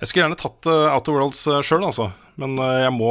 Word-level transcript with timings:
Jeg 0.00 0.08
skulle 0.08 0.22
gjerne 0.24 0.38
tatt 0.40 0.64
uh, 0.70 0.94
Outer 0.94 1.12
Worlds 1.12 1.42
uh, 1.50 1.58
sjøl, 1.66 1.82
altså. 1.84 2.06
Men 2.40 2.54
uh, 2.56 2.78
jeg 2.86 2.92
må 2.96 3.10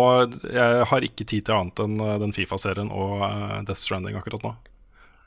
Jeg 0.49 0.85
har 0.89 1.01
ikke 1.05 1.21
tid 1.29 1.45
til 1.45 1.53
annet 1.53 1.77
enn 1.83 1.99
uh, 2.01 2.15
den 2.21 2.33
Fifa-serien 2.33 2.89
og 2.89 3.21
uh, 3.21 3.61
Death 3.67 3.81
Stranding 3.83 4.17
akkurat 4.17 4.41
nå. 4.47 4.51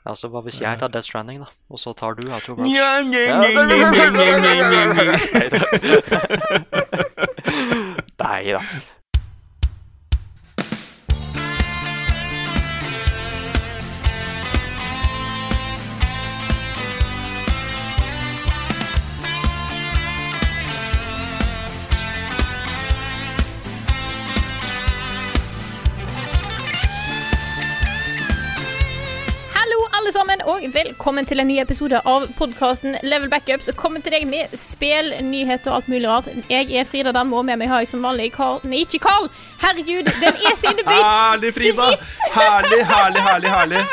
Altså, 0.03 0.27
Hva 0.27 0.41
hvis 0.43 0.59
jeg 0.59 0.75
tar 0.81 0.91
Death 0.91 1.07
Stranding, 1.07 1.39
da? 1.45 1.49
Og 1.71 1.79
så 1.79 1.93
tar 1.95 2.11
du 2.19 2.27
Outer 2.27 2.51
Worlds? 2.57 2.67
Nei 8.23 8.51
da. 8.51 8.59
og 30.49 30.63
velkommen 30.73 31.25
til 31.27 31.39
en 31.39 31.47
ny 31.47 31.59
episode 31.61 31.99
av 32.09 32.25
podkasten 32.37 32.97
Level 33.03 33.29
Backup. 33.29 33.61
som 33.61 33.75
kommer 33.75 34.01
til 34.01 34.15
deg 34.15 34.25
med 34.27 34.55
spill, 34.57 35.13
nyheter 35.23 35.71
og 35.71 35.75
alt 35.77 35.91
mulig 35.91 36.07
rart. 36.09 36.29
Jeg 36.49 36.71
er 36.71 36.87
Frida 36.89 37.11
Damme, 37.11 37.37
og 37.37 37.45
med 37.45 37.61
meg 37.61 37.69
har 37.71 37.83
jeg 37.83 37.93
som 37.93 38.03
vanlig 38.03 38.31
Carl 38.35 38.59
Nei, 38.67 38.83
ikke 38.83 38.99
Carl! 39.03 39.29
Herregud, 39.61 40.09
den 40.09 40.33
er 40.33 40.57
Sinneby! 40.59 40.97
Herlig, 40.99 41.53
Frida! 41.55 41.93
Herlig, 42.33 42.81
herlig, 42.89 43.27
herlig. 43.29 43.53
herlig 43.53 43.85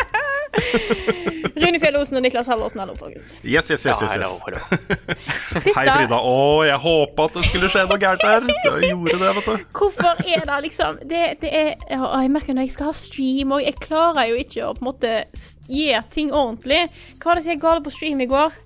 Rune 1.60 1.78
Fjell 1.78 1.96
Osen 2.00 2.16
og 2.18 2.22
Niklas 2.24 2.48
Halvorsen. 2.50 2.80
Hallo, 2.80 2.94
folkens. 2.98 3.36
Yes, 3.44 3.68
yes, 3.70 3.84
yes. 3.86 4.00
Yes, 4.02 4.16
yes. 4.16 4.30
Hei, 5.76 5.84
Frida. 5.84 6.16
Å, 6.16 6.64
jeg 6.66 6.78
håpa 6.82 7.26
at 7.28 7.36
det 7.36 7.44
skulle 7.46 7.68
skje 7.70 7.84
noe 7.86 8.00
gærent 8.00 8.24
her. 8.24 8.46
Det 8.48 8.88
gjorde 8.88 9.18
det, 9.20 9.32
vet 9.36 9.50
du. 9.50 9.66
Hvorfor 9.76 10.22
er 10.24 10.46
det 10.48 10.58
liksom 10.66 10.98
det, 11.10 11.22
det 11.44 11.52
er, 11.52 11.70
å, 11.98 12.10
Jeg 12.24 12.32
merker 12.32 12.56
når 12.56 12.66
jeg 12.66 12.74
skal 12.74 12.90
ha 12.90 12.96
stream, 12.96 13.54
og 13.54 13.62
jeg 13.62 13.76
klarer 13.82 14.32
jo 14.32 14.40
ikke 14.40 14.64
å 14.66 14.72
på 14.78 14.84
en 14.84 14.88
måte 14.90 15.14
gi 15.68 15.90
ting 16.10 16.20
ting 16.20 16.32
ordentlig. 16.40 16.82
Hva 17.20 17.30
var 17.30 17.40
det 17.40 17.46
som 17.46 17.54
gikk 17.54 17.62
galt 17.64 17.86
på 17.86 17.94
stream 17.94 18.20
i 18.24 18.28
går? 18.30 18.58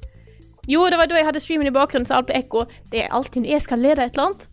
Jo, 0.70 0.86
det 0.88 0.96
var 0.96 1.08
da 1.10 1.18
jeg 1.20 1.28
hadde 1.28 1.42
streamen 1.44 1.68
i 1.68 1.74
bakgrunnen, 1.74 2.08
så 2.08 2.18
alt 2.18 2.30
ble 2.30 2.38
ekko. 2.40 2.64
Det 2.92 3.04
er 3.04 3.14
alltid 3.14 3.44
når 3.44 3.56
jeg 3.56 3.64
skal 3.66 3.82
lede 3.84 4.04
et 4.06 4.16
eller 4.16 4.30
annet. 4.30 4.46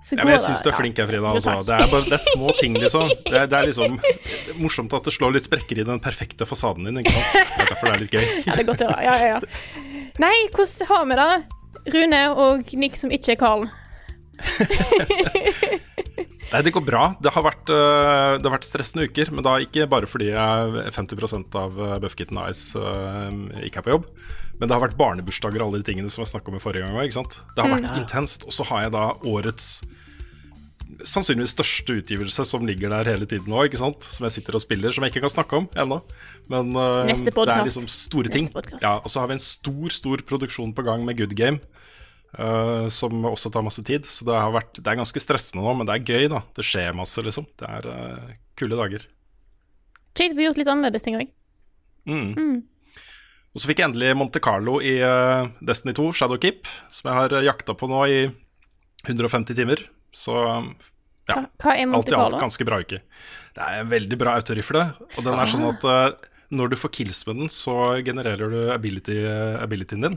Så 0.00 0.16
Ja, 0.16 0.24
men 0.24 0.32
jeg 0.32 0.40
syns 0.40 0.62
du 0.64 0.70
er 0.70 0.76
flink 0.78 0.96
her, 0.96 1.08
Frida. 1.08 1.28
Altså. 1.28 1.54
Det, 1.64 1.76
er 1.76 1.90
bare, 1.92 2.06
det 2.08 2.16
er 2.16 2.22
små 2.24 2.52
ting, 2.60 2.76
liksom. 2.80 3.10
Det 3.30 3.36
er, 3.36 3.48
det 3.52 3.58
er 3.58 3.66
liksom 3.68 3.98
det 4.00 4.54
er 4.54 4.60
morsomt 4.60 4.94
at 4.96 5.04
det 5.04 5.12
slår 5.12 5.34
litt 5.36 5.44
sprekker 5.44 5.82
i 5.82 5.84
den 5.84 6.00
perfekte 6.00 6.48
fasaden 6.48 6.88
din. 6.88 7.02
Ikke 7.02 7.12
sant? 7.12 7.34
Det 7.36 7.64
er 7.66 7.72
derfor 7.74 7.90
det 7.90 7.94
er 7.94 8.04
litt 8.04 8.16
gøy. 8.16 8.24
Ja, 8.46 8.54
det 8.54 8.62
er 8.64 8.68
godt 8.70 8.84
å 8.84 8.88
høre. 8.88 9.04
Ja, 9.04 9.16
ja, 9.20 9.36
ja. 9.36 10.06
Nei, 10.24 10.34
hvordan 10.56 10.88
har 10.92 11.04
vi 11.10 11.20
det? 11.20 11.30
Rune 11.94 12.22
og 12.46 12.72
Nick 12.80 12.96
som 13.00 13.12
ikke 13.12 13.36
er 13.36 13.40
Carl. 13.40 13.68
Nei, 16.50 16.64
det 16.66 16.72
går 16.74 16.82
bra. 16.82 17.04
Det 17.22 17.30
har 17.30 17.44
vært, 17.46 17.70
øh, 17.70 18.36
det 18.40 18.46
har 18.46 18.56
vært 18.56 18.66
stressende 18.66 19.06
uker, 19.06 19.30
men 19.30 19.44
da 19.46 19.54
ikke 19.62 19.86
bare 19.90 20.08
fordi 20.10 20.32
jeg 20.32 20.84
50% 20.96 21.58
av 21.60 21.78
øh, 21.78 21.96
Buffkitten 22.02 22.40
Ice 22.48 22.74
øh, 22.74 23.62
ikke 23.62 23.82
er 23.82 23.86
på 23.86 23.94
jobb. 23.94 24.08
Men 24.58 24.66
det 24.66 24.74
har 24.74 24.82
vært 24.82 24.98
barnebursdager 24.98 25.62
og 25.62 25.70
alle 25.70 25.80
de 25.80 25.86
tingene 25.86 26.10
som 26.12 26.24
jeg 26.24 26.34
snakka 26.34 26.50
om 26.50 26.58
i 26.58 26.62
forrige 26.62 26.84
gang 26.84 26.98
òg. 26.98 27.38
Det 27.54 27.64
har 27.64 27.70
vært 27.70 28.02
intenst. 28.02 28.44
Og 28.48 28.56
så 28.56 28.66
har 28.68 28.88
jeg 28.88 28.94
da 28.96 29.06
årets 29.30 29.70
sannsynligvis 31.06 31.54
største 31.54 31.94
utgivelse 32.00 32.44
som 32.44 32.66
ligger 32.68 32.90
der 32.92 33.08
hele 33.12 33.28
tiden 33.30 33.48
nå, 33.48 33.62
som 33.72 34.26
jeg 34.26 34.34
sitter 34.34 34.58
og 34.58 34.64
spiller, 34.64 34.92
som 34.92 35.06
jeg 35.06 35.14
ikke 35.14 35.22
kan 35.24 35.32
snakke 35.32 35.60
om 35.62 35.68
ennå. 35.78 36.00
Men 36.52 36.74
uh, 36.76 37.06
det 37.06 37.32
er 37.32 37.64
liksom 37.64 37.86
store 37.88 38.32
ting. 38.32 38.50
Ja, 38.82 38.98
og 38.98 39.08
så 39.08 39.22
har 39.22 39.30
vi 39.30 39.38
en 39.38 39.44
stor, 39.44 39.86
stor 39.94 40.24
produksjon 40.26 40.74
på 40.76 40.84
gang 40.84 41.06
med 41.06 41.16
Good 41.20 41.36
Game. 41.38 41.62
Øh, 42.38 42.86
som 42.92 43.24
også 43.28 43.50
tar 43.52 43.64
masse 43.66 43.82
tid. 43.86 44.06
Så 44.08 44.26
det, 44.28 44.36
har 44.36 44.52
vært, 44.54 44.74
det 44.78 44.86
er 44.86 45.00
ganske 45.00 45.22
stressende 45.22 45.64
nå, 45.64 45.74
men 45.78 45.88
det 45.88 45.96
er 45.96 46.06
gøy, 46.06 46.28
da. 46.32 46.42
Det 46.56 46.66
skjer 46.66 46.96
masse, 46.96 47.22
liksom. 47.24 47.48
Det 47.60 47.68
er 47.68 47.88
uh, 47.90 48.34
kule 48.60 48.78
dager. 48.78 49.06
Kjekt 50.18 50.36
vi 50.36 50.44
har 50.44 50.50
gjort 50.50 50.60
litt 50.60 50.72
annerledes 50.72 51.06
ting 51.06 51.18
òg. 51.18 51.32
Mm. 52.10 52.60
Og 53.50 53.60
så 53.60 53.68
fikk 53.68 53.82
jeg 53.82 53.90
endelig 53.90 54.14
Monte 54.18 54.42
Carlo 54.42 54.78
i 54.82 54.96
uh, 55.02 55.50
Destiny 55.66 55.94
2, 55.96 56.10
Shadowkeep, 56.20 56.70
som 56.92 57.10
jeg 57.10 57.18
har 57.18 57.36
jakta 57.46 57.76
på 57.78 57.90
nå 57.90 58.04
i 58.10 58.20
150 59.08 59.56
timer. 59.58 59.84
Så 60.14 60.34
ja. 61.30 61.44
Hva, 61.62 61.76
er 61.76 61.86
Alt 61.86 62.10
i 62.10 62.18
alt 62.18 62.40
ganske 62.40 62.66
bra 62.66 62.80
uke. 62.82 63.00
Det 63.54 63.62
er 63.62 63.82
en 63.82 63.90
veldig 63.90 64.18
bra 64.18 64.34
autorifle, 64.38 64.82
og 65.14 65.26
den 65.26 65.38
er 65.38 65.50
sånn 65.50 65.66
at 65.68 65.84
når 66.50 66.72
du 66.72 66.76
får 66.78 66.90
kills 66.96 67.20
med 67.28 67.38
den, 67.38 67.50
så 67.52 67.74
genererer 68.02 68.50
du 68.50 68.58
ability, 68.74 69.20
abilityen 69.62 70.06
din. 70.06 70.16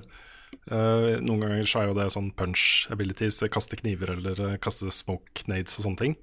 Eh, 0.72 1.20
noen 1.20 1.42
ganger 1.44 1.68
så 1.68 1.82
er 1.82 1.90
jo 1.90 1.96
det 1.98 2.06
sånn 2.14 2.30
punch 2.40 2.86
abilities, 2.94 3.42
eh, 3.44 3.52
kaste 3.52 3.76
kniver 3.80 4.14
eller 4.16 4.40
uh, 4.40 4.54
kaste 4.64 4.88
smoke 4.96 5.44
nades 5.52 5.76
og 5.80 5.90
sånne 5.90 6.00
ting. 6.00 6.16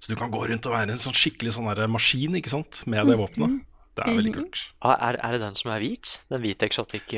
Så 0.00 0.12
du 0.12 0.16
kan 0.16 0.32
gå 0.32 0.40
rundt 0.48 0.68
og 0.68 0.72
være 0.72 0.94
en 0.94 1.02
sånn 1.02 1.16
skikkelig 1.16 1.52
sånn 1.58 1.68
der 1.68 1.90
maskin 1.92 2.38
ikke 2.40 2.54
sant, 2.54 2.84
med 2.88 3.10
det 3.10 3.18
våpenet. 3.20 3.60
Det 3.92 4.06
er 4.06 4.16
veldig 4.16 4.32
kult. 4.38 4.62
Ah, 4.80 4.96
er, 5.10 5.18
er 5.20 5.36
det 5.36 5.42
den 5.42 5.58
som 5.58 5.74
er 5.74 5.82
hvit? 5.84 6.14
Den 6.32 6.40
hvite 6.40 6.64
exotic? 6.64 7.12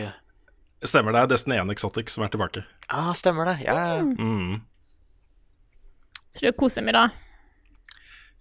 Stemmer 0.84 1.14
det, 1.14 1.20
Det 1.20 1.22
er 1.22 1.30
Destiny 1.36 1.60
1 1.62 1.70
Exotic 1.76 2.10
som 2.10 2.26
er 2.26 2.32
tilbake. 2.34 2.64
Ah, 2.90 3.12
stemmer 3.14 3.52
det. 3.52 3.60
Ja, 3.62 3.76
ja. 3.78 4.02
Mm. 4.02 4.58
Så 6.34 6.42
du 6.42 6.50
koser 6.58 6.82
deg 6.82 6.90
med 6.90 6.98
det? 6.98 7.06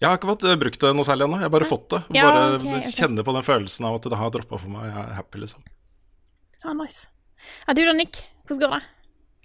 Jeg 0.02 0.10
har 0.10 0.18
ikke 0.18 0.34
fått 0.34 0.50
brukt 0.60 0.82
det 0.82 0.96
noe 0.98 1.06
særlig 1.08 1.30
ennå, 1.30 1.38
jeg 1.38 1.46
har 1.46 1.54
bare 1.54 1.70
fått 1.70 1.86
det. 1.94 2.02
Ja, 2.18 2.26
Bare 2.34 2.58
okay. 2.58 2.82
ok. 2.82 2.90
kjenne 2.98 3.24
på 3.24 3.38
den 3.38 3.46
følelsen 3.46 3.86
av 3.88 4.02
at 4.02 4.10
det 4.10 4.20
har 4.20 4.34
droppa 4.34 4.58
for 4.58 4.74
meg. 4.74 4.90
Jeg 4.90 5.04
er 5.06 5.18
happy, 5.22 5.44
liksom. 5.46 5.68
Ja, 6.66 6.74
nice. 6.76 7.13
Ja, 7.68 7.76
du 7.76 7.84
da, 7.86 7.94
Nick? 7.96 8.24
Hvordan 8.48 8.64
går 8.64 8.76
det? 8.76 8.84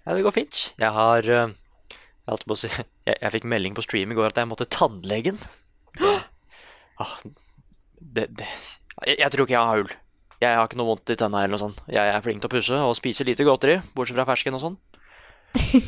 ja, 0.04 0.14
det 0.16 0.24
går 0.24 0.34
fint. 0.34 0.62
Jeg 0.80 0.92
har 0.96 1.28
eh, 1.28 1.54
Jeg 2.28 2.56
si 2.58 2.70
Jeg, 3.08 3.16
jeg 3.20 3.32
fikk 3.36 3.46
melding 3.48 3.76
på 3.76 3.84
stream 3.84 4.12
i 4.12 4.16
går 4.18 4.30
at 4.32 4.40
jeg 4.40 4.48
måtte 4.50 4.68
tannlegen. 4.68 5.38
Det, 5.98 6.16
ah, 7.00 7.14
det, 8.00 8.26
det 8.36 8.48
jeg, 9.06 9.16
jeg 9.18 9.30
tror 9.32 9.46
ikke 9.46 9.54
jeg 9.54 9.70
har 9.70 9.82
hull. 9.82 9.94
Jeg 10.38 10.54
har 10.54 10.68
ikke 10.68 10.78
noe 10.78 10.90
vondt 10.92 11.10
i 11.10 11.16
tenna 11.18 11.42
eller 11.42 11.56
noe 11.56 11.62
sånt. 11.62 11.80
Jeg 11.90 12.12
er 12.12 12.22
flink 12.22 12.42
til 12.42 12.50
å 12.50 12.52
pusse 12.52 12.80
og 12.88 12.94
spiser 12.98 13.26
lite 13.26 13.46
godteri, 13.46 13.78
bortsett 13.94 14.18
fra 14.18 14.26
fersken 14.28 14.58
og 14.58 14.62
sånn. 14.64 14.78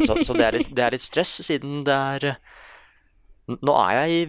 Så, 0.07 0.17
så 0.25 0.35
er 0.41 0.57
litt, 0.57 0.71
det 0.75 0.85
er 0.85 0.95
litt 0.97 1.05
stress, 1.05 1.37
siden 1.45 1.83
det 1.85 1.95
er 1.95 2.27
eh, 2.33 2.39
Nå 3.51 3.75
er 3.83 3.97
jeg 3.99 4.11
i, 4.15 4.21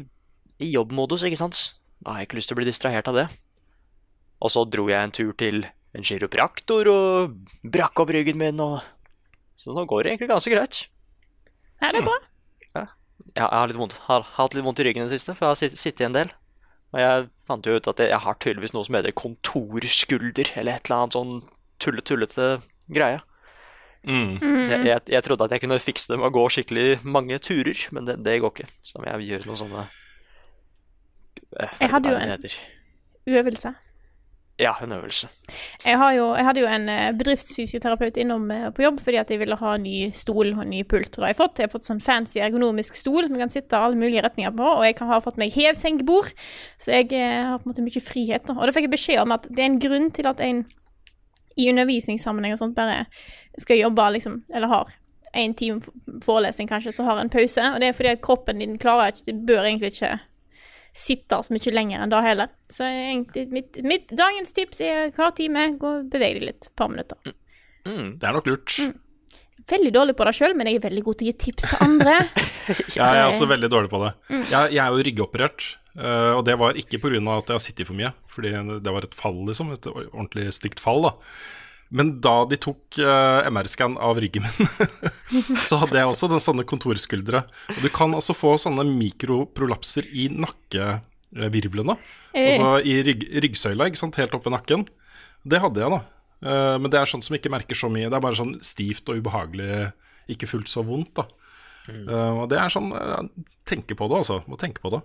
i 0.66 0.72
jobbmodus, 0.74 1.24
ikke 1.28 1.40
sant? 1.40 1.60
Da 2.02 2.16
har 2.16 2.22
jeg 2.22 2.30
ikke 2.30 2.40
lyst 2.40 2.50
til 2.50 2.58
å 2.58 2.60
bli 2.60 2.66
distrahert 2.66 3.10
av 3.12 3.18
det. 3.20 3.26
Og 4.42 4.50
så 4.50 4.64
dro 4.66 4.88
jeg 4.90 4.98
en 4.98 5.14
tur 5.14 5.30
til 5.38 5.62
en 5.98 6.06
kiropraktor 6.08 6.88
og 6.92 7.36
brakk 7.68 8.00
opp 8.04 8.14
ryggen 8.16 8.38
min, 8.40 8.60
og 8.64 8.82
Så 9.62 9.74
nå 9.76 9.84
går 9.86 10.04
det 10.04 10.12
egentlig 10.14 10.30
ganske 10.32 10.50
greit. 10.54 10.78
Er 11.84 11.92
det 11.94 12.02
bra? 12.06 12.16
Ja. 12.74 12.86
Jeg 13.36 13.44
har, 13.52 13.68
litt 13.70 13.78
vondt, 13.78 13.94
har 14.08 14.24
hatt 14.38 14.56
litt 14.58 14.64
vondt 14.66 14.80
i 14.82 14.86
ryggen 14.88 15.04
i 15.04 15.10
det 15.10 15.14
siste, 15.20 15.36
for 15.38 15.46
jeg 15.46 15.52
har 15.52 15.60
sitt- 15.60 15.78
sittet 15.78 16.06
en 16.08 16.16
del. 16.16 16.32
Og 16.94 17.00
jeg 17.00 17.28
fant 17.48 17.66
jo 17.70 17.76
ut 17.78 17.88
at 17.88 18.00
jeg, 18.02 18.10
jeg 18.10 18.20
har 18.24 18.40
tydeligvis 18.42 18.74
noe 18.74 18.84
som 18.88 18.96
heter 18.98 19.14
kontorskulder, 19.16 20.50
eller 20.58 20.80
et 20.80 20.90
eller 20.90 20.98
annet 21.04 21.14
sånn 21.16 21.36
tulle-tullete 21.84 22.48
greie. 22.90 23.22
Mm. 24.04 24.40
Så 24.42 24.50
jeg, 24.74 24.86
jeg, 24.90 25.02
jeg 25.14 25.24
trodde 25.28 25.46
at 25.46 25.54
jeg 25.54 25.62
kunne 25.62 25.78
fikse 25.80 26.10
det 26.10 26.18
med 26.18 26.32
å 26.32 26.34
gå 26.34 26.48
skikkelig 26.50 27.04
mange 27.06 27.38
turer, 27.40 27.78
men 27.94 28.08
det, 28.10 28.18
det 28.26 28.40
går 28.42 28.56
ikke. 28.56 28.70
Så 28.82 28.98
da 28.98 29.04
må 29.04 29.12
jeg 29.12 29.30
gjøre 29.30 29.52
noen 29.52 29.62
sånne 29.62 29.86
eh, 31.62 31.78
Jeg 31.84 31.90
hadde 31.94 32.10
jo 32.10 32.18
en-. 32.18 32.50
Øvelse. 33.42 33.74
Ja, 34.62 34.76
en 34.84 34.92
øvelse. 34.94 35.28
Jeg, 35.86 35.98
jo, 36.16 36.26
jeg 36.38 36.46
hadde 36.46 36.62
jo 36.62 36.68
en 36.70 36.90
eh, 36.92 37.14
bedriftsfysioterapeut 37.18 38.18
innom 38.22 38.44
eh, 38.54 38.68
på 38.76 38.84
jobb 38.86 39.00
fordi 39.02 39.18
at 39.18 39.32
jeg 39.34 39.42
ville 39.42 39.58
ha 39.58 39.72
ny 39.82 39.96
stol 40.14 40.52
og 40.54 40.62
ny 40.70 40.84
pult. 40.86 41.10
Og 41.16 41.18
da 41.18 41.26
har 41.26 41.34
jeg 41.34 41.40
fått. 41.40 41.62
Jeg 41.62 41.70
har 41.70 41.74
fått 41.74 41.88
sånn 41.90 42.04
fancy 42.04 42.44
ergonomisk 42.46 43.00
stol 43.00 43.26
som 43.26 43.34
jeg 43.34 43.42
kan 43.42 43.54
sitte 43.54 43.80
alle 43.80 43.98
mulige 43.98 44.22
retninger 44.28 44.54
på. 44.60 44.68
Og 44.76 44.86
jeg 44.86 45.00
kan 45.00 45.10
ha 45.10 45.18
fått 45.24 45.42
meg 45.42 45.56
hevsengbord, 45.56 46.30
så 46.78 46.94
jeg 46.94 47.10
eh, 47.18 47.42
har 47.50 47.58
på 47.58 47.66
en 47.66 47.74
måte 47.74 47.88
mye 47.88 48.06
frihet. 48.06 48.54
Og 48.54 48.62
da 48.62 48.76
fikk 48.76 48.90
jeg 48.90 48.96
beskjed 48.96 49.24
om 49.24 49.34
at 49.34 49.50
det 49.50 49.66
er 49.66 49.72
en 49.72 49.82
grunn 49.82 50.10
til 50.14 50.30
at 50.30 50.46
en 50.46 50.66
i 51.60 51.68
undervisningssammenheng 51.68 52.54
og 52.56 52.62
sånt 52.62 52.78
bare 52.78 53.06
skal 53.60 53.82
jobbe 53.82 54.06
liksom, 54.16 54.44
eller 54.54 54.72
har 54.72 54.94
en 55.34 55.54
time 55.58 55.82
forelesning 56.24 56.70
kanskje, 56.70 56.94
så 56.96 57.04
har 57.08 57.20
en 57.20 57.32
pause. 57.34 57.64
Og 57.74 57.82
det 57.82 57.90
er 57.90 57.98
fordi 57.98 58.14
at 58.14 58.24
kroppen 58.24 58.62
din 58.62 58.78
klarer 58.80 59.16
ikke, 59.16 59.36
bør 59.48 59.66
egentlig 59.66 59.96
ikke 59.96 60.20
sitte 60.92 61.40
så 61.46 61.56
mye 61.56 61.74
lenger 61.74 62.04
enn 62.04 62.12
da 62.12 62.20
heller. 62.26 62.52
Så 62.72 62.86
egentlig, 62.88 63.48
mitt, 63.54 63.80
mitt 63.88 64.12
dagens 64.12 64.56
tips 64.56 64.82
er 64.84 65.14
hver 65.16 65.32
time 65.38 65.70
gå 65.80 65.96
og 66.02 66.12
beveg 66.12 66.40
deg 66.40 66.50
litt, 66.50 66.68
et 66.68 66.76
par 66.78 66.92
minutter. 66.92 67.34
Mm. 67.88 68.18
Det 68.20 68.28
er 68.28 68.36
nok 68.36 68.50
lurt. 68.52 68.76
veldig 69.72 69.94
dårlig 69.96 70.16
på 70.18 70.28
det 70.28 70.36
sjøl, 70.38 70.56
men 70.58 70.70
jeg 70.70 70.80
er 70.80 70.88
veldig 70.88 71.04
god 71.06 71.20
til 71.20 71.28
å 71.28 71.32
gi 71.32 71.38
tips 71.46 71.70
til 71.70 71.86
andre. 71.88 72.18
Jeg 72.96 73.02
er 73.02 73.26
også 73.26 73.48
veldig 73.50 73.68
dårlig 73.74 73.90
på 73.92 74.00
det. 74.04 74.12
Jeg, 74.30 74.74
jeg 74.76 74.80
er 74.80 74.94
jo 74.94 75.06
ryggoperert, 75.08 75.64
eh, 75.98 76.30
og 76.38 76.44
det 76.48 76.54
var 76.62 76.78
ikke 76.78 77.00
pga. 77.02 77.18
at 77.34 77.50
jeg 77.50 77.56
har 77.58 77.64
sittet 77.64 77.90
for 77.90 77.98
mye, 77.98 78.12
fordi 78.32 78.52
det 78.86 78.94
var 78.94 79.08
et 79.08 79.18
fall, 79.18 79.40
liksom. 79.48 79.74
Et 79.74 79.88
ordentlig 79.90 80.46
stygt 80.54 80.80
fall, 80.80 81.02
da. 81.08 81.12
Men 81.92 82.14
da 82.24 82.46
de 82.48 82.56
tok 82.62 82.98
uh, 83.04 83.44
MR-scan 83.52 83.98
av 84.00 84.20
ryggen 84.24 84.46
min, 84.46 84.70
så 85.68 85.82
hadde 85.82 85.98
jeg 86.00 86.08
også 86.08 86.30
den, 86.32 86.40
sånne 86.40 86.64
kontorskuldre. 86.68 87.42
Og 87.76 87.82
du 87.84 87.90
kan 87.92 88.16
altså 88.16 88.36
få 88.38 88.54
sånne 88.64 88.86
mikroprolapser 88.88 90.08
i 90.16 90.30
nakkevirvlene. 90.32 91.98
Eh. 92.32 92.54
Altså 92.54 92.78
i 92.88 92.96
rygg, 93.04 93.26
ryggsøyla, 93.44 93.90
ikke 93.92 94.00
sant, 94.00 94.20
helt 94.22 94.38
opp 94.38 94.48
ved 94.48 94.56
nakken. 94.56 94.86
Det 95.44 95.60
hadde 95.60 95.84
jeg, 95.84 95.92
da. 95.92 96.00
Uh, 96.42 96.78
men 96.80 96.88
det 96.94 97.02
er 97.02 97.12
sånn 97.12 97.24
som 97.26 97.36
ikke 97.36 97.52
merker 97.52 97.76
så 97.78 97.90
mye. 97.92 98.08
Det 98.08 98.18
er 98.18 98.24
bare 98.24 98.40
sånn 98.40 98.56
stivt 98.66 99.12
og 99.12 99.20
ubehagelig, 99.20 99.90
ikke 100.32 100.48
fullt 100.48 100.72
så 100.72 100.86
vondt, 100.88 101.12
da. 101.20 101.28
Uh, 101.92 102.44
og 102.44 102.46
det 102.54 102.60
er 102.62 102.72
sånn 102.72 102.92
uh, 102.94 103.26
Tenke 103.68 103.96
på 103.98 104.08
det, 104.10 104.22
altså. 104.24 104.40
Må 104.50 104.56
tenke 104.60 104.80
på 104.84 104.90
det. 104.94 105.02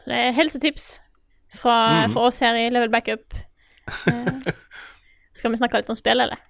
Så 0.00 0.10
det 0.10 0.18
er 0.18 0.34
helsetips 0.36 0.88
fra, 1.52 1.76
Mm. 2.06 2.12
fra 2.14 2.26
oss 2.28 2.40
her 2.44 2.56
i 2.56 2.66
Level 2.72 2.90
Backup. 2.92 3.36
Eh, 4.10 4.52
skal 5.36 5.54
vi 5.54 5.60
snakke 5.60 5.80
litt 5.82 5.90
om 5.92 5.98
spill, 5.98 6.20
eller? 6.26 6.40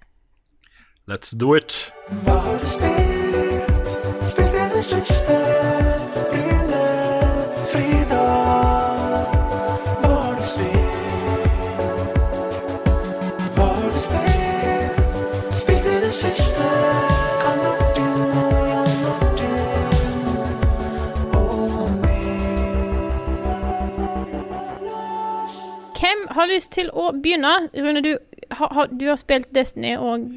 Let's 1.09 1.35
do 1.35 1.55
it. 1.57 1.91
Hva 2.25 2.37
har 2.45 3.10
lyst 26.51 26.71
til 26.75 26.89
å 26.93 27.11
begynne? 27.13 27.69
Rune, 27.75 28.01
du, 28.05 28.17
har- 28.57 28.73
har- 28.73 28.87
du 28.91 29.07
har 29.09 29.17
spilt 29.17 29.51
Destiny 29.53 29.95
og 29.97 30.27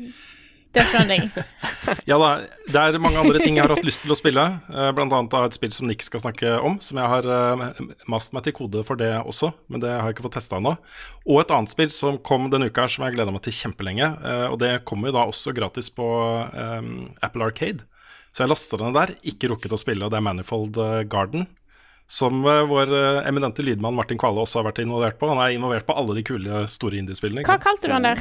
Death 0.74 0.88
Stranding. 0.90 1.28
Ja 2.10 2.16
da, 2.18 2.28
det 2.72 2.80
er 2.80 2.96
mange 2.98 3.20
andre 3.20 3.38
ting 3.38 3.56
jeg 3.58 3.62
har 3.66 3.74
hatt 3.76 3.84
lyst 3.86 4.02
til 4.02 4.10
å 4.10 4.16
spille. 4.18 4.42
eh, 4.72 4.90
Blant 4.96 5.12
annet 5.12 5.34
et 5.46 5.54
spill 5.58 5.70
som 5.76 5.86
Nick 5.86 6.02
skal 6.02 6.20
snakke 6.24 6.54
om, 6.64 6.78
som 6.82 6.98
jeg 6.98 7.06
har 7.12 7.28
eh, 7.30 7.64
mast 8.10 8.32
meg 8.34 8.42
til 8.46 8.56
kode 8.56 8.82
for 8.88 8.96
det 8.98 9.10
også, 9.20 9.52
men 9.70 9.80
det 9.84 9.92
har 9.92 10.08
jeg 10.08 10.16
ikke 10.16 10.24
fått 10.26 10.38
testa 10.40 10.56
ennå. 10.58 10.72
Og 11.28 11.40
et 11.44 11.52
annet 11.54 11.70
spill 11.70 11.92
som 11.94 12.18
kom 12.18 12.48
denne 12.50 12.70
uka 12.72 12.86
her, 12.86 12.88
som 12.94 13.04
jeg 13.06 13.14
gleda 13.18 13.30
meg 13.36 13.44
til 13.46 13.54
kjempelenge. 13.54 14.08
eh, 14.24 14.46
Og 14.50 14.58
det 14.64 14.72
kommer 14.88 15.12
jo 15.12 15.16
da 15.18 15.26
også 15.30 15.54
gratis 15.54 15.90
på 15.94 16.08
Apple 17.22 17.44
Arcade. 17.44 17.84
Så 18.34 18.42
jeg 18.42 18.50
lasta 18.50 18.80
den 18.80 18.96
der, 18.96 19.12
ikke 19.22 19.52
rukket 19.52 19.76
å 19.76 19.78
spille, 19.78 20.02
og 20.02 20.10
det 20.10 20.18
er 20.18 20.26
Manifold 20.26 20.80
Garden. 21.12 21.46
Som 22.06 22.44
eh, 22.44 22.62
vår 22.68 22.90
eh, 22.94 23.20
eminente 23.28 23.64
lydmann 23.64 23.94
Martin 23.96 24.18
Kvale 24.20 24.42
også 24.42 24.60
har 24.60 24.68
vært 24.68 24.82
involvert 24.84 25.16
på. 25.20 25.28
Han 25.30 25.40
er 25.40 25.54
involvert 25.56 25.86
på 25.88 25.96
alle 25.96 26.16
de 26.18 26.24
kule, 26.26 26.64
store 26.68 27.00
indiespillene. 27.00 27.46
Hva 27.48 27.56
kalte 27.62 27.88
du 27.88 27.94
han 27.96 28.04
der? 28.04 28.20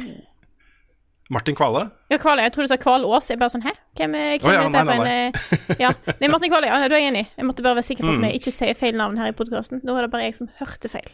Martin 1.32 1.56
Kvale? 1.56 1.86
Ja, 2.12 2.18
Kvale. 2.20 2.44
Jeg 2.44 2.52
tror 2.52 2.66
du 2.66 2.70
sa 2.72 2.76
Kvalås. 2.80 3.30
Jeg 3.32 3.40
bare 3.40 3.52
sånn, 3.54 3.64
hæ? 3.64 3.72
Hvem 3.96 4.16
er, 4.18 4.32
hvem 4.42 4.50
oh, 4.50 4.54
ja, 4.56 4.64
nei, 4.68 4.82
nei, 4.84 4.96
nei, 5.00 5.12
en 5.18 5.36
eh, 5.36 5.76
Ja, 5.80 5.92
det 6.08 6.26
er 6.26 6.32
Martin 6.32 6.52
Kvale. 6.52 6.68
Ja, 6.68 6.80
du 6.88 6.96
er 6.96 7.04
enig. 7.06 7.24
Jeg 7.32 7.48
måtte 7.48 7.64
bare 7.64 7.78
være 7.80 7.88
sikker 7.88 8.04
på 8.04 8.12
Mm. 8.14 8.24
at 8.24 8.28
vi 8.28 8.40
ikke 8.40 8.52
sier 8.52 8.76
feil 8.78 8.98
navn 9.00 9.16
her 9.20 9.32
i 9.32 9.36
podkasten. 9.36 9.80
Nå 9.84 9.96
var 9.96 10.04
det 10.06 10.12
bare 10.12 10.26
jeg 10.28 10.36
som 10.36 10.50
hørte 10.60 10.90
feil. 10.92 11.08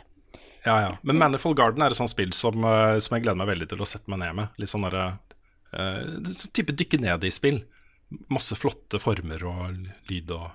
Ja, 0.67 0.75
ja. 0.83 0.91
Men 1.07 1.17
Manifold 1.23 1.57
Garden 1.57 1.83
er 1.83 1.95
et 1.95 1.97
sånt 1.99 2.13
spill 2.13 2.35
som, 2.37 2.59
eh, 2.67 2.99
som 3.01 3.15
jeg 3.17 3.25
gleder 3.25 3.39
meg 3.39 3.49
veldig 3.53 3.71
til 3.71 3.81
å 3.83 3.89
sette 3.89 4.11
meg 4.13 4.21
ned 4.25 4.35
med. 4.41 4.59
Litt 4.61 4.73
sånn 4.73 4.85
derre 4.85 5.07
uh, 5.73 6.03
sånn 6.27 6.55
type 6.59 6.75
dykke 6.77 7.01
ned 7.01 7.25
i 7.25 7.31
spill. 7.33 7.63
Masse 8.29 8.59
flotte 8.59 8.99
former 9.01 9.47
og 9.47 9.79
lyd 10.11 10.31
og 10.35 10.49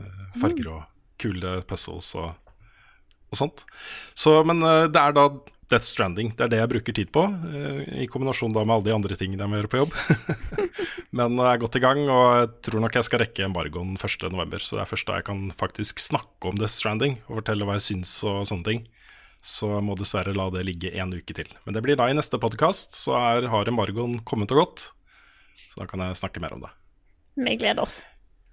uh, 0.00 0.40
farger 0.40 0.72
og 0.72 0.84
kule 1.20 1.60
puzzles 1.68 2.12
og, 2.18 2.32
og 3.30 3.40
sånt. 3.40 3.66
Så, 4.14 4.38
men 4.48 4.62
eh, 4.64 4.86
det 4.92 5.02
er 5.02 5.16
da 5.16 5.28
Death 5.66 5.86
Stranding. 5.88 6.30
Det 6.36 6.46
er 6.46 6.50
det 6.52 6.60
jeg 6.60 6.70
bruker 6.70 6.94
tid 6.94 7.08
på, 7.14 7.24
eh, 7.26 7.80
i 8.04 8.06
kombinasjon 8.10 8.54
da 8.54 8.62
med 8.62 8.76
alle 8.76 8.86
de 8.86 8.94
andre 8.94 9.18
tingene 9.18 9.42
jeg 9.42 9.50
må 9.50 9.58
gjøre 9.58 9.72
på 9.72 9.80
jobb. 9.82 9.96
men 11.18 11.40
jeg 11.40 11.50
er 11.50 11.62
godt 11.64 11.78
i 11.78 11.82
gang, 11.82 12.02
og 12.06 12.26
jeg 12.38 12.52
tror 12.68 12.84
nok 12.84 12.98
jeg 12.98 13.08
skal 13.08 13.22
rekke 13.24 13.48
embargoen 13.48 13.96
1.11., 13.98 14.62
så 14.62 14.78
det 14.78 14.84
er 14.84 14.92
først 14.92 15.10
da 15.10 15.18
jeg 15.18 15.28
kan 15.30 15.42
faktisk 15.58 16.02
snakke 16.04 16.52
om 16.52 16.60
Death 16.60 16.76
Stranding 16.76 17.18
og 17.26 17.40
fortelle 17.40 17.66
hva 17.66 17.80
jeg 17.80 17.88
syns 17.88 18.14
og 18.26 18.46
sånne 18.48 18.70
ting. 18.70 18.86
Så 19.46 19.70
jeg 19.70 19.84
må 19.86 19.94
dessverre 19.98 20.34
la 20.34 20.48
det 20.50 20.64
ligge 20.66 20.90
en 20.98 21.14
uke 21.14 21.34
til. 21.36 21.50
Men 21.66 21.76
det 21.76 21.82
blir 21.84 21.98
da 21.98 22.08
i 22.10 22.16
neste 22.16 22.38
podkast, 22.42 22.96
så 22.98 23.14
er, 23.18 23.46
har 23.50 23.70
embargoen 23.70 24.18
kommet 24.26 24.54
og 24.54 24.62
gått. 24.62 24.88
Så 25.70 25.82
da 25.82 25.86
kan 25.90 26.02
jeg 26.02 26.18
snakke 26.18 26.42
mer 26.42 26.56
om 26.56 26.64
det. 26.64 26.72
Vi 27.36 27.58
gleder 27.60 27.84
oss. 27.84 28.00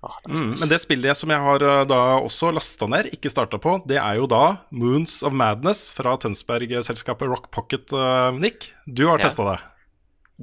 Ah, 0.04 0.18
det 0.28 0.36
Mm, 0.36 0.50
men 0.60 0.68
det 0.70 0.80
spillet 0.84 1.16
som 1.16 1.32
jeg 1.32 1.40
har 1.40 1.64
uh, 1.64 1.86
da 1.88 2.00
også 2.20 2.50
lasta 2.52 2.88
ned, 2.92 3.08
ikke 3.16 3.30
starta 3.32 3.56
på, 3.62 3.78
det 3.88 3.96
er 4.02 4.18
jo 4.20 4.26
da 4.28 4.58
Moons 4.76 5.22
of 5.24 5.32
Madness 5.32 5.94
fra 5.96 6.18
Tønsberg-selskapet 6.20 7.30
Rock 7.32 7.50
Pocket, 7.56 7.88
uh, 7.96 8.32
Nick. 8.36 8.74
Du 8.86 9.06
har 9.08 9.18
Ja. 9.22 9.30
testa 9.30 9.46
det. 9.54 9.60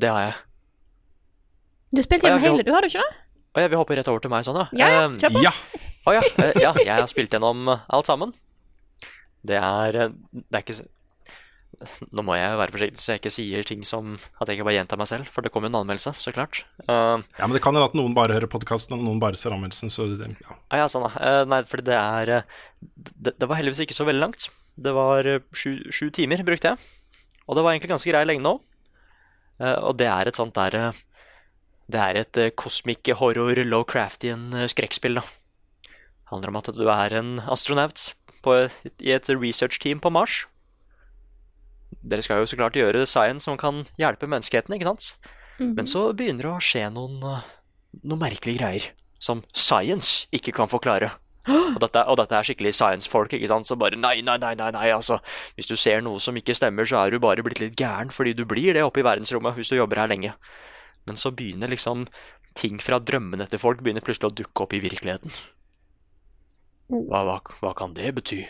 Det 0.00 0.08
har 0.08 0.20
jeg. 0.30 0.34
Du 1.92 2.00
spilte 2.06 2.26
gjennom 2.28 2.40
hele, 2.40 2.62
du 2.64 2.72
har 2.72 2.80
du 2.80 2.88
ikke 2.88 3.02
det? 3.04 3.16
Å 3.50 3.60
ja, 3.64 3.68
vi 3.68 3.76
hopper 3.76 3.96
rett 3.98 4.08
over 4.08 4.20
til 4.22 4.30
meg 4.30 4.44
sånn, 4.46 4.56
ja. 4.62 4.68
Ja, 4.78 4.88
ja, 4.88 5.04
Eh, 5.10 5.32
på. 5.34 5.42
Ja! 5.42 5.52
Å 6.06 6.12
ja. 6.14 6.20
eh, 6.38 6.52
ja, 6.62 6.72
jeg 6.78 6.94
har 6.94 7.06
spilt 7.10 7.32
gjennom 7.34 7.66
alt 7.68 8.06
sammen. 8.06 8.32
Det 9.44 9.56
er 9.58 9.96
eh, 10.06 10.12
Det 10.32 10.54
er 10.56 10.62
ikke 10.64 10.86
Nå 12.14 12.24
må 12.26 12.36
jeg 12.36 12.58
være 12.60 12.74
forsiktig 12.74 13.02
så 13.02 13.14
jeg 13.14 13.22
ikke 13.22 13.32
sier 13.32 13.66
ting 13.66 13.84
som 13.88 14.12
at 14.14 14.48
jeg 14.48 14.58
ikke 14.58 14.66
bare 14.68 14.76
gjentar 14.76 15.00
meg 15.00 15.08
selv, 15.10 15.30
for 15.32 15.44
det 15.44 15.52
kommer 15.54 15.70
jo 15.70 15.74
en 15.74 15.80
anmeldelse, 15.80 16.12
så 16.20 16.32
klart. 16.34 16.62
Uh, 16.84 17.22
ja, 17.38 17.46
men 17.46 17.56
det 17.56 17.62
kan 17.64 17.76
hende 17.76 17.88
at 17.88 17.96
noen 17.96 18.16
bare 18.16 18.36
hører 18.36 18.50
podkasten, 18.52 18.98
og 18.98 19.06
noen 19.06 19.20
bare 19.22 19.38
ser 19.40 19.54
anmeldelsen, 19.56 19.92
så 19.92 20.08
ja. 20.12 20.56
ah, 20.68 20.82
ja, 20.82 20.88
sånn. 20.92 21.08
Eh, 21.16 21.42
nei, 21.48 21.62
fordi 21.68 21.86
det 21.88 21.96
er 21.96 22.34
eh, 22.36 22.58
det, 23.16 23.36
det 23.40 23.48
var 23.48 23.60
heldigvis 23.60 23.84
ikke 23.86 23.96
så 23.96 24.06
veldig 24.08 24.24
langt. 24.26 24.48
Det 24.80 24.94
var 24.96 25.28
eh, 25.28 25.44
sju, 25.56 25.72
sju 25.92 26.10
timer 26.14 26.44
brukte 26.46 26.74
jeg. 26.74 26.90
Og 27.48 27.56
det 27.56 27.64
var 27.64 27.74
egentlig 27.74 27.94
ganske 27.94 28.12
grei 28.12 28.26
lengde 28.28 28.52
òg. 28.52 28.66
og 29.60 29.96
det 29.98 30.06
er 30.08 30.28
et 30.28 30.38
sånt 30.38 30.54
der 30.54 30.94
Det 31.90 32.00
er 32.00 32.16
et 32.16 32.38
cosmic 32.56 33.10
horror 33.18 33.58
low 33.64 33.82
craftian 33.84 34.54
skrekkspill, 34.70 35.18
da. 35.18 35.24
Det 35.82 36.30
handler 36.30 36.52
om 36.52 36.60
at 36.60 36.70
du 36.76 36.86
er 36.86 37.16
en 37.18 37.32
astronaut 37.50 38.14
på, 38.44 38.54
i 39.02 39.10
et 39.10 39.28
research-team 39.28 39.98
på 39.98 40.12
Mars. 40.14 40.44
Dere 42.00 42.24
skal 42.24 42.42
jo 42.42 42.48
så 42.48 42.58
klart 42.58 42.78
gjøre 42.78 43.06
science 43.06 43.44
som 43.48 43.58
kan 43.60 43.84
hjelpe 44.00 44.28
menneskeheten, 44.30 44.74
ikke 44.76 44.88
sant? 44.92 45.14
Men 45.76 45.88
så 45.90 46.06
begynner 46.16 46.46
det 46.46 46.52
å 46.54 46.62
skje 46.64 46.86
noen, 46.94 47.18
eh, 47.26 47.48
noen 48.02 48.22
merkelige 48.22 48.62
greier 48.62 48.86
som 49.20 49.42
science 49.52 50.26
ikke 50.32 50.54
kan 50.56 50.70
forklare. 50.72 51.10
Og 51.50 51.80
dette, 51.80 52.02
og 52.04 52.16
dette 52.20 52.36
er 52.36 52.46
skikkelig 52.46 52.72
science-folk, 52.76 53.32
ikke 53.36 53.48
sant? 53.48 53.68
Så 53.68 53.76
bare 53.80 53.96
nei, 53.96 54.20
nei, 54.24 54.36
nei, 54.40 54.54
nei, 54.54 54.70
nei, 54.76 54.88
altså. 54.92 55.18
Hvis 55.56 55.68
du 55.70 55.76
ser 55.76 56.02
noe 56.04 56.20
som 56.20 56.36
ikke 56.36 56.54
stemmer, 56.56 56.84
så 56.88 57.00
er 57.00 57.10
du 57.10 57.18
bare 57.22 57.42
blitt 57.44 57.62
litt 57.62 57.78
gæren, 57.80 58.12
fordi 58.12 58.34
du 58.36 58.44
blir 58.48 58.76
det 58.76 58.84
oppe 58.84 59.00
i 59.00 59.06
verdensrommet 59.06 59.56
hvis 59.56 59.72
du 59.72 59.78
jobber 59.78 60.02
her 60.02 60.12
lenge. 60.12 60.34
Men 61.08 61.16
så 61.16 61.32
begynner 61.32 61.72
liksom 61.72 62.06
ting 62.54 62.80
fra 62.82 62.98
drømmene 63.00 63.48
til 63.48 63.62
folk 63.62 63.80
begynner 63.80 64.04
plutselig 64.04 64.30
å 64.30 64.36
dukke 64.42 64.64
opp 64.66 64.76
i 64.76 64.82
virkeligheten. 64.84 65.32
Hva, 66.90 67.22
hva, 67.24 67.38
hva 67.60 67.74
kan 67.78 67.94
det 67.94 68.12
bety? 68.16 68.42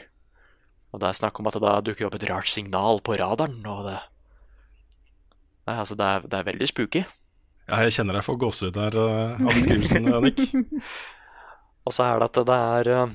Og 0.91 1.03
det 1.03 1.09
er 1.09 1.19
snakk 1.21 1.39
om 1.39 1.49
at 1.49 1.57
det 1.57 1.63
da 1.65 1.77
dukker 1.85 2.09
opp 2.09 2.17
et 2.19 2.27
rart 2.31 2.51
signal 2.51 3.03
på 3.05 3.19
radaren, 3.21 3.63
og 3.67 3.87
det 3.89 3.99
Nei, 5.69 5.77
altså, 5.77 5.95
det 5.95 6.07
er, 6.07 6.25
det 6.27 6.39
er 6.39 6.47
veldig 6.49 6.67
spooky. 6.67 7.03
ja 7.69 7.83
jeg 7.85 7.93
kjenner 7.95 8.17
deg 8.17 8.25
for 8.27 8.41
gåsehud 8.41 8.75
der 8.75 8.97
uh, 8.97 9.37
av 9.37 9.53
beskrivelsen, 9.53 10.09
uh, 10.11 10.19
Nick. 10.25 10.41
Og 11.87 11.95
så 11.95 12.09
er 12.09 12.19
det 12.19 12.27
at 12.31 12.41
det 12.49 12.57
er 12.57 12.91
uh... 12.97 13.13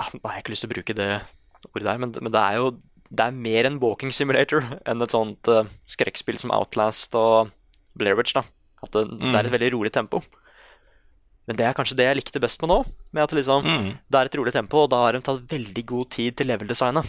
ah, 0.00 0.08
jeg 0.10 0.24
har 0.24 0.40
ikke 0.40 0.54
lyst 0.54 0.64
til 0.66 0.72
å 0.72 0.74
bruke 0.74 0.96
det 0.98 1.10
ordet 1.70 1.86
der, 1.86 2.00
men, 2.02 2.16
men 2.18 2.34
det 2.34 2.42
er 2.42 2.58
jo 2.58 2.72
det 3.14 3.28
er 3.28 3.36
mer 3.44 3.68
en 3.68 3.78
walking 3.78 4.10
simulator 4.10 4.64
enn 4.90 5.04
et 5.04 5.14
sånt 5.14 5.52
uh, 5.52 5.68
skrekkspill 5.86 6.40
som 6.42 6.54
Outlast 6.56 7.14
og 7.18 7.52
Blair 7.94 8.18
Witch. 8.18 8.34
da. 8.34 8.42
At 8.82 8.96
det, 8.96 9.06
det 9.20 9.36
er 9.36 9.46
et 9.46 9.54
veldig 9.54 9.70
rolig 9.76 9.94
tempo. 9.94 10.24
Men 11.46 11.56
det 11.58 11.66
er 11.68 11.74
kanskje 11.76 11.96
det 11.98 12.06
jeg 12.08 12.16
likte 12.16 12.40
best 12.40 12.60
med 12.62 12.70
nå. 12.72 12.78
Med 13.12 13.22
at 13.26 13.30
det 13.34 13.42
liksom, 13.42 13.64
Mm. 13.68 13.90
det 14.10 14.20
er 14.20 14.30
et 14.30 14.36
rolig 14.40 14.52
tempo, 14.54 14.84
og 14.84 14.90
da 14.90 15.02
har 15.04 15.12
de 15.12 15.20
tatt 15.20 15.42
veldig 15.50 15.84
god 15.86 16.10
tid 16.10 16.36
til 16.36 16.46
level-designet. 16.48 17.04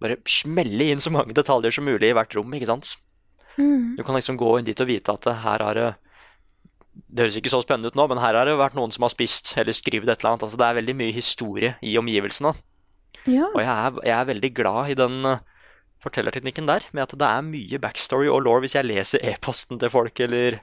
Bare 0.00 0.18
smelle 0.28 0.90
inn 0.92 1.00
så 1.00 1.10
mange 1.14 1.32
detaljer 1.32 1.72
som 1.72 1.84
mulig 1.86 2.10
i 2.10 2.16
hvert 2.16 2.34
rom, 2.36 2.52
ikke 2.52 2.66
sant? 2.68 2.96
Mm. 3.56 3.96
Du 3.96 4.02
kan 4.02 4.14
liksom 4.18 4.36
gå 4.36 4.58
inn 4.58 4.66
dit 4.66 4.80
og 4.82 4.88
vite 4.90 5.12
at 5.14 5.24
her 5.44 5.62
har 5.62 5.74
det 5.74 5.94
Det 7.14 7.24
høres 7.24 7.36
ikke 7.40 7.50
så 7.50 7.58
spennende 7.62 7.90
ut 7.90 7.96
nå, 7.98 8.04
men 8.08 8.18
her 8.22 8.34
har 8.38 8.44
det 8.46 8.54
vært 8.58 8.74
noen 8.78 8.92
som 8.94 9.02
har 9.02 9.10
spist 9.10 9.56
eller 9.58 9.72
skrevet 9.74 10.06
et 10.08 10.20
eller 10.20 10.34
annet. 10.34 10.44
Altså, 10.46 10.58
det 10.60 10.66
er 10.66 10.76
veldig 10.78 10.94
mye 10.94 11.12
historie 11.14 11.72
i 11.82 11.96
omgivelsene. 11.98 12.52
Ja. 13.26 13.48
Og 13.50 13.58
jeg 13.58 13.66
er, 13.66 13.96
jeg 14.04 14.14
er 14.14 14.28
veldig 14.28 14.50
glad 14.54 14.90
i 14.90 14.94
den 14.94 15.24
eh, 15.26 15.38
fortellerteknikken 16.04 16.66
der, 16.68 16.86
med 16.92 17.02
at 17.02 17.14
det 17.18 17.26
er 17.26 17.42
mye 17.48 17.80
backstory 17.82 18.28
og 18.30 18.44
law 18.46 18.60
hvis 18.62 18.76
jeg 18.76 18.86
leser 18.86 19.24
e-posten 19.26 19.80
til 19.82 19.90
folk, 19.90 20.20
eller 20.20 20.60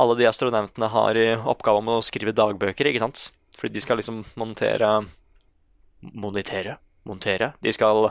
alle 0.00 0.16
de 0.18 0.26
astronautene 0.28 0.88
har 0.90 1.18
i 1.18 1.26
oppgave 1.36 1.82
om 1.82 1.92
å 1.94 2.00
skrive 2.04 2.34
dagbøker, 2.34 2.90
ikke 2.90 3.02
sant? 3.02 3.28
Fordi 3.54 3.76
de 3.76 3.82
skal 3.84 4.00
liksom 4.00 4.24
montere 4.40 4.96
Monitere? 6.04 6.76
Montere? 7.08 7.54
De 7.64 7.72
skal 7.72 8.10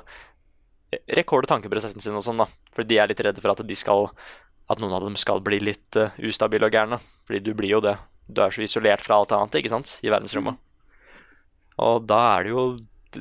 rekorde 1.13 1.49
tankeprosessen 1.49 2.01
sin 2.01 2.15
og 2.17 2.23
sånn, 2.25 2.39
da. 2.41 2.47
Fordi 2.73 2.93
de 2.93 2.97
er 3.01 3.11
litt 3.11 3.21
redde 3.21 3.43
for 3.43 3.53
at 3.53 3.75
skal 3.77 4.09
at 4.71 4.79
noen 4.81 4.95
av 4.95 5.03
dem 5.05 5.17
skal 5.19 5.43
bli 5.43 5.59
litt 5.61 5.97
uh, 5.99 6.13
ustabile 6.23 6.69
og 6.69 6.73
gærne. 6.73 6.99
Fordi 7.27 7.41
du 7.43 7.51
blir 7.57 7.75
jo 7.75 7.81
det. 7.83 7.97
Du 8.29 8.41
er 8.43 8.53
så 8.55 8.63
isolert 8.63 9.03
fra 9.03 9.19
alt 9.19 9.33
annet 9.35 9.59
ikke 9.59 9.73
sant? 9.73 9.97
i 10.01 10.11
verdensrommet. 10.11 10.59
Og 11.83 12.05
da 12.07 12.19
er 12.37 12.45
det 12.45 12.53
jo 12.53 12.65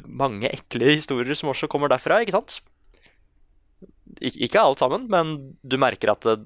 mange 0.07 0.51
ekle 0.53 0.95
historier 0.95 1.37
som 1.37 1.51
også 1.53 1.69
kommer 1.73 1.91
derfra, 1.93 2.21
ikke 2.23 2.37
sant? 2.37 2.61
Ik 4.23 4.37
ikke 4.47 4.61
alt 4.63 4.81
sammen, 4.83 5.09
men 5.11 5.57
du 5.65 5.79
merker 5.81 6.13
at 6.13 6.25
det, 6.29 6.37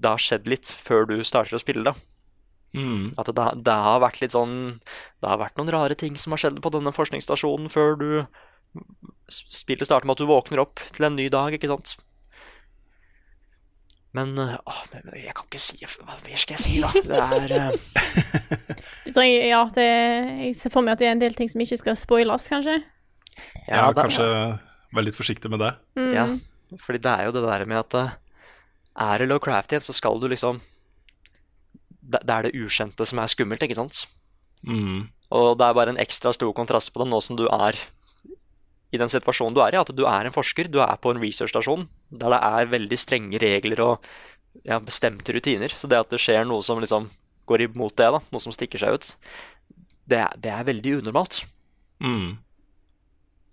det, 0.00 0.08
har 0.08 0.22
skjedd 0.22 0.48
litt 0.50 0.70
før 0.72 1.06
du 1.10 1.18
starter 1.26 1.58
å 1.58 1.62
spille, 1.62 1.84
da. 1.92 1.94
Mm. 2.76 3.08
At 3.18 3.30
det, 3.30 3.46
det, 3.66 3.78
har 3.86 3.98
vært 3.98 4.20
litt 4.22 4.30
sånn 4.30 4.52
Det 5.18 5.26
har 5.26 5.40
vært 5.40 5.56
noen 5.58 5.72
rare 5.74 5.96
ting 5.98 6.14
som 6.14 6.30
har 6.30 6.38
skjedd 6.38 6.60
på 6.62 6.70
denne 6.70 6.92
forskningsstasjonen 6.94 7.66
før 7.66 7.96
du 7.98 8.06
Spillet 9.26 9.88
starter 9.88 10.06
med 10.06 10.14
at 10.14 10.22
du 10.22 10.30
våkner 10.30 10.62
opp 10.62 10.78
til 10.94 11.08
en 11.08 11.16
ny 11.18 11.26
dag, 11.34 11.56
ikke 11.56 11.66
sant? 11.72 11.96
Men, 14.14 14.34
å, 14.38 14.76
men 14.90 15.10
jeg 15.18 15.34
kan 15.38 15.46
ikke 15.46 15.62
si 15.62 15.76
Hva 15.82 16.16
mer 16.24 16.38
skal 16.38 16.56
jeg 16.56 16.62
si, 16.62 16.78
da? 16.82 16.90
Det 16.94 17.18
er 17.18 17.52
uh... 19.18 19.26
Ja, 19.26 19.60
det, 19.74 19.86
jeg 20.46 20.56
ser 20.58 20.74
for 20.74 20.86
meg 20.86 20.96
at 20.96 21.02
det 21.02 21.10
er 21.10 21.14
en 21.14 21.22
del 21.22 21.36
ting 21.38 21.50
som 21.50 21.62
ikke 21.62 21.78
skal 21.78 21.98
spoiles, 21.98 22.46
kanskje. 22.50 22.80
Ja, 23.68 23.82
ja 23.82 23.84
kanskje 23.94 24.26
være 24.94 25.06
litt 25.06 25.18
forsiktig 25.18 25.50
med 25.52 25.62
det. 25.62 25.70
Mm. 25.98 26.10
Ja, 26.14 26.26
fordi 26.82 27.02
det 27.02 27.12
er 27.12 27.28
jo 27.28 27.34
det 27.36 27.44
der 27.46 27.66
med 27.70 27.78
at 27.84 27.98
uh, 27.98 28.16
er 28.98 29.22
det 29.22 29.28
low 29.30 29.38
crafty, 29.42 29.78
så 29.78 29.94
skal 29.96 30.18
du 30.20 30.28
liksom 30.30 30.60
det, 32.00 32.22
er 32.26 32.48
det 32.48 32.56
ukjente 32.58 33.06
som 33.06 33.20
er 33.22 33.30
skummelt, 33.30 33.62
ikke 33.62 33.78
sant? 33.78 34.04
Mm. 34.66 35.08
Og 35.30 35.54
det 35.58 35.66
er 35.66 35.76
bare 35.78 35.94
en 35.94 36.02
ekstra 36.02 36.32
stor 36.34 36.50
kontrast 36.56 36.92
på 36.92 37.02
det 37.02 37.08
nå 37.10 37.20
som 37.22 37.38
du 37.38 37.46
er 37.46 37.78
i 38.90 38.98
den 38.98 39.10
situasjonen 39.10 39.54
du 39.54 39.62
er 39.62 39.76
i, 39.76 39.78
at 39.78 39.92
du 39.94 40.02
er 40.08 40.26
en 40.26 40.34
forsker, 40.34 40.66
du 40.66 40.80
er 40.82 40.98
på 40.98 41.12
en 41.12 41.22
researchstasjon 41.22 41.86
der 42.10 42.34
det 42.34 42.40
er 42.42 42.72
veldig 42.72 42.98
strenge 42.98 43.38
regler 43.42 43.82
og 43.84 44.08
ja, 44.66 44.80
bestemte 44.82 45.34
rutiner. 45.34 45.70
Så 45.70 45.86
det 45.90 46.00
at 46.00 46.10
det 46.10 46.18
skjer 46.22 46.42
noe 46.48 46.64
som 46.66 46.82
liksom 46.82 47.06
går 47.50 47.68
imot 47.68 47.94
det, 47.98 48.10
da, 48.16 48.20
noe 48.32 48.42
som 48.42 48.54
stikker 48.54 48.82
seg 48.82 48.98
ut, 48.98 49.12
det 50.10 50.18
er, 50.18 50.34
det 50.42 50.50
er 50.50 50.66
veldig 50.66 50.96
unormalt. 51.00 51.42
Mm. 52.02 52.38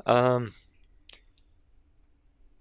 Um, 0.07 0.49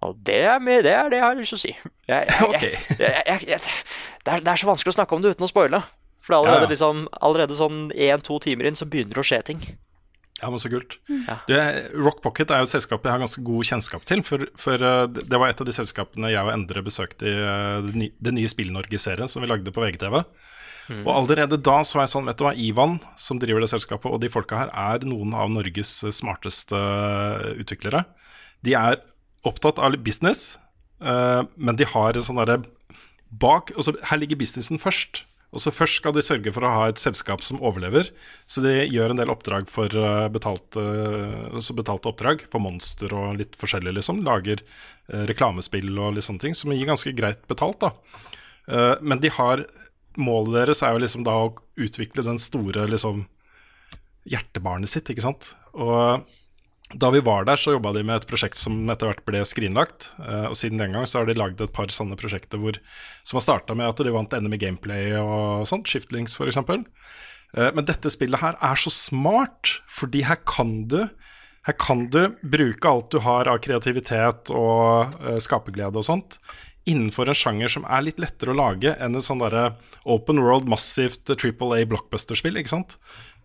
og 0.04 0.18
det 0.28 0.42
er, 0.44 0.58
med, 0.60 0.84
det 0.84 0.92
er, 0.92 1.08
det 1.10 1.20
jeg 1.20 1.24
har 1.24 1.38
lyst 1.38 1.54
til 1.54 1.58
å 1.58 1.62
si. 1.62 1.72
Jeg, 2.06 2.28
jeg, 2.28 2.46
okay. 2.50 2.74
det, 2.98 3.08
er, 3.22 3.46
det, 3.46 4.36
er, 4.42 4.60
så 4.60 4.68
vanskelig 4.68 4.92
å 4.92 4.98
snakke 4.98 5.16
om 5.16 5.24
det 5.24 5.34
uten 5.34 5.46
å 5.46 5.50
spoile. 5.50 5.80
For 6.26 6.36
allerede, 6.36 6.66
ja, 6.66 6.68
ja. 6.68 6.72
Liksom, 6.74 7.02
allerede 7.22 7.56
sånn 7.58 7.82
én-to 7.94 8.38
timer 8.42 8.68
inn 8.68 8.78
så 8.78 8.88
begynner 8.90 9.16
det 9.16 9.22
å 9.22 9.26
skje 9.26 9.40
ting. 9.52 9.62
Ja, 10.42 10.50
men 10.52 10.60
så 10.60 10.68
kult. 10.68 10.98
Ja. 11.08 11.38
Du, 11.48 11.54
Rock 12.04 12.18
Pocket 12.24 12.50
er 12.52 12.60
jo 12.60 12.66
et 12.66 12.72
selskap 12.74 13.06
jeg 13.06 13.14
har 13.14 13.22
ganske 13.22 13.40
god 13.46 13.68
kjennskap 13.70 14.04
til. 14.08 14.20
For, 14.26 14.44
for 14.60 14.82
uh, 14.84 15.06
det 15.08 15.40
var 15.40 15.48
et 15.48 15.62
av 15.62 15.68
de 15.68 15.72
selskapene 15.72 16.32
jeg 16.34 16.44
og 16.44 16.52
Endre 16.52 16.82
besøkte 16.84 17.30
i 17.30 17.32
uh, 17.32 17.78
det, 17.86 17.94
nye, 17.96 18.12
det 18.20 18.34
nye 18.36 18.50
Spill-Norge-serien 18.52 19.32
som 19.32 19.44
vi 19.44 19.48
lagde 19.48 19.72
på 19.72 19.80
VGTV. 19.80 20.18
Mm. 20.92 21.00
Og 21.06 21.12
allerede 21.14 21.56
da 21.56 21.80
så 21.88 21.98
var 21.98 22.04
jeg 22.04 22.12
sånn, 22.12 22.28
vet 22.28 22.38
du 22.38 22.44
hva, 22.46 22.52
Ivan, 22.52 22.98
som 23.18 23.40
driver 23.42 23.64
det 23.64 23.72
selskapet, 23.72 24.12
og 24.12 24.20
de 24.22 24.30
folka 24.30 24.60
her, 24.60 24.70
er 24.70 25.08
noen 25.08 25.32
av 25.34 25.48
Norges 25.50 25.98
smarteste 26.14 26.78
utviklere. 27.56 28.04
De 28.66 28.76
er 28.76 29.00
opptatt 29.46 29.80
av 29.82 29.96
business, 30.04 30.56
uh, 31.02 31.44
men 31.56 31.78
de 31.78 31.88
har 31.88 32.16
en 32.16 32.24
sånn 32.24 32.40
derre 32.40 32.62
bak 33.26 33.72
og 33.74 33.82
så, 33.82 33.96
Her 34.06 34.20
ligger 34.22 34.38
businessen 34.38 34.78
først. 34.80 35.24
Og 35.54 35.62
så 35.62 35.72
Først 35.72 36.00
skal 36.00 36.12
de 36.14 36.22
sørge 36.24 36.52
for 36.52 36.66
å 36.66 36.72
ha 36.72 36.88
et 36.88 37.00
selskap 37.00 37.42
som 37.44 37.62
overlever. 37.64 38.10
Så 38.50 38.62
de 38.64 38.74
gjør 38.84 39.12
en 39.12 39.20
del 39.20 39.30
oppdrag 39.32 39.70
for 39.72 39.90
uh, 39.92 40.26
betalte, 40.32 40.82
uh, 40.82 41.72
betalte 41.78 42.10
oppdrag 42.10 42.46
for 42.52 42.62
Monster 42.62 43.14
og 43.16 43.40
litt 43.40 43.56
forskjellig, 43.58 43.96
liksom. 43.98 44.24
Lager 44.26 44.64
reklamespill 45.06 45.92
og 46.02 46.16
litt 46.16 46.26
sånne 46.26 46.42
ting, 46.42 46.54
som 46.58 46.72
gir 46.74 46.88
ganske 46.88 47.12
greit 47.14 47.44
betalt, 47.46 47.78
da. 47.78 47.92
men 48.98 49.20
de 49.22 49.30
har 49.30 49.62
Målet 50.18 50.56
deres 50.56 50.80
er 50.82 50.96
jo 50.96 51.02
liksom 51.04 51.22
da 51.22 51.34
å 51.44 51.52
utvikle 51.76 52.24
den 52.26 52.40
store 52.40 52.86
liksom 52.88 53.26
hjertebarnet 54.26 54.90
sitt, 54.90 55.10
ikke 55.12 55.24
sant. 55.24 55.52
Og 55.76 56.24
da 56.94 57.10
vi 57.10 57.20
var 57.24 57.46
der, 57.48 57.58
så 57.58 57.74
jobba 57.74 57.90
de 57.96 58.04
med 58.06 58.20
et 58.20 58.28
prosjekt 58.30 58.58
som 58.60 58.78
etter 58.92 59.10
hvert 59.10 59.24
ble 59.26 59.42
skrinlagt. 59.48 60.10
Uh, 60.20 60.46
og 60.52 60.56
siden 60.58 60.78
den 60.78 60.94
gang 60.94 61.06
så 61.08 61.20
har 61.20 61.28
de 61.28 61.38
lagd 61.38 61.62
et 61.62 61.74
par 61.74 61.90
sånne 61.92 62.18
prosjekter 62.18 62.60
hvor, 62.62 62.78
som 63.26 63.40
har 63.40 63.46
starta 63.46 63.74
med 63.78 63.90
at 63.90 64.02
de 64.06 64.14
vant 64.14 64.36
NM 64.38 64.54
i 64.54 64.60
gameplay 64.62 65.16
og 65.18 65.66
sånt, 65.70 65.90
Shiftlings 65.90 66.38
f.eks. 66.38 66.60
Uh, 66.62 67.70
men 67.74 67.88
dette 67.88 68.12
spillet 68.12 68.42
her 68.42 68.58
er 68.62 68.78
så 68.78 68.92
smart, 68.94 69.80
fordi 69.90 70.22
her 70.28 70.38
kan 70.46 70.84
du 70.90 71.00
her 71.66 71.74
kan 71.82 72.04
du 72.14 72.20
bruke 72.46 72.86
alt 72.86 73.10
du 73.10 73.18
har 73.24 73.48
av 73.50 73.58
kreativitet 73.58 74.52
og 74.54 75.16
uh, 75.18 75.38
skaperglede 75.42 75.98
og 75.98 76.06
sånt, 76.06 76.38
innenfor 76.86 77.26
en 77.26 77.34
sjanger 77.34 77.72
som 77.72 77.86
er 77.90 78.04
litt 78.06 78.20
lettere 78.22 78.54
å 78.54 78.58
lage 78.60 78.92
enn 79.02 79.18
et 79.18 79.26
sånn 79.26 79.42
derre 79.42 79.72
open 80.06 80.38
world, 80.38 80.68
massivt 80.70 81.26
triple 81.34 81.74
A 81.74 81.88
blockbuster-spill, 81.90 82.60
ikke 82.60 82.76
sant. 82.76 82.94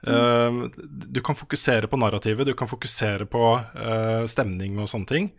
Uh, 0.02 0.66
du 1.14 1.22
kan 1.22 1.38
fokusere 1.38 1.90
på 1.90 2.00
narrativet, 2.02 2.48
du 2.48 2.56
kan 2.58 2.70
fokusere 2.70 3.28
på 3.30 3.44
uh, 3.60 4.24
stemning 4.30 4.80
og 4.82 4.90
sånne 4.90 5.10
ting. 5.10 5.30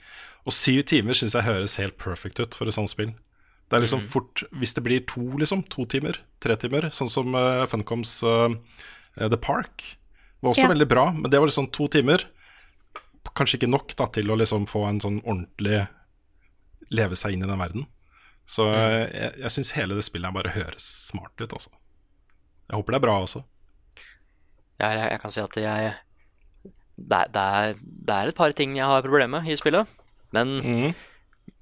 Og 0.46 0.54
syv 0.54 0.84
timer 0.90 1.18
syns 1.18 1.34
jeg 1.38 1.46
høres 1.46 1.78
helt 1.82 1.98
perfect 2.02 2.42
ut 2.42 2.58
for 2.58 2.70
et 2.70 2.76
sånt 2.76 2.92
spill. 2.92 3.10
Det 3.70 3.78
er 3.78 3.84
liksom 3.84 4.02
mm. 4.02 4.08
fort 4.12 4.42
Hvis 4.60 4.74
det 4.76 4.82
blir 4.84 5.04
to, 5.08 5.22
liksom, 5.40 5.62
to 5.72 5.86
timer, 5.88 6.18
tre 6.42 6.58
timer, 6.60 6.90
sånn 6.94 7.10
som 7.10 7.34
uh, 7.34 7.64
Funcoms 7.70 8.20
The 8.22 9.38
Park, 9.40 9.84
var 10.42 10.54
også 10.54 10.66
ja. 10.66 10.72
veldig 10.72 10.88
bra, 10.88 11.10
men 11.14 11.30
det 11.30 11.40
var 11.40 11.50
liksom 11.50 11.68
to 11.74 11.88
timer. 11.92 12.24
Kanskje 13.32 13.60
ikke 13.60 13.70
nok 13.70 13.94
da, 13.98 14.08
til 14.14 14.30
å 14.32 14.38
liksom 14.38 14.66
få 14.70 14.84
en 14.88 15.00
sånn 15.02 15.20
ordentlig 15.22 15.84
leve 16.92 17.16
seg 17.16 17.36
inn 17.36 17.44
i 17.46 17.48
den 17.48 17.60
verden. 17.60 17.86
Så 18.48 18.66
mm. 18.66 18.74
jeg, 19.14 19.32
jeg 19.44 19.54
syns 19.54 19.72
hele 19.76 19.98
det 19.98 20.04
spillet 20.06 20.34
bare 20.34 20.54
høres 20.54 20.86
smart 21.08 21.34
ut, 21.38 21.50
altså. 21.50 21.70
Jeg 22.68 22.78
håper 22.78 22.94
det 22.94 22.98
er 22.98 23.04
bra 23.04 23.16
også. 23.22 23.42
Jeg, 24.82 25.04
jeg 25.12 25.22
kan 25.22 25.34
si 25.34 25.42
at 25.42 25.58
jeg 25.62 25.92
det 27.02 27.18
er, 27.18 27.30
det, 27.32 27.42
er, 27.42 27.78
det 27.82 28.14
er, 28.14 28.30
et 28.30 28.36
par 28.36 28.52
ting 28.56 28.76
jeg 28.76 28.86
har 28.86 29.02
problemer 29.04 29.40
med 29.40 29.50
i 29.50 29.56
spillet. 29.58 29.88
Men 30.32 30.56
mm. 30.60 30.90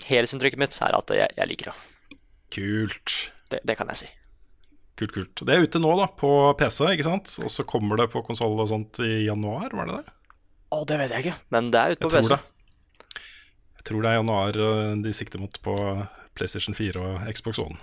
helhetsinntrykket 0.09 0.61
mitt 0.61 0.77
er 0.83 0.97
at 0.99 1.13
jeg, 1.17 1.37
jeg 1.37 1.51
liker 1.51 1.71
det. 1.71 2.19
Kult. 2.55 3.15
Det, 3.51 3.61
det, 3.67 3.77
kan 3.79 3.91
jeg 3.93 4.03
si. 4.03 4.09
Kult, 4.99 5.15
kult. 5.15 5.43
Det 5.47 5.55
er 5.55 5.65
ute 5.65 5.83
nå, 5.83 5.93
da, 5.99 6.09
på 6.13 6.31
PC, 6.59 6.83
ikke 6.93 7.07
sant? 7.07 7.35
Og 7.45 7.53
så 7.53 7.67
kommer 7.69 8.01
det 8.01 8.11
på 8.13 8.23
konsoll 8.27 8.59
og 8.59 8.71
sånt 8.71 9.01
i 9.07 9.25
januar, 9.25 9.71
var 9.75 9.91
det 9.91 10.01
det? 10.01 10.17
Å, 10.71 10.83
det 10.87 10.99
vet 11.01 11.15
jeg 11.15 11.25
ikke, 11.25 11.39
men 11.55 11.71
det 11.75 11.81
er 11.81 11.95
ute 11.95 12.05
på 12.05 12.13
jeg 12.15 12.27
PC. 12.27 12.35
Det. 12.37 13.25
Jeg 13.81 13.87
tror 13.89 14.05
det 14.05 14.11
er 14.11 14.19
januar 14.21 14.59
eh, 14.67 14.93
de 15.07 15.15
sikter 15.17 15.43
mot 15.43 15.57
på 15.65 15.75
PlayStation 16.37 16.77
4 16.77 17.01
og 17.01 17.31
Xbox 17.33 17.63
One. 17.63 17.79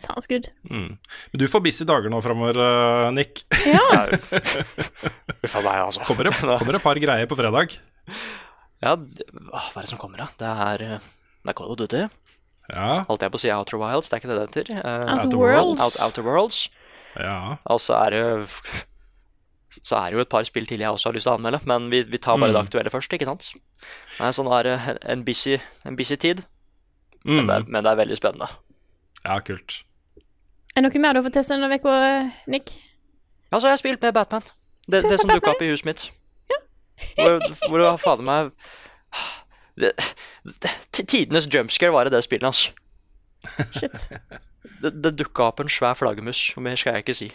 Sounds 0.00 0.28
good. 0.30 0.48
Mm. 0.70 0.96
Men 0.96 1.42
du 1.42 1.46
får 1.50 1.62
busy 1.64 1.86
dager 1.88 2.12
nå 2.12 2.20
framover, 2.24 2.56
uh, 2.56 3.10
Nick. 3.12 3.44
Ja. 3.68 4.06
Uff 5.44 5.56
a 5.56 5.62
meg, 5.64 5.76
altså. 5.76 6.04
Kommer 6.08 6.28
det, 6.28 6.34
kommer 6.40 6.72
det 6.72 6.80
et 6.80 6.86
par 6.86 7.00
greier 7.02 7.28
på 7.28 7.38
fredag? 7.38 7.76
Ja, 8.80 8.96
det, 8.96 9.28
hva 9.28 9.60
er 9.60 9.84
det 9.84 9.90
som 9.92 10.00
kommer, 10.00 10.22
da? 10.24 10.30
Det 10.40 10.50
er, 10.66 10.84
eh, 10.86 11.08
det 11.44 11.52
er 11.52 11.56
Call 11.58 11.74
of 11.74 11.80
Duty. 11.80 12.06
Ja. 12.70 13.02
Holdt 13.08 13.24
jeg 13.26 13.32
på 13.32 13.40
å 13.40 13.42
si 13.42 13.50
Outer 13.52 13.80
Wilds, 13.80 14.08
det 14.08 14.16
er 14.16 14.22
ikke 14.22 14.30
det 14.30 14.38
det 14.38 14.46
heter. 14.46 14.70
Uh, 14.80 15.18
Outer 15.18 15.40
Worlds. 15.40 15.82
Out, 15.84 15.98
Outer 16.06 16.26
Worlds. 16.26 16.62
Ja. 17.18 17.58
Og 17.68 17.82
så 17.82 17.98
er 17.98 18.16
det 18.16 18.22
så 19.70 20.00
er 20.00 20.10
det 20.10 20.18
jo 20.18 20.24
et 20.24 20.30
par 20.30 20.46
spill 20.46 20.66
til 20.66 20.82
jeg 20.82 20.90
også 20.90 21.10
har 21.10 21.14
lyst 21.14 21.28
til 21.28 21.32
å 21.32 21.36
anmelde, 21.38 21.60
men 21.70 21.86
vi, 21.92 22.02
vi 22.10 22.18
tar 22.18 22.38
bare 22.40 22.50
mm. 22.50 22.56
det 22.56 22.62
aktuelle 22.64 22.90
først, 22.90 23.12
ikke 23.14 23.28
sant? 23.28 23.52
Nei, 24.18 24.32
sånn 24.34 24.50
er 24.56 24.66
det 24.66 24.96
en 25.12 25.22
busy, 25.26 25.60
en 25.86 25.98
busy 25.98 26.18
tid, 26.18 26.42
mm. 27.22 27.36
men, 27.36 27.46
det 27.46 27.54
er, 27.54 27.68
men, 27.68 27.84
det 27.86 27.92
er, 27.92 28.00
veldig 28.00 28.18
spennende. 28.18 28.50
Ja, 29.22 29.38
kult. 29.46 29.82
Er 30.76 30.82
det 30.82 30.86
noe 30.86 31.02
mer 31.02 31.14
du 31.14 31.20
har 31.20 31.26
fått 31.26 31.36
teste 31.40 31.56
denne 31.56 31.76
uka, 31.76 31.94
Nick? 32.50 32.76
Ja, 33.50 33.58
så 33.58 33.66
har 33.66 33.74
jeg 33.74 33.82
spilt 33.82 34.04
med 34.04 34.14
Batman. 34.14 34.46
Det, 34.86 35.02
det 35.02 35.18
som 35.20 35.30
dukka 35.30 35.54
opp 35.54 35.62
i 35.64 35.70
huset 35.70 35.88
mitt. 35.88 36.06
Ja. 36.50 36.58
hvor, 37.16 37.44
hvor 37.70 37.96
fader 37.98 38.26
meg 38.26 38.50
det, 39.80 39.92
det, 40.44 40.72
Tidenes 40.92 41.48
jumpscare 41.50 41.94
var 41.94 42.06
i 42.06 42.12
det 42.12 42.22
spillet 42.26 42.46
hans. 42.46 42.64
Shit. 43.74 44.10
Det, 44.80 44.92
det 45.02 45.14
dukka 45.18 45.48
opp 45.50 45.62
en 45.62 45.70
svær 45.72 45.96
flaggermus, 45.98 46.50
og 46.56 46.64
mer 46.64 46.78
skal 46.78 46.96
jeg 46.96 47.06
ikke 47.06 47.16
si. 47.16 47.30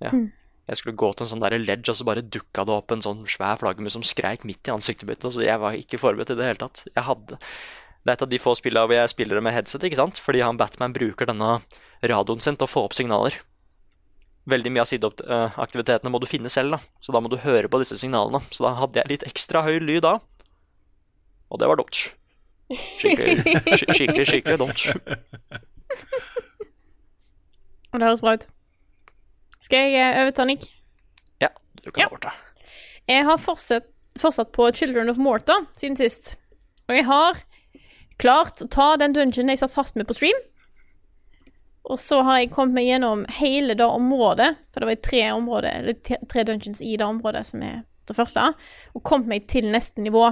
Ja. 0.00 0.12
Hmm. 0.12 0.28
Jeg 0.66 0.80
skulle 0.80 0.98
gå 0.98 1.08
til 1.14 1.24
en 1.24 1.30
sånn 1.30 1.42
der 1.42 1.56
ledge, 1.62 1.92
og 1.92 1.98
så 1.98 2.06
bare 2.06 2.24
dukka 2.24 2.64
det 2.66 2.74
opp 2.74 2.92
en 2.94 3.02
sånn 3.04 3.24
svær 3.30 3.58
flaggermus 3.60 3.94
som 3.96 4.04
skreik 4.06 4.46
midt 4.48 4.66
i 4.66 4.74
ansiktet 4.74 5.08
mitt. 5.08 5.22
Så 5.22 5.44
jeg 5.44 5.60
var 5.62 5.78
ikke 5.78 6.00
forberedt 6.02 6.32
i 6.34 6.38
det 6.38 6.48
hele 6.48 6.60
tatt. 6.60 6.82
Jeg 6.90 7.06
hadde 7.06 7.38
det 8.06 8.12
er 8.12 8.18
et 8.20 8.22
av 8.22 8.30
de 8.30 8.38
få 8.38 8.52
spillene 8.54 8.86
hvor 8.86 8.94
jeg 8.94 9.10
spiller 9.10 9.38
det 9.38 9.42
med 9.42 9.54
headset, 9.56 9.82
ikke 9.82 9.98
sant? 9.98 10.18
fordi 10.22 10.44
han 10.44 10.58
Batman 10.60 10.92
bruker 10.94 11.26
denne 11.26 11.56
radioen 12.12 12.42
sin 12.42 12.56
til 12.58 12.66
å 12.66 12.70
få 12.70 12.86
opp 12.86 12.96
signaler. 12.96 13.38
Veldig 14.46 14.70
mye 14.70 14.84
av 14.84 14.90
sideaktivitetene 14.90 16.12
må 16.12 16.20
du 16.22 16.28
finne 16.30 16.50
selv, 16.52 16.76
da. 16.76 16.78
så 17.02 17.14
da 17.14 17.22
må 17.22 17.30
du 17.32 17.40
høre 17.42 17.70
på 17.70 17.80
disse 17.82 17.98
signalene. 17.98 18.38
Så 18.54 18.62
da 18.62 18.76
hadde 18.78 19.00
jeg 19.00 19.10
litt 19.10 19.26
ekstra 19.26 19.64
høy 19.66 19.80
lyd 19.82 20.04
da, 20.06 20.18
og 21.50 21.62
det 21.62 21.70
var 21.70 21.80
dumt. 21.80 21.98
Skikkelig, 22.66 23.58
skikkelig, 23.94 24.26
skikkelig 24.26 24.58
dumt. 24.58 24.86
Og 27.96 28.00
det 28.00 28.08
høres 28.10 28.20
bra 28.20 28.34
ut. 28.36 28.42
Skal 29.64 29.86
jeg 29.86 30.00
eh, 30.02 30.18
overta, 30.20 30.44
Nick? 30.44 30.66
Ja, 31.40 31.48
du 31.80 31.90
kan 31.90 32.02
ja. 32.02 32.08
overta. 32.10 32.34
Jeg 33.08 33.24
har 33.24 33.38
fortsatt, 33.40 33.86
fortsatt 34.20 34.50
på 34.52 34.66
Children 34.74 35.08
of 35.08 35.16
Morta 35.22 35.62
siden 35.78 35.96
sist. 35.96 36.34
Og 36.90 36.98
jeg 36.98 37.06
har 37.08 37.40
klart 38.20 38.60
å 38.60 38.68
ta 38.68 38.88
den 39.00 39.14
dungeon 39.16 39.48
jeg 39.48 39.62
satt 39.62 39.72
fast 39.72 39.96
med 39.96 40.10
på 40.10 40.16
stream. 40.18 40.36
Og 41.86 42.00
så 42.02 42.18
har 42.26 42.40
jeg 42.40 42.52
kommet 42.54 42.80
meg 42.80 42.88
gjennom 42.88 43.24
hele 43.38 43.76
det 43.78 43.86
området, 43.86 44.48
for 44.74 44.82
det 44.82 44.88
var 44.90 45.02
tre, 45.06 45.22
områder, 45.36 45.82
eller 45.82 46.24
tre 46.26 46.46
dungeons 46.46 46.82
i 46.82 46.96
det 46.98 47.06
området 47.06 47.44
som 47.46 47.62
er 47.62 47.84
det 48.06 48.16
første, 48.16 48.42
og 48.94 49.04
kommet 49.06 49.30
meg 49.30 49.46
til 49.50 49.68
neste 49.70 50.02
nivå, 50.02 50.28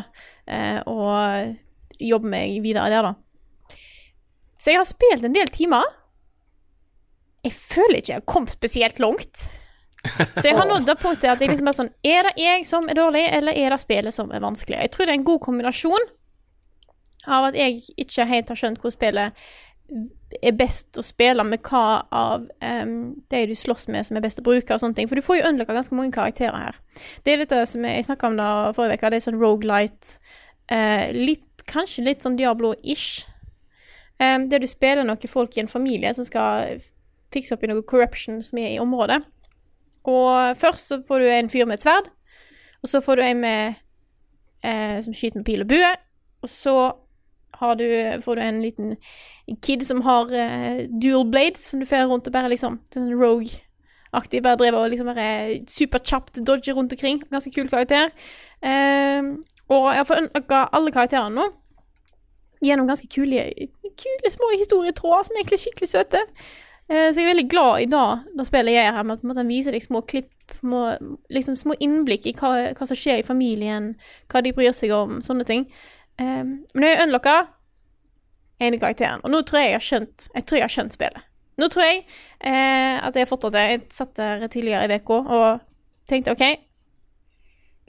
eh, 0.50 0.80
og 0.90 1.54
jobber 2.02 2.32
meg 2.34 2.58
videre 2.64 2.90
der, 2.90 3.10
da. 3.10 3.78
Så 4.58 4.72
jeg 4.72 4.80
har 4.80 4.88
spilt 4.88 5.26
en 5.26 5.36
del 5.36 5.50
timer. 5.52 5.84
Jeg 7.44 7.52
føler 7.54 8.00
ikke 8.00 8.12
jeg 8.14 8.22
har 8.22 8.30
kommet 8.30 8.54
spesielt 8.54 8.98
langt. 9.02 9.46
Så 10.04 10.44
jeg 10.46 10.56
har 10.56 10.68
nådd 10.68 10.86
det 10.88 10.98
punktet 11.00 11.30
at 11.32 11.40
jeg 11.40 11.48
liksom 11.48 11.68
er 11.70 11.76
sånn 11.76 11.88
Er 12.04 12.26
det 12.26 12.34
jeg 12.36 12.66
som 12.68 12.88
er 12.92 12.98
dårlig, 12.98 13.22
eller 13.32 13.56
er 13.56 13.72
det 13.72 13.80
spillet 13.80 14.12
som 14.12 14.32
er 14.34 14.42
vanskelig? 14.44 14.76
Jeg 14.82 14.92
tror 14.92 15.06
det 15.06 15.14
er 15.14 15.20
en 15.20 15.26
god 15.30 15.40
kombinasjon 15.46 16.10
av 17.24 17.46
at 17.48 17.56
jeg 17.56 17.80
ikke 18.00 18.26
helt 18.28 18.50
har 18.52 18.60
skjønt 18.60 18.82
hvor 18.82 18.92
spillet 18.92 19.46
er 20.42 20.56
best 20.58 20.98
å 20.98 21.04
spille 21.06 21.44
med 21.46 21.62
hva 21.64 22.04
av 22.14 22.46
um, 22.46 22.94
de 23.30 23.42
du 23.50 23.54
slåss 23.58 23.86
med 23.92 24.06
som 24.06 24.18
er 24.18 24.24
best 24.24 24.40
å 24.42 24.46
bruke 24.46 24.74
og 24.74 24.82
sånne 24.82 24.98
ting. 24.98 25.10
For 25.10 25.18
du 25.18 25.24
får 25.24 25.40
jo 25.40 25.50
unlocka 25.50 25.76
ganske 25.76 25.96
mange 25.96 26.14
karakterer 26.16 26.56
her. 26.66 26.80
Det 27.24 27.34
er 27.34 27.44
dette 27.44 27.60
som 27.70 27.84
jeg 27.86 28.06
snakka 28.08 28.30
om 28.30 28.40
da 28.40 28.48
forrige 28.76 28.98
uke, 28.98 29.12
det 29.14 29.20
er 29.20 29.26
sånn 29.28 29.38
rogelight. 29.40 30.16
Uh, 30.72 31.12
litt, 31.14 31.46
kanskje 31.70 32.06
litt 32.08 32.24
sånn 32.24 32.38
Diablo-ish. 32.40 33.28
Um, 34.18 34.48
der 34.50 34.62
du 34.62 34.68
spiller 34.70 35.06
noen 35.06 35.30
folk 35.30 35.56
i 35.56 35.64
en 35.64 35.70
familie 35.70 36.12
som 36.16 36.26
skal 36.26 36.82
fikse 37.34 37.56
opp 37.56 37.64
i 37.66 37.70
noe 37.70 37.86
corruption 37.86 38.42
som 38.46 38.60
er 38.62 38.74
i 38.74 38.82
området. 38.82 39.22
Og 40.10 40.58
først 40.60 40.90
så 40.90 41.00
får 41.06 41.22
du 41.22 41.30
en 41.32 41.48
fyr 41.50 41.66
med 41.68 41.78
et 41.78 41.86
sverd, 41.86 42.10
og 42.82 42.90
så 42.90 43.00
får 43.00 43.16
du 43.16 43.24
en 43.24 43.40
med 43.40 43.78
eh, 44.64 44.98
som 45.04 45.16
skyter 45.16 45.40
med 45.40 45.46
pil 45.48 45.64
og 45.64 45.70
bue, 45.70 45.92
og 46.44 46.50
så 46.52 46.76
du, 47.78 47.86
får 48.24 48.36
du 48.36 48.42
en 48.42 48.62
liten 48.62 48.96
kid 49.62 49.84
som 49.86 50.00
har 50.06 50.30
uh, 50.32 50.84
dual 51.02 51.26
blades, 51.30 51.70
som 51.70 51.80
du 51.80 51.86
får 51.86 52.08
rundt 52.10 52.28
og 52.28 52.34
bare 52.34 52.50
liksom 52.52 52.78
sånn 52.94 53.12
rogue-aktig, 53.12 54.42
bare 54.44 54.60
driver 54.60 54.84
og 54.84 54.92
liksom 54.92 55.10
bare 55.10 55.28
superkjapt 55.68 56.40
dodger 56.46 56.78
rundt 56.78 56.94
omkring. 56.96 57.22
Ganske 57.30 57.52
kul 57.54 57.68
karakter. 57.68 58.10
Uh, 58.64 59.36
og 59.68 59.90
jeg 59.92 60.00
har 60.02 60.08
fått 60.08 60.52
alle 60.52 60.92
karakterene 60.92 61.38
nå 61.38 61.50
gjennom 62.64 62.88
ganske 62.88 63.08
kule, 63.12 63.42
kule 64.00 64.30
små 64.32 64.50
historietråder 64.54 65.26
som 65.28 65.36
egentlig 65.36 65.58
er 65.58 65.64
skikkelig 65.66 65.90
søte. 65.90 66.20
Uh, 66.88 67.08
Så 67.12 67.20
jeg 67.20 67.24
er 67.24 67.32
veldig 67.34 67.48
glad 67.52 67.80
i 67.80 67.88
dag, 67.92 68.24
da 68.36 68.44
spillet 68.44 68.76
jeg 68.76 68.88
er 68.88 68.96
her, 68.96 69.04
med 69.08 69.30
at 69.32 69.40
han 69.40 69.52
viser 69.52 69.72
deg 69.72 69.84
små 69.84 70.00
klipp, 70.08 70.32
små, 70.60 70.82
liksom 71.32 71.56
små 71.56 71.76
innblikk 71.80 72.28
i 72.28 72.34
hva, 72.36 72.72
hva 72.76 72.88
som 72.88 72.98
skjer 72.98 73.22
i 73.22 73.26
familien, 73.26 73.94
hva 74.32 74.42
de 74.44 74.52
bryr 74.56 74.72
seg 74.76 74.92
om, 74.96 75.20
sånne 75.24 75.46
ting. 75.48 75.64
Um, 76.20 76.64
men 76.74 76.88
jeg 76.88 77.04
unlocka 77.08 77.36
ene 78.62 78.78
karakteren, 78.78 79.22
og 79.24 79.32
nå 79.34 79.40
tror 79.42 79.60
jeg 79.60 79.70
jeg 79.72 79.78
har 79.80 79.86
skjønt 79.88 80.26
Jeg 80.30 80.44
tror 80.46 80.58
jeg 80.58 80.64
har 80.64 80.74
skjønt 80.74 80.94
spillet. 80.94 81.30
Nå 81.58 81.68
tror 81.70 81.86
jeg 81.86 82.00
eh, 82.40 82.98
at 82.98 83.14
jeg 83.14 83.22
har 83.22 83.30
fått 83.30 83.44
til 83.46 83.54
det. 83.54 83.64
Jeg 83.70 83.82
satt 83.94 84.16
der 84.18 84.46
tidligere 84.50 84.88
i 84.88 84.98
uka 84.98 85.20
og 85.22 85.64
tenkte 86.08 86.34
OK, 86.34 86.44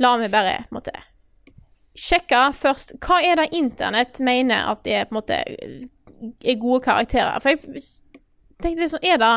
la 0.02 0.16
meg 0.22 0.34
bare 0.34 0.60
på 0.68 0.76
en 0.76 0.80
måte 0.80 0.96
sjekke 1.96 2.42
først 2.56 2.98
Hva 3.04 3.22
er 3.24 3.40
det 3.40 3.54
internett 3.56 4.20
mener 4.24 4.68
at 4.72 4.84
det 4.84 4.98
er 4.98 5.08
på 5.08 5.16
en 5.16 5.20
måte 5.22 5.38
er 5.46 6.58
gode 6.60 6.82
karakterer? 6.84 7.40
For 7.44 7.54
jeg 7.54 7.86
tenkte 8.62 8.84
liksom, 8.84 9.04
er 9.04 9.22
det 9.22 9.36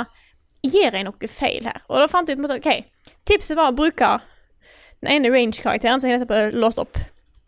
Gjør 0.67 0.97
jeg 0.99 1.07
noe 1.07 1.29
feil 1.31 1.69
her? 1.71 1.85
Og 1.87 2.03
da 2.03 2.09
fant 2.11 2.29
jeg 2.29 2.41
ut 2.41 2.51
OK, 2.51 2.73
tipset 3.31 3.57
var 3.57 3.71
å 3.71 3.77
bruke 3.79 4.17
den 4.99 5.13
ene 5.13 5.31
range-karakteren 5.31 6.03
som 6.03 6.11
jeg 6.11 6.19
nettopp 6.19 6.35
har 6.35 6.57
låst 6.59 6.81
opp. 6.83 6.99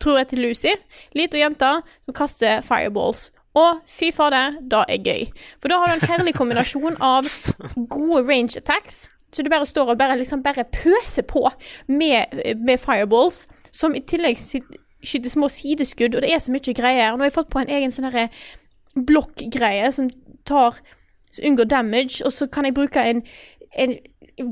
Tror 0.01 0.17
jeg 0.17 0.31
til 0.31 0.41
Lucy. 0.41 0.73
Lita 1.15 1.37
jente 1.37 1.69
som 2.05 2.17
kaster 2.17 2.65
fireballs. 2.65 3.29
Og 3.57 3.81
fy 3.87 4.11
fader, 4.15 4.59
det 4.71 4.83
er 4.87 5.01
gøy. 5.03 5.25
For 5.59 5.71
da 5.71 5.79
har 5.81 5.91
du 5.91 5.97
en 5.97 6.09
herlig 6.09 6.33
kombinasjon 6.37 6.95
av 7.03 7.27
gode 7.91 8.23
range 8.23 8.57
attacks, 8.57 9.09
så 9.31 9.43
du 9.43 9.49
bare 9.51 9.67
står 9.67 9.91
og 9.91 9.99
bare 9.99 10.17
liksom 10.19 10.43
bare 10.43 10.63
pøser 10.71 11.27
på 11.27 11.49
med, 11.87 12.31
med 12.57 12.79
fireballs, 12.79 13.47
som 13.71 13.95
i 13.95 14.03
tillegg 14.07 14.39
skyter 14.39 15.29
små 15.29 15.49
sideskudd, 15.51 16.15
og 16.15 16.23
det 16.23 16.31
er 16.31 16.39
så 16.39 16.51
mye 16.51 16.75
greier. 16.75 17.11
Nå 17.11 17.25
har 17.25 17.31
jeg 17.31 17.37
fått 17.39 17.51
på 17.51 17.59
en 17.59 17.71
egen 17.71 17.91
sånn 17.91 18.07
herre 18.07 18.29
blokkgreie 18.95 19.91
som 19.95 20.09
tar 20.47 20.79
unngår 21.43 21.69
damage, 21.71 22.23
og 22.25 22.31
så 22.35 22.47
kan 22.51 22.67
jeg 22.67 22.75
bruke 22.75 23.03
en, 23.03 23.23
en 23.75 23.95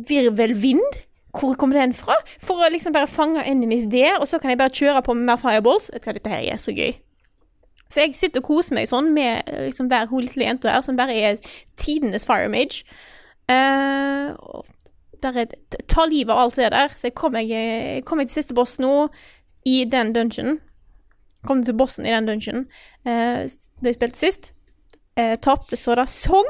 virvelvind. 0.07 0.99
Hvor 1.35 1.53
kommer 1.59 1.77
den 1.77 1.93
fra? 1.93 2.15
For 2.41 2.61
å 2.63 2.71
liksom 2.73 2.95
bare 2.95 3.09
fange 3.09 3.43
enemies 3.45 3.85
der, 3.91 4.17
og 4.17 4.27
så 4.27 4.39
kan 4.41 4.53
jeg 4.53 4.59
bare 4.61 4.73
kjøre 4.73 5.03
på 5.05 5.13
med 5.13 5.29
mer 5.29 5.41
fireballs. 5.41 5.91
Vet 5.93 6.03
du 6.03 6.09
hva, 6.09 6.17
dette 6.17 6.33
her 6.33 6.47
er 6.55 6.61
så 6.61 6.73
gøy. 6.73 6.95
Så 7.89 8.03
jeg 8.03 8.17
sitter 8.17 8.41
og 8.41 8.49
koser 8.49 8.77
meg 8.77 8.89
sånn 8.89 9.13
med 9.15 9.47
liksom 9.49 9.89
hver 9.89 10.09
hun 10.11 10.25
lille 10.25 10.49
her, 10.49 10.81
som 10.85 10.97
bare 10.97 11.15
er 11.17 11.39
tidenes 11.77 12.25
fire 12.29 12.49
mage. 12.53 12.83
Eh, 13.49 14.33
og 14.37 14.67
bare 15.21 15.47
ta 15.89 16.05
livet 16.05 16.33
av 16.33 16.45
alt 16.45 16.59
er 16.61 16.73
der. 16.73 16.93
Så 16.95 17.09
jeg 17.09 17.17
kom 17.17 17.33
meg, 17.35 17.49
jeg 17.49 18.05
kom 18.07 18.21
meg 18.21 18.29
til 18.29 18.39
siste 18.39 18.57
boss 18.57 18.77
nå, 18.81 19.09
i 19.67 19.83
den 19.89 20.13
dungeon. 20.15 20.59
Kom 21.47 21.63
til 21.63 21.75
bossen 21.77 22.07
i 22.07 22.11
den 22.11 22.27
dungeon 22.27 22.65
uh, 23.07 23.45
da 23.47 23.87
jeg 23.87 23.95
spilte 23.95 24.19
sist. 24.19 24.51
Uh, 25.19 25.35
Tapte 25.41 25.77
så 25.79 25.95
da 25.99 26.05
sang! 26.07 26.49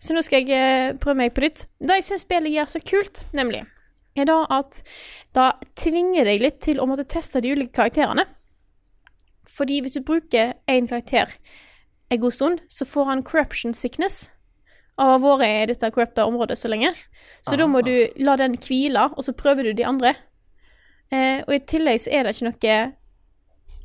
Så 0.00 0.16
nå 0.16 0.22
skal 0.24 0.44
jeg 0.44 0.92
uh, 0.92 0.98
prøve 1.00 1.18
meg 1.22 1.34
på 1.36 1.44
nytt. 1.44 1.66
Det 1.80 2.00
jeg 2.00 2.08
syns 2.10 2.26
spillet 2.26 2.54
gjør 2.54 2.70
så 2.72 2.82
kult, 2.84 3.24
nemlig, 3.36 3.64
er 4.16 4.28
da 4.28 4.42
at 4.52 4.80
det 5.36 5.50
tvinger 5.78 6.26
deg 6.28 6.42
litt 6.42 6.60
til 6.64 6.80
å 6.80 6.88
måtte 6.88 7.06
teste 7.08 7.42
de 7.44 7.52
ulike 7.52 7.76
karakterene. 7.76 8.26
Fordi 9.46 9.80
hvis 9.82 9.96
du 9.96 10.04
bruker 10.04 10.56
én 10.70 10.88
karakter 10.88 11.36
en 12.10 12.20
god 12.22 12.34
stund, 12.34 12.64
så 12.68 12.86
får 12.88 13.10
han 13.10 13.24
corruption 13.26 13.74
sickness 13.74 14.30
av 14.96 15.24
å 15.24 15.34
ha 15.34 15.40
vært 15.40 15.62
i 15.62 15.72
dette 15.74 15.90
corrupta 15.92 16.26
området 16.28 16.58
så 16.58 16.70
lenge. 16.72 16.92
Så 17.44 17.58
da 17.60 17.66
må 17.68 17.82
du 17.84 18.08
la 18.22 18.36
den 18.40 18.56
hvile, 18.60 19.10
og 19.12 19.24
så 19.24 19.34
prøver 19.36 19.68
du 19.68 19.76
de 19.76 19.86
andre. 19.86 20.14
Eh, 21.12 21.42
og 21.44 21.52
i 21.54 21.64
tillegg 21.68 22.00
så 22.02 22.12
er 22.16 22.24
det 22.26 22.32
ikke 22.34 22.48
noe 22.48 22.70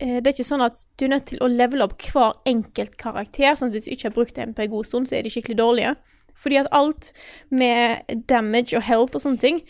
eh, 0.02 0.16
Det 0.18 0.24
er 0.24 0.34
ikke 0.34 0.48
sånn 0.48 0.64
at 0.66 0.80
du 0.98 1.04
er 1.06 1.12
nødt 1.14 1.28
til 1.30 1.44
å 1.44 1.50
levele 1.52 1.86
opp 1.86 1.98
hver 2.08 2.40
enkelt 2.50 2.96
karakter. 3.02 3.54
Sånn 3.54 3.70
at 3.70 3.78
hvis 3.78 3.90
du 3.90 3.94
ikke 3.94 4.10
har 4.10 4.16
brukt 4.16 4.40
en 4.42 4.56
på 4.58 4.66
en 4.66 4.74
god 4.74 4.90
stund, 4.90 5.10
så 5.10 5.20
er 5.20 5.28
de 5.28 5.34
skikkelig 5.34 5.60
dårlige. 5.60 5.94
Fordi 6.42 6.58
at 6.58 6.72
alt 6.74 7.12
med 7.54 8.24
damage 8.30 8.78
og 8.80 8.88
health 8.88 9.18
og 9.18 9.22
sånne 9.22 9.44
ting 9.44 9.62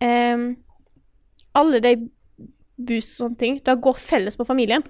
eh, 0.00 0.46
Alle 1.54 1.80
de 1.84 1.94
boosts 2.80 3.18
og 3.18 3.26
sånne 3.26 3.40
ting, 3.40 3.58
det 3.64 3.80
går 3.82 3.98
felles 4.00 4.38
på 4.38 4.46
familien. 4.48 4.84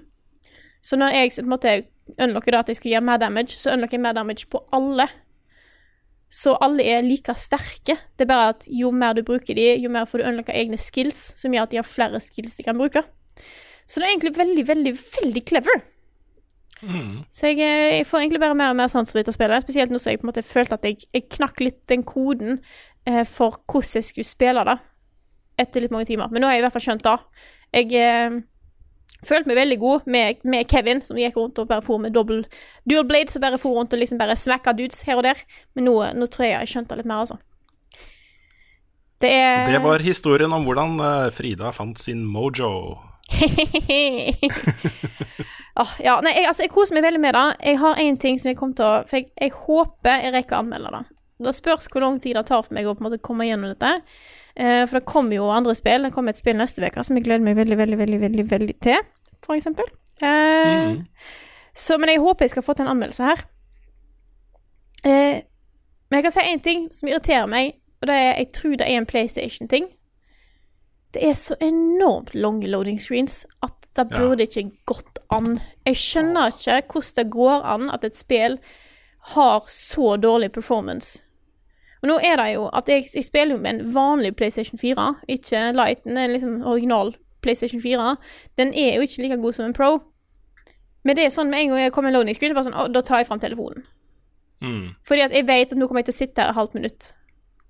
Så 0.81 0.97
når 0.97 1.15
jeg 1.15 1.33
på 1.35 1.45
en 1.45 1.51
måte 1.51 1.73
unlocker 2.21 2.57
at 2.57 2.71
jeg 2.71 2.79
skal 2.79 2.95
gjøre 2.95 3.07
mer 3.09 3.19
damage, 3.21 3.57
så 3.59 3.73
unlocker 3.73 3.97
jeg 3.97 4.05
mer 4.05 4.17
damage 4.17 4.47
på 4.49 4.63
alle. 4.73 5.07
Så 6.31 6.55
alle 6.63 6.85
er 6.87 7.03
like 7.03 7.33
sterke. 7.35 7.97
Det 8.15 8.25
er 8.25 8.29
bare 8.29 8.53
at 8.55 8.67
jo 8.71 8.91
mer 8.95 9.17
du 9.17 9.23
bruker 9.27 9.57
de, 9.57 9.67
jo 9.83 9.91
mer 9.91 10.07
får 10.07 10.21
du 10.21 10.29
unlocka 10.29 10.55
egne 10.55 10.79
skills, 10.79 11.33
som 11.39 11.53
gjør 11.53 11.67
at 11.67 11.73
de 11.73 11.81
har 11.81 11.87
flere 11.87 12.21
skills 12.23 12.55
de 12.57 12.65
kan 12.65 12.79
bruke. 12.79 13.03
Så 13.85 13.99
det 13.99 14.07
er 14.07 14.13
egentlig 14.13 14.37
veldig, 14.37 14.67
veldig, 14.67 14.93
veldig 14.95 15.43
clever. 15.45 15.81
Så 17.29 17.51
jeg, 17.51 17.59
eh, 17.61 17.97
jeg 17.99 18.05
får 18.09 18.23
egentlig 18.23 18.39
bare 18.41 18.55
mer 18.57 18.71
og 18.73 18.79
mer 18.79 18.87
sans 18.89 19.11
for 19.11 19.19
dette 19.19 19.33
spillet, 19.35 19.61
spesielt 19.61 19.91
nå 19.93 19.99
som 20.01 20.09
jeg 20.09 20.21
på 20.21 20.25
en 20.25 20.31
måte 20.31 20.45
følte 20.45 20.79
at 20.79 20.87
jeg, 20.87 21.03
jeg 21.13 21.27
knakk 21.35 21.61
litt 21.61 21.81
den 21.91 22.01
koden 22.07 22.57
eh, 23.05 23.21
for 23.27 23.59
hvordan 23.69 23.99
jeg 23.99 24.07
skulle 24.07 24.25
spille 24.25 24.63
det, 24.65 24.77
etter 25.61 25.83
litt 25.83 25.93
mange 25.93 26.09
timer. 26.09 26.31
Men 26.31 26.43
nå 26.43 26.49
har 26.49 26.57
jeg 26.57 26.63
i 26.63 26.65
hvert 26.67 26.75
fall 26.77 26.87
skjønt 26.87 27.05
det. 27.07 27.17
Jeg 27.77 28.01
eh, 28.01 28.39
følte 29.27 29.51
meg 29.51 29.59
veldig 29.61 29.77
god 29.81 30.09
med, 30.11 30.41
med 30.43 30.67
Kevin, 30.71 31.01
som 31.05 31.19
gikk 31.19 31.37
rundt 31.37 31.61
og 31.61 31.69
bare 31.69 31.85
for 31.85 32.01
med 32.01 32.15
dobbel 32.15 32.43
dual 32.89 33.05
blade, 33.07 33.31
som 33.33 33.43
bare 33.43 33.59
for 33.61 33.77
rundt 33.77 33.93
og 33.93 34.01
liksom 34.01 34.19
bare 34.21 34.37
smekka 34.39 34.73
dudes 34.77 35.03
her 35.07 35.21
og 35.21 35.25
der. 35.27 35.39
Men 35.77 35.89
nå, 35.89 35.95
nå 36.17 36.27
tror 36.27 36.47
jeg 36.47 36.55
jeg 36.55 36.63
har 36.63 36.73
skjønt 36.73 36.91
det 36.91 37.01
litt 37.01 37.11
mer, 37.11 37.23
altså. 37.25 37.39
Det 39.21 39.29
er 39.37 39.69
Det 39.69 39.83
var 39.83 40.01
historien 40.01 40.53
om 40.53 40.65
hvordan 40.65 40.97
eh, 41.05 41.31
Frida 41.35 41.71
fant 41.75 41.99
sin 42.01 42.25
mojo. 42.25 42.71
oh, 45.79 45.91
ja, 46.07 46.17
nei, 46.25 46.33
jeg, 46.35 46.47
altså, 46.49 46.65
jeg 46.65 46.73
koser 46.73 46.97
meg 46.97 47.05
veldig 47.05 47.21
med 47.21 47.37
det. 47.37 47.47
Jeg 47.69 47.79
har 47.83 48.01
én 48.01 48.17
ting 48.19 48.41
som 48.41 48.49
jeg 48.49 48.57
kommer 48.59 48.75
til 48.79 48.87
å 48.89 48.93
For 49.07 49.21
jeg, 49.21 49.29
jeg 49.37 49.53
håper 49.67 50.25
jeg 50.25 50.33
rekker 50.35 50.57
å 50.57 50.63
anmelde 50.65 50.93
det. 50.97 51.03
Det 51.41 51.53
spørs 51.57 51.87
hvor 51.89 52.03
lang 52.03 52.19
tid 52.21 52.35
det 52.37 52.45
tar 52.49 52.65
for 52.65 52.73
meg 52.77 52.85
å 52.85 52.93
på 52.93 53.01
en 53.01 53.09
måte 53.09 53.21
komme 53.23 53.47
gjennom 53.47 53.71
dette. 53.71 53.91
Eh, 54.55 54.85
for 54.87 54.99
det 54.99 55.05
kommer 55.07 55.35
jo 55.35 55.49
andre 55.49 55.75
spill. 55.75 56.03
Det 56.03 56.13
kommer 56.13 56.33
et 56.35 56.41
spill 56.41 56.57
neste 56.59 56.83
uke 56.83 57.03
som 57.03 57.17
jeg 57.17 57.25
gleder 57.27 57.45
meg 57.45 57.55
veldig, 57.59 57.77
veldig, 57.79 57.97
veldig, 57.97 58.19
veldig, 58.21 58.45
veldig 58.51 58.75
til, 58.83 58.99
for 59.45 59.55
eksempel. 59.55 59.87
Eh, 60.21 60.97
Så, 61.73 61.97
men 61.97 62.09
jeg 62.11 62.19
håper 62.19 62.43
jeg 62.45 62.49
skal 62.49 62.63
få 62.67 62.73
til 62.75 62.83
en 62.85 62.91
anmeldelse 62.91 63.23
her. 63.23 63.45
Eh, 65.05 65.41
men 66.09 66.17
jeg 66.19 66.23
kan 66.25 66.33
si 66.35 66.43
én 66.51 66.61
ting 66.63 66.89
som 66.91 67.07
irriterer 67.07 67.47
meg, 67.47 67.77
og 68.01 68.07
det 68.09 68.15
er 68.15 68.33
jeg 68.41 68.51
tror 68.53 68.75
det 68.77 68.87
er 68.89 68.97
en 68.99 69.05
PlayStation-ting. 69.07 69.87
Det 71.13 71.23
er 71.27 71.33
så 71.33 71.55
enormt 71.61 72.35
lange 72.35 72.67
loading 72.67 72.99
screens 73.01 73.45
at 73.63 73.73
det 73.95 74.07
burde 74.11 74.43
ikke 74.43 74.69
gått 74.87 75.19
an. 75.31 75.59
Jeg 75.85 75.95
skjønner 75.99 76.51
ikke 76.51 76.81
hvordan 76.93 77.15
det 77.17 77.31
går 77.31 77.65
an 77.73 77.89
at 77.91 78.03
et 78.07 78.15
spill 78.15 78.59
har 79.35 79.63
så 79.67 80.15
dårlig 80.17 80.51
performance. 80.51 81.21
Og 82.01 82.09
nå 82.09 82.17
er 82.25 82.39
det 82.41 82.47
jo 82.55 82.67
at 82.73 82.89
jeg, 82.89 83.05
jeg 83.15 83.25
spiller 83.27 83.55
jo 83.55 83.61
med 83.61 83.75
en 83.75 83.93
vanlig 83.93 84.35
PlayStation 84.35 84.79
4, 84.79 85.07
ikke 85.37 85.67
Lighten. 85.77 86.15
Den 86.15 86.17
er 86.17 86.33
liksom 86.33 86.63
original 86.65 87.13
PlayStation 87.41 87.81
4. 87.81 88.15
Den 88.57 88.73
er 88.73 88.95
jo 88.95 89.05
ikke 89.05 89.21
like 89.21 89.37
god 89.41 89.57
som 89.57 89.65
en 89.65 89.77
Pro. 89.77 89.91
Men 91.03 91.17
det 91.17 91.25
er 91.25 91.33
sånn 91.33 91.49
med 91.49 91.63
en 91.63 91.73
gang 91.73 91.85
jeg 91.85 91.93
kommer 91.95 92.11
en 92.11 92.19
loading 92.19 92.37
screen, 92.37 92.53
bare 92.57 92.67
sånn, 92.69 92.77
å, 92.77 92.87
da 92.93 93.01
tar 93.05 93.21
jeg 93.21 93.29
fram 93.29 93.41
telefonen. 93.41 93.85
Mm. 94.61 94.93
Fordi 95.07 95.25
at 95.25 95.33
jeg 95.33 95.47
vet 95.47 95.73
at 95.73 95.79
nå 95.79 95.87
kommer 95.89 96.03
jeg 96.03 96.11
til 96.11 96.17
å 96.17 96.19
sitte 96.19 96.43
her 96.43 96.53
et 96.53 96.57
halvt 96.59 96.77
minutt 96.77 97.11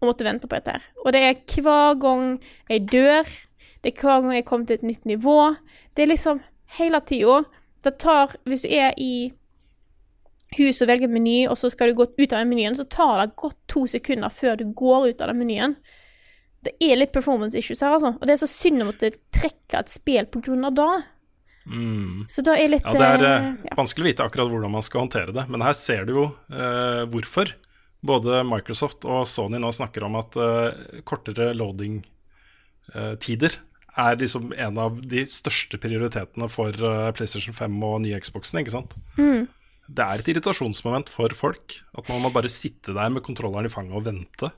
og 0.01 0.09
måtte 0.09 0.25
vente 0.25 0.49
på 0.49 0.57
dette 0.57 0.75
her. 0.75 0.87
Og 1.05 1.13
det 1.15 1.21
er 1.23 1.61
hver 1.61 1.99
gang 2.01 2.25
jeg 2.71 2.87
dør, 2.91 3.35
det 3.81 3.93
er 3.93 4.01
hver 4.01 4.23
gang 4.23 4.33
jeg 4.35 4.47
kommer 4.47 4.67
til 4.67 4.79
et 4.79 4.87
nytt 4.89 5.05
nivå. 5.07 5.37
Det 5.95 6.03
er 6.03 6.11
liksom 6.11 6.41
hele 6.77 7.01
tida. 7.05 7.43
Det 7.83 7.95
tar 8.01 8.35
Hvis 8.45 8.65
du 8.65 8.69
er 8.69 8.93
i 8.97 9.31
huset 10.57 10.85
og 10.85 10.91
velger 10.91 11.11
meny, 11.11 11.37
og 11.47 11.57
så 11.59 11.69
skal 11.71 11.91
du 11.91 11.99
gå 12.01 12.05
ut 12.09 12.33
av 12.33 12.39
den 12.41 12.51
menyen, 12.51 12.75
så 12.77 12.85
tar 12.89 13.21
det 13.21 13.39
godt 13.39 13.59
to 13.71 13.85
sekunder 13.89 14.29
før 14.33 14.59
du 14.59 14.65
går 14.75 15.09
ut 15.11 15.21
av 15.23 15.27
den 15.31 15.39
menyen. 15.39 15.77
Det 16.61 16.73
er 16.83 16.99
litt 16.99 17.13
performance 17.15 17.57
issues 17.57 17.81
her, 17.81 17.95
altså. 17.95 18.11
Og 18.19 18.23
det 18.27 18.33
er 18.35 18.43
så 18.43 18.49
synd 18.51 18.83
å 18.83 18.89
måtte 18.91 19.15
trekke 19.33 19.79
et 19.79 19.89
spill 19.89 20.27
på 20.29 20.43
grunn 20.45 20.67
av 20.67 20.73
det. 20.77 20.93
Mm. 21.71 22.25
Så 22.29 22.41
da 22.45 22.55
er 22.57 22.67
litt 22.73 22.85
Ja, 22.85 22.93
det 22.97 23.07
er 23.07 23.23
eh, 23.25 23.45
eh, 23.45 23.55
ja. 23.69 23.75
vanskelig 23.77 24.03
å 24.03 24.09
vite 24.09 24.25
akkurat 24.25 24.49
hvordan 24.51 24.73
man 24.73 24.85
skal 24.85 25.03
håndtere 25.05 25.31
det. 25.35 25.43
Men 25.49 25.65
her 25.65 25.75
ser 25.77 26.01
du 26.05 26.11
jo 26.19 26.25
eh, 26.51 27.03
hvorfor. 27.11 27.45
Både 28.01 28.41
Microsoft 28.49 29.05
og 29.05 29.27
Sony 29.29 29.57
nå 29.61 29.69
snakker 29.77 30.01
om 30.07 30.15
at 30.17 30.31
eh, 30.41 31.01
kortere 31.05 31.53
loading-tider 31.57 33.51
er 34.01 34.15
liksom 34.17 34.53
en 34.55 34.77
av 34.81 35.01
de 35.05 35.25
største 35.29 35.77
prioritetene 35.81 36.47
for 36.49 36.69
eh, 36.71 37.11
PlayStation 37.17 37.53
5 37.53 37.83
og 37.85 38.01
nye 38.05 38.19
Xboxen, 38.23 38.59
ikke 38.61 38.73
sant? 38.73 38.95
Mm. 39.19 39.47
Det 39.91 40.03
er 40.05 40.21
et 40.21 40.29
irritasjonsmoment 40.31 41.09
for 41.11 41.33
folk. 41.35 41.77
At 41.97 42.07
man 42.11 42.21
må 42.23 42.31
bare 42.33 42.49
sitte 42.51 42.93
der 42.95 43.09
med 43.11 43.23
kontrolleren 43.25 43.67
i 43.67 43.71
fanget 43.73 43.97
og 43.99 44.05
vente. 44.07 44.51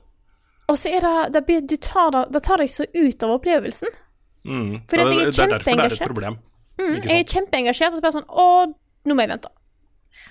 Og 0.70 0.78
så 0.80 0.92
er 0.94 1.04
det, 1.04 1.42
det, 1.48 1.58
du 1.68 1.76
tar 1.82 2.12
det, 2.14 2.22
det 2.32 2.42
tar 2.46 2.62
deg 2.62 2.70
så 2.72 2.86
ut 2.94 3.26
av 3.26 3.34
opplevelsen. 3.38 3.90
Mm. 4.44 4.70
For 4.88 5.00
Ja, 5.00 5.04
det, 5.10 5.16
det 5.34 5.42
er 5.42 5.52
derfor 5.56 5.80
det 5.80 5.84
er 5.88 5.96
et 5.98 6.06
problem. 6.06 6.38
Mm, 6.78 6.94
jeg 7.02 7.18
er 7.20 7.28
kjempeengasjert. 7.34 7.92
Og 7.94 7.98
så 8.00 8.04
bare 8.04 8.16
sånn 8.18 8.30
Å, 8.30 8.46
nå 9.08 9.16
må 9.16 9.24
jeg 9.26 9.32
vente. 9.34 9.50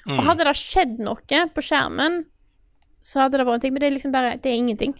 Og 0.07 0.17
Mm. 0.17 0.25
hadde 0.27 0.43
det 0.47 0.55
skjedd 0.59 0.97
noe 1.03 1.39
på 1.53 1.61
skjermen, 1.63 2.25
så 3.03 3.21
hadde 3.23 3.37
det 3.39 3.45
vært 3.47 3.55
en 3.59 3.61
ting. 3.61 3.73
Men 3.75 3.79
det 3.83 3.87
er 3.87 3.95
liksom 3.97 4.11
bare 4.15 4.37
Det 4.41 4.51
er 4.51 4.57
ingenting. 4.59 4.95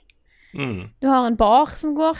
Mm. 0.56 0.89
Du 1.02 1.08
har 1.08 1.26
en 1.28 1.36
bar 1.39 1.66
som 1.76 1.96
går. 1.96 2.18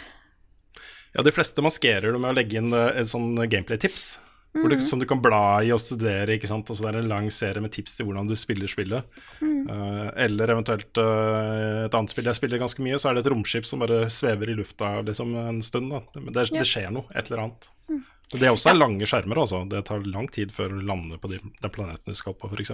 Ja, 1.14 1.22
de 1.22 1.32
fleste 1.32 1.62
maskerer 1.62 2.12
det 2.12 2.20
med 2.20 2.32
å 2.34 2.36
legge 2.36 2.58
inn 2.58 2.74
et 2.74 2.96
en 2.98 3.06
sånn 3.06 3.36
gameplay-tips. 3.50 4.18
Hvor 4.54 4.70
du- 4.70 4.82
Som 4.82 5.00
du 5.00 5.06
kan 5.10 5.22
bla 5.22 5.62
i 5.66 5.72
og 5.74 5.80
studere. 5.82 6.36
ikke 6.38 6.48
sant? 6.48 6.70
Altså, 6.70 6.84
det 6.86 6.94
er 6.96 7.00
en 7.00 7.10
lang 7.10 7.30
serie 7.32 7.62
med 7.62 7.72
tips 7.72 7.96
til 7.98 8.06
hvordan 8.06 8.28
du 8.30 8.36
spiller 8.36 8.68
spillet. 8.68 9.04
Eh, 9.42 10.10
eller 10.26 10.48
eventuelt 10.54 10.98
uh, 10.98 11.86
et 11.86 11.94
annet 11.98 12.10
spill 12.14 12.26
jeg 12.26 12.36
spiller 12.36 12.60
ganske 12.62 12.84
mye, 12.86 13.00
så 13.02 13.10
er 13.10 13.16
det 13.18 13.26
et 13.26 13.32
romskip 13.34 13.66
som 13.66 13.80
bare 13.80 14.10
svever 14.14 14.50
i 14.52 14.58
lufta 14.60 15.02
liksom, 15.02 15.34
en 15.36 15.62
stund. 15.62 15.90
det, 16.14 16.50
Ja. 16.52 16.60
det 16.60 16.68
skjer 16.68 16.92
noe, 16.92 17.06
et 17.16 17.32
eller 17.32 17.44
annet. 17.48 17.70
Mm. 17.90 18.04
Det 18.34 18.44
er 18.44 18.52
også 18.54 18.70
ja. 18.74 18.78
lange 18.78 19.06
skjermer. 19.06 19.38
altså. 19.42 19.64
Det 19.70 19.86
tar 19.86 20.06
lang 20.06 20.28
tid 20.32 20.52
før 20.52 20.70
du 20.70 20.82
lander 20.86 21.18
på 21.18 21.30
de, 21.30 21.40
den 21.62 21.72
planeten 21.72 22.14
du 22.14 22.16
skal 22.16 22.34
på, 22.34 22.50
f.eks. 22.52 22.72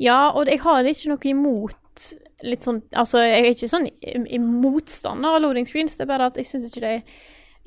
Ja, 0.00 0.30
og 0.32 0.46
jeg 0.48 0.60
har 0.64 0.82
ikke 0.84 1.10
noe 1.12 1.28
imot 1.28 2.14
litt 2.46 2.62
sånn 2.64 2.82
Altså, 2.94 3.18
jeg 3.18 3.40
er 3.42 3.50
ikke 3.52 3.68
sånn 3.68 3.88
motstander 4.62 5.34
av 5.36 5.42
loading 5.42 5.66
screens, 5.68 5.96
det 5.98 6.06
er 6.06 6.12
bare 6.12 6.28
at 6.30 6.38
jeg 6.38 6.46
syns 6.46 6.70
ikke 6.70 6.84
det 6.84 6.92
er 6.98 7.02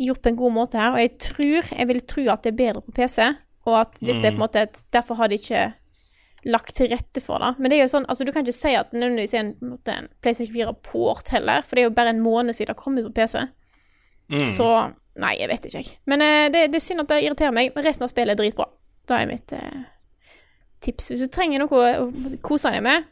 gjort 0.08 0.22
på 0.24 0.32
en 0.32 0.40
god 0.40 0.56
måte 0.56 0.80
her. 0.80 0.96
Og 0.96 1.04
jeg 1.04 1.14
tror, 1.22 1.70
jeg 1.78 1.88
vil 1.90 2.02
tro 2.10 2.26
at 2.34 2.44
det 2.44 2.54
er 2.54 2.60
bedre 2.60 2.84
på 2.86 2.96
PC, 2.98 3.28
og 3.70 3.78
at 3.84 4.00
dette 4.02 4.26
er 4.26 4.34
på 4.34 4.40
en 4.40 4.44
måte 4.44 4.66
et 4.66 4.82
Derfor 4.94 5.20
har 5.20 5.30
de 5.32 5.38
ikke 5.38 5.68
lagt 6.50 6.74
til 6.76 6.90
rette 6.90 7.22
for 7.22 7.44
det. 7.44 7.52
Men 7.60 7.70
det 7.70 7.78
er 7.78 7.84
jo 7.86 7.92
sånn, 7.92 8.08
altså 8.10 8.26
du 8.26 8.32
kan 8.34 8.46
ikke 8.46 8.58
si 8.58 8.72
at 8.74 8.90
det 8.90 8.98
nødvendigvis 8.98 9.36
er 9.36 9.44
en, 9.44 9.52
måte, 9.74 9.94
en 9.94 10.10
PlayStation 10.26 10.56
4-port 10.56 11.30
heller, 11.36 11.62
for 11.62 11.78
det 11.78 11.84
er 11.84 11.90
jo 11.92 11.98
bare 12.00 12.16
en 12.16 12.24
måned 12.24 12.58
siden 12.58 12.74
det 12.74 12.82
kom 12.82 12.98
ut 12.98 13.06
på 13.12 13.14
PC. 13.22 13.46
Mm. 14.32 14.50
Så 14.50 14.72
Nei, 15.20 15.34
jeg 15.42 15.50
vet 15.52 15.66
ikke, 15.68 15.82
jeg. 15.82 15.98
Men 16.08 16.22
uh, 16.24 16.46
det, 16.48 16.70
det 16.72 16.78
er 16.80 16.84
synd 16.84 17.04
at 17.04 17.10
det 17.12 17.18
irriterer 17.26 17.52
meg. 17.56 17.74
Men 17.76 17.84
resten 17.84 18.08
av 18.08 18.12
spillet 18.14 18.32
er 18.32 18.40
dritbra. 18.40 18.70
Da 19.10 19.18
er 19.20 19.28
mitt 19.28 19.52
uh, 19.52 19.82
tips. 20.86 21.10
Hvis 21.12 21.24
du 21.26 21.32
trenger 21.32 21.64
noe 21.64 21.90
å 22.00 22.06
kose 22.46 22.72
deg 22.72 22.86
med, 22.86 23.10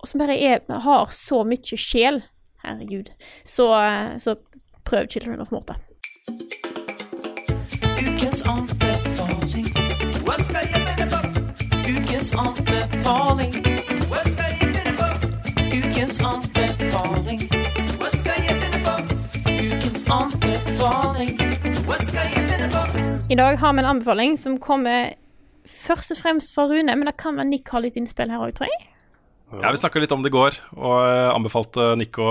og 0.00 0.08
som 0.08 0.20
bare 0.20 0.36
er, 0.36 0.64
har 0.84 1.12
så 1.12 1.42
mye 1.48 1.78
sjel, 1.80 2.22
herregud, 2.64 3.10
så, 3.44 3.68
eh, 3.78 4.16
så 4.20 4.34
prøv 4.84 5.06
Children 5.10 5.40
of 5.40 5.50
Morta. 5.50 5.74
Ukens 8.04 8.42
anbefaling. 8.42 9.66
Ukens 11.84 12.32
anbefaling. 12.34 13.52
Ukens 15.72 16.20
anbefaling. 16.20 17.42
Ukens 19.64 20.04
anbefaling. 20.08 21.34
I 23.30 23.34
dag 23.34 23.58
har 23.58 23.72
vi 23.72 23.78
en 23.78 23.84
anbefaling 23.84 24.38
som 24.38 24.58
kommer 24.60 25.14
først 25.66 26.12
og 26.12 26.18
fremst 26.20 26.54
fra 26.54 26.66
Rune, 26.68 26.96
men 26.96 27.06
det 27.06 27.16
kan 27.16 27.36
være 27.36 27.48
Nick 27.48 27.68
har 27.72 27.82
litt 27.82 27.96
innspill 27.96 28.30
her 28.30 28.38
òg, 28.44 28.52
tror 28.54 28.68
jeg. 28.68 28.84
Ja, 29.52 29.70
Vi 29.70 29.78
snakka 29.78 30.00
litt 30.02 30.12
om 30.12 30.22
det 30.24 30.32
i 30.32 30.34
går, 30.34 30.56
og 30.74 30.96
anbefalte 31.34 31.92
Nick 32.00 32.18
å 32.18 32.30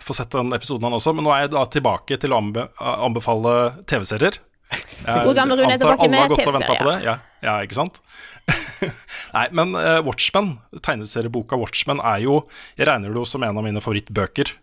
få 0.00 0.16
sett 0.16 0.32
den 0.32 0.54
episoden 0.56 0.86
han 0.88 0.96
også. 0.96 1.12
Men 1.16 1.26
nå 1.26 1.32
er 1.34 1.44
jeg 1.44 1.54
da 1.54 1.64
tilbake 1.68 2.18
til 2.20 2.32
å 2.32 2.40
anbe 2.40 2.68
anbefale 2.78 3.54
TV-serier. 3.90 4.38
God 5.04 5.36
gamle 5.36 5.58
Rune 5.58 5.74
er 5.74 5.82
tilbake 5.82 6.08
med 6.10 6.34
TV-serier. 6.38 7.04
Ja, 7.04 7.18
ja, 7.44 7.58
ikke 7.66 7.78
sant? 7.78 8.00
Nei, 9.36 9.46
men 9.56 9.74
uh, 9.76 10.00
Watchmen, 10.06 10.54
tegneserieboka 10.84 11.56
Watchmen, 11.56 12.02
er 12.04 12.20
jo 12.24 12.42
Jeg 12.76 12.88
regner 12.90 13.12
det 13.12 13.22
jo 13.22 13.28
som 13.28 13.44
en 13.44 13.60
av 13.60 13.66
mine 13.66 13.82
favorittbøker. 13.84 14.54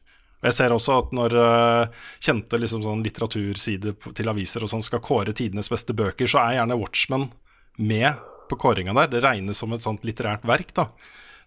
Og 0.42 0.50
jeg 0.50 0.58
ser 0.58 0.74
også 0.74 0.98
at 1.04 1.16
når 1.16 1.38
uh, 1.38 2.04
kjente 2.24 2.58
liksom 2.58 2.82
sånn 2.86 3.04
litteratursider 3.06 4.14
til 4.18 4.32
aviser 4.32 4.66
og 4.66 4.72
sånn 4.72 4.86
skal 4.86 5.04
kåre 5.06 5.36
tidenes 5.38 5.70
beste 5.70 5.94
bøker, 5.98 6.30
så 6.30 6.42
er 6.42 6.60
gjerne 6.60 6.80
Watchmen 6.82 7.30
med 7.78 8.22
på 8.50 8.58
kåringa 8.60 8.96
der. 8.98 9.12
Det 9.12 9.22
regnes 9.24 9.62
som 9.62 9.74
et 9.76 9.84
sånt 9.84 10.08
litterært 10.08 10.48
verk, 10.50 10.74
da. 10.78 10.90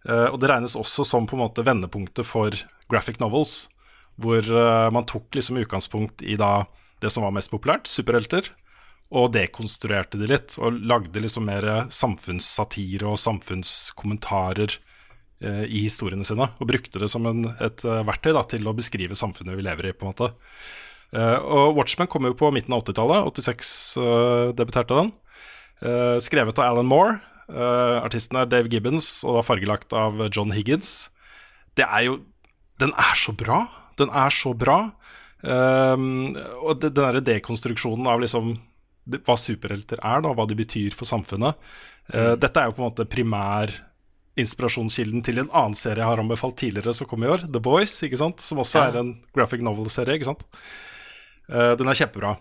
Eh, 0.04 0.28
og 0.28 0.40
det 0.40 0.50
regnes 0.50 0.76
også 0.76 1.06
som 1.08 1.28
på 1.28 1.36
en 1.36 1.44
måte 1.46 1.64
vendepunktet 1.64 2.26
for 2.28 2.56
graphic 2.92 3.20
novels, 3.22 3.68
hvor 4.20 4.44
eh, 4.44 4.90
man 4.94 5.08
tok 5.08 5.30
liksom 5.36 5.60
utgangspunkt 5.62 6.22
i 6.22 6.36
da 6.40 6.66
det 7.02 7.10
som 7.12 7.24
var 7.24 7.34
mest 7.36 7.52
populært, 7.52 7.88
superhelter, 7.90 8.52
og 9.14 9.32
dekonstruerte 9.34 10.18
de 10.20 10.28
litt, 10.30 10.56
og 10.58 10.78
lagde 10.88 11.20
liksom 11.22 11.46
mer 11.48 11.66
samfunnssatire 11.92 13.08
og 13.08 13.20
samfunnskommentarer 13.20 14.78
eh, 15.44 15.64
i 15.68 15.84
historiene 15.86 16.26
sine, 16.26 16.48
og 16.58 16.70
brukte 16.70 17.02
det 17.02 17.10
som 17.12 17.28
en, 17.28 17.44
et 17.64 17.84
verktøy 17.84 18.32
da, 18.36 18.44
til 18.48 18.64
å 18.68 18.76
beskrive 18.76 19.18
samfunnet 19.18 19.58
vi 19.58 19.66
lever 19.66 19.90
i, 19.90 19.96
på 19.96 20.06
en 20.06 20.14
måte. 20.14 20.32
Og 21.14 21.76
Watchmen 21.76 22.08
kom 22.10 22.24
jo 22.26 22.34
på 22.34 22.48
midten 22.50 22.74
av 22.74 22.80
80-tallet, 22.82 23.28
86 23.38 23.68
eh, 24.02 24.48
debuterte 24.58 24.96
den. 24.98 25.12
Skrevet 26.24 26.58
av 26.58 26.72
Alan 26.72 26.88
Moore. 26.90 27.20
Eh, 27.48 27.96
artisten 28.04 28.38
er 28.40 28.46
Dave 28.48 28.70
Gibbons, 28.72 29.08
og 29.26 29.38
da 29.38 29.42
fargelagt 29.46 29.92
av 29.92 30.22
John 30.32 30.52
Higgins. 30.56 31.10
Det 31.76 31.84
er 31.86 32.06
jo 32.08 32.20
Den 32.80 32.90
er 32.98 33.14
så 33.14 33.30
bra! 33.32 33.68
Den 33.96 34.10
er 34.10 34.30
så 34.34 34.50
bra. 34.58 34.90
Um, 35.44 36.34
og 36.64 36.80
det, 36.80 36.88
den 36.96 37.04
derre 37.04 37.20
dekonstruksjonen 37.22 38.06
av 38.10 38.18
liksom 38.24 38.56
hva 39.06 39.36
superhelter 39.38 40.00
er, 40.00 40.22
da, 40.24 40.32
hva 40.34 40.46
de 40.48 40.56
betyr 40.58 40.94
for 40.96 41.04
samfunnet. 41.06 41.54
Eh, 42.10 42.32
Dette 42.40 42.58
er 42.62 42.70
jo 42.70 42.74
på 42.74 42.82
en 42.82 42.88
måte 42.88 43.04
primær 43.06 43.70
inspirasjonskilden 44.40 45.22
til 45.22 45.38
en 45.44 45.50
annen 45.52 45.76
serie 45.78 46.00
jeg 46.02 46.08
har 46.10 46.22
anbefalt 46.22 46.56
tidligere 46.58 46.94
som 46.96 47.06
kom 47.06 47.22
i 47.22 47.28
år, 47.30 47.44
The 47.46 47.60
Boys, 47.62 47.94
ikke 48.02 48.18
sant? 48.18 48.40
som 48.42 48.58
også 48.58 48.80
Ja. 48.80 48.88
er 48.88 48.98
en 49.04 49.12
graphic 49.36 49.60
novel-serie. 49.62 50.16
ikke 50.18 50.30
sant? 50.32 50.42
Uh, 51.46 51.76
den 51.76 51.86
er 51.86 51.94
kjempebra. 52.00 52.34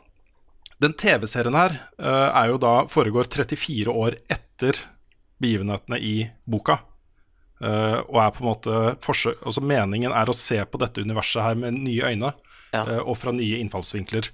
Den 0.82 0.94
TV-serien 0.98 1.54
her 1.54 1.78
uh, 2.00 2.32
er 2.34 2.48
jo 2.50 2.58
da 2.58 2.74
foregår 2.90 3.28
34 3.30 3.92
år 3.94 4.18
etter 4.32 4.80
begivenhetene 5.42 6.00
i 6.04 6.16
boka. 6.50 6.80
Uh, 7.64 8.02
og 8.10 8.18
er 8.20 8.32
på 8.36 8.42
en 8.44 8.50
måte 8.50 8.80
forsøk, 9.06 9.38
altså 9.48 9.62
Meningen 9.64 10.12
er 10.12 10.28
å 10.28 10.36
se 10.36 10.58
på 10.68 10.80
dette 10.82 11.00
universet 11.06 11.46
her 11.46 11.56
med 11.56 11.78
nye 11.80 12.10
øyne 12.12 12.34
Ja. 12.74 12.82
uh, 12.84 13.00
og 13.08 13.16
fra 13.22 13.32
nye 13.32 13.60
innfallsvinkler. 13.64 14.28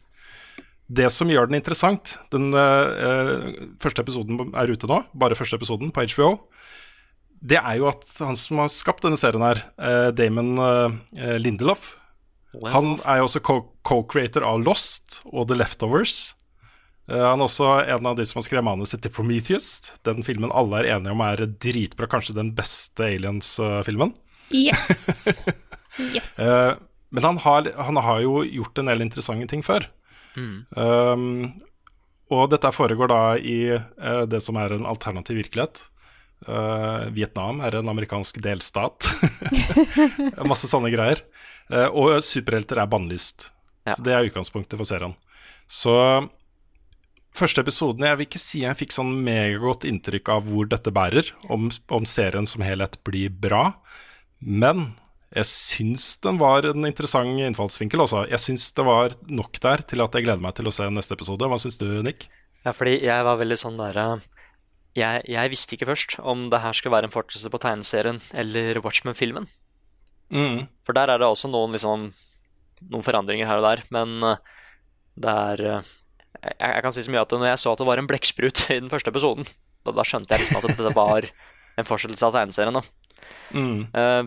Det 0.90 1.12
som 1.14 1.30
gjør 1.30 1.46
den 1.52 1.60
interessant 1.60 2.16
Den 2.34 2.48
eh, 2.58 3.52
første 3.78 4.02
episoden 4.02 4.40
er 4.58 4.72
ute 4.74 4.88
nå, 4.90 5.04
bare 5.14 5.36
første 5.38 5.60
episoden 5.60 5.92
på 5.94 6.02
HBO. 6.16 6.32
Det 7.46 7.60
er 7.62 7.76
jo 7.78 7.86
at 7.92 8.08
han 8.26 8.34
som 8.40 8.58
har 8.64 8.72
skapt 8.74 9.06
denne 9.06 9.20
serien 9.22 9.46
her, 9.46 9.62
Damon 10.18 10.58
eh, 10.58 11.36
Lindelof, 11.38 11.84
han 12.74 12.96
er 13.06 13.20
jo 13.22 13.28
også 13.28 13.44
co- 13.46 13.68
co-creator 13.86 14.42
av 14.50 14.64
Lost 14.66 15.20
og 15.30 15.52
The 15.52 15.60
Leftovers. 15.60 16.34
Eh, 17.10 17.26
han 17.26 17.42
er 17.42 17.48
også 17.48 17.70
en 17.90 18.10
av 18.12 18.18
de 18.20 18.26
som 18.28 18.40
har 18.40 18.46
skrevet 18.46 18.68
manuset 18.68 19.02
til 19.04 19.14
Prometheus. 19.14 19.70
Den 20.08 20.22
filmen 20.26 20.54
alle 20.54 20.84
er 20.84 20.92
enige 20.96 21.16
om 21.16 21.24
er 21.26 21.46
dritbra, 21.62 22.10
kanskje 22.12 22.38
den 22.38 22.54
beste 22.58 23.10
Aliens-filmen. 23.10 24.16
Yes. 24.54 25.44
Yes. 26.00 26.38
Eh, 26.40 26.78
men 27.12 27.26
han 27.26 27.40
har, 27.44 27.66
han 27.76 27.98
har 28.00 28.22
jo 28.24 28.38
gjort 28.46 28.78
en 28.80 28.88
del 28.88 29.02
interessante 29.04 29.50
ting 29.52 29.64
før. 29.66 29.84
Um, 30.38 31.50
og 32.32 32.52
dette 32.54 32.72
foregår 32.72 33.10
da 33.12 33.22
i 33.36 33.74
uh, 33.74 34.24
det 34.30 34.40
som 34.46 34.60
er 34.62 34.78
en 34.78 34.88
alternativ 34.88 35.42
virkelighet. 35.42 35.82
Uh, 36.48 37.10
Vietnam 37.12 37.60
er 37.66 37.80
en 37.82 37.92
amerikansk 37.92 38.40
delstat. 38.46 39.10
Masse 40.52 40.70
sånne 40.72 40.94
greier. 40.94 41.26
Uh, 41.68 41.90
og 41.90 42.24
superhelter 42.24 42.80
er 42.80 42.92
bannlyst. 42.92 43.50
Ja. 43.84 43.98
Så 43.98 44.06
det 44.06 44.16
er 44.16 44.30
utgangspunktet 44.30 44.80
for 44.80 44.88
serien. 44.88 45.18
Så 45.68 45.98
første 47.38 47.62
episoden 47.64 48.06
Jeg 48.08 48.18
vil 48.20 48.28
ikke 48.28 48.42
si 48.42 48.64
jeg 48.64 48.80
fikk 48.80 48.96
sånn 48.96 49.12
megagodt 49.26 49.86
inntrykk 49.88 50.32
av 50.34 50.48
hvor 50.50 50.70
dette 50.72 50.94
bærer, 50.94 51.30
om, 51.52 51.70
om 51.94 52.08
serien 52.10 52.48
som 52.50 52.64
helhet 52.66 52.98
blir 53.08 53.30
bra. 53.32 53.70
Men 54.40 54.94
jeg 55.36 55.46
syns 55.46 56.16
den 56.24 56.40
var 56.42 56.66
en 56.66 56.88
interessant 56.90 57.38
innfallsvinkel. 57.38 58.02
Også. 58.02 58.26
Jeg 58.32 58.42
syns 58.42 58.72
det 58.74 58.86
var 58.88 59.14
nok 59.30 59.62
der 59.62 59.86
til 59.86 60.02
at 60.02 60.16
jeg 60.16 60.26
gleder 60.26 60.42
meg 60.44 60.56
til 60.58 60.70
å 60.70 60.74
se 60.74 60.90
neste 60.90 61.18
episode. 61.18 61.50
Hva 61.50 61.60
syns 61.62 61.78
du, 61.82 61.88
Nick? 62.06 62.26
Ja, 62.66 62.74
fordi 62.74 62.98
jeg 63.06 63.26
var 63.28 63.40
veldig 63.40 63.58
sånn 63.60 63.78
der 63.80 63.98
eh, 64.02 64.28
jeg, 64.98 65.24
jeg 65.30 65.52
visste 65.54 65.76
ikke 65.78 65.90
først 65.92 66.18
om 66.20 66.48
det 66.52 66.62
her 66.64 66.76
skulle 66.76 66.96
være 66.98 67.10
en 67.10 67.14
fortsettelse 67.14 67.52
på 67.54 67.62
tegneserien 67.62 68.20
eller 68.34 68.82
Watchmen-filmen. 68.84 69.46
Mm. 70.34 70.66
For 70.86 70.98
der 70.98 71.14
er 71.14 71.22
det 71.22 71.30
også 71.30 71.50
noen, 71.52 71.74
liksom, 71.78 72.10
noen 72.90 73.06
forandringer 73.06 73.50
her 73.50 73.62
og 73.62 73.68
der, 73.70 73.86
men 73.94 74.18
eh, 74.26 74.42
det 75.20 75.36
er 75.54 75.66
eh, 75.70 75.94
jeg, 76.38 76.56
jeg 76.62 76.84
kan 76.86 76.96
si 76.96 77.04
så 77.06 77.14
mye 77.14 77.24
at 77.24 77.36
når 77.36 77.50
jeg 77.52 77.62
så 77.64 77.74
at 77.74 77.82
det 77.82 77.88
var 77.90 78.02
en 78.02 78.10
blekksprut 78.10 78.66
i 78.70 78.80
den 78.80 78.92
første 78.92 79.12
episoden, 79.14 79.48
da, 79.88 79.94
da 79.96 80.06
skjønte 80.08 80.36
jeg 80.36 80.46
liksom 80.46 80.60
at 80.62 80.84
det 80.90 80.96
var 80.98 81.30
en 81.80 81.88
fortsettelse 81.88 82.28
av 82.28 82.36
tegneserien. 82.36 82.82
Mm. 83.56 83.88
Uh, 83.96 84.24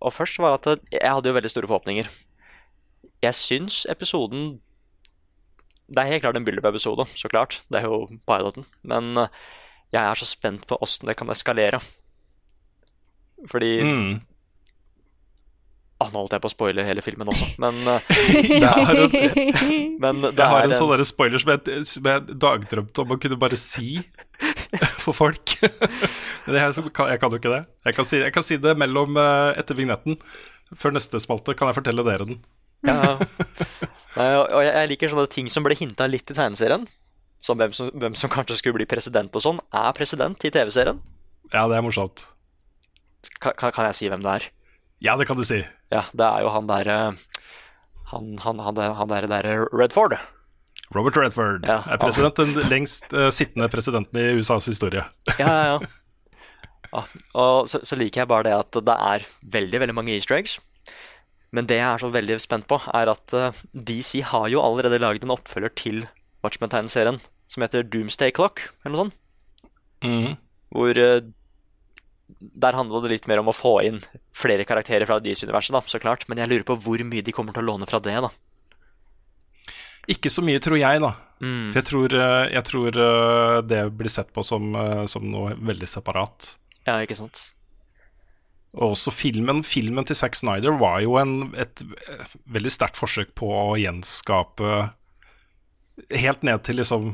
og 0.00 0.12
først 0.14 0.38
var 0.42 0.58
at 0.58 0.68
jeg 0.92 1.02
hadde 1.08 1.30
jo 1.30 1.36
veldig 1.36 1.50
store 1.50 1.68
forhåpninger. 1.70 2.08
Jeg 3.24 3.34
syns 3.34 3.86
episoden 3.88 4.58
Det 5.88 6.02
er 6.02 6.10
helt 6.10 6.22
klart 6.24 6.36
en 6.36 6.44
build-up-episode, 6.44 7.06
så 7.14 7.30
klart. 7.30 7.60
Det 7.70 7.78
er 7.80 7.86
jo 7.86 8.08
piloten. 8.26 8.66
Men 8.82 9.16
eh, 9.22 9.28
jeg 9.94 10.02
er 10.02 10.18
så 10.18 10.26
spent 10.26 10.64
på 10.66 10.78
åssen 10.82 11.06
det 11.06 11.14
kan 11.16 11.30
eskalere. 11.30 11.78
Fordi 13.46 13.70
Mm. 13.86 14.20
Ah, 16.00 16.10
Nå 16.12 16.20
holdt 16.22 16.34
jeg 16.36 16.42
på 16.44 16.48
å 16.50 16.52
spoile 16.52 16.84
hele 16.86 17.02
filmen 17.04 17.30
også, 17.32 17.46
men 17.64 17.78
eh, 17.92 18.10
Jeg 18.50 18.68
har 18.68 18.90
en, 18.96 19.14
Men 20.02 20.20
det 20.26 20.34
jeg 20.36 20.50
har 20.52 20.64
en 20.66 20.70
en- 20.70 20.76
sånn 20.78 20.92
derre 20.92 21.06
spoiler 21.08 21.42
som 21.42 21.54
jeg, 21.54 21.84
som 21.88 22.10
jeg 22.10 22.36
dagdrømte 22.46 23.04
om 23.04 23.14
å 23.16 23.20
kunne 23.22 23.38
bare 23.40 23.58
si 23.60 24.00
for 25.04 25.16
folk. 25.16 25.54
Men 26.46 26.58
jeg, 26.58 26.74
jeg 26.84 26.92
kan 27.22 27.32
jo 27.32 27.38
ikke 27.40 27.52
det. 27.54 27.62
Jeg 27.88 27.96
kan 27.96 28.04
si, 28.08 28.18
jeg 28.20 28.34
kan 28.34 28.44
si 28.44 28.58
det 28.60 28.74
mellom 28.78 29.16
eh, 29.20 29.54
etter 29.62 29.78
vignetten. 29.78 30.18
Før 30.76 30.92
neste 30.96 31.20
spalte 31.22 31.54
kan 31.56 31.70
jeg 31.70 31.78
fortelle 31.78 32.04
dere 32.04 32.26
den. 32.28 32.40
Ja. 32.84 33.14
Nei, 34.16 34.26
og 34.36 34.60
jeg 34.64 34.72
jeg 34.74 34.88
liker 34.92 35.10
sånne 35.12 35.28
ting 35.32 35.48
som 35.52 35.64
ble 35.64 35.76
hinta 35.78 36.08
litt 36.10 36.28
i 36.32 36.36
tegneserien. 36.36 36.84
Som 37.44 37.60
hvem, 37.60 37.72
som 37.76 37.88
hvem 37.94 38.14
som 38.18 38.30
kanskje 38.32 38.56
skulle 38.58 38.76
bli 38.80 38.86
president 38.90 39.32
og 39.38 39.44
sånn. 39.44 39.60
Er 39.72 39.92
president 39.96 40.44
i 40.44 40.50
TV-serien. 40.52 40.98
Ja, 41.54 41.64
det 41.70 41.76
er 41.78 41.84
morsomt. 41.86 42.24
Kan, 43.38 43.54
kan, 43.58 43.72
kan 43.74 43.86
jeg 43.88 43.96
si 44.00 44.08
hvem 44.10 44.24
det 44.24 44.32
er? 44.40 44.48
Ja, 45.04 45.16
det 45.20 45.26
kan 45.28 45.36
du 45.36 45.44
si. 45.44 45.60
Ja, 45.92 46.04
det 46.16 46.24
er 46.26 46.42
jo 46.46 46.50
han 46.54 46.66
derre 46.70 46.96
han, 48.12 48.38
han, 48.38 48.58
han, 48.62 48.74
der- 48.78 48.94
han 48.94 49.08
der, 49.10 49.26
der 49.26 49.66
Redford. 49.74 50.16
Robert 50.94 51.16
Redford 51.18 51.64
Ja. 51.66 51.80
er 51.90 51.98
president, 51.98 52.36
den 52.38 52.54
lengst 52.70 53.10
uh, 53.12 53.28
sittende 53.34 53.66
presidenten 53.68 54.18
i 54.20 54.28
USAs 54.38 54.66
historie. 54.70 55.02
Ja, 55.42 55.48
ja, 55.50 55.64
ja. 55.74 55.78
ja 56.92 57.02
og 57.34 57.66
så, 57.68 57.80
så 57.82 57.96
liker 57.98 58.22
jeg 58.22 58.28
bare 58.30 58.46
det 58.46 58.54
at 58.54 58.78
det 58.86 58.94
er 58.94 59.24
veldig, 59.42 59.80
veldig 59.82 59.96
mange 59.98 60.14
easter 60.14 60.36
eggs. 60.38 60.58
Men 61.52 61.66
det 61.66 61.80
jeg 61.80 61.86
er 61.88 61.98
så 62.02 62.08
veldig 62.14 62.36
spent 62.42 62.66
på, 62.70 62.78
er 62.94 63.10
at 63.10 63.34
uh, 63.34 63.50
DC 63.74 64.22
har 64.30 64.46
jo 64.52 64.62
allerede 64.62 64.98
laget 65.02 65.24
en 65.26 65.34
oppfølger 65.34 65.74
til 65.78 66.04
Watchmen-tegneserien 66.46 67.18
som 67.50 67.62
heter 67.66 67.82
Doomsday 67.86 68.30
Clock, 68.34 68.62
eller 68.84 68.94
noe 68.94 69.04
sånt. 69.06 69.18
Mhm. 70.06 70.32
Hvor 70.76 70.98
eh, 70.98 71.20
Der 72.26 72.76
handla 72.76 73.00
det 73.04 73.12
litt 73.14 73.28
mer 73.30 73.40
om 73.42 73.52
å 73.52 73.54
få 73.54 73.78
inn 73.86 74.00
flere 74.36 74.66
karakterer 74.66 75.06
fra 75.08 75.20
DC-universet, 75.22 75.76
da, 75.76 75.82
så 75.86 76.02
klart. 76.02 76.26
Men 76.28 76.42
jeg 76.42 76.50
lurer 76.50 76.66
på 76.66 76.78
hvor 76.82 77.02
mye 77.06 77.24
de 77.24 77.34
kommer 77.34 77.56
til 77.56 77.64
å 77.64 77.70
låne 77.70 77.88
fra 77.88 78.02
det, 78.02 78.16
da. 78.24 78.32
Ikke 80.10 80.30
så 80.30 80.42
mye, 80.46 80.60
tror 80.62 80.78
jeg, 80.78 81.02
da. 81.02 81.12
Mm. 81.42 81.72
For 81.72 81.80
jeg 81.80 81.88
tror, 81.90 82.14
eh, 82.14 82.44
jeg 82.54 82.66
tror 82.68 83.00
eh, 83.06 83.58
det 83.66 83.82
blir 83.98 84.12
sett 84.12 84.32
på 84.32 84.44
som, 84.46 84.70
eh, 84.78 85.04
som 85.10 85.26
noe 85.28 85.56
veldig 85.58 85.88
separat. 85.90 86.54
Ja, 86.86 87.00
ikke 87.02 87.18
sant? 87.18 87.48
Og 88.76 88.92
også 88.94 89.12
filmen, 89.14 89.62
filmen 89.66 90.06
til 90.06 90.18
Zack 90.18 90.36
Snyder 90.36 90.76
var 90.78 91.00
jo 91.02 91.16
en, 91.20 91.50
et 91.58 91.82
veldig 92.52 92.72
sterkt 92.72 92.98
forsøk 93.00 93.34
på 93.38 93.50
å 93.50 93.74
gjenskape 93.80 94.92
Helt 96.12 96.42
ned 96.44 96.60
til 96.60 96.76
liksom 96.76 97.06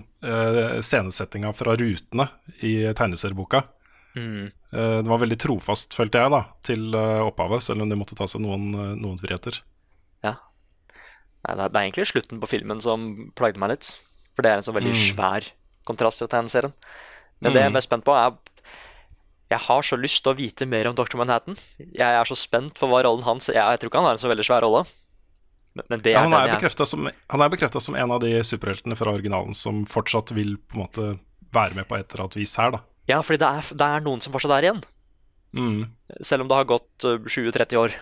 scenesettinga 0.83 1.53
fra 1.55 1.77
rutene 1.79 2.25
i 2.67 2.73
tegneserieboka. 2.99 3.61
Mm. 4.17 4.47
Eh, 4.73 4.97
det 5.03 5.09
var 5.09 5.19
veldig 5.23 5.39
trofast, 5.41 5.95
følte 5.97 6.21
jeg, 6.21 6.31
da, 6.35 6.43
til 6.67 6.95
eh, 6.95 7.21
opphavet, 7.25 7.63
selv 7.65 7.83
om 7.85 7.89
de 7.89 7.97
måtte 7.97 8.17
ta 8.19 8.27
seg 8.29 8.43
noen, 8.45 8.71
eh, 8.75 8.95
noen 9.01 9.19
friheter. 9.21 9.61
Ja. 10.25 10.35
Nei, 11.49 11.55
det 11.57 11.65
er, 11.71 11.81
egentlig 11.81 12.07
slutten 12.13 12.41
på 12.43 12.51
filmen 12.51 12.81
som 12.85 13.33
plagde 13.39 13.59
meg 13.59 13.73
litt. 13.75 13.93
For 14.37 14.45
det 14.45 14.53
er 14.53 14.61
en 14.61 14.67
så 14.69 14.73
veldig 14.77 14.93
Mm. 14.95 15.01
svær 15.17 15.49
kontrast 15.89 16.19
til 16.23 16.29
tegneserien. 16.29 16.73
Men 17.41 17.53
det 17.53 17.61
jeg 17.61 17.67
er 17.67 17.71
Mm. 17.71 17.75
mest 17.81 17.89
spent 17.89 18.05
på, 18.05 18.15
er 18.15 18.37
Jeg 19.51 19.59
har 19.61 19.83
så 19.83 19.97
lyst 20.01 20.23
til 20.23 20.33
å 20.33 20.37
vite 20.37 20.65
mer 20.67 20.87
om 20.89 20.95
Dr. 20.95 21.17
Manhattan. 21.19 21.59
Jeg 21.79 22.01
er 22.01 22.25
så 22.25 22.35
spent 22.35 22.73
på 22.73 22.89
hva 22.89 23.03
rollen 23.05 23.23
hans 23.25 23.49
Jeg, 23.49 23.57
jeg 23.57 23.81
tror 23.81 23.91
ikke 23.91 23.99
han 24.01 24.05
har 24.05 24.13
en 24.13 24.23
så 24.23 24.31
veldig 24.31 24.47
svær 24.49 24.63
rolle. 24.63 24.87
Men, 25.75 26.01
det 26.01 26.07
er 26.07 26.13
Ja, 26.13 26.21
han 26.21 26.31
den 26.31 26.41
er 26.41 26.47
jeg 26.49 26.57
bekrefta 26.61 26.87
som, 26.87 27.05
han 27.29 27.41
er 27.43 27.49
bekreftet 27.51 27.83
som 27.83 27.95
en 27.95 28.11
av 28.13 28.21
de 28.21 28.33
superheltene 28.43 28.97
fra 28.97 29.13
originalen 29.13 29.55
som 29.55 29.85
fortsatt 29.85 30.33
vil 30.33 30.57
på 30.57 30.77
en 30.77 30.87
måte 30.87 31.19
være 31.53 31.75
med 31.75 31.87
på 31.89 31.99
et 31.99 32.09
eller 32.15 32.25
annet 32.25 32.37
vis 32.37 32.57
her, 32.57 32.71
da. 32.71 32.81
Ja, 33.11 33.19
fordi 33.23 33.41
det 33.43 33.49
er, 33.49 33.73
det 33.75 33.89
er 33.89 34.05
noen 34.05 34.23
som 34.23 34.35
fortsatt 34.35 34.55
er 34.59 34.69
igjen. 34.69 34.83
Mm. 35.57 35.81
Selv 36.25 36.45
om 36.45 36.51
det 36.51 36.59
har 36.61 36.71
gått 36.71 37.07
uh, 37.09 37.19
20-30 37.19 37.81
år. 37.81 37.97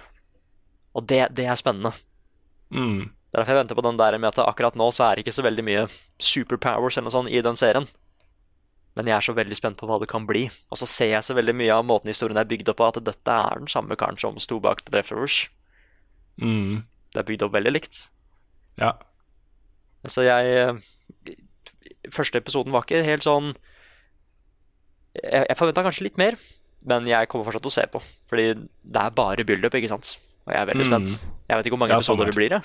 Og 0.99 1.07
det, 1.09 1.23
det 1.37 1.47
er 1.49 1.59
spennende. 1.59 1.93
Mm. 2.75 3.11
Derfor 3.31 3.55
jeg 3.55 3.61
venter 3.63 3.79
på 3.79 3.87
den 3.87 3.99
der 3.99 4.19
med 4.19 4.33
at 4.33 4.43
akkurat 4.43 4.79
nå 4.79 4.91
så 4.95 5.07
er 5.07 5.17
det 5.17 5.25
ikke 5.25 5.37
så 5.39 5.47
veldig 5.47 5.65
mye 5.67 5.83
superpowers 6.19 6.99
eller 6.99 7.09
noe 7.09 7.15
sånt 7.15 7.33
i 7.33 7.43
den 7.47 7.59
serien. 7.59 7.87
Men 8.99 9.07
jeg 9.07 9.17
er 9.17 9.25
så 9.25 9.35
veldig 9.37 9.57
spent 9.57 9.79
på 9.79 9.87
hva 9.87 10.01
det 10.03 10.11
kan 10.11 10.27
bli. 10.27 10.49
Og 10.71 10.81
så 10.81 10.89
ser 10.91 11.13
jeg 11.15 11.27
så 11.27 11.37
veldig 11.39 11.55
mye 11.57 11.77
av 11.77 11.87
måten 11.87 12.11
historien 12.11 12.41
er 12.41 12.49
bygd 12.51 12.73
opp 12.73 12.81
på, 12.81 12.89
at 12.91 12.99
dette 13.07 13.37
er 13.51 13.63
den 13.63 13.71
samme 13.71 13.97
karen 13.99 14.19
som 14.19 14.39
sto 14.43 14.59
bak 14.63 14.83
The 14.83 14.97
Death 14.97 15.15
Rovers. 15.15 15.45
Mm. 16.43 16.83
Det 17.15 17.23
er 17.23 17.29
bygd 17.29 17.47
opp 17.47 17.55
veldig 17.55 17.75
likt. 17.77 18.03
Ja. 18.81 18.97
Så 20.09 20.25
jeg 20.25 20.55
eh, 20.57 21.37
Første 22.11 22.41
episoden 22.41 22.73
var 22.73 22.87
ikke 22.87 23.03
helt 23.05 23.27
sånn 23.27 23.53
Jeg, 25.23 25.47
jeg 25.49 25.57
forventa 25.59 25.83
kanskje 25.85 26.07
litt 26.09 26.19
mer, 26.21 26.37
men 26.87 27.07
jeg 27.11 27.29
kommer 27.29 27.45
fortsatt 27.49 27.63
til 27.67 27.73
å 27.73 27.77
se 27.79 27.87
på. 27.93 28.01
Fordi 28.31 28.47
det 28.57 29.03
er 29.03 29.11
bare 29.17 29.45
build-up, 29.45 29.75
ikke 29.77 29.91
sant. 29.93 30.15
Og 30.47 30.55
jeg 30.55 30.61
er 30.63 30.71
veldig 30.73 30.87
Mm. 30.87 30.93
spent. 30.93 31.21
Jeg 31.49 31.57
vet 31.59 31.67
ikke 31.67 31.77
hvor 31.77 31.83
mange 31.85 31.93
Ja, 31.97 32.01
sånn 32.01 32.17
episoder 32.17 32.25
er 32.25 32.31
det 32.33 32.39
blir, 32.39 32.51
jeg. 32.51 32.63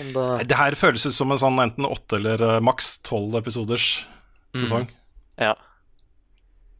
Om 0.00 0.12
det... 0.12 0.48
Det 0.48 0.56
her 0.56 0.74
føles 0.78 1.06
ut 1.06 1.12
som 1.16 1.32
en 1.32 1.38
sånn 1.40 1.58
enten 1.60 1.84
åtte 1.88 2.16
eller 2.20 2.42
eh, 2.56 2.60
maks 2.60 2.98
tolv 3.02 3.34
episoders 3.40 4.04
sesong. 4.54 4.86
Ja. 5.40 5.54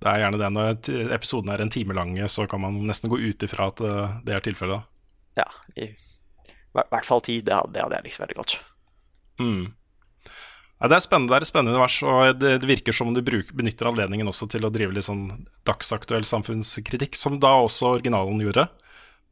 Det 0.01 0.09
er 0.13 0.21
gjerne 0.23 0.39
det 0.39 0.51
når 0.53 1.13
episoden 1.17 1.51
er 1.53 1.63
en 1.65 1.71
time 1.73 1.95
lange, 1.97 2.29
så 2.29 2.47
kan 2.49 2.61
man 2.61 2.77
nesten 2.87 3.11
gå 3.11 3.19
ut 3.19 3.43
ifra 3.47 3.69
at 3.73 3.81
eh, 3.81 4.17
det 4.29 4.35
er 4.37 4.45
tilfellet. 4.45 4.85
ja 5.41 5.47
I 5.77 5.89
hvert 6.77 7.05
fall 7.09 7.21
ti. 7.25 7.41
Det, 7.41 7.53
hadde- 7.57 7.73
det 7.73 7.83
hadde 7.83 7.97
jeg 7.99 8.05
likt 8.11 8.21
veldig 8.21 8.37
godt. 8.37 8.57
Mm. 9.41 9.63
Ja, 10.77 10.91
det 10.93 10.99
er 10.99 11.21
det 11.25 11.33
er 11.33 11.41
et 11.41 11.49
spennende 11.49 11.73
univers, 11.73 12.03
og 12.05 12.39
det, 12.41 12.51
det 12.61 12.69
virker 12.69 12.93
som 12.93 13.09
om 13.09 13.15
du 13.17 13.23
bruk, 13.25 13.49
benytter 13.57 13.89
anledningen 13.89 14.29
også 14.29 14.49
til 14.53 14.67
å 14.67 14.71
drive 14.73 14.93
litt 14.93 15.07
sånn 15.07 15.47
dagsaktuell 15.65 16.27
samfunnskritikk, 16.29 17.17
som 17.17 17.39
da 17.41 17.55
også 17.63 17.95
originalen 17.95 18.43
gjorde. 18.45 18.67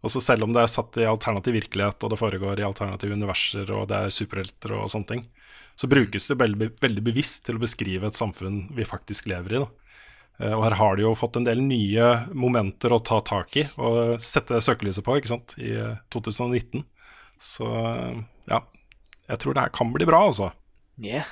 Også 0.04 0.22
selv 0.24 0.46
om 0.46 0.54
det 0.57 0.62
er 0.64 0.72
satt 0.72 0.96
i 1.00 1.04
alternativ 1.09 1.57
virkelighet, 1.59 2.00
og 2.00 2.12
det 2.14 2.20
foregår 2.20 2.61
i 2.61 2.66
alternative 2.66 3.16
universer, 3.16 3.68
og 3.76 3.90
det 3.92 4.00
er 4.07 4.16
superhelter 4.16 4.72
og 4.78 4.88
sånne 4.92 5.11
ting, 5.11 5.22
så 5.76 5.88
brukes 5.90 6.30
det 6.30 6.38
veldig, 6.40 6.70
veldig 6.80 7.04
bevisst 7.12 7.44
til 7.44 7.59
å 7.59 7.62
beskrive 7.64 8.09
et 8.09 8.16
samfunn 8.18 8.62
vi 8.76 8.88
faktisk 8.88 9.28
lever 9.28 9.57
i. 9.59 9.62
da. 9.64 9.68
Eh, 10.40 10.52
Og 10.57 10.64
her 10.64 10.76
har 10.80 10.96
de 10.96 11.04
jo 11.04 11.14
fått 11.18 11.37
en 11.40 11.44
del 11.46 11.61
nye 11.61 12.11
momenter 12.33 12.92
å 12.94 13.02
ta 13.04 13.20
tak 13.20 13.57
i 13.61 13.68
og 13.76 14.16
sette 14.22 14.61
søkelyset 14.64 15.04
på, 15.04 15.16
ikke 15.20 15.33
sant, 15.35 15.57
i 15.61 15.72
eh, 15.76 15.96
2019. 16.14 16.85
Så 17.37 17.68
ja, 18.48 18.61
jeg 19.28 19.40
tror 19.42 19.54
det 19.57 19.66
her 19.66 19.74
kan 19.74 19.92
bli 19.92 20.07
bra, 20.09 20.24
altså. 20.30 20.52
Yeah. 20.98 21.24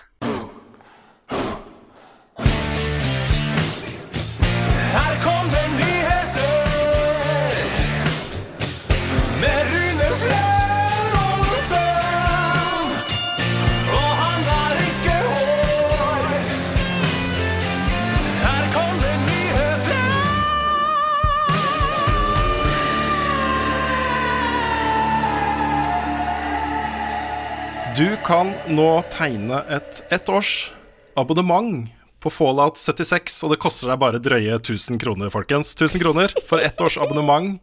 Du 28.03 28.17
kan 28.27 28.51
nå 28.67 28.87
tegne 29.15 29.61
et 29.71 30.01
ettårs 30.11 30.73
abonnement 31.15 31.87
på 32.19 32.33
Fallout 32.35 32.81
76, 32.81 33.37
og 33.47 33.53
det 33.55 33.61
koster 33.63 33.93
deg 33.93 34.01
bare 34.03 34.19
drøye 34.19 34.57
1000 34.59 34.99
kroner, 34.99 35.31
folkens. 35.31 35.71
1000 35.77 36.03
kroner 36.03 36.35
for 36.49 36.59
ett 36.59 36.83
års 36.83 36.99
abonnement 36.99 37.61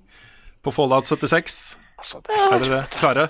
på 0.64 0.72
Fallout 0.72 1.12
76. 1.12 1.60
Altså, 2.00 2.22
det 2.24 2.40
Er 2.40 2.64
dere 2.64 2.80
klare? 2.96 3.28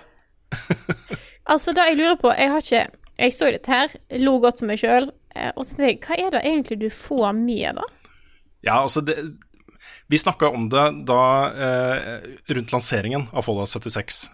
Altså, 1.49 1.73
det 1.73 1.87
jeg 1.87 1.97
lurer 1.97 2.17
på 2.21 2.29
Jeg 2.29 2.51
har 2.53 2.61
ikke 2.61 2.83
Jeg 3.17 3.33
så 3.33 3.47
dette 3.49 3.73
her, 3.73 3.95
lo 4.21 4.35
godt 4.43 4.61
for 4.61 4.69
meg 4.69 4.77
sjøl, 4.77 5.09
Eh, 5.35 5.51
og 5.55 5.65
så 5.65 5.77
tenkte 5.77 5.89
jeg, 5.89 6.01
hva 6.05 6.17
er 6.27 6.33
det 6.33 6.41
egentlig 6.47 6.79
du 6.81 6.89
får 6.93 7.31
med, 7.37 7.79
da? 7.79 7.85
Ja, 8.65 8.81
altså 8.81 9.01
det, 9.05 9.15
Vi 10.09 10.17
snakka 10.17 10.49
om 10.49 10.67
det 10.73 10.85
da 11.07 11.23
eh, 11.53 12.29
rundt 12.49 12.73
lanseringen 12.73 13.27
av 13.29 13.45
Fallout 13.45 13.69
76, 13.69 14.25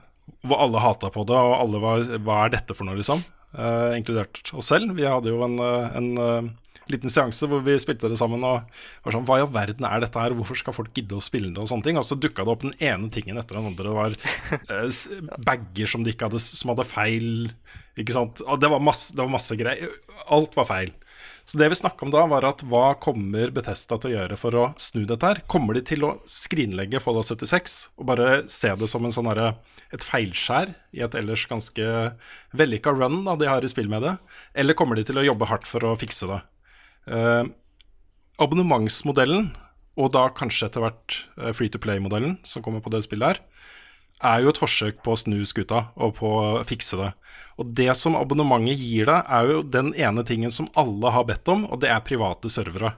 hvor 0.46 0.62
alle 0.66 0.82
hata 0.82 1.10
på 1.14 1.26
det, 1.28 1.38
og 1.38 1.56
alle 1.58 1.82
var 1.82 2.06
Hva 2.26 2.44
er 2.46 2.54
dette 2.58 2.76
for 2.78 2.88
noe, 2.88 2.98
liksom? 3.00 3.24
Uh, 3.56 3.96
inkludert 3.96 4.42
oss 4.54 4.70
selv. 4.74 4.92
Vi 4.98 5.06
hadde 5.08 5.32
jo 5.32 5.40
en, 5.46 5.56
eh, 5.64 5.94
en 5.96 6.08
uh, 6.20 6.82
liten 6.92 7.12
seanse 7.12 7.48
hvor 7.48 7.62
vi 7.64 7.78
spilte 7.80 8.10
det 8.12 8.18
sammen 8.20 8.44
og 8.44 8.66
var 9.06 9.16
sånn 9.16 9.24
Hva 9.26 9.38
i 9.40 9.46
all 9.46 9.54
verden 9.54 9.88
er 9.88 10.04
dette 10.04 10.20
her, 10.20 10.36
hvorfor 10.36 10.60
skal 10.60 10.76
folk 10.76 10.92
gidde 10.98 11.16
å 11.16 11.24
spille 11.24 11.54
det, 11.54 11.62
og 11.64 11.70
sånne 11.72 11.88
ting. 11.88 12.00
Og 12.02 12.06
så 12.08 12.18
dukka 12.20 12.44
det 12.44 12.52
opp 12.52 12.66
den 12.66 12.76
ene 12.84 13.08
tingen 13.14 13.40
etter 13.40 13.58
den 13.58 13.70
andre. 13.72 13.88
Det 13.88 13.96
var 13.96 14.18
uh, 14.76 15.40
bager 15.48 15.92
som, 15.94 16.04
de 16.06 16.16
hadde, 16.20 16.44
som 16.44 16.74
hadde 16.74 16.88
feil, 16.90 17.32
ikke 17.96 18.18
sant. 18.18 18.44
Det 18.44 18.72
var 18.76 18.84
masse, 18.84 19.16
det 19.16 19.24
var 19.24 19.34
masse 19.38 19.58
greier. 19.60 19.98
Alt 20.36 20.60
var 20.60 20.70
feil. 20.70 20.94
Så 21.46 21.60
det 21.62 21.68
vi 21.70 21.78
snakka 21.78 22.08
om 22.08 22.12
da, 22.14 22.24
var 22.26 22.46
at 22.48 22.64
hva 22.66 22.96
kommer 22.98 23.52
Bethesda 23.54 24.00
til 24.02 24.12
å 24.12 24.16
gjøre 24.16 24.38
for 24.40 24.58
å 24.58 24.64
snu 24.82 25.04
dette 25.06 25.30
her? 25.30 25.44
Kommer 25.52 25.78
de 25.78 25.84
til 25.86 26.02
å 26.08 26.16
skrinlegge 26.30 27.02
Fallout 27.04 27.30
76 27.30 27.76
og 28.02 28.08
bare 28.10 28.30
se 28.50 28.72
det 28.74 28.90
som 28.90 29.06
en 29.06 29.14
sånn 29.14 29.30
herre 29.30 29.52
et 29.94 30.02
feilskjær 30.02 30.74
i 30.98 31.04
et 31.06 31.18
ellers 31.20 31.46
ganske 31.50 31.92
vellykka 32.58 32.96
run 32.98 33.22
da, 33.28 33.38
de 33.38 33.50
har 33.52 33.62
i 33.62 33.70
spill 33.70 33.92
med 33.92 34.02
det? 34.08 34.16
Eller 34.58 34.78
kommer 34.78 34.98
de 34.98 35.06
til 35.06 35.22
å 35.22 35.28
jobbe 35.28 35.50
hardt 35.52 35.70
for 35.70 35.86
å 35.86 35.94
fikse 36.02 36.32
det? 36.34 36.42
Eh, 37.14 37.44
abonnementsmodellen, 38.42 39.52
og 40.02 40.12
da 40.18 40.26
kanskje 40.34 40.72
etter 40.72 40.82
hvert 40.84 41.20
eh, 41.38 41.54
free 41.56 41.70
to 41.72 41.80
play-modellen 41.80 42.40
som 42.44 42.66
kommer 42.66 42.82
på 42.82 42.90
det 42.92 43.06
spillet 43.06 43.36
her, 43.36 43.44
er 44.24 44.44
jo 44.44 44.52
et 44.52 44.60
forsøk 44.62 45.02
på 45.04 45.14
å 45.14 45.20
snu 45.20 45.40
skuta 45.48 45.90
og 45.96 46.16
på 46.20 46.30
å 46.30 46.64
fikse 46.68 47.00
det. 47.00 47.10
Og 47.60 47.72
det 47.76 47.92
som 48.00 48.16
abonnementet 48.20 48.80
gir 48.80 49.10
deg, 49.10 49.26
er 49.28 49.52
jo 49.52 49.64
den 49.64 49.92
ene 49.96 50.24
tingen 50.28 50.52
som 50.52 50.70
alle 50.80 51.12
har 51.12 51.28
bedt 51.28 51.48
om, 51.52 51.66
og 51.68 51.82
det 51.84 51.92
er 51.92 52.06
private 52.06 52.52
servere. 52.52 52.94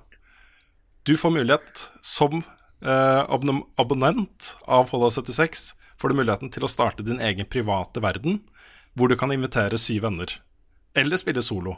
Du 1.08 1.16
får 1.18 1.34
mulighet 1.34 1.88
som 2.06 2.42
eh, 2.42 3.24
abonnem- 3.26 3.66
abonnent 3.80 4.56
av 4.68 4.90
Fallout 4.90 5.16
76 5.16 5.72
får 5.98 6.12
du 6.12 6.20
muligheten 6.20 6.52
til 6.54 6.66
å 6.66 6.72
starte 6.72 7.06
din 7.06 7.22
egen 7.24 7.48
private 7.50 8.02
verden, 8.04 8.42
hvor 8.98 9.10
du 9.10 9.18
kan 9.18 9.34
invitere 9.34 9.80
syv 9.82 10.04
venner. 10.06 10.30
Eller 10.98 11.22
spille 11.22 11.42
solo. 11.46 11.78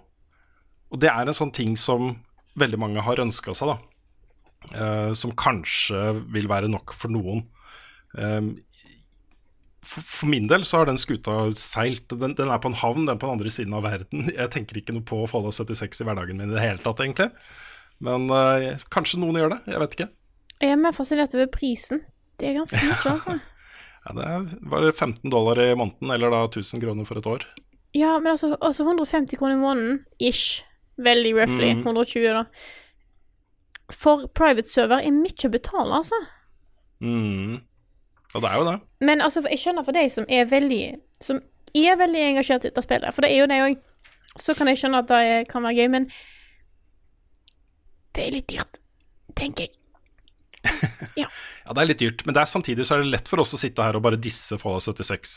Og 0.90 1.00
det 1.04 1.12
er 1.12 1.28
en 1.28 1.36
sånn 1.36 1.54
ting 1.56 1.76
som 1.78 2.16
veldig 2.60 2.80
mange 2.82 3.04
har 3.06 3.22
ønska 3.22 3.54
seg, 3.56 3.76
da. 3.76 3.78
Eh, 4.76 5.12
som 5.16 5.36
kanskje 5.38 6.00
vil 6.34 6.50
være 6.52 6.72
nok 6.72 6.96
for 6.98 7.12
noen. 7.14 7.46
Um, 8.18 8.56
for, 9.90 10.30
min 10.30 10.48
del 10.50 10.66
så 10.68 10.82
har 10.82 10.90
den 10.90 11.00
skuta 11.02 11.36
seilt. 11.58 12.12
Den, 12.12 12.36
den 12.38 12.52
er 12.52 12.62
på 12.62 12.70
en 12.72 12.78
havn, 12.78 13.06
den 13.06 13.16
er 13.16 13.20
på 13.20 13.28
den 13.28 13.40
andre 13.40 13.54
siden 13.54 13.76
av 13.78 13.88
verden. 13.88 14.30
Jeg 14.40 14.54
tenker 14.54 14.80
ikke 14.80 14.96
noe 14.96 15.06
på 15.08 15.24
Fallout 15.32 15.58
76 15.58 16.04
i 16.04 16.08
hverdagen 16.08 16.40
min 16.40 16.52
i 16.54 16.58
det 16.58 16.66
hele 16.66 16.84
tatt, 16.84 17.02
egentlig. 17.04 17.32
Men 18.06 18.30
uh, 18.32 18.80
kanskje 18.94 19.20
noen 19.20 19.36
gjør 19.42 19.52
det, 19.52 19.64
jeg 19.68 19.80
vet 19.82 19.96
ikke. 19.98 20.06
Jeg 20.64 20.72
er 20.72 20.78
mer 20.80 20.94
fascinert 20.96 21.34
over 21.36 21.50
prisen. 21.52 22.00
Det 22.40 22.48
er 22.48 22.60
ganske 22.62 22.80
mye, 22.80 23.00
altså. 23.14 23.36
Ja, 24.06 24.14
det 24.16 24.60
bare 24.72 24.94
15 24.94 25.28
dollar 25.34 25.60
i 25.60 25.74
måneden, 25.76 26.14
eller 26.16 26.32
da 26.32 26.46
1000 26.48 26.80
kroner 26.86 27.08
for 27.08 27.20
et 27.20 27.28
år. 27.28 27.44
Ja, 27.98 28.14
men 28.22 28.32
altså, 28.32 28.54
altså 28.62 28.86
150 28.86 29.36
kroner 29.40 29.58
i 29.58 29.60
måneden, 29.60 30.00
ish. 30.20 30.64
Veldig 31.00 31.34
roughly. 31.36 31.74
Mm. 31.74 31.84
120, 31.84 32.30
da. 32.38 32.46
For 33.92 34.28
private 34.36 34.70
server 34.70 35.04
er 35.04 35.16
mye 35.16 35.48
å 35.48 35.52
betale, 35.52 36.00
altså. 36.00 36.20
Mm. 37.04 37.60
Og 38.36 38.44
det 38.44 38.50
er 38.50 38.60
jo 38.60 38.66
det. 38.68 38.76
Men 39.06 39.24
altså, 39.26 39.42
jeg 39.50 39.62
skjønner 39.62 39.86
for 39.88 39.98
deg 39.98 40.12
som 40.14 40.28
er 40.30 40.46
veldig 40.50 40.84
Som 41.24 41.42
er 41.78 41.98
veldig 41.98 42.22
engasjert 42.32 42.66
i 42.66 42.70
dette 42.70 42.84
spillet, 42.86 43.14
for 43.14 43.26
det 43.26 43.32
er 43.34 43.44
jo 43.44 43.50
det 43.50 43.62
òg. 43.66 43.82
Så 44.40 44.56
kan 44.58 44.70
jeg 44.70 44.80
skjønne 44.82 45.02
at 45.04 45.10
det 45.10 45.50
kan 45.50 45.66
være 45.66 45.82
gøy, 45.82 45.90
men 45.94 46.08
det 48.16 48.26
er 48.26 48.34
litt 48.34 48.50
dyrt, 48.50 48.80
tenker 49.38 49.68
jeg. 49.68 49.76
Ja, 51.20 51.28
det 51.76 51.82
er 51.82 51.90
litt 51.92 52.02
dyrt, 52.02 52.24
men 52.26 52.36
det 52.36 52.42
er 52.42 52.50
samtidig 52.50 52.88
så 52.88 52.98
er 52.98 53.04
det 53.04 53.14
lett 53.14 53.30
for 53.30 53.42
oss 53.44 53.54
å 53.54 53.60
sitte 53.60 53.86
her 53.86 53.98
og 54.00 54.04
bare 54.06 54.20
disse 54.20 54.58
Fallout 54.60 54.88
76 54.88 55.36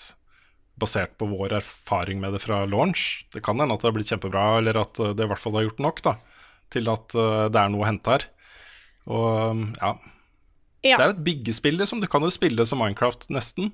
basert 0.81 1.19
på 1.21 1.29
vår 1.29 1.59
erfaring 1.59 2.23
med 2.23 2.33
det 2.35 2.41
fra 2.43 2.63
launch. 2.65 3.27
Det 3.33 3.43
kan 3.45 3.61
hende 3.61 3.77
at 3.77 3.83
det 3.85 3.91
har 3.91 3.97
blitt 3.97 4.13
kjempebra, 4.13 4.47
eller 4.63 4.81
at 4.81 4.97
det 4.97 5.27
i 5.27 5.29
hvert 5.31 5.43
fall 5.43 5.59
har 5.59 5.67
gjort 5.67 5.83
nok 5.85 6.01
da, 6.07 6.15
til 6.73 6.89
at 6.93 7.13
eh, 7.19 7.45
det 7.53 7.61
er 7.61 7.73
noe 7.75 7.85
å 7.85 7.89
hente 7.91 8.17
her. 8.17 8.27
Og 9.13 9.67
ja, 9.77 9.93
Ja. 10.83 10.97
det 10.99 11.05
er 11.05 11.11
jo 11.13 11.17
et 11.17 11.25
byggespill, 11.27 11.79
liksom. 11.79 12.03
Du 12.03 12.09
kan 12.11 12.25
jo 12.27 12.31
spille 12.35 12.67
som 12.67 12.83
Minecraft, 12.83 13.29
nesten. 13.31 13.71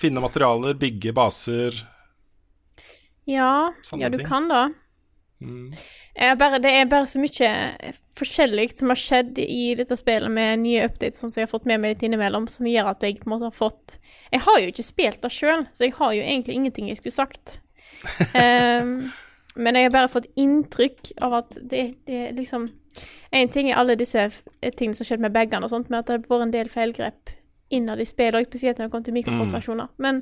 Finne 0.00 0.22
materialer, 0.24 0.74
bygge 0.74 1.12
baser. 1.14 1.76
Ja, 3.30 3.72
ja 3.94 4.08
du 4.10 4.18
ting. 4.18 4.26
kan 4.26 4.48
da. 4.50 4.68
Jeg 6.12 6.38
bare, 6.38 6.58
det 6.62 6.70
er 6.76 6.90
bare 6.90 7.06
så 7.08 7.20
mye 7.22 7.48
forskjellig 8.18 8.66
som 8.76 8.92
har 8.92 9.00
skjedd 9.00 9.38
i 9.42 9.72
dette 9.78 9.96
spillet 9.98 10.30
med 10.30 10.60
nye 10.62 10.84
updates, 10.86 11.22
sånn 11.22 11.32
som 11.32 11.40
jeg 11.40 11.48
har 11.48 11.52
fått 11.54 11.66
med 11.70 11.80
meg 11.82 11.94
litt 11.94 12.04
innimellom, 12.06 12.46
som 12.50 12.68
gjør 12.68 12.92
at 12.92 13.06
jeg 13.06 13.18
på 13.20 13.26
en 13.26 13.34
måte 13.34 13.48
har 13.48 13.56
fått 13.56 13.96
Jeg 14.32 14.44
har 14.44 14.60
jo 14.60 14.70
ikke 14.70 14.86
spilt 14.86 15.22
det 15.24 15.32
sjøl, 15.32 15.66
så 15.72 15.86
jeg 15.86 15.96
har 15.98 16.14
jo 16.18 16.26
egentlig 16.26 16.58
ingenting 16.58 16.90
jeg 16.90 17.00
skulle 17.00 17.16
sagt. 17.16 17.58
um, 18.36 19.10
men 19.62 19.78
jeg 19.78 19.88
har 19.88 19.96
bare 19.96 20.12
fått 20.12 20.30
inntrykk 20.38 21.14
av 21.24 21.40
at 21.42 21.58
det, 21.58 21.86
det 22.08 22.34
liksom 22.36 22.70
En 23.32 23.52
ting 23.52 23.70
er 23.70 23.78
alle 23.80 23.96
disse 23.96 24.26
tingene 24.76 24.96
som 24.96 25.04
har 25.04 25.10
skjedd 25.12 25.24
med 25.24 25.34
bagene 25.34 25.66
og 25.66 25.72
sånt, 25.72 25.90
men 25.90 26.00
at 26.00 26.10
det 26.10 26.18
har 26.18 26.26
vært 26.26 26.46
en 26.46 26.54
del 26.54 26.72
feilgrep 26.72 27.32
innad 27.72 28.02
i 28.02 28.08
spillet, 28.08 28.36
og 28.36 28.50
spesielt 28.50 28.78
når 28.78 28.88
det 28.88 28.92
kommer 28.92 29.08
til 29.08 29.16
mikrotransaksjoner. 29.16 29.88
Men 30.02 30.20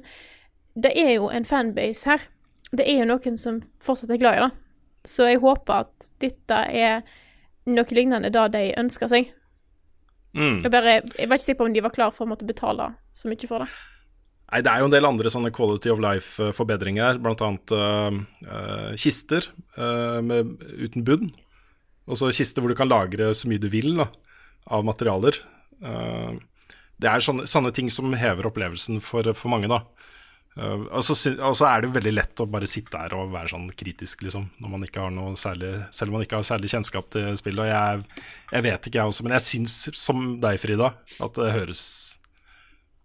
det 0.79 0.93
er 0.99 1.17
jo 1.17 1.31
en 1.35 1.47
fanbase 1.49 2.13
her. 2.13 2.29
Det 2.71 2.87
er 2.87 3.03
jo 3.03 3.09
noen 3.11 3.39
som 3.41 3.59
fortsatt 3.83 4.13
er 4.15 4.23
glad 4.23 4.39
i 4.39 4.45
det. 4.45 4.51
Så 5.11 5.27
jeg 5.27 5.41
håper 5.43 5.85
at 5.87 6.11
dette 6.23 6.63
er 6.71 7.03
noe 7.71 7.97
lignende 7.97 8.31
det 8.33 8.47
de 8.55 8.65
ønsker 8.79 9.11
seg. 9.11 9.33
Mm. 10.37 10.63
Jeg, 10.63 10.71
bare, 10.71 11.01
jeg 11.19 11.27
var 11.27 11.39
ikke 11.39 11.47
sikker 11.49 11.59
på 11.59 11.67
om 11.67 11.75
de 11.75 11.83
var 11.83 11.95
klar 11.95 12.13
for 12.15 12.27
å 12.27 12.31
måtte 12.31 12.47
betale 12.47 12.93
så 13.11 13.31
mye 13.31 13.51
for 13.51 13.65
det. 13.65 13.71
Nei, 14.51 14.63
det 14.67 14.71
er 14.71 14.83
jo 14.83 14.89
en 14.89 14.95
del 14.95 15.07
andre 15.07 15.31
sånne 15.31 15.53
quality 15.55 15.93
of 15.93 16.01
life-forbedringer 16.03 17.07
her, 17.07 17.21
blant 17.23 17.43
annet 17.47 17.75
øh, 17.75 18.17
øh, 18.47 18.89
kister 18.99 19.47
uh, 19.79 20.19
med, 20.27 20.57
uten 20.75 21.07
bunn. 21.07 21.31
Og 22.11 22.19
så 22.19 22.33
kister 22.35 22.63
hvor 22.63 22.73
du 22.73 22.79
kan 22.79 22.91
lagre 22.91 23.31
så 23.37 23.49
mye 23.51 23.63
du 23.63 23.69
vil 23.73 23.95
da, 24.01 24.09
av 24.75 24.85
materialer. 24.87 25.39
Uh, 25.81 26.37
det 27.01 27.09
er 27.09 27.25
sånne, 27.25 27.47
sånne 27.49 27.73
ting 27.77 27.89
som 27.93 28.13
hever 28.19 28.51
opplevelsen 28.51 29.01
for, 29.05 29.31
for 29.37 29.53
mange, 29.53 29.71
da. 29.71 29.81
Uh, 30.59 30.89
og 30.99 31.05
så 31.07 31.69
er 31.69 31.85
det 31.85 31.93
veldig 31.95 32.13
lett 32.17 32.43
å 32.43 32.49
bare 32.51 32.69
sitte 32.69 32.99
her 32.99 33.15
og 33.17 33.31
være 33.33 33.53
sånn 33.53 33.69
kritisk, 33.79 34.25
liksom, 34.27 34.49
når 34.61 34.73
man 34.75 34.87
ikke 34.87 35.05
har 35.05 35.13
noe 35.15 35.37
særlig 35.39 35.77
Selv 35.95 36.11
om 36.11 36.19
man 36.19 36.25
ikke 36.27 36.41
har 36.41 36.49
særlig 36.49 36.73
kjennskap 36.73 37.13
til 37.15 37.29
spillet. 37.39 37.63
Og 37.65 37.71
jeg, 37.71 38.25
jeg 38.57 38.67
vet 38.67 38.89
ikke, 38.89 38.99
jeg 38.99 39.15
også, 39.15 39.27
men 39.27 39.37
jeg 39.39 39.47
syns, 39.47 39.77
som 40.01 40.33
deg, 40.43 40.59
Frida, 40.63 40.95
at 41.23 41.39
det 41.39 41.53
høres 41.57 41.85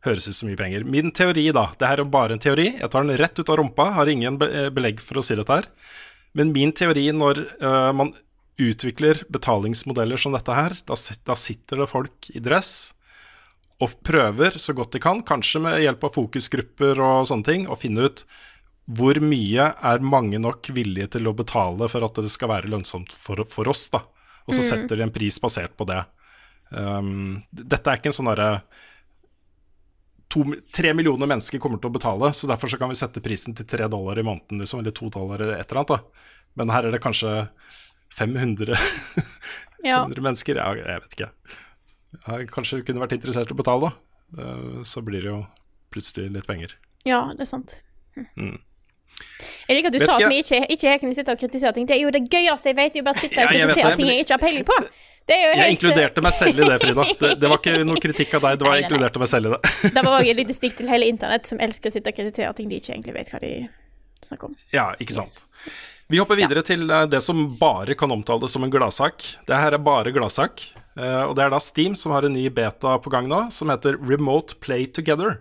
høres 0.06 0.28
ut 0.30 0.38
som 0.38 0.50
mye 0.50 0.60
penger. 0.60 0.84
Min 0.86 1.10
teori, 1.18 1.48
da, 1.56 1.64
det 1.80 1.88
her 1.90 2.04
er 2.04 2.10
bare 2.14 2.36
en 2.36 2.42
teori, 2.42 2.68
jeg 2.78 2.90
tar 2.94 3.06
den 3.06 3.18
rett 3.18 3.40
ut 3.40 3.50
av 3.50 3.58
rumpa, 3.58 3.88
har 3.96 4.10
ingen 4.12 4.38
belegg 4.38 5.00
for 5.02 5.18
å 5.18 5.24
si 5.26 5.38
dette 5.38 5.56
her. 5.58 5.66
Men 6.38 6.52
min 6.54 6.74
teori 6.76 7.08
når 7.16 7.42
uh, 7.64 7.92
man 7.96 8.12
utvikler 8.62 9.24
betalingsmodeller 9.34 10.18
som 10.22 10.36
dette 10.36 10.54
her, 10.56 10.76
da, 10.88 10.96
da 11.28 11.36
sitter 11.36 11.82
det 11.84 11.90
folk 11.92 12.30
i 12.32 12.40
dress 12.44 12.94
og 13.84 13.92
prøver 14.08 14.56
så 14.62 14.72
godt 14.72 14.96
de 14.96 15.02
kan, 15.04 15.20
kanskje 15.28 15.60
med 15.66 15.82
hjelp 15.84 16.06
av 16.08 16.14
fokusgrupper 16.16 17.02
og 17.04 17.26
sånne 17.28 17.44
ting, 17.44 17.66
å 17.68 17.76
finne 17.76 18.08
ut 18.08 18.24
hvor 18.86 19.18
mye 19.20 19.66
er 19.74 20.06
mange 20.06 20.40
nok 20.40 20.70
villige 20.72 21.10
til 21.18 21.28
å 21.28 21.34
betale 21.36 21.90
for 21.92 22.06
at 22.06 22.22
det 22.22 22.32
skal 22.32 22.52
være 22.54 22.70
lønnsomt 22.72 23.12
for, 23.12 23.42
for 23.50 23.68
oss, 23.68 23.90
da. 23.92 24.04
Og 24.46 24.54
så 24.54 24.62
Mm. 24.62 24.68
setter 24.70 24.96
de 24.96 25.04
en 25.04 25.12
pris 25.12 25.40
basert 25.42 25.74
på 25.76 25.88
det. 25.90 26.06
Um, 26.70 27.42
dette 27.52 27.90
er 27.90 27.98
ikke 27.98 28.12
en 28.14 28.20
sånn 28.20 28.30
derre 28.30 28.62
tre 30.76 30.94
millioner 30.94 31.30
mennesker 31.30 31.62
kommer 31.64 31.80
til 31.80 31.90
å 31.90 31.96
betale, 31.96 32.32
så 32.36 32.48
derfor 32.50 32.68
så 32.72 32.78
kan 32.80 32.92
vi 32.92 32.98
sette 33.00 33.22
prisen 33.24 33.56
til 33.56 33.66
tre 33.66 33.88
dollar 33.88 34.20
i 34.20 34.26
måneden, 34.26 34.60
liksom, 34.60 34.80
eller 34.82 34.92
to 34.92 35.10
dollar 35.10 35.40
eller 35.42 35.60
et 35.60 35.72
eller 35.72 35.82
annet. 35.84 35.88
Da. 35.88 36.00
Men 36.60 36.70
her 36.74 36.86
er 36.88 36.92
det 36.92 37.02
kanskje 37.04 37.50
500, 38.18 38.78
Ja. 39.86 40.04
mennesker. 40.28 40.56
Ja, 40.62 40.70
jeg 40.80 41.02
vet 41.06 41.18
ikke. 41.18 41.30
Jeg 42.26 42.48
kanskje 42.54 42.82
kunne 42.88 43.04
vært 43.04 43.18
interessert 43.18 43.52
i 43.52 43.56
å 43.56 43.60
betale, 43.60 43.90
da. 43.90 44.42
Eh, 44.42 44.84
Så 44.88 45.04
blir 45.06 45.22
det 45.26 45.32
jo 45.34 45.42
plutselig 45.94 46.32
litt 46.34 46.48
penger. 46.48 46.78
Ja, 47.06 47.26
det 47.36 47.46
er 47.46 47.52
sant. 47.52 47.82
Mm. 48.40 48.56
Jeg 49.68 49.78
liker 49.78 49.88
at 49.92 49.96
du 49.96 50.00
Vet 50.02 50.10
sa 50.10 50.16
at 50.18 50.30
vi 50.32 50.40
ikke, 50.44 50.58
ikke 50.74 50.90
her 50.92 50.98
kunne 51.02 51.16
sitte 51.16 51.32
og 51.36 51.40
kritisere 51.40 51.72
ting. 51.76 51.86
Det 51.88 51.96
er 51.96 52.02
jo 52.04 52.12
det 52.12 52.24
gøyeste 52.32 52.72
jeg 52.72 52.76
vet, 52.80 52.96
jo 53.00 53.04
bare 53.06 53.20
sitte 53.20 53.38
og 53.40 53.46
Ja, 53.46 53.66
kritisere 53.68 53.92
det, 53.92 54.00
ting 54.00 54.10
jeg 54.12 54.26
ikke 54.26 54.36
har 54.36 54.42
peiling 54.44 54.66
på. 54.68 54.78
Jeg 55.26 55.56
helt 55.58 55.74
inkluderte 55.74 56.22
meg 56.22 56.36
selv 56.38 56.60
i 56.60 56.68
det, 56.70 56.76
Frida. 56.84 57.06
Det, 57.22 57.30
det 57.42 57.50
var 57.50 57.58
ikke 57.62 57.86
noe 57.88 58.02
kritikk 58.04 58.36
av 58.38 58.44
deg, 58.46 58.60
det 58.60 58.68
var 58.68 58.74
Nei, 58.76 58.78
jeg 58.82 58.84
nei. 58.84 58.90
inkluderte 58.90 59.22
meg 59.24 59.32
selv 59.32 59.48
i 59.48 59.54
det. 59.56 59.72
Det 59.96 60.04
var 60.06 60.18
òg 60.20 60.30
et 60.34 60.40
lite 60.42 60.56
stikk 60.58 60.76
til 60.82 60.92
hele 60.92 61.08
internett, 61.10 61.48
som 61.50 61.62
elsker 61.64 61.90
å 61.90 61.96
sitte 61.96 62.12
og 62.14 62.20
kritisere 62.20 62.52
ting 62.60 62.70
de 62.70 62.78
ikke 62.82 62.94
egentlig 62.94 63.16
vet 63.18 63.32
hva 63.34 63.42
de 63.42 63.54
snakker 64.28 64.52
om. 64.52 64.58
Ja, 64.76 64.86
ikke 65.02 65.18
sant. 65.18 65.40
Vi 66.10 66.20
hopper 66.22 66.38
videre 66.38 66.62
til 66.66 66.86
eh, 66.92 67.08
det 67.10 67.22
som 67.26 67.40
bare 67.60 67.96
kan 67.98 68.12
omtales 68.14 68.54
som 68.54 68.64
en 68.66 68.74
gladsak. 68.74 69.24
Det 69.48 69.58
her 69.58 69.74
er 69.74 69.82
bare 69.82 70.12
gladsak. 70.14 70.62
eh, 70.98 71.24
Og 71.26 71.34
det 71.38 71.46
er 71.48 71.54
da 71.54 71.60
Steam 71.64 71.96
som 71.98 72.14
har 72.14 72.28
en 72.28 72.36
ny 72.38 72.46
beta 72.54 72.98
på 73.02 73.10
gang 73.14 73.28
nå, 73.32 73.48
som 73.52 73.72
heter 73.74 73.98
Remote 74.06 74.60
Play 74.62 74.86
Together. 74.86 75.40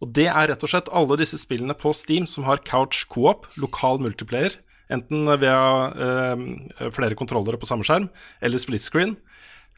Og 0.00 0.12
det 0.14 0.28
er 0.30 0.48
rett 0.48 0.62
og 0.64 0.70
slett 0.70 0.88
alle 0.94 1.18
disse 1.20 1.36
spillene 1.42 1.74
på 1.76 1.92
Steam 1.92 2.24
som 2.30 2.44
har 2.46 2.62
couch 2.64 3.02
co-op, 3.10 3.48
lokal 3.58 3.98
multiplayer, 4.00 4.54
enten 4.88 5.26
via 5.42 5.58
eh, 5.92 6.90
flere 6.94 7.18
kontrollere 7.18 7.58
på 7.60 7.68
samme 7.68 7.84
skjerm 7.84 8.06
eller 8.40 8.62
split 8.62 8.80
screen. 8.86 9.16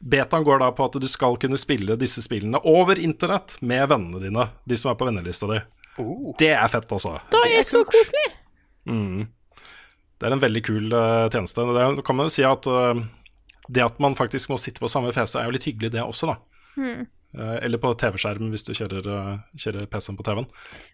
Betaen 0.01 0.45
går 0.47 0.61
da 0.63 0.69
på 0.73 0.85
at 0.87 0.95
du 1.01 1.07
skal 1.11 1.35
kunne 1.41 1.59
spille 1.59 1.97
disse 1.99 2.23
spillene 2.23 2.61
over 2.65 2.97
internett 3.01 3.57
med 3.61 3.83
vennene 3.91 4.21
dine, 4.23 4.47
de 4.65 4.77
som 4.79 4.93
er 4.93 4.97
på 4.97 5.09
vennelista 5.09 5.49
di. 5.51 5.59
Det 6.39 6.53
er 6.55 6.71
fett, 6.71 6.87
altså. 6.95 7.17
Det 7.33 7.43
er 7.59 7.67
så 7.67 7.83
koselig. 7.85 8.29
Mm. 8.89 9.27
Det 10.21 10.29
er 10.29 10.35
en 10.35 10.43
veldig 10.43 10.61
kul 10.61 10.93
eh, 10.93 11.27
tjeneste. 11.33 11.65
Det 11.65 12.05
kan 12.05 12.17
man 12.17 12.29
jo 12.29 12.33
si 12.35 12.45
at 12.45 12.67
eh, 12.69 12.99
det 13.71 13.81
at 13.81 13.97
man 14.03 14.13
faktisk 14.17 14.51
må 14.51 14.59
sitte 14.61 14.83
på 14.83 14.89
samme 14.91 15.13
PC, 15.15 15.39
er 15.39 15.49
jo 15.49 15.55
litt 15.55 15.65
hyggelig, 15.65 15.95
det 15.95 16.03
også, 16.03 16.29
da. 16.29 16.37
Eh, 16.77 17.55
eller 17.63 17.79
på 17.81 17.93
TV-skjerm 17.97 18.51
hvis 18.51 18.65
du 18.67 18.73
kjører, 18.75 19.07
kjører 19.57 19.87
PC-en 19.89 20.19
på 20.19 20.25
TV-en. 20.27 20.47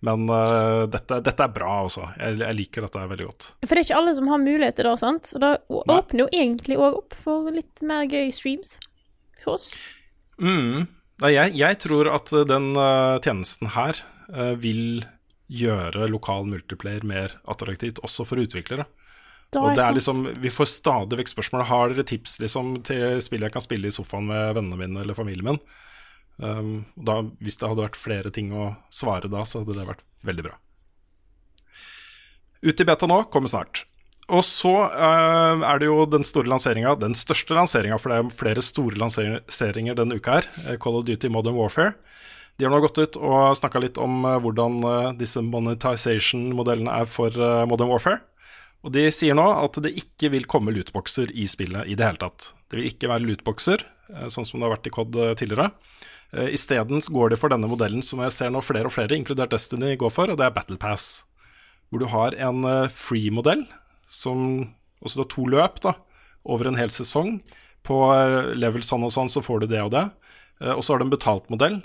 Men 0.05 0.27
uh, 0.29 0.85
dette, 0.91 1.19
dette 1.25 1.43
er 1.43 1.53
bra, 1.53 1.79
altså. 1.87 2.05
Jeg, 2.15 2.39
jeg 2.43 2.57
liker 2.59 2.85
dette 2.85 3.05
veldig 3.11 3.27
godt. 3.27 3.47
For 3.65 3.73
det 3.73 3.81
er 3.81 3.87
ikke 3.89 4.01
alle 4.01 4.15
som 4.19 4.31
har 4.31 4.43
muligheter 4.43 4.89
da, 4.89 4.93
sant? 5.01 5.33
Og 5.35 5.43
det 5.43 5.53
åpner 5.97 6.23
jo 6.23 6.29
egentlig 6.29 6.77
òg 6.79 7.01
opp 7.01 7.17
for 7.17 7.49
litt 7.53 7.83
mer 7.87 8.07
gøy 8.07 8.29
streams 8.35 8.77
for 9.41 9.57
oss. 9.57 9.71
Mm. 10.39 10.85
Nei, 11.23 11.33
jeg, 11.33 11.55
jeg 11.57 11.81
tror 11.83 12.11
at 12.13 12.31
den 12.47 12.71
uh, 12.77 13.17
tjenesten 13.25 13.73
her 13.73 13.99
uh, 14.31 14.53
vil 14.61 15.01
gjøre 15.47 16.09
lokal 16.11 16.45
multiplayer 16.47 17.03
mer 17.07 17.39
attraktivt, 17.49 18.03
også 18.05 18.27
for 18.27 18.43
utviklere. 18.43 18.85
Og 19.55 19.77
det 19.77 19.83
er 19.83 19.95
liksom, 19.95 20.25
Vi 20.43 20.51
får 20.51 20.67
stadig 20.67 21.21
vekk 21.21 21.29
spørsmål 21.31 21.61
Har 21.69 21.93
dere 21.93 22.03
tips 22.03 22.33
liksom, 22.43 22.73
til 22.87 23.21
spill 23.23 23.45
jeg 23.45 23.53
kan 23.53 23.63
spille 23.63 23.87
i 23.87 23.95
sofaen 23.95 24.27
med 24.27 24.57
vennene 24.57 24.79
mine 24.81 25.03
eller 25.05 25.15
familien 25.17 25.47
min. 25.47 25.61
Um, 26.37 26.85
da, 26.93 27.21
hvis 27.41 27.57
det 27.57 27.65
hadde 27.69 27.85
vært 27.85 27.97
flere 27.97 28.31
ting 28.33 28.51
å 28.53 28.69
svare 28.93 29.29
da, 29.31 29.41
så 29.47 29.63
hadde 29.63 29.77
det 29.77 29.87
vært 29.87 30.03
veldig 30.27 30.45
bra. 30.49 30.57
Ut 32.61 32.83
i 32.83 32.85
beta 32.85 33.09
nå, 33.09 33.23
kommer 33.33 33.49
snart. 33.49 33.85
Og 34.27 34.43
så 34.43 34.73
uh, 34.91 35.63
er 35.63 35.79
det 35.79 35.87
jo 35.87 36.01
den 36.09 36.25
store 36.27 36.49
lanseringa, 36.51 36.97
den 36.99 37.15
største 37.17 37.55
lanseringa, 37.57 37.97
for 38.01 38.11
det 38.11 38.19
er 38.19 38.37
flere 38.37 38.63
store 38.65 38.99
lanseringer 38.99 39.97
denne 39.97 40.19
uka 40.19 40.39
her, 40.39 40.49
eh, 40.67 40.77
Call 40.83 40.99
of 40.99 41.07
Duty 41.07 41.31
Modern 41.31 41.57
Warfare. 41.57 41.95
De 42.59 42.65
har 42.65 42.73
nå 42.73 42.81
gått 42.83 42.99
ut 42.99 43.19
og 43.21 43.55
snakka 43.57 43.81
litt 43.81 43.97
om 44.01 44.25
eh, 44.27 44.39
hvordan 44.43 44.81
disse 45.17 45.41
monetization-modellene 45.45 46.99
er 47.01 47.09
for 47.09 47.33
Modern 47.71 47.93
Warfare. 47.93 48.21
Og 48.87 48.93
de 48.95 49.03
sier 49.11 49.35
nå 49.35 49.43
at 49.51 49.75
det 49.83 49.91
ikke 49.99 50.29
vil 50.31 50.45
komme 50.47 50.71
lootboxer 50.71 51.33
i 51.35 51.43
spillet 51.51 51.89
i 51.91 51.95
det 51.99 52.05
hele 52.07 52.21
tatt. 52.21 52.53
Det 52.71 52.79
vil 52.79 52.87
ikke 52.87 53.09
være 53.11 53.25
lootboxer, 53.25 53.83
eh, 54.13 54.29
sånn 54.31 54.47
som 54.47 54.61
det 54.61 54.63
har 54.63 54.77
vært 54.77 54.87
i 54.87 54.93
COD 54.95 55.17
eh, 55.19 55.33
tidligere. 55.39 55.71
Uh, 56.35 56.47
Isteden 56.51 56.99
går 56.99 57.31
de 57.31 57.37
for 57.39 57.51
denne 57.51 57.69
modellen 57.71 58.03
som 58.03 58.19
jeg 58.19 58.33
ser 58.35 58.49
nå 58.51 58.59
flere 58.59 58.89
og 58.89 58.91
flere, 58.91 59.15
inkludert 59.15 59.53
Destiny, 59.53 59.93
går 59.99 60.11
for, 60.11 60.31
og 60.31 60.39
det 60.39 60.47
er 60.47 60.55
Battle 60.55 60.79
Pass. 60.79 61.25
Hvor 61.87 62.03
du 62.03 62.07
har 62.11 62.35
en 62.35 62.63
eh, 62.67 62.91
free-modell, 62.91 63.65
som 64.11 64.41
også 65.03 65.21
det 65.21 65.25
er 65.25 65.31
to 65.35 65.45
løp 65.51 65.79
da, 65.83 65.93
over 66.47 66.67
en 66.67 66.79
hel 66.79 66.91
sesong. 66.91 67.37
På 67.87 68.01
eh, 68.15 68.53
level 68.59 68.83
sånn 68.83 69.07
og 69.07 69.13
sånn 69.15 69.31
så 69.31 69.43
får 69.43 69.63
du 69.63 69.69
det 69.71 69.83
og 69.83 69.93
det. 69.95 70.03
Eh, 70.63 70.73
og 70.73 70.83
så 70.83 70.93
har 70.93 70.99
du 70.99 71.07
en 71.07 71.15
betalt 71.15 71.47
modell, 71.51 71.79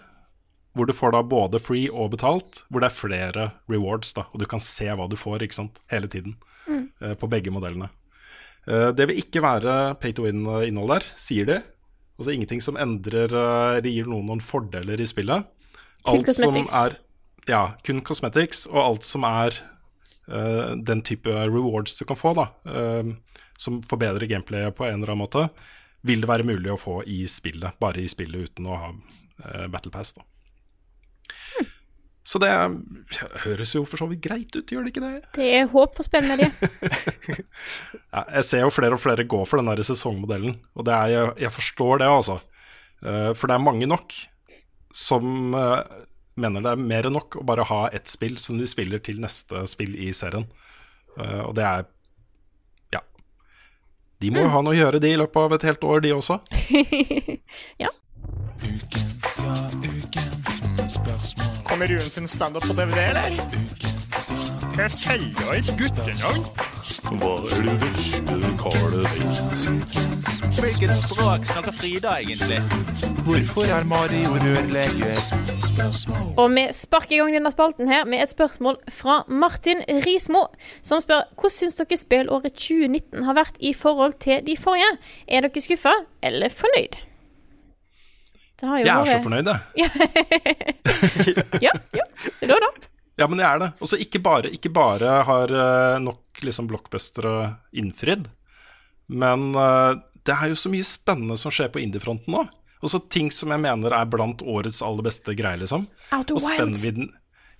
hvor 0.74 0.90
du 0.90 0.94
får 0.96 1.14
da 1.14 1.22
både 1.22 1.62
free 1.62 1.90
og 1.90 2.14
betalt, 2.16 2.64
hvor 2.66 2.82
det 2.82 2.90
er 2.90 2.98
flere 2.98 3.50
rewards, 3.70 4.14
da, 4.18 4.26
og 4.30 4.42
du 4.42 4.46
kan 4.50 4.62
se 4.62 4.90
hva 4.90 5.06
du 5.10 5.18
får 5.18 5.46
ikke 5.46 5.62
sant, 5.62 5.82
hele 5.90 6.10
tiden 6.10 6.38
Mm. 6.68 6.84
eh, 7.00 7.14
på 7.18 7.28
begge 7.30 7.50
modellene. 7.54 7.88
Eh, 8.66 8.90
det 8.94 9.08
vil 9.10 9.18
ikke 9.22 9.42
være 9.42 9.76
pay 10.02 10.12
to 10.14 10.26
win-innhold 10.26 10.92
der, 10.94 11.06
sier 11.18 11.48
de. 11.48 11.60
Altså 12.18 12.34
ingenting 12.34 12.60
som 12.62 12.76
endrer 12.78 13.32
eh, 13.32 13.78
eller 13.80 13.90
gir 13.90 14.06
noen 14.10 14.28
noen 14.30 14.42
fordeler 14.44 15.00
i 15.00 15.08
spillet. 15.08 15.48
Kun 16.04 16.20
Alt 16.20 16.34
som 16.36 16.52
cosmetics. 16.54 16.74
er 16.84 16.98
Ja, 17.50 17.62
kun 17.82 18.00
cosmetics, 18.06 18.66
og 18.70 18.78
alt 18.84 19.04
som 19.08 19.24
er 19.26 19.56
eh, 20.30 20.74
den 20.78 21.02
type 21.02 21.26
rewards 21.30 21.96
du 21.98 22.04
kan 22.06 22.18
få, 22.18 22.34
da, 22.38 22.48
eh, 22.70 23.10
som 23.58 23.80
forbedrer 23.82 24.28
gameplayet 24.30 24.76
på 24.78 24.86
en 24.86 25.00
eller 25.00 25.10
annen 25.14 25.24
måte, 25.24 25.48
vil 26.06 26.22
det 26.22 26.30
være 26.30 26.46
mulig 26.46 26.70
å 26.70 26.78
få 26.78 27.00
i 27.06 27.24
spillet, 27.30 27.74
bare 27.82 28.02
i 28.02 28.08
spillet 28.10 28.50
uten 28.50 28.66
å 28.70 28.78
ha 28.78 28.92
eh, 28.92 29.66
Battle 29.70 29.90
Pass. 29.94 30.14
Da. 30.14 30.22
Så 32.22 32.38
det 32.38 32.50
høres 33.42 33.72
jo 33.74 33.82
for 33.88 33.98
så 33.98 34.06
vidt 34.06 34.22
greit 34.22 34.54
ut, 34.54 34.70
gjør 34.70 34.84
det 34.86 34.92
ikke 34.92 35.02
det? 35.02 35.22
Det 35.34 35.48
er 35.58 35.70
håp 35.72 35.96
for 35.98 36.06
spillmediet. 36.06 36.54
Ja, 38.12 38.26
jeg 38.36 38.44
ser 38.44 38.60
jo 38.66 38.72
flere 38.72 38.96
og 38.98 39.00
flere 39.00 39.24
gå 39.24 39.38
for 39.48 39.56
den 39.56 39.70
der 39.70 39.80
sesongmodellen, 39.88 40.58
og 40.76 40.84
det 40.84 40.92
er, 40.92 41.06
jeg, 41.08 41.30
jeg 41.46 41.52
forstår 41.54 42.02
det, 42.02 42.08
altså. 42.12 42.34
Eh, 43.00 43.30
for 43.32 43.48
det 43.48 43.56
er 43.56 43.64
mange 43.64 43.88
nok 43.88 44.12
som 44.92 45.54
eh, 45.56 46.02
mener 46.36 46.64
det 46.64 46.74
er 46.74 46.82
mer 46.82 47.08
enn 47.08 47.16
nok 47.16 47.38
å 47.40 47.46
bare 47.48 47.64
ha 47.70 47.80
ett 47.96 48.12
spill 48.12 48.36
som 48.40 48.60
de 48.60 48.68
spiller 48.68 49.00
til 49.04 49.20
neste 49.22 49.64
spill 49.70 49.96
i 49.96 50.12
serien. 50.16 50.44
Eh, 51.16 51.40
og 51.46 51.56
det 51.56 51.64
er 51.68 51.88
Ja. 52.92 53.00
De 54.20 54.30
må 54.30 54.44
jo 54.44 54.52
ha 54.52 54.60
noe 54.62 54.76
å 54.76 54.80
gjøre, 54.82 55.00
de, 55.00 55.14
i 55.14 55.20
løpet 55.20 55.40
av 55.46 55.56
et 55.56 55.66
helt 55.70 55.88
år, 55.88 56.04
de 56.04 56.12
også. 56.18 56.38
ja. 57.82 57.90
Kommer 61.64 61.88
Rune 61.88 62.00
sin 62.00 62.28
standup 62.28 62.62
på 62.62 62.72
DVD, 62.72 62.98
eller? 63.08 63.30
Jeg 64.78 64.90
selger 64.90 65.46
jo 65.48 65.52
ikke 65.58 65.74
guttenavn? 65.80 66.44
Hva 67.18 67.32
er 67.50 67.64
det 67.66 68.36
du 68.42 68.50
karet 68.60 69.08
sitt? 69.12 69.64
Hvilket 70.60 70.94
språk 70.96 71.44
snakker 71.50 71.74
Frida 71.76 72.16
egentlig? 72.22 72.60
Hvorfor 73.26 73.68
er 73.68 73.84
Mario 73.84 74.32
rørlege? 74.44 75.16
Og 76.36 76.50
vi 76.54 76.66
sparker 76.72 77.16
i 77.16 77.20
gang 77.20 77.34
denne 77.34 77.52
spalten 77.52 77.88
her 77.88 78.04
med 78.08 78.22
et 78.22 78.32
spørsmål 78.32 78.78
fra 78.90 79.22
Martin 79.28 79.84
Rismo, 80.06 80.46
som 80.82 81.00
spør 81.02 81.24
hvordan 81.34 81.56
syns 81.58 81.78
dere 81.80 81.98
spillåret 82.00 82.52
2019 82.56 83.24
har 83.28 83.38
vært 83.38 83.60
i 83.60 83.74
forhold 83.74 84.20
til 84.24 84.44
de 84.46 84.56
forrige? 84.58 84.92
Er 85.28 85.46
dere 85.46 85.64
skuffa 85.64 85.96
eller 86.22 86.52
fornøyd? 86.52 87.11
Jeg 88.62 88.94
er 88.94 89.08
så 89.08 89.18
fornøyd, 89.24 89.48
jeg. 89.50 89.90
ja, 91.66 91.72
ja. 91.96 92.04
Det 92.38 92.46
er 92.46 92.62
da. 92.62 92.70
Ja, 93.18 93.26
men 93.28 93.42
jeg 93.42 93.48
er 93.48 93.60
det. 93.60 93.70
Og 93.82 93.90
så 93.90 93.98
ikke 94.00 94.22
bare, 94.22 94.52
ikke 94.54 94.70
bare 94.72 95.18
har 95.26 95.52
eh, 95.52 95.98
nok 96.02 96.42
liksom 96.46 96.68
blockbustere 96.70 97.56
innfridd, 97.76 98.28
men 99.12 99.50
eh, 99.58 100.00
det 100.26 100.36
er 100.36 100.52
jo 100.52 100.58
så 100.58 100.70
mye 100.72 100.86
spennende 100.86 101.36
som 101.40 101.52
skjer 101.54 101.72
på 101.74 101.82
indiefronten 101.82 102.34
nå. 102.34 102.46
Og 102.82 102.90
så 102.90 102.98
ting 103.12 103.28
som 103.34 103.52
jeg 103.54 103.62
mener 103.62 103.94
er 103.94 104.08
blant 104.10 104.42
årets 104.42 104.80
aller 104.82 105.06
beste 105.06 105.34
greier, 105.38 105.60
liksom. 105.60 105.84
Outer 106.10 106.38
og 106.38 106.42
spennvidden 106.42 107.12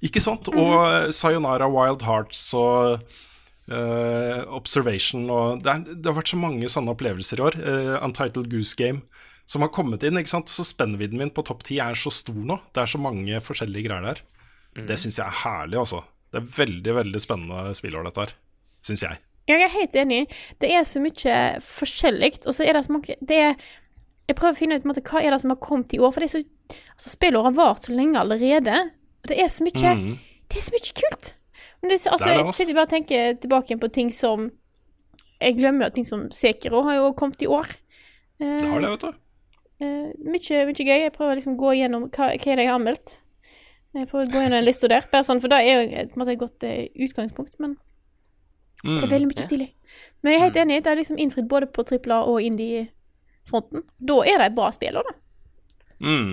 Ikke 0.03 0.23
sant? 0.23 0.49
Mm. 0.51 0.59
Og 0.59 0.79
eh, 0.87 1.11
Sayonara 1.15 1.69
Wild 1.71 2.03
Hearts 2.07 2.49
og 2.59 3.03
uh, 3.71 4.39
Observation 4.51 5.29
og 5.31 5.63
det, 5.63 5.71
er, 5.71 5.85
det 5.95 6.11
har 6.11 6.17
vært 6.17 6.33
så 6.33 6.41
mange 6.43 6.71
sånne 6.71 6.95
opplevelser 6.97 7.39
i 7.39 7.47
år. 7.47 7.59
Uh, 7.63 7.95
Untitled 8.03 8.51
Goose 8.51 8.75
Game 8.79 9.05
som 9.47 9.63
har 9.65 9.69
kommet 9.75 10.03
inn. 10.07 10.17
ikke 10.21 10.31
sant? 10.33 10.49
Så 10.49 10.65
spennvidden 10.65 11.19
min 11.19 11.31
på 11.35 11.45
topp 11.45 11.65
ti 11.67 11.79
er 11.83 11.95
så 11.99 12.11
stor 12.15 12.35
nå. 12.35 12.61
Det 12.73 12.83
er 12.85 12.87
så 12.93 13.01
mange 13.03 13.41
forskjellige 13.43 13.89
greier 13.89 14.03
der. 14.13 14.23
Det 14.87 14.97
syns 14.99 15.19
jeg 15.19 15.27
er 15.27 15.39
herlig, 15.43 15.79
altså. 15.83 16.03
Det 16.33 16.41
er 16.41 16.47
veldig, 16.57 16.95
veldig 16.97 17.21
spennende 17.21 17.75
spillår, 17.77 18.07
dette 18.09 18.21
her. 18.25 18.33
Syns 18.83 19.03
jeg. 19.05 19.19
Ja, 19.49 19.57
Jeg 19.59 19.67
er 19.67 19.73
helt 19.75 19.95
enig. 19.99 20.21
Det 20.63 20.71
er 20.73 20.85
så 20.87 21.01
mye 21.03 21.37
forskjellig. 21.67 22.31
Og 22.47 22.55
så 22.57 22.65
er 22.65 22.73
det 22.79 22.85
så 22.87 22.93
mange 22.95 23.17
det 23.21 23.39
er, 23.51 23.55
Jeg 24.29 24.37
prøver 24.39 24.55
å 24.55 24.59
finne 24.59 24.77
ut 24.79 24.83
på 24.85 24.89
en 24.89 24.93
måte, 24.95 25.03
hva 25.11 25.21
er 25.21 25.31
det 25.35 25.41
som 25.43 25.51
har 25.51 25.59
kommet 25.61 25.93
i 25.93 25.99
år. 25.99 26.13
For 26.15 26.23
det 26.23 26.29
er 26.31 26.35
så 26.39 26.43
altså, 26.95 27.11
Spillåret 27.11 27.51
har 27.51 27.59
vart 27.59 27.83
så 27.85 27.93
lenge 27.93 28.17
allerede. 28.21 28.77
Og 29.23 29.29
det 29.29 29.39
er 29.43 29.49
så 29.53 29.67
mye 29.67 29.95
mm. 29.99 30.13
Det 30.49 30.59
er 30.61 30.65
så 30.69 30.73
mye 30.77 30.95
kult. 31.03 31.35
Men 31.83 31.91
det, 31.91 31.99
altså, 32.07 32.17
Det 32.17 32.23
er 32.23 32.29
det 32.31 32.37
jeg 32.39 32.47
også. 32.47 32.57
sitter 32.63 32.75
bare 32.79 32.87
og 32.89 32.95
tenker 32.95 33.35
tilbake 33.43 33.67
igjen 33.73 33.81
på 33.83 33.93
ting 33.93 34.11
som 34.15 34.51
Jeg 35.43 35.57
glemmer 35.59 35.89
jo 35.91 35.95
ting 35.99 36.07
som 36.07 36.29
Sekiro 36.31 36.83
har 36.87 37.01
jo 37.01 37.13
kommet 37.19 37.43
i 37.43 37.51
år. 37.51 37.67
Eh, 38.41 38.61
Det 38.63 38.69
har 38.71 38.81
det, 38.81 38.91
vet 38.95 39.01
du. 39.01 39.19
Eh, 39.83 40.13
mye, 40.25 40.63
mye 40.71 40.87
gøy. 40.87 40.99
Jeg 41.03 41.15
prøver 41.17 41.39
liksom 41.39 41.57
å 41.59 41.61
gå 41.63 41.75
igjennom 41.77 42.09
hva, 42.09 42.31
hva 42.33 42.53
er 42.53 42.59
det 42.61 42.65
jeg 42.67 42.71
har 42.73 42.79
anmeldt. 42.81 43.19
Jeg 43.93 44.09
prøver 44.09 44.25
å 44.29 44.33
gå 44.33 44.41
gjennom 44.41 44.57
den 44.57 44.69
lista 44.69 44.89
der. 44.89 45.05
Bare 45.13 45.27
sånn, 45.29 45.41
for 45.43 45.53
da 45.53 45.59
er 45.61 45.73
jo 45.75 45.81
et, 46.03 46.13
på 46.13 46.17
en 46.17 46.23
måte 46.25 46.35
et 46.37 46.41
godt 46.41 46.65
eh, 46.69 46.87
utgangspunkt. 47.09 47.59
Men 47.63 47.77
Mm. 48.83 48.97
det 48.99 49.05
er 49.05 49.11
veldig 49.13 49.27
mye 49.31 49.45
stilig. 49.47 49.67
Men 50.23 50.33
jeg 50.33 50.39
er 50.41 50.43
helt 50.43 50.57
enig. 50.59 50.77
Det 50.83 50.91
er 50.91 50.97
liksom 50.99 51.19
innfridd 51.23 51.47
både 51.47 51.69
på 51.71 51.85
tripla 51.87 52.17
og 52.27 52.41
indie-fronten. 52.43 53.85
Da 54.03 54.17
er 54.27 54.41
det 54.43 54.49
et 54.49 54.57
bra 54.57 54.71
spill 54.75 54.99
òg, 54.99 55.07
da. 55.07 55.15
Mm. 56.03 56.33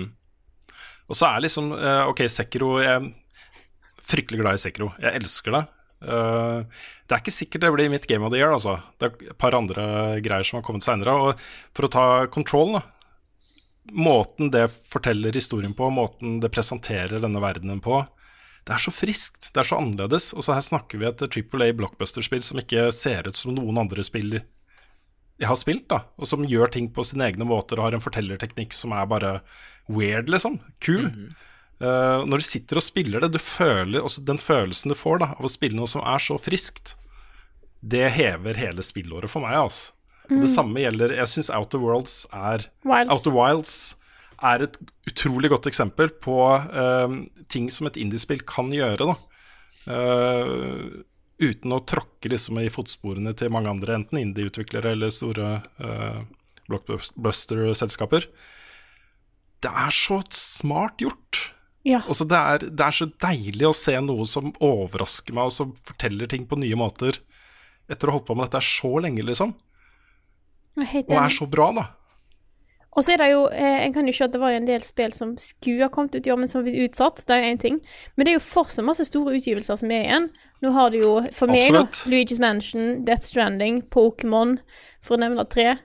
Og 1.06 1.14
så 1.14 1.28
er 1.28 1.44
liksom 1.44 1.68
uh, 1.70 2.08
Ok, 2.10 2.24
Sekiro 2.26 2.72
Jeg 2.82 2.90
er 2.90 3.04
fryktelig 4.02 4.40
glad 4.42 4.58
i 4.58 4.62
Sekiro. 4.64 4.88
Jeg 4.98 5.20
elsker 5.20 5.54
det. 5.54 5.62
Uh, 6.02 6.66
det 7.06 7.14
er 7.14 7.22
ikke 7.22 7.36
sikkert 7.36 7.62
det 7.62 7.70
blir 7.76 7.92
mitt 7.92 8.08
game 8.10 8.26
of 8.26 8.32
the 8.34 8.40
year, 8.40 8.50
altså. 8.50 8.80
Det 8.98 9.06
er 9.12 9.30
et 9.30 9.38
par 9.38 9.54
andre 9.54 10.18
greier 10.24 10.42
som 10.46 10.58
har 10.58 10.66
kommet 10.66 10.82
seinere. 10.82 11.14
Og 11.14 11.44
for 11.76 11.86
å 11.86 11.92
ta 11.92 12.06
control, 12.34 12.80
da. 12.80 12.82
Måten 13.90 14.52
det 14.54 14.68
forteller 14.70 15.34
historien 15.34 15.74
på, 15.76 15.88
måten 15.94 16.38
det 16.42 16.52
presenterer 16.54 17.22
denne 17.22 17.42
verdenen 17.42 17.82
på, 17.82 18.04
det 18.68 18.76
er 18.76 18.82
så 18.82 18.92
friskt, 18.92 19.48
det 19.54 19.62
er 19.62 19.68
så 19.70 19.80
annerledes. 19.80 20.30
Og 20.36 20.44
så 20.46 20.54
her 20.54 20.64
snakker 20.64 21.00
vi 21.00 21.08
et 21.08 21.22
Triple 21.32 21.70
A 21.70 21.74
blockbuster-spill 21.74 22.44
som 22.46 22.60
ikke 22.60 22.90
ser 22.94 23.26
ut 23.26 23.38
som 23.38 23.54
noen 23.56 23.80
andre 23.82 24.04
spill 24.06 24.40
jeg 25.40 25.48
har 25.48 25.56
spilt, 25.56 25.86
da, 25.88 26.02
og 26.20 26.28
som 26.28 26.44
gjør 26.44 26.68
ting 26.74 26.90
på 26.92 27.04
sine 27.08 27.24
egne 27.30 27.46
måter 27.48 27.80
og 27.80 27.86
har 27.86 27.94
en 27.96 28.04
fortellerteknikk 28.04 28.74
som 28.76 28.92
er 28.92 29.06
bare 29.08 29.30
weird, 29.88 30.28
liksom. 30.28 30.58
Kul. 30.84 31.06
Eh, 31.80 32.24
når 32.28 32.42
du 32.42 32.44
sitter 32.44 32.76
og 32.76 32.84
spiller 32.84 33.24
det, 33.24 33.30
du 33.32 33.40
føler 33.40 34.04
også 34.04 34.26
den 34.28 34.40
følelsen 34.40 34.92
du 34.92 34.98
får 34.98 35.22
da, 35.22 35.30
av 35.38 35.48
å 35.48 35.52
spille 35.52 35.78
noe 35.78 35.88
som 35.88 36.04
er 36.04 36.20
så 36.20 36.36
friskt, 36.36 36.98
det 37.80 38.10
hever 38.18 38.60
hele 38.60 38.84
spillåret 38.84 39.32
for 39.32 39.46
meg. 39.46 39.56
Altså. 39.62 39.94
Mm. 40.30 40.40
Det 40.44 40.50
samme 40.52 40.82
gjelder 40.84 41.16
Jeg 41.18 41.30
syns 41.32 41.50
Outer 41.54 41.82
Worlds 41.82 42.14
er 42.30 42.68
Wilds. 42.86 43.12
Outer 43.16 43.34
Wilds 43.34 43.74
er 44.40 44.64
et 44.64 44.78
utrolig 45.10 45.50
godt 45.52 45.66
eksempel 45.68 46.12
på 46.22 46.38
uh, 46.48 47.16
ting 47.52 47.66
som 47.74 47.90
et 47.90 47.98
indiespill 48.00 48.44
kan 48.48 48.70
gjøre. 48.72 49.10
da 49.10 49.18
Uh, 49.88 51.00
uten 51.40 51.72
å 51.72 51.80
tråkke 51.88 52.30
liksom 52.30 52.58
i 52.60 52.70
fotsporene 52.72 53.32
til 53.34 53.52
mange 53.52 53.70
andre, 53.72 53.96
enten 53.96 54.20
indie-utviklere 54.20 54.92
eller 54.92 55.12
store 55.14 55.54
uh, 55.80 56.20
blockbuster-selskaper. 56.68 58.26
Det 59.60 59.72
er 59.86 59.94
så 59.94 60.20
smart 60.36 61.00
gjort. 61.02 61.40
Ja. 61.88 62.02
Altså, 62.04 62.26
det, 62.28 62.36
er, 62.36 62.66
det 62.68 62.84
er 62.84 62.96
så 62.96 63.08
deilig 63.24 63.66
å 63.70 63.76
se 63.76 63.96
noe 64.04 64.28
som 64.28 64.52
overrasker 64.60 65.36
meg, 65.36 65.48
og 65.48 65.56
som 65.56 65.72
forteller 65.88 66.28
ting 66.30 66.44
på 66.48 66.60
nye 66.60 66.78
måter, 66.78 67.22
etter 67.90 68.06
å 68.06 68.12
ha 68.12 68.18
holdt 68.18 68.28
på 68.28 68.36
med 68.36 68.46
dette 68.46 68.62
så 68.68 68.92
lenge, 69.02 69.24
liksom. 69.26 69.56
Er 70.78 71.02
Og 71.08 71.16
er 71.24 71.28
så 71.34 71.46
bra, 71.50 71.72
da. 71.72 71.84
Og 72.92 73.04
så 73.06 73.12
er 73.14 73.20
det 73.22 73.28
jo 73.30 73.44
eh, 73.54 73.84
En 73.86 73.92
kan 73.94 74.06
jo 74.06 74.12
se 74.12 74.24
at 74.24 74.32
det 74.34 74.40
var 74.42 74.50
en 74.50 74.66
del 74.66 74.82
spill 74.82 75.12
som 75.14 75.36
skulle 75.38 75.82
ha 75.86 75.88
kommet 75.88 76.14
ut 76.16 76.26
i 76.26 76.30
år, 76.32 76.38
men 76.38 76.48
som 76.50 76.60
har 76.60 76.66
blitt 76.70 76.88
utsatt. 76.90 77.22
Det 77.26 77.36
er 77.36 77.42
jo 77.44 77.50
én 77.54 77.60
ting. 77.62 77.76
Men 78.16 78.26
det 78.26 78.32
er 78.32 78.38
jo 78.40 78.42
fortsatt 78.46 78.84
masse 78.86 79.04
store 79.06 79.36
utgivelser 79.38 79.78
som 79.78 79.90
er 79.94 80.06
igjen. 80.08 80.26
Nå 80.62 80.72
har 80.74 80.90
du 80.90 80.98
jo 80.98 81.12
for 81.32 81.46
meg 81.50 81.70
da, 81.72 81.84
Luigi's 82.10 82.40
Mansion, 82.42 83.04
Death 83.04 83.26
Stranding, 83.30 83.82
Pokémon, 83.94 84.58
for 85.02 85.16
å 85.16 85.20
nevne 85.22 85.46
tre. 85.48 85.76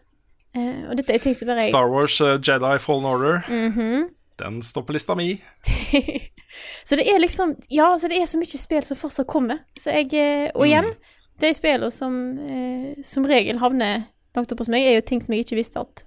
Eh, 0.55 0.81
og 0.89 0.97
dette 0.97 1.13
er 1.13 1.21
ting 1.23 1.35
som 1.37 1.47
bare 1.51 1.61
jeg 1.65 1.73
Star 1.75 1.89
Wars 1.91 2.17
uh, 2.23 2.37
Jedi 2.39 2.77
Fallen 2.79 3.05
Order, 3.05 3.43
Mhm. 3.51 4.09
den 4.39 4.61
står 4.63 4.83
på 4.87 4.93
lista 4.97 5.15
mi. 5.15 5.35
Så 6.85 6.95
det 6.95 7.05
er 7.11 7.19
liksom 7.19 7.55
Ja, 7.69 7.97
så 7.97 8.07
det 8.07 8.17
er 8.21 8.25
så 8.25 8.37
mye 8.39 8.57
spill 8.59 8.83
som 8.87 8.97
fortsatt 8.97 9.27
kommer. 9.27 9.59
Så 9.77 9.91
jeg 9.91 10.13
eh, 10.15 10.51
Og 10.55 10.65
igjen, 10.67 10.93
de 11.41 11.53
spillene 11.53 11.91
som 11.91 12.13
eh, 12.39 12.95
som 13.03 13.25
regel 13.27 13.59
havner 13.59 14.05
langt 14.37 14.51
opp 14.53 14.61
hos 14.63 14.71
meg, 14.71 14.85
er 14.85 14.99
jo 14.99 15.07
ting 15.07 15.23
som 15.23 15.35
jeg 15.35 15.45
ikke 15.45 15.59
visste 15.59 15.81
at 15.81 16.05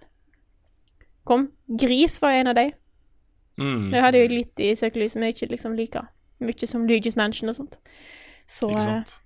kom. 1.29 1.49
Gris 1.66 2.20
var 2.24 2.39
en 2.39 2.53
av 2.53 2.59
de. 2.59 2.70
Mm. 3.59 3.91
Det 3.93 4.05
hadde 4.05 4.22
jo 4.22 4.29
litt 4.33 4.62
i 4.62 4.70
søkelyset, 4.79 5.20
men 5.20 5.35
ikke 5.35 5.51
liksom 5.51 5.74
like 5.76 6.05
mye 6.45 6.68
som 6.70 6.87
Luigi's 6.89 7.18
Mansion 7.18 7.51
og 7.51 7.59
sånt. 7.59 7.81
Så 8.49 8.70
Ikke 8.70 8.81
eh, 8.81 8.87
sant? 8.87 9.16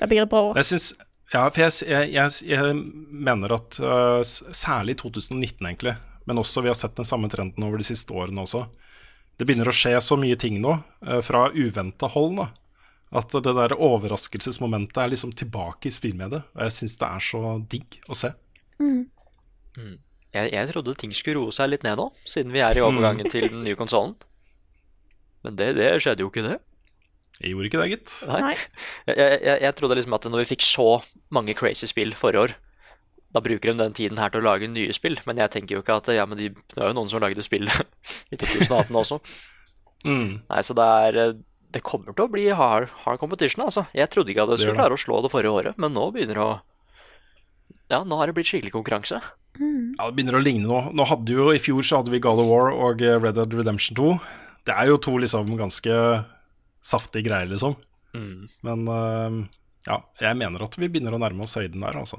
det 0.00 0.08
blir 0.10 0.22
et 0.22 0.30
bra 0.30 0.42
år. 0.50 0.58
Jeg 0.60 0.70
synes, 0.70 0.88
ja, 1.32 1.44
for 1.48 1.64
jeg, 1.64 1.74
jeg, 1.88 2.12
jeg, 2.14 2.38
jeg 2.48 2.74
mener 3.26 3.56
at 3.58 3.78
uh, 3.82 4.20
særlig 4.24 4.96
i 4.96 5.00
2019 5.02 5.66
egentlig, 5.66 5.96
men 6.24 6.40
også 6.40 6.64
vi 6.64 6.70
har 6.72 6.78
sett 6.78 6.96
den 6.96 7.08
samme 7.08 7.28
trenden 7.32 7.66
over 7.66 7.80
de 7.80 7.86
siste 7.86 8.14
årene 8.14 8.46
også. 8.46 8.64
Det 9.34 9.46
begynner 9.48 9.68
å 9.68 9.74
skje 9.74 9.96
så 10.04 10.16
mye 10.20 10.38
ting 10.40 10.60
nå, 10.62 10.76
uh, 11.06 11.20
fra 11.26 11.48
uventa 11.54 12.10
hold, 12.14 12.38
da. 12.38 12.48
At 13.14 13.30
det 13.30 13.54
der 13.54 13.76
overraskelsesmomentet 13.78 14.98
er 14.98 15.12
liksom 15.12 15.32
tilbake 15.38 15.88
i 15.88 15.94
spillmediet. 15.94 16.48
Og 16.56 16.64
jeg 16.66 16.74
syns 16.74 16.96
det 16.98 17.08
er 17.08 17.22
så 17.22 17.42
digg 17.70 18.00
å 18.10 18.18
se. 18.18 18.32
Mm. 18.82 19.04
Jeg, 20.34 20.50
jeg 20.50 20.70
trodde 20.72 20.96
ting 20.98 21.14
skulle 21.14 21.44
roe 21.44 21.54
seg 21.54 21.70
litt 21.70 21.86
ned 21.86 22.00
nå, 22.00 22.08
siden 22.26 22.54
vi 22.54 22.62
er 22.64 22.74
i 22.74 22.82
overgangen 22.82 23.30
til 23.30 23.46
den 23.52 23.62
nye 23.62 23.78
konsollen. 23.78 24.16
Men 25.46 25.58
det, 25.60 25.74
det 25.78 25.92
skjedde 26.02 26.24
jo 26.24 26.32
ikke, 26.32 26.46
det. 26.46 26.58
Jeg 27.38 27.52
gjorde 27.52 27.70
ikke 27.70 27.82
det, 27.82 27.88
gitt. 27.92 28.12
Nei. 28.30 28.52
Jeg, 28.54 29.14
jeg, 29.14 29.38
jeg, 29.44 29.56
jeg 29.66 29.76
trodde 29.78 29.98
liksom 29.98 30.18
at 30.18 30.28
når 30.30 30.42
vi 30.42 30.50
fikk 30.54 30.66
så 30.66 30.88
mange 31.34 31.54
crazy 31.58 31.86
spill 31.90 32.14
forrige 32.18 32.48
år, 32.48 32.56
da 33.34 33.42
bruker 33.42 33.72
de 33.72 33.82
den 33.82 33.96
tiden 33.96 34.20
her 34.22 34.30
til 34.30 34.44
å 34.44 34.46
lage 34.46 34.70
nye 34.70 34.94
spill. 34.94 35.18
Men 35.26 35.42
jeg 35.42 35.50
tenker 35.54 35.76
jo 35.76 35.82
ikke 35.82 35.98
at 35.98 36.10
ja, 36.14 36.26
men 36.26 36.38
de, 36.38 36.52
det 36.54 36.78
er 36.78 36.92
jo 36.92 36.98
noen 36.98 37.10
som 37.10 37.22
lagde 37.22 37.42
spill 37.46 37.66
i 38.32 38.38
2018 38.42 39.00
også. 39.02 39.18
Mm. 40.06 40.30
Nei, 40.50 40.62
så 40.62 40.76
det 40.78 40.86
er 41.08 41.20
eh, 41.22 41.36
Det 41.74 41.82
kommer 41.82 42.14
til 42.14 42.24
å 42.28 42.30
bli 42.30 42.44
hard, 42.54 42.88
hard 43.04 43.18
competition, 43.18 43.64
altså. 43.66 43.86
Jeg 43.96 44.08
trodde 44.14 44.30
ikke 44.30 44.44
at 44.46 44.52
jeg 44.54 44.62
skulle 44.62 44.76
det. 44.76 44.82
klare 44.84 44.94
å 44.96 45.00
slå 45.02 45.16
det 45.24 45.30
forrige 45.32 45.54
året, 45.58 45.78
men 45.82 45.90
nå 45.96 46.04
begynner 46.14 46.38
det 46.38 46.44
å 46.44 46.52
Ja, 47.90 47.98
nå 48.06 48.16
har 48.16 48.30
det 48.30 48.34
blitt 48.38 48.48
skikkelig 48.48 48.72
konkurranse. 48.72 49.18
Ja, 49.58 50.06
Det 50.08 50.14
begynner 50.16 50.38
å 50.38 50.42
ligne 50.42 50.66
nå. 50.66 50.78
Nå 50.96 51.04
hadde 51.06 51.34
jo 51.34 51.50
I 51.54 51.58
fjor 51.62 51.82
så 51.86 51.98
hadde 52.00 52.10
vi 52.14 52.18
God 52.22 52.40
of 52.42 52.48
War 52.48 52.70
og 52.72 53.02
eh, 53.02 53.18
Red 53.22 53.36
Dead 53.36 53.52
Redemption 53.54 53.94
2. 53.98 54.14
Det 54.66 54.74
er 54.74 54.88
jo 54.88 54.96
to 55.02 55.12
liksom 55.20 55.50
ganske 55.58 55.98
saftige 56.82 57.26
greier, 57.28 57.50
liksom. 57.52 57.76
Mm. 58.16 58.46
Men 58.66 58.88
uh, 58.88 59.36
ja, 59.86 59.98
jeg 60.22 60.38
mener 60.40 60.64
at 60.64 60.78
vi 60.80 60.88
begynner 60.88 61.14
å 61.14 61.20
nærme 61.22 61.44
oss 61.44 61.54
høyden 61.60 61.84
der, 61.84 61.98
altså. 62.00 62.18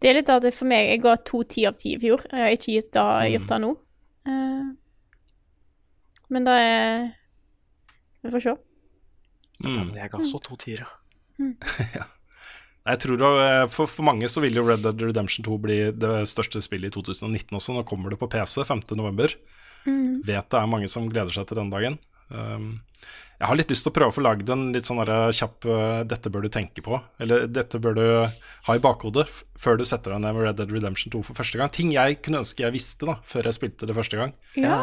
Det 0.00 0.08
er 0.12 0.18
litt 0.20 0.28
at 0.30 0.44
det 0.44 0.52
for 0.54 0.68
meg 0.70 0.90
Jeg 0.92 1.00
ga 1.02 1.16
to 1.24 1.40
ti 1.48 1.64
av 1.66 1.74
ti 1.80 1.94
i 1.96 2.00
fjor. 2.00 2.22
Jeg 2.30 2.44
har 2.44 2.52
ikke 2.54 2.74
gitt 2.76 2.92
det, 2.94 3.04
Mm. 3.04 3.32
gjort 3.34 3.48
det 3.50 3.60
nå. 3.64 3.72
Uh, 4.28 4.64
men 6.30 6.44
det 6.48 6.54
er 6.60 7.10
Vi 8.24 8.30
får 8.32 8.40
se. 8.46 8.54
Mm. 9.62 9.94
Jeg 9.96 10.10
ga 10.12 10.22
så 10.26 10.40
to 10.42 10.58
tiere. 10.60 10.88
Jeg 12.84 13.00
tror 13.00 13.22
eh, 13.24 13.66
for, 13.72 13.88
for 13.88 14.04
mange 14.04 14.28
så 14.28 14.42
vil 14.44 14.58
jo 14.58 14.64
Red 14.66 14.82
Dead 14.84 15.02
Redemption 15.06 15.44
2 15.46 15.60
bli 15.62 15.78
det 15.96 16.16
største 16.28 16.60
spillet 16.64 16.92
i 16.92 16.94
2019 16.94 17.56
også. 17.56 17.76
Nå 17.76 17.84
kommer 17.88 18.12
det 18.12 18.20
på 18.20 18.28
PC 18.32 18.60
5.11. 18.68 19.38
Mm. 19.88 20.20
Vet 20.24 20.50
det 20.52 20.58
er 20.60 20.68
mange 20.68 20.90
som 20.92 21.08
gleder 21.08 21.32
seg 21.32 21.48
til 21.48 21.62
den 21.62 21.72
dagen. 21.72 21.96
Um, 22.28 22.82
jeg 23.40 23.48
har 23.50 23.58
litt 23.58 23.72
lyst 23.72 23.84
til 23.84 23.92
å 23.92 23.94
prøve 23.96 24.12
å 24.12 24.16
få 24.16 24.22
lagd 24.24 24.50
en 24.52 24.68
litt 24.72 24.86
sånn 24.88 25.00
kjapp 25.04 25.66
eh, 25.68 26.02
'dette 26.08 26.30
bør 26.32 26.46
du 26.46 26.50
tenke 26.52 26.84
på', 26.84 27.00
eller 27.20 27.48
'dette 27.50 27.80
bør 27.82 27.96
du 27.98 28.04
ha 28.68 28.76
i 28.76 28.80
bakhodet' 28.80 29.26
før 29.60 29.80
du 29.80 29.84
setter 29.88 30.14
deg 30.14 30.22
ned 30.22 30.36
med 30.36 30.46
Red 30.46 30.60
Dead 30.60 30.72
Redemption 30.72 31.12
2 31.12 31.24
for 31.26 31.36
første 31.36 31.60
gang. 31.60 31.72
Ting 31.72 31.92
jeg 31.92 32.20
kunne 32.24 32.40
ønske 32.44 32.64
jeg 32.64 32.76
visste 32.76 33.08
da, 33.10 33.18
før 33.26 33.50
jeg 33.50 33.58
spilte 33.58 33.88
det 33.90 33.96
første 33.96 34.20
gang. 34.20 34.36
Ja. 34.56 34.78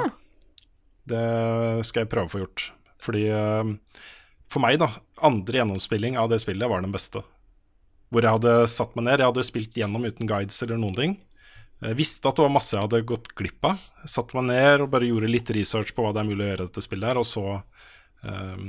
Det 1.10 1.24
skal 1.88 2.04
jeg 2.04 2.12
prøve 2.12 2.30
å 2.30 2.34
få 2.34 2.44
gjort. 2.44 2.68
Fordi 3.02 3.24
eh, 3.34 3.72
for 4.52 4.64
meg, 4.64 4.80
da, 4.82 4.90
andre 5.24 5.62
gjennomspilling 5.62 6.18
av 6.20 6.32
det 6.32 6.42
spillet 6.44 6.70
var 6.70 6.84
den 6.84 6.94
beste. 6.94 7.24
Hvor 8.12 8.26
jeg 8.26 8.36
hadde 8.36 8.56
satt 8.68 8.96
meg 8.98 9.08
ned, 9.08 9.22
jeg 9.22 9.32
hadde 9.32 9.48
spilt 9.48 9.78
gjennom 9.80 10.04
uten 10.04 10.28
guides 10.28 10.60
eller 10.66 10.80
noen 10.80 10.98
ting. 10.98 11.14
Jeg 11.82 11.98
visste 11.98 12.30
at 12.30 12.38
det 12.38 12.44
var 12.44 12.54
masse 12.54 12.76
jeg 12.76 12.84
hadde 12.84 13.06
gått 13.10 13.32
glipp 13.38 13.66
av. 13.66 13.80
Satt 14.06 14.36
meg 14.38 14.50
ned 14.52 14.84
og 14.84 14.92
bare 14.94 15.08
gjorde 15.08 15.32
litt 15.32 15.50
research 15.56 15.96
på 15.96 16.04
hva 16.04 16.12
det 16.14 16.22
er 16.22 16.28
mulig 16.28 16.46
å 16.46 16.50
gjøre 16.52 16.68
i 16.68 16.70
dette 16.70 16.84
spillet 16.86 17.10
her, 17.10 17.22
og 17.22 17.26
så 17.26 17.46
um, 18.28 18.68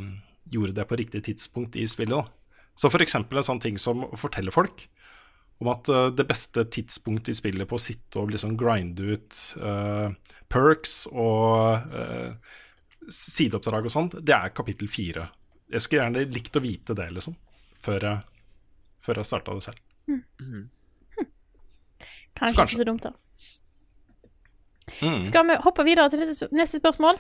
gjorde 0.55 0.77
det 0.79 0.87
på 0.89 0.99
riktig 1.01 1.25
tidspunkt 1.27 1.77
i 1.77 1.85
spillet. 1.91 2.15
da. 2.15 2.71
Så 2.79 2.89
eksempel 3.03 3.41
en 3.41 3.49
sånn 3.51 3.61
ting 3.61 3.77
som 3.81 4.07
å 4.07 4.17
fortelle 4.17 4.55
folk 4.55 4.87
om 5.63 5.69
at 5.75 5.91
uh, 5.93 6.07
det 6.15 6.25
beste 6.31 6.65
tidspunktet 6.73 7.35
i 7.35 7.39
spillet 7.43 7.69
på 7.69 7.77
å 7.77 7.83
sitte 7.83 8.23
og 8.23 8.33
liksom 8.33 8.57
grinde 8.59 9.13
ut 9.13 9.43
uh, 9.61 10.09
perks 10.51 11.05
og 11.13 11.93
uh, 11.93 12.57
sideoppdrag 13.11 13.87
og 13.91 13.93
sånt, 13.93 14.19
det 14.23 14.35
er 14.39 14.55
kapittel 14.57 14.89
fire. 14.91 15.29
Jeg 15.73 15.81
skulle 15.81 16.03
gjerne 16.03 16.23
likt 16.35 16.57
å 16.59 16.63
vite 16.63 16.95
det, 16.99 17.09
liksom, 17.17 17.35
før 17.83 18.05
jeg, 18.09 18.19
før 19.03 19.21
jeg 19.23 19.29
starta 19.31 19.55
det 19.57 19.65
selv. 19.65 19.81
Kanskje, 22.33 22.57
Kanskje. 22.57 22.65
ikke 22.65 22.81
så 22.83 22.87
dumt, 22.89 23.03
da. 23.03 23.13
Mm, 25.03 25.19
Skal 25.25 25.47
vi 25.49 25.57
hoppe 25.65 25.85
videre 25.87 26.09
til 26.13 26.21
neste, 26.21 26.35
sp- 26.45 26.53
neste 26.57 26.81
spørsmål? 26.81 27.19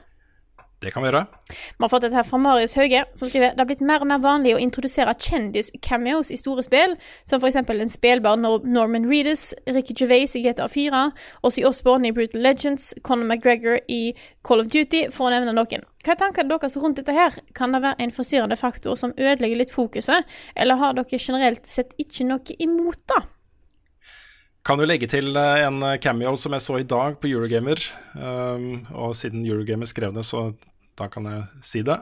Det 0.83 0.93
kan 0.93 1.05
vi 1.05 1.11
gjøre. 1.11 1.24
Vi 1.49 1.85
har 1.85 1.91
fått 1.93 2.09
et 2.09 2.16
her 2.16 2.26
fra 2.26 2.41
Marius 2.43 2.74
Hauge, 2.78 3.05
som 3.14 3.30
skriver 3.30 3.55
Det 3.55 3.62
har 3.62 3.68
blitt 3.70 3.85
mer 3.87 4.03
og 4.03 4.11
mer 4.11 4.22
vanlig 4.22 4.57
å 4.57 4.61
introdusere 4.62 5.14
kjendis-cameos 5.14 6.33
i 6.35 6.39
store 6.41 6.64
spill, 6.66 6.97
som 7.28 7.43
eksempel 7.53 7.80
en 7.83 7.93
spillbar 7.93 8.41
Norman 8.41 9.09
Reedus, 9.09 9.53
Ricky 9.66 9.95
Gervais 9.99 10.37
i 10.37 10.43
GTA 10.45 10.68
4, 10.68 11.03
Ossie 11.47 11.66
Osborne 11.68 12.09
i 12.09 12.14
Brutal 12.16 12.43
Legends, 12.43 12.93
Conor 13.03 13.28
McGregor 13.28 13.78
i 13.89 14.14
Call 14.43 14.62
of 14.64 14.70
Duty, 14.72 15.07
for 15.12 15.28
å 15.28 15.35
nevne 15.35 15.55
noen. 15.57 15.85
Hva 16.03 16.16
er 16.16 16.18
tankene 16.18 16.51
deres 16.51 16.78
rundt 16.83 16.99
dette 16.99 17.14
her? 17.14 17.37
Kan 17.55 17.76
det 17.76 17.83
være 17.85 18.03
en 18.03 18.14
forstyrrende 18.14 18.59
faktor 18.59 18.99
som 18.99 19.14
ødelegger 19.14 19.61
litt 19.61 19.74
fokuset, 19.74 20.26
eller 20.57 20.80
har 20.80 20.99
dere 20.99 21.20
generelt 21.20 21.68
sett 21.70 21.95
ikke 22.03 22.26
noe 22.26 22.59
imot 22.59 22.99
det? 23.12 23.22
Kan 24.62 24.78
jo 24.78 24.87
legge 24.87 25.09
til 25.11 25.35
eh, 25.35 25.64
en 25.66 25.83
cameo 25.99 26.37
som 26.39 26.55
jeg 26.55 26.62
så 26.62 26.76
i 26.78 26.87
dag 26.87 27.16
på 27.18 27.30
Eurogamer. 27.33 27.83
Um, 28.14 28.85
og 28.95 29.16
siden 29.18 29.43
Eurogamer 29.43 29.91
skrev 29.91 30.14
det, 30.14 30.22
så 30.28 30.53
da 31.03 31.09
kan 31.12 31.26
jeg 31.28 31.64
si 31.66 31.82
det. 31.86 31.98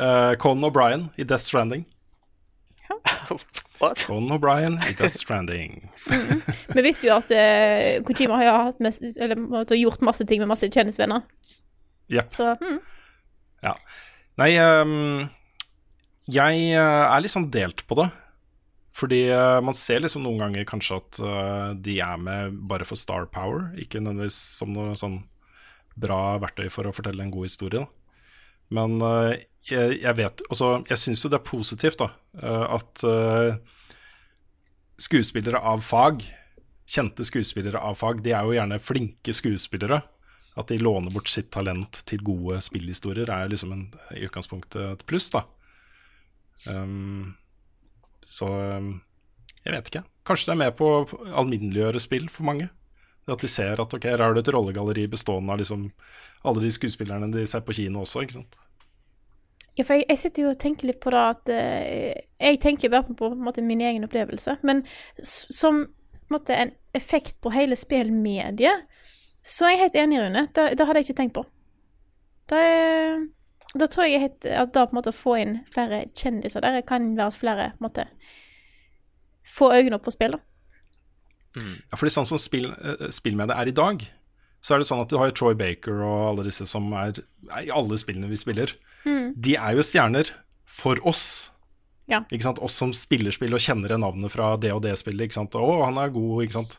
uh, 0.00 0.34
Conan 0.42 0.68
O'Brien 0.68 1.08
i 1.16 1.24
Death 1.24 1.46
Stranding. 1.46 1.86
Conan 3.78 4.34
O'Brien 4.36 4.76
i 4.88 4.92
Death 4.98 5.16
Stranding. 5.16 5.88
Vi 6.76 6.84
visste 6.84 7.08
jo 7.08 7.16
at 7.16 7.32
uh, 7.32 8.02
Kojima 8.06 8.42
har 8.42 8.76
mest, 8.82 9.04
eller, 9.20 9.64
gjort 9.76 10.04
masse 10.06 10.26
ting 10.26 10.42
med 10.42 10.50
masse 10.52 10.68
kjendisvenner. 10.68 11.24
Yep. 12.12 12.30
Så 12.32 12.52
mm. 12.60 12.78
Ja. 13.64 13.72
Nei, 14.36 14.52
um, 14.60 15.24
jeg 16.26 16.70
eh, 16.74 17.04
er 17.06 17.22
litt 17.22 17.32
sånn 17.32 17.50
delt 17.54 17.84
på 17.88 17.98
det. 17.98 18.10
Fordi 18.96 19.26
uh, 19.28 19.60
man 19.64 19.76
ser 19.76 20.00
liksom 20.00 20.24
noen 20.24 20.40
ganger 20.40 20.64
kanskje 20.68 20.96
at 20.96 21.18
uh, 21.20 21.70
de 21.76 21.98
er 22.00 22.20
med 22.20 22.54
bare 22.68 22.86
for 22.88 22.96
star 22.96 23.26
power, 23.28 23.68
ikke 23.80 24.00
nødvendigvis 24.00 24.38
som 24.56 24.72
noe 24.72 24.94
sånn 24.96 25.18
bra 25.96 26.36
verktøy 26.42 26.68
for 26.72 26.88
å 26.88 26.94
fortelle 26.94 27.24
en 27.24 27.32
god 27.34 27.48
historie. 27.48 27.82
Da. 27.82 27.86
Men 28.76 28.98
eh, 29.02 29.46
jeg, 29.70 30.00
jeg 30.02 30.18
vet 30.18 30.42
Altså, 30.50 30.72
jeg 30.90 31.00
syns 31.02 31.22
jo 31.24 31.30
det 31.32 31.40
er 31.40 31.46
positivt, 31.48 32.02
da, 32.02 32.10
eh, 32.40 32.66
at 32.76 33.06
eh, 33.06 33.86
skuespillere 35.06 35.60
av 35.60 35.84
fag, 35.84 36.24
kjente 36.86 37.24
skuespillere 37.26 37.80
av 37.82 37.98
fag, 37.98 38.22
de 38.24 38.32
er 38.32 38.46
jo 38.46 38.54
gjerne 38.56 38.82
flinke 38.82 39.34
skuespillere. 39.34 40.00
At 40.56 40.70
de 40.72 40.78
låner 40.80 41.12
bort 41.12 41.28
sitt 41.28 41.50
talent 41.52 42.00
til 42.08 42.22
gode 42.24 42.62
spillhistorier, 42.64 43.28
er 43.28 43.50
liksom 43.52 43.74
en, 43.74 43.82
i 44.16 44.22
utgangspunktet 44.24 44.94
et 44.94 45.02
pluss, 45.08 45.28
da. 45.34 45.42
Um, 46.72 47.34
Så 48.26 48.48
um, 48.48 48.94
jeg 49.66 49.74
vet 49.74 49.90
ikke. 49.90 50.02
Kanskje 50.26 50.48
det 50.48 50.54
er 50.54 50.62
med 50.64 50.76
på 50.78 50.86
å 50.88 51.04
alminneliggjøre 51.42 52.00
spill 52.02 52.30
for 52.32 52.48
mange. 52.48 52.70
Det 53.26 53.34
At 53.34 53.42
de 53.42 53.48
ser 53.50 53.80
at 53.82 53.94
ok, 53.94 54.04
her 54.06 54.22
har 54.22 54.34
du 54.34 54.40
et 54.40 54.52
rollegalleri 54.54 55.08
bestående 55.10 55.52
av 55.52 55.58
liksom 55.58 55.88
alle 56.46 56.62
de 56.62 56.70
skuespillerne 56.70 57.32
de 57.32 57.46
ser 57.50 57.64
på 57.66 57.74
kino 57.74 58.04
også, 58.04 58.22
ikke 58.22 58.38
sant. 58.38 58.58
Ja, 59.76 59.84
for 59.84 59.98
jeg, 59.98 60.06
jeg 60.08 60.20
sitter 60.20 60.44
jo 60.44 60.52
og 60.54 60.60
tenker 60.62 60.88
litt 60.88 61.02
på 61.02 61.12
det 61.12 61.22
at 61.34 61.50
eh, 61.52 62.14
Jeg 62.40 62.60
tenker 62.62 62.92
bare 62.92 63.04
på, 63.08 63.16
på 63.18 63.32
en 63.34 63.44
måte, 63.44 63.64
min 63.66 63.82
egen 63.84 64.06
opplevelse. 64.06 64.56
Men 64.62 64.84
som 65.20 65.82
på 65.84 65.90
en, 65.90 66.36
måte, 66.38 66.54
en 66.54 66.72
effekt 66.96 67.36
på 67.42 67.52
hele 67.54 67.76
spillmediet, 67.76 68.86
så 69.46 69.66
er 69.66 69.74
jeg 69.74 69.82
helt 69.84 69.98
enig, 70.00 70.22
Rune. 70.22 70.46
Det, 70.54 70.70
det 70.78 70.86
hadde 70.86 71.02
jeg 71.02 71.08
ikke 71.08 71.18
tenkt 71.20 71.36
på. 71.36 71.44
Da, 72.50 72.62
er, 72.62 73.26
da 73.74 73.90
tror 73.90 74.08
jeg 74.08 74.30
at 74.30 74.72
da 74.74 74.86
på 74.86 74.94
en 74.94 75.00
måte 75.00 75.12
å 75.12 75.18
få 75.18 75.36
inn 75.42 75.58
flere 75.74 76.04
kjendiser 76.14 76.62
der 76.62 76.80
kan 76.86 77.12
være 77.18 77.30
at 77.30 77.38
flere 77.38 77.70
på 77.74 77.82
en 77.82 77.88
måte 77.88 78.06
få 79.46 79.70
øynene 79.74 79.98
opp 79.98 80.06
for 80.06 80.14
spill. 80.14 80.38
da. 80.38 80.45
Ja, 81.62 81.98
fordi 81.98 82.12
sånn 82.14 82.28
som 82.28 82.40
spill, 82.40 82.70
eh, 82.72 83.08
spillmediet 83.14 83.56
er 83.56 83.70
i 83.70 83.76
dag, 83.76 84.04
så 84.64 84.74
er 84.74 84.82
det 84.82 84.88
sånn 84.88 85.02
at 85.02 85.12
du 85.12 85.18
har 85.20 85.30
jo 85.30 85.36
Troy 85.38 85.56
Baker 85.58 86.00
og 86.02 86.22
alle 86.30 86.46
disse 86.48 86.66
som 86.68 86.88
er, 86.98 87.20
er 87.50 87.68
i 87.68 87.74
alle 87.74 87.98
spillene 88.00 88.30
vi 88.30 88.38
spiller. 88.40 88.72
Mm. 89.06 89.28
De 89.38 89.54
er 89.60 89.76
jo 89.78 89.84
stjerner 89.86 90.32
for 90.66 91.00
oss. 91.06 91.52
Ja. 92.10 92.22
Ikke 92.30 92.48
sant? 92.48 92.62
Oss 92.62 92.78
som 92.78 92.94
spiller 92.96 93.34
spill 93.34 93.54
og 93.54 93.62
kjenner 93.62 93.94
navnet 93.98 94.34
fra 94.34 94.54
det 94.60 94.72
og 94.74 94.82
det 94.86 94.96
spillet. 94.98 95.28
Ikke 95.28 95.38
sant? 95.38 95.54
Å, 95.58 95.78
han 95.84 96.00
er 96.02 96.14
god, 96.14 96.42
ikke 96.44 96.58
sant. 96.58 96.78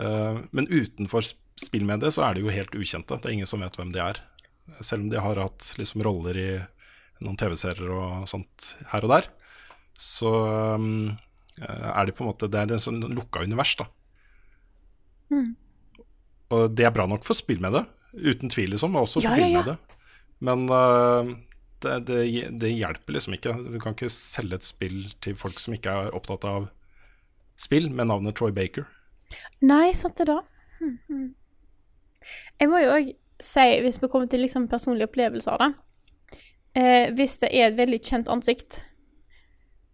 Uh, 0.00 0.44
men 0.56 0.68
utenfor 0.68 1.26
spillmediet 1.60 2.16
så 2.16 2.26
er 2.26 2.36
de 2.36 2.44
jo 2.44 2.52
helt 2.52 2.76
ukjente. 2.76 3.16
Det 3.16 3.30
er 3.30 3.36
ingen 3.38 3.48
som 3.48 3.64
vet 3.64 3.76
hvem 3.78 3.92
de 3.94 4.02
er. 4.04 4.20
Selv 4.80 5.04
om 5.04 5.10
de 5.12 5.20
har 5.20 5.40
hatt 5.40 5.74
liksom 5.80 6.04
roller 6.04 6.40
i 6.40 6.48
noen 7.24 7.38
TV-serier 7.40 7.92
og 7.94 8.28
sånt 8.28 8.74
her 8.90 9.04
og 9.06 9.12
der, 9.14 9.28
så 10.00 10.30
um, 10.76 11.12
er 11.62 12.08
de 12.08 12.14
på 12.16 12.24
en 12.24 12.30
måte 12.32 12.48
Det 12.50 12.58
er 12.58 12.72
en 12.74 12.82
sånn 12.82 13.04
lukka 13.14 13.44
univers, 13.46 13.76
da. 13.78 13.86
Mm. 15.32 15.54
Og 16.54 16.76
det 16.76 16.86
er 16.86 16.94
bra 16.94 17.06
nok 17.10 17.24
for 17.26 17.36
spill 17.38 17.62
med 17.62 17.76
det, 17.76 17.84
uten 18.14 18.52
tvil, 18.52 18.74
liksom, 18.74 18.96
og 18.96 19.08
også 19.08 19.24
for 19.24 19.40
Ja, 19.40 19.46
ja, 19.46 19.60
ja. 19.60 19.62
det. 19.72 20.00
Men 20.44 20.66
uh, 20.68 21.34
det, 21.84 21.98
det, 22.08 22.48
det 22.60 22.72
hjelper 22.74 23.16
liksom 23.16 23.36
ikke. 23.36 23.54
Du 23.70 23.78
kan 23.80 23.96
ikke 23.96 24.12
selge 24.12 24.60
et 24.60 24.66
spill 24.66 24.98
til 25.24 25.38
folk 25.40 25.58
som 25.62 25.76
ikke 25.76 25.94
er 26.04 26.16
opptatt 26.16 26.44
av 26.48 26.68
spill, 27.60 27.88
med 27.90 28.10
navnet 28.10 28.36
Troy 28.36 28.52
Baker. 28.54 28.86
Nei, 29.64 29.92
sant 29.96 30.18
det 30.20 30.28
da. 30.30 30.42
Mm 30.82 30.98
hmm. 31.08 31.32
Jeg 32.60 32.70
må 32.72 32.80
jo 32.80 32.92
òg 32.94 33.10
si, 33.42 33.64
hvis 33.84 33.98
vi 34.00 34.08
kommer 34.08 34.30
til 34.30 34.44
liksom 34.44 34.68
personlige 34.70 35.10
opplevelser, 35.10 35.60
da 35.60 35.72
eh, 36.72 37.12
Hvis 37.14 37.38
det 37.42 37.50
er 37.52 37.68
et 37.68 37.76
veldig 37.76 38.00
kjent 38.00 38.30
ansikt, 38.32 38.80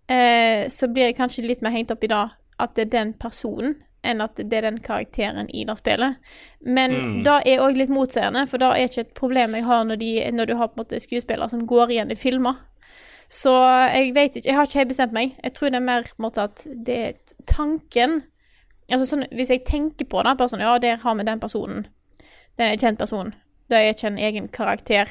eh, 0.07 0.69
så 0.71 0.89
blir 0.89 1.11
jeg 1.11 1.19
kanskje 1.19 1.47
litt 1.47 1.65
mer 1.65 1.75
hengt 1.75 1.91
opp 1.91 2.05
i 2.05 2.13
det 2.13 2.27
at 2.61 2.77
det 2.77 2.87
er 2.87 2.93
den 2.93 3.15
personen, 3.19 3.79
enn 4.05 4.21
at 4.25 4.37
det 4.37 4.53
er 4.57 4.63
den 4.71 4.79
karakteren 4.81 5.49
i 5.53 5.65
det 5.69 5.77
spillet. 5.79 6.17
Men 6.65 6.91
Mm. 6.93 7.23
da 7.25 7.41
er 7.45 7.61
òg 7.61 7.77
litt 7.77 7.91
motseende, 7.91 8.47
for 8.49 8.59
da 8.59 8.71
er 8.73 8.89
ikke 8.89 9.01
et 9.01 9.15
problem 9.15 9.55
jeg 9.55 9.65
har 9.65 9.85
når, 9.85 9.97
de, 9.99 10.31
når 10.33 10.47
du 10.47 10.57
har 10.57 10.69
på 10.69 10.79
en 10.81 10.85
måte 10.85 11.01
skuespillere 11.01 11.51
som 11.51 11.67
går 11.67 11.91
igjen 11.91 12.11
i 12.11 12.15
filmer. 12.17 12.57
Så 13.29 13.53
jeg 13.95 14.15
vet 14.15 14.37
ikke, 14.37 14.47
jeg 14.49 14.55
har 14.57 14.67
ikke 14.67 14.79
helt 14.79 14.89
bestemt 14.89 15.13
meg. 15.13 15.37
Jeg 15.45 15.53
tror 15.53 15.71
det 15.71 15.77
er 15.77 15.87
mer 15.87 16.03
på 16.03 16.17
en 16.19 16.25
måte 16.27 16.43
at 16.43 16.65
det 16.67 16.99
er 16.99 17.13
tanken 17.47 18.23
Altså 18.93 19.07
sånn, 19.07 19.29
Hvis 19.31 19.51
jeg 19.51 19.65
tenker 19.65 20.05
på 20.05 20.21
det, 20.27 20.37
bare 20.37 20.49
sånn 20.49 20.59
Ja, 20.65 20.73
der 20.83 20.97
har 20.97 21.15
vi 21.15 21.23
den 21.23 21.39
personen. 21.39 21.87
Den 22.59 22.67
er 22.67 22.73
en 22.73 22.79
kjent 22.79 22.99
person. 22.99 23.35
Det 23.71 23.79
er 23.79 23.93
ikke 23.95 24.07
en 24.09 24.19
egen 24.19 24.49
karakter 24.49 25.07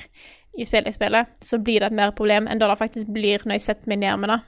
i 0.59 0.65
spillet 0.65 0.85
jeg 0.91 0.93
spiller. 0.95 1.27
Så 1.39 1.57
blir 1.63 1.79
det 1.79 1.87
et 1.93 1.95
mer 1.95 2.11
problem 2.11 2.45
enn 2.51 2.59
det 2.59 2.67
det 2.67 2.77
faktisk 2.77 3.07
blir 3.13 3.39
når 3.45 3.53
jeg 3.55 3.61
setter 3.61 3.87
meg 3.87 3.99
ned 3.99 4.19
med 4.19 4.29
det. 4.33 4.39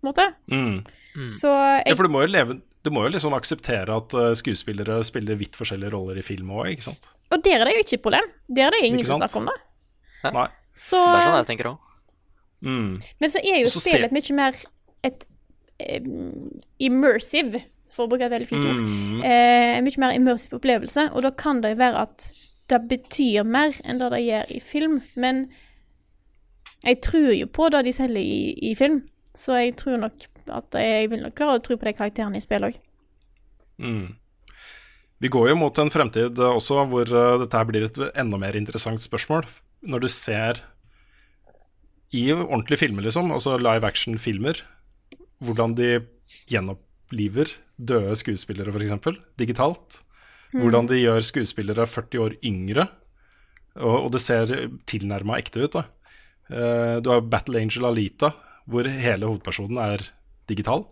På 0.00 0.02
en 0.02 0.10
måte. 0.10 0.26
Mm. 0.50 1.30
Så 1.30 1.52
Ja, 1.86 1.94
for 1.94 2.02
du 2.02 2.08
må 2.08 2.22
jo 2.26 2.32
leve 2.32 2.60
du 2.88 2.94
må 2.96 3.04
jo 3.04 3.12
liksom 3.12 3.36
akseptere 3.36 3.96
at 4.00 4.14
øh, 4.16 4.30
skuespillere 4.38 5.02
spiller 5.04 5.36
vidt 5.40 5.56
forskjellige 5.58 5.92
roller 5.92 6.20
i 6.20 6.24
film 6.24 6.54
òg, 6.56 6.72
ikke 6.72 6.88
sant? 6.88 7.08
Og 7.28 7.42
der 7.44 7.60
er 7.60 7.68
det 7.68 7.76
jo 7.76 7.84
ikke 7.84 7.98
et 7.98 8.04
problem. 8.06 8.30
Der 8.48 8.68
er 8.68 8.76
det 8.76 8.84
ingen 8.86 9.04
som 9.04 9.20
snakker 9.20 9.42
om 9.42 9.50
det. 9.50 9.58
Nei. 10.32 10.46
Så, 10.72 10.98
Det 10.98 11.18
er 11.18 11.26
sånn 11.26 11.40
jeg 11.40 11.48
tenker 11.50 11.72
òg. 11.72 11.90
Mm. 12.64 12.92
Men 13.20 13.32
så 13.32 13.42
er 13.44 13.60
jo 13.60 13.70
spillet 13.70 14.14
mye 14.14 14.36
mer 14.38 14.56
et 15.06 15.26
um, 16.00 16.48
immersive, 16.82 17.62
for 17.94 18.06
å 18.06 18.12
bruke 18.12 18.26
et 18.26 18.32
veldig 18.32 18.48
fint 18.48 18.64
ord. 18.64 18.80
Mm. 18.80 19.20
Eh, 19.26 19.76
en 19.76 19.86
mye 19.86 20.02
mer 20.02 20.16
immersive 20.16 20.58
opplevelse, 20.58 21.08
og 21.12 21.24
da 21.26 21.32
kan 21.34 21.62
det 21.64 21.74
jo 21.74 21.80
være 21.82 22.06
at 22.06 22.28
det 22.70 22.80
betyr 22.90 23.46
mer 23.48 23.76
enn 23.84 24.00
det 24.00 24.10
det 24.14 24.22
gjør 24.24 24.52
i 24.54 24.60
film. 24.62 24.98
Men 25.18 25.46
jeg 26.86 27.02
tror 27.04 27.30
jo 27.34 27.50
på 27.50 27.70
det 27.74 27.84
de 27.88 27.94
selger 27.94 28.22
i, 28.22 28.70
i 28.70 28.74
film, 28.78 29.02
så 29.36 29.58
jeg 29.58 29.76
tror 29.80 30.00
nok 30.06 30.28
at 30.54 30.78
jeg 30.78 31.10
vil 31.12 31.22
nok 31.24 31.36
klare 31.38 31.58
å 31.58 31.62
tro 31.64 31.76
på 31.78 31.88
de 31.88 31.94
karakterene 31.96 32.40
i 32.40 32.44
spillet 32.44 32.72
òg. 32.72 32.80
Mm. 33.78 34.16
Vi 35.18 35.30
går 35.34 35.50
jo 35.50 35.58
mot 35.58 35.78
en 35.82 35.90
fremtid 35.90 36.38
eh, 36.38 36.56
også 36.60 36.84
hvor 36.90 37.08
eh, 37.10 37.36
dette 37.42 37.60
her 37.60 37.68
blir 37.68 37.86
et 37.88 38.02
enda 38.18 38.38
mer 38.40 38.58
interessant 38.58 39.02
spørsmål. 39.02 39.46
Når 39.88 40.04
du 40.04 40.10
ser 40.12 40.62
i 42.14 42.30
ordentlige 42.32 42.80
filmer, 42.86 43.04
liksom, 43.04 43.32
altså 43.34 43.58
live 43.60 43.86
action-filmer, 43.86 44.62
hvordan 45.44 45.74
de 45.78 45.90
gjenoppliver 46.50 47.50
døde 47.76 48.16
skuespillere, 48.18 48.72
f.eks., 48.72 49.20
digitalt. 49.38 50.00
Mm. 50.54 50.62
Hvordan 50.62 50.88
de 50.88 51.02
gjør 51.02 51.26
skuespillere 51.26 51.86
40 51.86 52.24
år 52.24 52.36
yngre, 52.48 52.88
og, 53.76 54.06
og 54.06 54.12
det 54.14 54.22
ser 54.24 54.54
tilnærma 54.88 55.36
ekte 55.38 55.66
ut. 55.66 55.76
da. 55.76 55.84
Uh, 56.48 56.96
du 57.04 57.12
har 57.12 57.26
Battle 57.28 57.60
Angel 57.60 57.84
Alita, 57.90 58.32
hvor 58.68 58.88
hele 58.88 59.28
hovedpersonen 59.28 59.78
er 59.82 60.06
digital. 60.48 60.86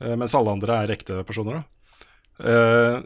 Eh, 0.00 0.16
mens 0.18 0.34
alle 0.36 0.54
andre 0.56 0.80
er 0.82 0.94
ekte 0.96 1.20
personer. 1.28 1.60
Da. 1.60 2.48
Eh, 2.50 2.98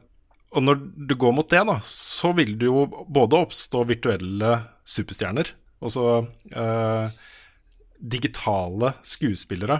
og 0.50 0.64
når 0.66 0.80
du 1.06 1.14
går 1.14 1.34
mot 1.36 1.50
det, 1.50 1.62
da, 1.66 1.78
så 1.86 2.32
vil 2.34 2.56
det 2.58 2.66
jo 2.66 2.86
både 3.06 3.38
oppstå 3.44 3.84
virtuelle 3.86 4.56
superstjerner, 4.88 5.52
altså 5.80 6.24
eh, 6.50 7.20
digitale 8.00 8.94
skuespillere 9.06 9.78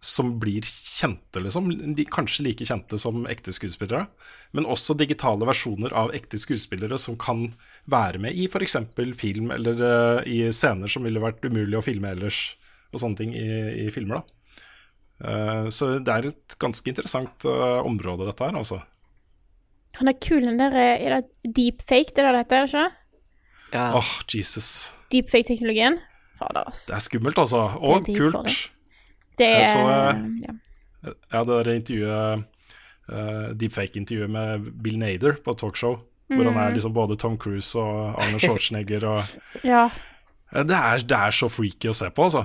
som 0.00 0.32
blir 0.40 0.64
kjente, 0.64 1.42
liksom. 1.44 1.68
Kanskje 2.12 2.46
like 2.46 2.64
kjente 2.64 2.96
som 2.98 3.26
ekte 3.28 3.52
skuespillere. 3.52 4.06
Men 4.56 4.68
også 4.68 4.96
digitale 4.96 5.44
versjoner 5.48 5.92
av 5.92 6.14
ekte 6.16 6.40
skuespillere 6.40 6.96
som 6.98 7.18
kan 7.20 7.50
være 7.90 8.20
med 8.24 8.36
i 8.36 8.46
f.eks. 8.48 8.78
film, 9.20 9.52
eller 9.52 9.84
eh, 9.84 10.22
i 10.24 10.38
scener 10.56 10.88
som 10.88 11.04
ville 11.04 11.20
vært 11.20 11.44
umulig 11.44 11.76
å 11.76 11.84
filme 11.84 12.12
ellers, 12.16 12.56
og 12.94 13.02
sånne 13.02 13.20
ting 13.20 13.36
i, 13.36 13.48
i 13.86 13.90
filmer. 13.92 14.20
da. 14.20 14.39
Eh, 15.20 15.66
så 15.74 15.98
det 16.00 16.08
er 16.14 16.28
et 16.30 16.56
ganske 16.62 16.88
interessant 16.88 17.44
eh, 17.44 17.80
område, 17.86 18.26
dette 18.30 18.44
her, 18.46 18.56
altså. 18.56 18.80
Han 19.98 20.08
er 20.08 20.14
kul, 20.22 20.44
den 20.46 20.58
der 20.60 20.74
eh, 20.78 21.02
Er 21.06 21.16
det 21.20 21.54
deepfake, 21.56 22.14
det 22.16 22.22
der 22.24 22.32
det 22.32 22.44
heter? 22.44 22.62
er 22.62 22.66
ikke? 22.70 22.86
Ja. 23.74 23.84
Åh, 23.98 24.12
Jesus. 24.34 24.94
Deepfake-teknologien. 25.12 25.98
Fader, 26.38 26.64
altså. 26.66 26.86
Det 26.88 26.94
er 26.96 27.04
skummelt, 27.04 27.38
altså. 27.38 27.64
Og 27.78 28.06
Det 28.06 28.16
er 28.16 28.30
kult. 28.30 28.70
Det 29.38 29.46
Jeg 29.48 29.60
er 29.60 29.64
så, 29.64 29.78
ja. 30.46 30.54
Ja, 31.32 31.42
det 31.44 31.64
der 31.66 31.72
intervjuet 31.72 32.44
uh, 33.10 33.52
Deepfake-intervjuet 33.56 34.30
med 34.30 34.66
Bill 34.82 34.98
Nader 35.00 35.36
på 35.44 35.50
et 35.54 35.58
talkshow. 35.62 35.98
Hvor 36.30 36.44
han 36.44 36.56
er 36.56 36.68
Mhm. 36.68 36.74
liksom 36.74 36.92
både 36.94 37.16
Tom 37.16 37.36
Cruise 37.38 37.78
og 37.78 38.22
Arne 38.22 38.38
Schwarzenegger. 38.38 39.04
og 39.08 39.24
ja. 39.64 39.88
Det, 40.52 40.76
er, 40.76 40.98
det 40.98 41.16
er 41.16 41.30
så 41.34 41.48
freaky 41.48 41.88
å 41.90 41.94
se 41.94 42.10
på, 42.10 42.22
altså. 42.28 42.44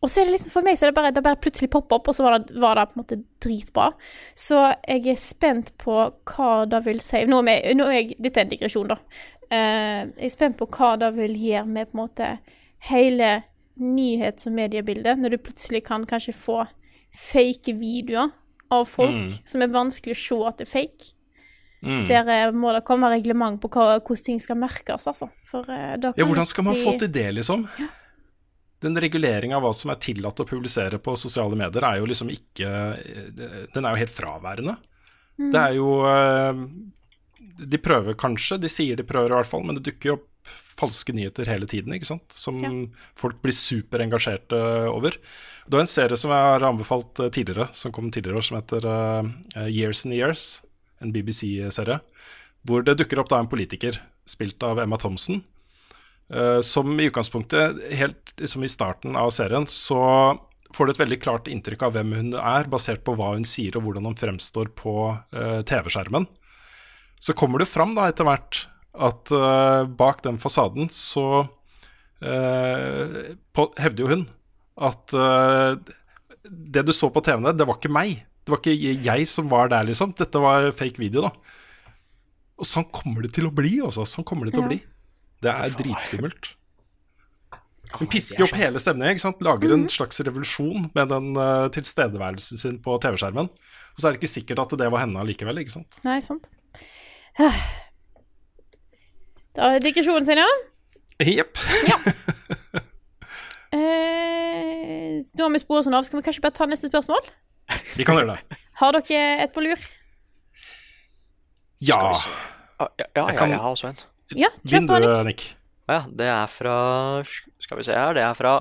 Og 0.00 0.08
så 0.08 0.22
er 0.22 0.28
det 0.30 0.32
liksom, 0.38 0.52
for 0.54 0.64
meg 0.64 0.78
så 0.80 0.86
er 0.86 0.92
det 0.92 0.96
bare, 0.96 1.10
det 1.12 1.22
bare 1.26 1.36
plutselig 1.44 1.68
popper 1.70 1.98
opp, 1.98 2.08
og 2.08 2.14
så 2.16 2.24
var 2.24 2.38
det, 2.38 2.54
var 2.56 2.78
det 2.78 2.86
på 2.88 2.96
en 2.96 3.02
måte 3.02 3.18
dritbra. 3.44 3.90
Så 4.32 4.62
jeg 4.88 5.04
er 5.12 5.20
spent 5.20 5.74
på 5.82 5.98
hva 6.32 6.52
det 6.70 6.80
vil 6.86 7.02
si 7.04 7.20
Nå 7.28 7.42
er, 7.44 7.50
jeg, 7.58 7.76
nå 7.76 7.84
er 7.90 7.98
jeg, 7.98 8.16
Dette 8.16 8.40
er 8.40 8.48
en 8.48 8.54
digresjon, 8.54 8.88
da. 8.94 8.96
Uh, 9.50 10.08
jeg 10.16 10.30
er 10.30 10.32
spent 10.32 10.56
på 10.56 10.68
hva 10.72 10.94
det 11.02 11.12
vil 11.18 11.36
gjøre 11.36 11.66
med 11.68 11.90
på 11.90 11.98
en 11.98 12.02
måte 12.04 12.30
hele 12.88 13.30
nyhets- 13.80 14.48
og 14.48 14.56
mediebildet, 14.56 15.18
når 15.20 15.34
du 15.34 15.42
plutselig 15.44 15.84
kan 15.86 16.04
kanskje 16.08 16.36
få 16.36 16.62
fake 17.16 17.74
videoer 17.80 18.30
av 18.70 18.84
folk 18.86 19.10
Mm. 19.10 19.32
som 19.44 19.62
er 19.62 19.72
vanskelig 19.74 20.14
å 20.14 20.20
se 20.20 20.36
at 20.48 20.60
det 20.60 20.68
er 20.68 20.70
fake. 20.70 21.12
Mm. 21.82 22.02
Der 22.08 22.28
eh, 22.28 22.52
må 22.52 22.72
det 22.76 22.84
komme 22.84 23.08
reglement 23.10 23.60
på 23.60 23.68
hva, 23.72 23.98
hvordan 24.00 24.24
ting 24.24 24.40
skal 24.40 24.56
merkes, 24.60 25.06
altså. 25.08 25.30
For 25.48 25.64
uh, 25.68 25.96
Ja, 26.16 26.24
hvordan 26.24 26.46
skal 26.46 26.64
man 26.64 26.76
få 26.76 26.96
til 27.00 27.08
det, 27.12 27.34
liksom? 27.34 27.66
Den 28.80 28.96
reguleringa 28.96 29.58
av 29.58 29.66
hva 29.66 29.72
som 29.76 29.92
er 29.92 30.00
tillatt 30.00 30.40
å 30.40 30.48
publisere 30.48 31.00
på 31.02 31.16
sosiale 31.20 31.58
medier, 31.58 31.84
er 31.84 32.00
jo 32.00 32.08
liksom 32.08 32.30
ikke 32.32 32.70
Den 33.74 33.84
er 33.84 33.92
jo 33.92 34.00
helt 34.00 34.14
fraværende. 34.14 34.78
Mm. 35.40 35.50
Det 35.52 35.60
er 35.60 35.76
jo 35.76 35.90
eh, 36.08 36.64
De 37.72 37.80
prøver 37.80 38.16
kanskje, 38.20 38.60
de 38.60 38.72
sier 38.72 38.96
de 38.96 39.06
prøver 39.06 39.34
i 39.34 39.38
hvert 39.38 39.50
fall, 39.50 39.64
men 39.66 39.78
det 39.78 39.86
dukker 39.90 40.12
jo 40.12 40.18
opp 40.18 40.26
falske 40.80 41.12
nyheter 41.12 41.48
hele 41.50 41.68
tiden, 41.68 41.92
ikke 41.92 42.08
sant? 42.08 42.32
Som 42.32 42.60
folk 43.18 43.40
blir 43.44 43.54
superengasjerte 43.56 44.58
over. 44.88 45.16
Det 45.66 45.76
var 45.76 45.84
en 45.84 45.92
serie 45.92 46.16
som 46.18 46.32
jeg 46.32 46.46
har 46.54 46.66
anbefalt 46.70 47.20
eh, 47.20 47.32
tidligere, 47.34 47.68
som 47.76 47.92
kom 47.94 48.10
tidligere 48.10 48.40
år, 48.40 48.46
som 48.48 48.58
heter 48.58 48.88
eh, 48.90 49.68
Years 49.68 50.04
and 50.06 50.16
Years, 50.16 50.46
en 51.04 51.12
BBC-serie, 51.14 52.00
hvor 52.68 52.84
det 52.84 52.98
dukker 53.00 53.20
opp 53.20 53.30
da 53.32 53.40
en 53.40 53.50
politiker, 53.50 54.00
spilt 54.28 54.62
av 54.66 54.80
Emma 54.82 54.98
Thompson, 55.00 55.42
som 56.62 56.92
i 57.00 57.08
utgangspunktet, 57.08 57.80
helt 57.98 58.32
liksom 58.38 58.62
i 58.62 58.68
starten 58.70 59.16
av 59.18 59.32
serien, 59.34 59.64
så 59.66 59.98
får 60.74 60.86
du 60.86 60.92
et 60.92 61.00
veldig 61.02 61.18
klart 61.22 61.48
inntrykk 61.50 61.82
av 61.86 61.96
hvem 61.96 62.12
hun 62.14 62.34
er, 62.38 62.68
basert 62.70 63.02
på 63.06 63.16
hva 63.18 63.32
hun 63.34 63.46
sier 63.48 63.74
og 63.76 63.86
hvordan 63.86 64.06
hun 64.10 64.18
fremstår 64.18 64.70
på 64.78 64.94
uh, 65.10 65.60
TV-skjermen. 65.66 66.28
Så 67.20 67.34
kommer 67.36 67.62
det 67.62 67.68
fram 67.70 67.96
da 67.96 68.06
etter 68.10 68.28
hvert 68.28 68.64
at 68.94 69.32
uh, 69.34 69.82
bak 69.98 70.22
den 70.26 70.38
fasaden 70.42 70.90
så 70.94 71.26
uh, 72.22 73.16
på, 73.56 73.66
hevder 73.80 74.04
jo 74.04 74.12
hun 74.14 74.28
at 74.80 75.12
eh, 75.12 75.74
det 76.48 76.82
du 76.88 76.92
så 76.96 77.10
på 77.12 77.20
TV-en, 77.20 77.50
det 77.52 77.66
var 77.68 77.76
ikke 77.76 77.92
meg. 77.92 78.22
Det 78.40 78.54
var 78.54 78.62
ikke 78.62 78.94
jeg 79.04 79.26
som 79.28 79.50
var 79.50 79.68
der, 79.68 79.84
liksom. 79.90 80.14
Dette 80.16 80.40
var 80.40 80.70
fake 80.72 81.02
video, 81.02 81.26
da. 81.26 81.90
Og 82.56 82.64
sånn 82.64 82.86
kommer 82.88 83.26
det 83.26 83.34
til 83.36 83.48
å 83.48 83.52
bli, 83.52 83.74
altså. 83.84 84.06
Sånn 84.08 84.24
kommer 84.24 84.48
det 84.48 84.54
til 84.56 84.64
Ja. 84.64 84.70
å 84.70 84.72
bli. 84.72 84.80
Det 85.40 85.50
er 85.52 85.76
dritskummelt. 85.78 86.50
Hun 87.98 88.06
pisker 88.12 88.44
opp 88.46 88.54
hele 88.54 88.78
stemningen, 88.78 89.16
ikke 89.16 89.24
sant? 89.24 89.40
lager 89.42 89.72
en 89.74 89.88
slags 89.90 90.20
revolusjon 90.22 90.90
med 90.94 91.08
den 91.10 91.32
uh, 91.34 91.66
tilstedeværelsen 91.74 92.60
sin 92.60 92.76
på 92.84 92.94
TV-skjermen. 93.02 93.48
Og 93.50 93.98
så 93.98 94.06
er 94.08 94.14
det 94.14 94.20
ikke 94.20 94.30
sikkert 94.36 94.62
at 94.62 94.76
det 94.78 94.90
var 94.92 95.02
henne 95.02 95.18
allikevel, 95.24 95.58
ikke 95.64 95.74
sant. 95.74 95.98
Nei, 96.06 96.20
sant. 96.22 96.46
Ah. 97.40 97.56
Da 99.58 99.72
er 99.74 99.82
digresjonen 99.82 100.28
sin, 100.28 100.38
ja. 100.38 100.50
Jepp. 101.26 101.58
Eh, 103.70 105.20
nå 105.38 105.44
har 105.46 105.52
vi 105.54 105.60
sporet 105.62 105.86
sånn 105.86 105.94
av. 105.94 106.02
Skal 106.02 106.18
vi 106.18 106.24
kanskje 106.26 106.42
bare 106.42 106.56
ta 106.56 106.66
neste 106.66 106.88
spørsmål? 106.90 107.28
Vi 107.94 108.02
kan 108.06 108.16
gjøre 108.18 108.34
det. 108.34 108.58
Har 108.80 108.96
dere 108.96 109.20
et 109.44 109.52
på 109.54 109.62
lur? 109.62 109.84
Ja. 111.86 112.00
Ja, 112.10 112.88
ja, 112.98 113.06
ja, 113.14 113.26
Jeg 113.28 113.38
kan- 113.38 113.50
jeg 113.54 113.60
har 113.62 113.70
også 113.70 113.88
en. 113.92 114.00
Ja, 114.38 114.50
kjør 114.64 114.86
på, 114.86 114.98
Nick. 115.02 115.24
Nick. 115.26 115.46
Ja, 115.90 116.00
det 116.06 116.26
er 116.30 116.46
fra 116.46 116.74
Skal 117.58 117.80
vi 117.80 117.86
se 117.88 117.96
her, 117.96 118.12
det 118.14 118.22
er 118.22 118.34
fra 118.38 118.52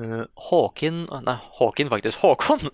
uh, 0.00 0.24
Håkin 0.48 1.04
Nei, 1.06 1.36
Håkin 1.60 1.90
faktisk. 1.92 2.18
Håkon 2.24 2.70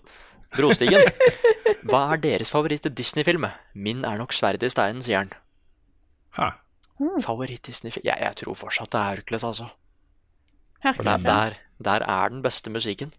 Brostigen. 0.55 1.03
Hva 1.89 2.01
er 2.15 2.21
deres 2.23 2.49
favoritt-Disney-film? 2.53 3.45
Min 3.75 4.05
er 4.07 4.17
nok 4.21 4.31
'Sverdet 4.33 4.63
i 4.63 4.71
steinens 4.71 5.09
jern'. 5.11 5.33
Mm. 6.95 7.19
Favoritt-Disney-film 7.21 8.05
jeg, 8.07 8.17
jeg 8.23 8.35
tror 8.39 8.55
fortsatt 8.55 8.91
det 8.93 8.99
er 9.01 9.17
Hercules, 9.19 9.43
altså. 9.43 9.67
For 10.85 11.03
der, 11.03 11.17
der, 11.25 11.57
der 11.83 12.05
er 12.07 12.29
den 12.31 12.41
beste 12.45 12.69
musikken. 12.71 13.11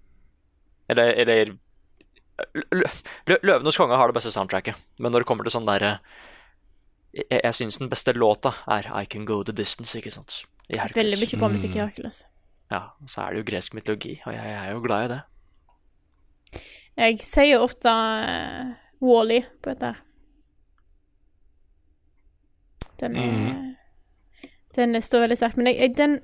Eller, 0.89 1.13
eller 1.19 1.53
Lø- 2.55 2.89
Lø- 3.29 3.43
Løvenes 3.43 3.77
konge 3.77 3.97
har 3.99 4.09
det 4.09 4.17
beste 4.17 4.33
soundtracket, 4.33 4.77
men 4.99 5.13
når 5.13 5.25
det 5.25 5.29
kommer 5.29 5.45
til 5.45 5.53
sånn 5.57 5.69
derre 5.69 5.99
Jeg, 7.17 7.41
jeg 7.43 7.55
syns 7.57 7.79
den 7.81 7.91
beste 7.91 8.13
låta 8.13 8.53
er 8.69 8.89
I 8.93 9.07
Can 9.09 9.25
Go 9.27 9.43
The 9.43 9.55
Distance, 9.57 9.97
ikke 9.99 10.13
sant? 10.13 10.43
I 10.69 10.79
Hercules. 10.79 10.97
Veldig 10.97 11.21
mye 11.23 11.41
bra 11.41 11.49
musikk 11.55 11.77
i 11.79 11.81
Hercules. 11.81 12.25
Ja, 12.71 12.83
så 13.07 13.23
er 13.23 13.33
det 13.33 13.41
jo 13.41 13.47
gresk 13.53 13.75
mytologi, 13.79 14.17
og 14.27 14.35
jeg, 14.35 14.43
jeg 14.51 14.59
er 14.67 14.73
jo 14.75 14.83
glad 14.85 15.05
i 15.05 15.13
det. 15.15 15.21
Jeg 16.97 17.19
sier 17.23 17.51
jo 17.55 17.63
ofte 17.67 17.93
uh, 17.93 18.75
Wally 19.05 19.43
på 19.63 19.73
dette 19.73 19.93
her. 19.93 20.03
Den, 23.01 23.17
er, 23.21 23.75
den 24.77 25.03
står 25.03 25.27
veldig 25.27 25.37
sterkt. 25.37 25.57
Men 25.61 25.67
jeg, 25.67 25.77
jeg, 25.77 25.97
den 25.97 26.19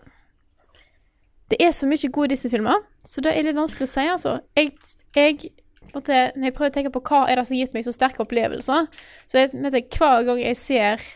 Det 1.51 1.59
er 1.61 1.71
så 1.71 1.87
mye 1.87 2.09
gode 2.09 2.33
Disney-filmer, 2.33 2.81
så 3.05 3.21
det 3.21 3.35
er 3.37 3.45
litt 3.45 3.57
vanskelig 3.57 3.85
å 3.85 3.93
si, 3.93 4.05
altså. 4.09 4.39
Jeg, 4.57 4.73
jeg 5.17 5.51
måte, 5.95 6.19
Når 6.37 6.49
jeg 6.49 6.55
prøver 6.57 6.71
å 6.71 6.75
tenke 6.75 6.93
på 6.95 7.03
hva 7.09 7.25
er 7.29 7.39
det 7.39 7.47
som 7.49 7.57
har 7.57 7.65
gitt 7.65 7.77
meg 7.77 7.87
så 7.87 7.95
sterke 7.95 8.25
opplevelser 8.25 8.89
Så 9.31 9.43
jeg, 9.43 9.53
du, 9.55 9.79
hver 9.99 10.27
gang 10.29 10.41
jeg 10.43 10.59
ser 10.61 11.07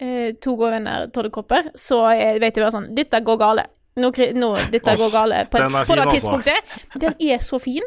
eh, 0.00 0.34
to 0.40 0.56
gode 0.58 0.74
venner 0.76 1.08
Toddekopper, 1.14 1.70
så 1.78 2.00
jeg, 2.16 2.40
vet 2.42 2.56
jeg 2.56 2.64
bare 2.64 2.76
sånn 2.76 2.90
Dette 2.96 3.20
går 3.24 3.40
gale. 3.40 3.66
Nå, 4.00 4.10
nå, 4.34 4.50
dette 4.74 4.90
oh, 4.90 4.98
går 5.04 5.12
gale 5.14 5.44
på, 5.46 5.60
den 5.62 5.76
er 5.78 5.86
på 5.86 5.94
det 5.94 6.02
altså. 6.02 6.14
tidspunktet. 6.16 6.72
Den 6.98 7.14
er 7.22 7.42
så 7.44 7.60
fin. 7.62 7.84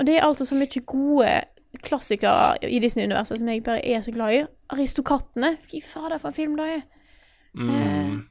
Og 0.00 0.06
det 0.08 0.16
er 0.16 0.26
altså 0.26 0.46
så 0.48 0.56
mye 0.58 0.82
gode 0.90 1.28
klassikere 1.86 2.56
i 2.66 2.80
Disney-universet 2.82 3.38
som 3.38 3.48
jeg 3.48 3.62
bare 3.62 3.84
er 3.86 4.02
så 4.02 4.10
glad 4.14 4.34
i. 4.34 4.40
Aristokattene. 4.74 5.52
Fy 5.70 5.78
fader, 5.86 6.18
for 6.18 6.32
en 6.32 6.34
film 6.34 6.56
det 6.58 6.66
er. 6.74 6.82
Mm. 7.54 8.26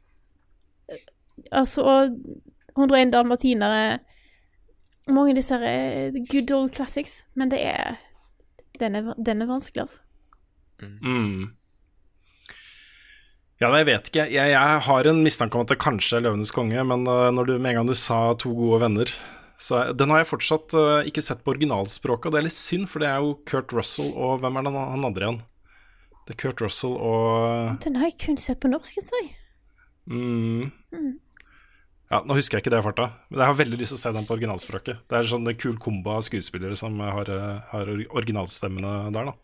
Altså, 1.52 1.84
og 1.88 2.20
101 2.76 3.14
dalmatinere 3.14 4.00
Mange 5.10 5.34
av 5.34 5.40
disse 5.40 5.58
er 5.58 6.20
good 6.30 6.52
old 6.56 6.74
classics, 6.76 7.24
men 7.36 7.52
det 7.54 7.64
er 7.66 7.98
Den 8.80 8.96
er, 8.96 9.10
den 9.18 9.42
er 9.44 9.50
vanskelig, 9.50 9.82
altså. 9.84 10.02
Mm. 10.80 11.50
Ja, 13.60 13.68
nei, 13.68 13.82
jeg 13.82 13.90
vet 13.90 14.06
ikke. 14.08 14.26
Jeg, 14.32 14.54
jeg 14.54 14.84
har 14.86 15.10
en 15.10 15.20
mistanke 15.26 15.60
om 15.60 15.66
at 15.66 15.74
det 15.74 15.82
kanskje 15.84 16.16
er 16.16 16.24
'Løvenes 16.24 16.54
konge', 16.56 16.86
men 16.88 17.04
uh, 17.04 17.28
når 17.36 17.50
du, 17.50 17.54
med 17.60 17.74
en 17.74 17.82
gang 17.82 17.90
du 17.90 17.98
sa 17.98 18.34
'To 18.34 18.54
gode 18.56 18.80
venner' 18.86 19.12
så 19.60 19.92
Den 19.92 20.10
har 20.10 20.22
jeg 20.22 20.30
fortsatt 20.30 20.74
uh, 20.74 21.04
ikke 21.04 21.22
sett 21.22 21.44
på 21.44 21.52
originalspråket, 21.52 22.30
og 22.30 22.32
det 22.32 22.40
er 22.40 22.48
litt 22.48 22.56
synd, 22.56 22.88
for 22.88 23.04
det 23.04 23.10
er 23.12 23.20
jo 23.20 23.36
Kurt 23.44 23.74
Russell 23.76 24.14
og 24.16 24.40
Hvem 24.40 24.56
er 24.56 24.64
det 24.64 24.72
han 24.72 25.08
andre 25.10 25.26
igjen? 25.26 25.42
Det 26.24 26.36
er 26.36 26.40
Kurt 26.40 26.64
Russell 26.64 26.96
og 26.96 27.84
Den 27.84 28.00
har 28.00 28.08
jeg 28.08 28.20
kun 28.24 28.40
sett 28.40 28.62
på 28.64 28.72
norsk, 28.72 28.96
jeg 28.96 29.36
mm, 30.08 30.72
Mm. 30.96 31.20
Ja, 32.10 32.24
Nå 32.26 32.34
husker 32.34 32.58
jeg 32.58 32.66
ikke 32.66 32.74
det 32.74 32.80
i 32.82 32.86
farta, 32.88 33.06
men 33.30 33.44
jeg 33.44 33.52
har 33.52 33.58
veldig 33.60 33.78
lyst 33.78 33.94
til 33.94 34.00
å 34.00 34.02
se 34.02 34.12
den 34.16 34.26
på 34.26 34.34
originalspråket. 34.34 35.04
Det 35.06 35.18
er 35.18 35.30
sånn 35.30 35.50
kul 35.62 35.76
kombo 35.82 36.16
av 36.16 36.24
skuespillere 36.26 36.78
som 36.80 36.98
har, 37.06 37.30
uh, 37.30 37.60
har 37.70 37.92
originalstemmene 37.94 39.12
der, 39.14 39.30
da. 39.30 39.36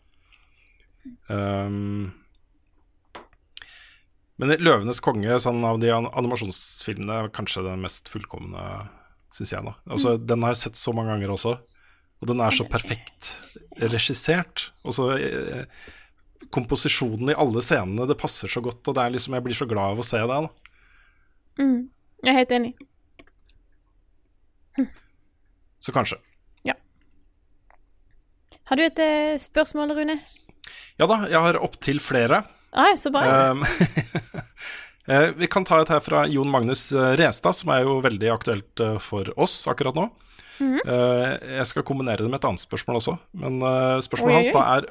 Um, 1.30 2.10
men 4.36 4.52
'Løvenes 4.58 5.00
konge' 5.00 5.38
sånn 5.40 5.62
av 5.64 5.78
de 5.80 5.92
an 5.94 6.10
animasjonsfilmene 6.10 7.22
er 7.22 7.32
kanskje 7.32 7.64
den 7.64 7.84
mest 7.86 8.10
fullkomne, 8.12 8.64
syns 9.36 9.54
jeg. 9.54 9.64
da 9.64 9.76
altså, 9.86 10.16
Den 10.18 10.42
har 10.42 10.52
jeg 10.52 10.64
sett 10.66 10.80
så 10.80 10.92
mange 10.92 11.14
ganger 11.14 11.32
også, 11.32 11.54
og 12.20 12.28
den 12.28 12.42
er 12.44 12.50
så 12.52 12.66
perfekt 12.68 13.30
regissert. 13.80 14.70
Og 14.84 14.96
så 14.96 15.12
eh, 15.16 15.64
Komposisjonen 16.52 17.32
i 17.32 17.34
alle 17.34 17.62
scenene, 17.64 18.04
det 18.06 18.18
passer 18.20 18.50
så 18.50 18.60
godt, 18.62 18.86
og 18.86 18.98
er 19.00 19.14
liksom, 19.14 19.34
jeg 19.34 19.44
blir 19.46 19.56
så 19.56 19.66
glad 19.66 19.96
av 19.96 20.02
å 20.02 20.06
se 20.06 20.20
det. 20.20 20.28
da 20.28 20.48
Mm. 21.56 21.88
Jeg 22.26 22.34
er 22.34 22.40
helt 22.42 22.54
enig. 22.56 22.72
Så 25.78 25.94
kanskje. 25.94 26.18
Har 28.66 28.78
du 28.78 28.82
et 28.82 28.98
eh, 28.98 29.36
spørsmål, 29.38 29.94
Rune? 29.94 30.16
Ja 30.98 31.06
da, 31.06 31.20
jeg 31.30 31.38
har 31.38 31.58
opptil 31.62 32.00
flere. 32.02 32.40
Nei, 32.74 32.90
så 32.98 33.12
bra. 33.14 33.52
Um, 33.52 33.62
eh, 35.12 35.28
vi 35.38 35.46
kan 35.50 35.66
ta 35.66 35.78
et 35.84 35.92
her 35.92 36.02
fra 36.02 36.24
Jon 36.26 36.50
Magnus 36.50 36.88
eh, 36.90 37.12
Restad, 37.20 37.54
som 37.54 37.70
er 37.70 37.84
jo 37.86 38.00
veldig 38.02 38.32
aktuelt 38.34 38.82
for 39.04 39.30
oss 39.38 39.54
akkurat 39.70 39.94
nå. 39.94 40.08
Mhm. 40.60 40.78
Eh, 40.84 41.32
jeg 41.58 41.68
skal 41.70 41.84
kombinere 41.86 42.22
det 42.22 42.30
med 42.30 42.40
et 42.40 42.48
annet 42.48 42.62
spørsmål 42.62 43.00
også. 43.00 43.16
Men 43.36 43.58
eh, 43.60 43.98
spørsmålet 44.04 44.40
hans 44.40 44.54
da 44.54 44.64
er 44.76 44.88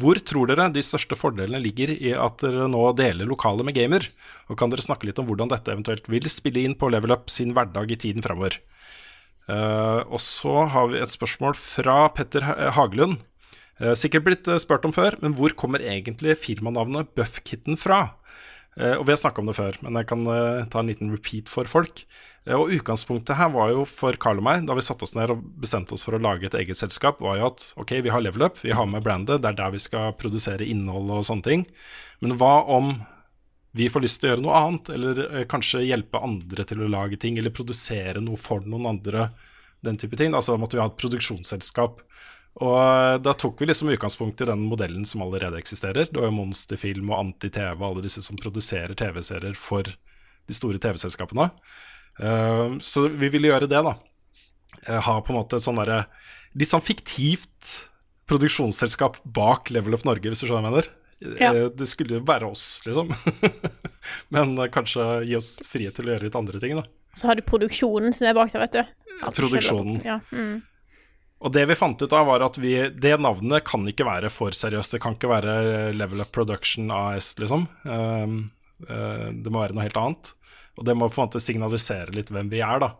hvor 0.00 0.16
tror 0.24 0.48
dere 0.48 0.70
de 0.72 0.80
største 0.80 1.16
fordelene 1.18 1.60
ligger 1.60 1.90
i 1.92 2.14
at 2.16 2.40
dere 2.40 2.70
nå 2.72 2.80
deler 2.96 3.28
lokale 3.28 3.66
med 3.66 3.76
gamer? 3.76 4.06
Og 4.48 4.56
kan 4.58 4.72
dere 4.72 4.84
snakke 4.84 5.08
litt 5.08 5.18
om 5.20 5.28
hvordan 5.28 5.50
dette 5.52 5.74
eventuelt 5.74 6.08
vil 6.08 6.28
spille 6.32 6.62
inn 6.64 6.76
på 6.78 6.88
Level 6.88 7.12
Up 7.12 7.28
sin 7.32 7.52
hverdag 7.56 7.92
i 7.92 7.98
tiden 8.00 8.24
framover? 8.24 8.56
Uh, 9.48 10.04
og 10.08 10.20
så 10.20 10.66
har 10.72 10.88
vi 10.92 11.00
et 11.00 11.12
spørsmål 11.12 11.54
fra 11.56 12.06
Petter 12.12 12.44
Hagelund. 12.76 13.20
Sikkert 13.96 14.24
blitt 14.26 14.48
spurt 14.58 14.84
om 14.88 14.92
før, 14.92 15.14
men 15.22 15.36
hvor 15.38 15.52
kommer 15.54 15.84
egentlig 15.84 16.34
firmanavnet 16.40 17.12
Buffkitten 17.14 17.78
fra? 17.78 18.00
Eh, 18.78 18.94
og 18.94 19.06
vi 19.08 19.12
har 19.12 19.18
snakka 19.18 19.42
om 19.42 19.50
det 19.50 19.58
før, 19.58 19.78
men 19.82 19.98
jeg 19.98 20.06
kan 20.10 20.24
eh, 20.30 20.64
ta 20.70 20.80
en 20.80 20.90
liten 20.90 21.10
repeat 21.10 21.50
for 21.50 21.68
folk. 21.70 22.04
Eh, 22.46 22.54
og 22.54 22.70
utgangspunktet 22.76 23.38
her 23.38 23.50
var 23.54 23.72
jo 23.74 23.82
for 23.88 24.14
Carl 24.22 24.38
og 24.38 24.46
meg, 24.46 24.62
da 24.68 24.76
vi 24.78 24.84
satte 24.86 25.06
oss 25.06 25.16
ned 25.18 25.34
og 25.34 25.42
bestemte 25.58 25.96
oss 25.96 26.06
for 26.06 26.14
å 26.14 26.22
lage 26.22 26.46
et 26.46 26.56
eget 26.60 26.78
selskap, 26.78 27.22
var 27.24 27.40
jo 27.40 27.48
at 27.50 27.66
ok, 27.80 27.96
vi 28.06 28.14
har 28.14 28.22
Level 28.22 28.46
Up, 28.46 28.62
vi 28.62 28.76
har 28.76 28.86
med 28.90 29.02
brandet, 29.06 29.42
det 29.42 29.50
er 29.50 29.58
der 29.58 29.74
vi 29.74 29.82
skal 29.82 30.14
produsere 30.20 30.66
innhold 30.66 31.10
og 31.16 31.26
sånne 31.26 31.48
ting. 31.48 31.66
Men 32.22 32.38
hva 32.38 32.60
om 32.70 32.94
vi 33.76 33.90
får 33.92 34.02
lyst 34.02 34.22
til 34.22 34.30
å 34.30 34.32
gjøre 34.32 34.46
noe 34.46 34.60
annet, 34.62 34.88
eller 34.94 35.44
kanskje 35.50 35.84
hjelpe 35.84 36.22
andre 36.24 36.64
til 36.66 36.80
å 36.82 36.88
lage 36.90 37.18
ting, 37.20 37.36
eller 37.38 37.54
produsere 37.54 38.22
noe 38.24 38.38
for 38.40 38.64
noen 38.66 38.88
andre, 38.94 39.28
den 39.84 39.98
type 40.00 40.16
ting. 40.18 40.32
Altså 40.34 40.56
måtte 40.58 40.78
vi 40.78 40.82
ha 40.82 40.88
et 40.88 40.98
produksjonsselskap. 40.98 42.00
Og 42.58 42.74
eh, 42.78 43.16
da 43.22 43.34
tok 43.38 43.60
vi 43.62 43.68
liksom 43.70 43.92
utgangspunkt 43.94 44.42
i 44.42 44.48
den 44.48 44.64
modellen 44.66 45.06
som 45.06 45.22
allerede 45.22 45.60
eksisterer. 45.60 46.10
Det 46.10 46.18
var 46.18 46.30
jo 46.30 46.38
Monsterfilm 46.40 47.12
og 47.12 47.20
Anti-TV 47.20 47.76
og 47.78 47.86
alle 47.92 48.06
disse 48.08 48.24
som 48.24 48.40
produserer 48.40 48.98
TV-serier 48.98 49.54
for 49.58 49.86
de 49.88 50.56
store 50.56 50.80
TV-selskapene. 50.82 51.50
Uh, 52.18 52.80
så 52.82 53.04
vi 53.14 53.28
ville 53.30 53.52
gjøre 53.52 53.68
det, 53.70 53.78
da. 53.84 53.92
Eh, 54.86 55.00
ha 55.00 55.20
på 55.22 55.32
en 55.32 55.38
måte 55.38 55.60
sånn 55.62 55.78
derre 55.80 56.04
litt 56.58 56.70
sånn 56.70 56.84
fiktivt 56.84 57.74
produksjonsselskap 58.28 59.20
bak 59.24 59.70
Level 59.72 59.96
Up 59.96 60.04
Norge, 60.08 60.30
hvis 60.30 60.42
du 60.42 60.48
skjønner 60.48 60.68
hva 60.68 60.68
jeg 60.68 60.74
mener. 60.74 60.94
Ja. 61.40 61.52
Eh, 61.52 61.68
Det 61.74 61.88
skulle 61.90 62.18
jo 62.18 62.24
være 62.26 62.50
oss, 62.50 62.66
liksom. 62.86 63.10
Men 64.34 64.56
eh, 64.58 64.70
kanskje 64.72 65.06
gi 65.28 65.36
oss 65.38 65.56
frihet 65.66 65.96
til 65.98 66.08
å 66.08 66.14
gjøre 66.14 66.28
litt 66.28 66.38
andre 66.38 66.62
ting, 66.62 66.78
da. 66.78 66.84
Så 67.16 67.30
har 67.30 67.38
du 67.38 67.42
produksjonen 67.46 68.14
som 68.14 68.28
er 68.30 68.36
bak 68.36 68.52
der, 68.52 68.62
vet 68.66 68.76
du. 68.76 69.14
Alt 69.26 69.38
Produksjonen. 69.38 70.02
Ja. 70.06 70.20
Mm. 70.30 70.60
Og 71.38 71.52
det 71.54 71.64
vi 71.70 71.76
fant 71.78 72.00
ut 72.02 72.12
av, 72.12 72.26
var 72.26 72.42
at 72.42 72.56
vi, 72.58 72.72
det 72.90 73.14
navnet 73.22 73.62
kan 73.66 73.84
ikke 73.86 74.06
være 74.08 74.30
for 74.32 74.54
seriøst. 74.56 74.96
Det 74.96 75.02
kan 75.04 75.14
ikke 75.14 75.30
være 75.30 75.52
Level 75.94 76.24
Up 76.24 76.32
Production 76.34 76.90
AS, 76.90 77.36
liksom. 77.38 77.68
Um, 77.86 78.40
eh, 78.82 79.28
det 79.30 79.52
må 79.54 79.62
være 79.62 79.76
noe 79.76 79.86
helt 79.86 80.00
annet. 80.00 80.32
Og 80.78 80.86
det 80.88 80.96
må 80.98 81.06
på 81.10 81.20
en 81.20 81.28
måte 81.28 81.42
signalisere 81.42 82.14
litt 82.14 82.32
hvem 82.34 82.50
vi 82.50 82.58
er, 82.64 82.82
da. 82.82 82.90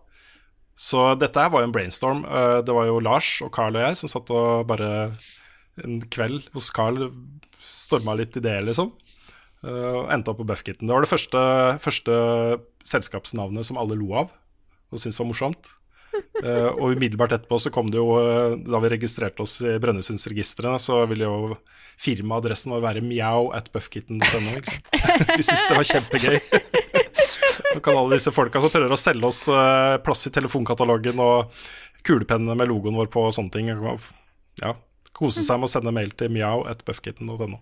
Så 0.79 1.03
dette 1.19 1.43
her 1.43 1.51
var 1.51 1.65
jo 1.65 1.69
en 1.73 1.75
brainstorm. 1.75 2.23
Eh, 2.23 2.61
Det 2.63 2.75
var 2.75 2.87
jo 2.87 3.01
Lars 3.03 3.33
og 3.43 3.51
Carl 3.55 3.75
og 3.75 3.83
jeg 3.83 3.99
som 3.99 4.13
satt 4.15 4.31
og 4.31 4.69
bare 4.71 4.91
en 5.83 5.99
kveld 6.11 6.47
hos 6.55 6.71
Carl 6.75 7.09
storma 7.59 8.15
litt 8.19 8.39
ideer, 8.39 8.63
liksom. 8.67 8.93
Eh, 9.67 9.95
Og 9.99 10.13
endte 10.15 10.31
opp 10.31 10.39
på 10.39 10.47
Buffkitten. 10.47 10.87
Det 10.87 10.95
var 10.95 11.03
det 11.03 11.11
første, 11.11 11.43
første 11.83 12.15
selskapsnavnet 12.87 13.67
som 13.67 13.79
alle 13.83 13.99
lo 13.99 14.13
av 14.15 14.31
og 14.89 15.03
syntes 15.03 15.19
var 15.19 15.27
morsomt. 15.29 15.75
Eh, 16.39 16.69
og 16.71 16.95
umiddelbart 16.95 17.33
etterpå 17.35 17.59
så 17.59 17.73
kom 17.75 17.89
det 17.91 17.99
jo 17.99 18.13
eh, 18.21 18.53
Da 18.63 18.79
vi 18.79 18.91
registrerte 18.93 19.43
oss 19.43 19.57
i 19.67 19.73
Brønnøysundsregistrene, 19.83 20.79
så 20.79 21.01
ville 21.11 21.27
jo 21.27 21.57
firmaadressen 21.99 22.75
vår 22.77 22.85
være 22.85 23.03
meow 23.03 23.51
at 23.57 23.73
buffkitten.no. 23.75 24.61
Vi 25.35 25.43
syntes 25.43 25.65
det 25.67 25.79
var 25.81 25.89
kjempegøy. 25.89 26.39
Nå 27.75 27.83
kan 27.83 27.99
alle 27.99 28.21
disse 28.21 28.33
folka 28.35 28.63
som 28.63 28.71
prøver 28.71 28.95
å 28.95 29.01
selge 29.01 29.27
oss 29.27 29.41
uh, 29.51 29.99
plass 30.05 30.29
i 30.31 30.33
telefonkatalogen 30.35 31.19
og 31.23 31.51
kulepennene 32.07 32.55
med 32.59 32.71
logoen 32.71 32.97
vår 32.99 33.11
på 33.13 33.27
og 33.27 33.35
sånne 33.35 33.53
ting, 33.53 33.73
ja, 34.63 34.77
kose 35.19 35.43
seg 35.43 35.59
med 35.59 35.67
å 35.67 35.73
sende 35.73 35.95
mail 35.95 36.15
til 36.15 36.31
meow 36.33 36.63
at 36.71 36.87
buffkitten.no. 36.87 37.59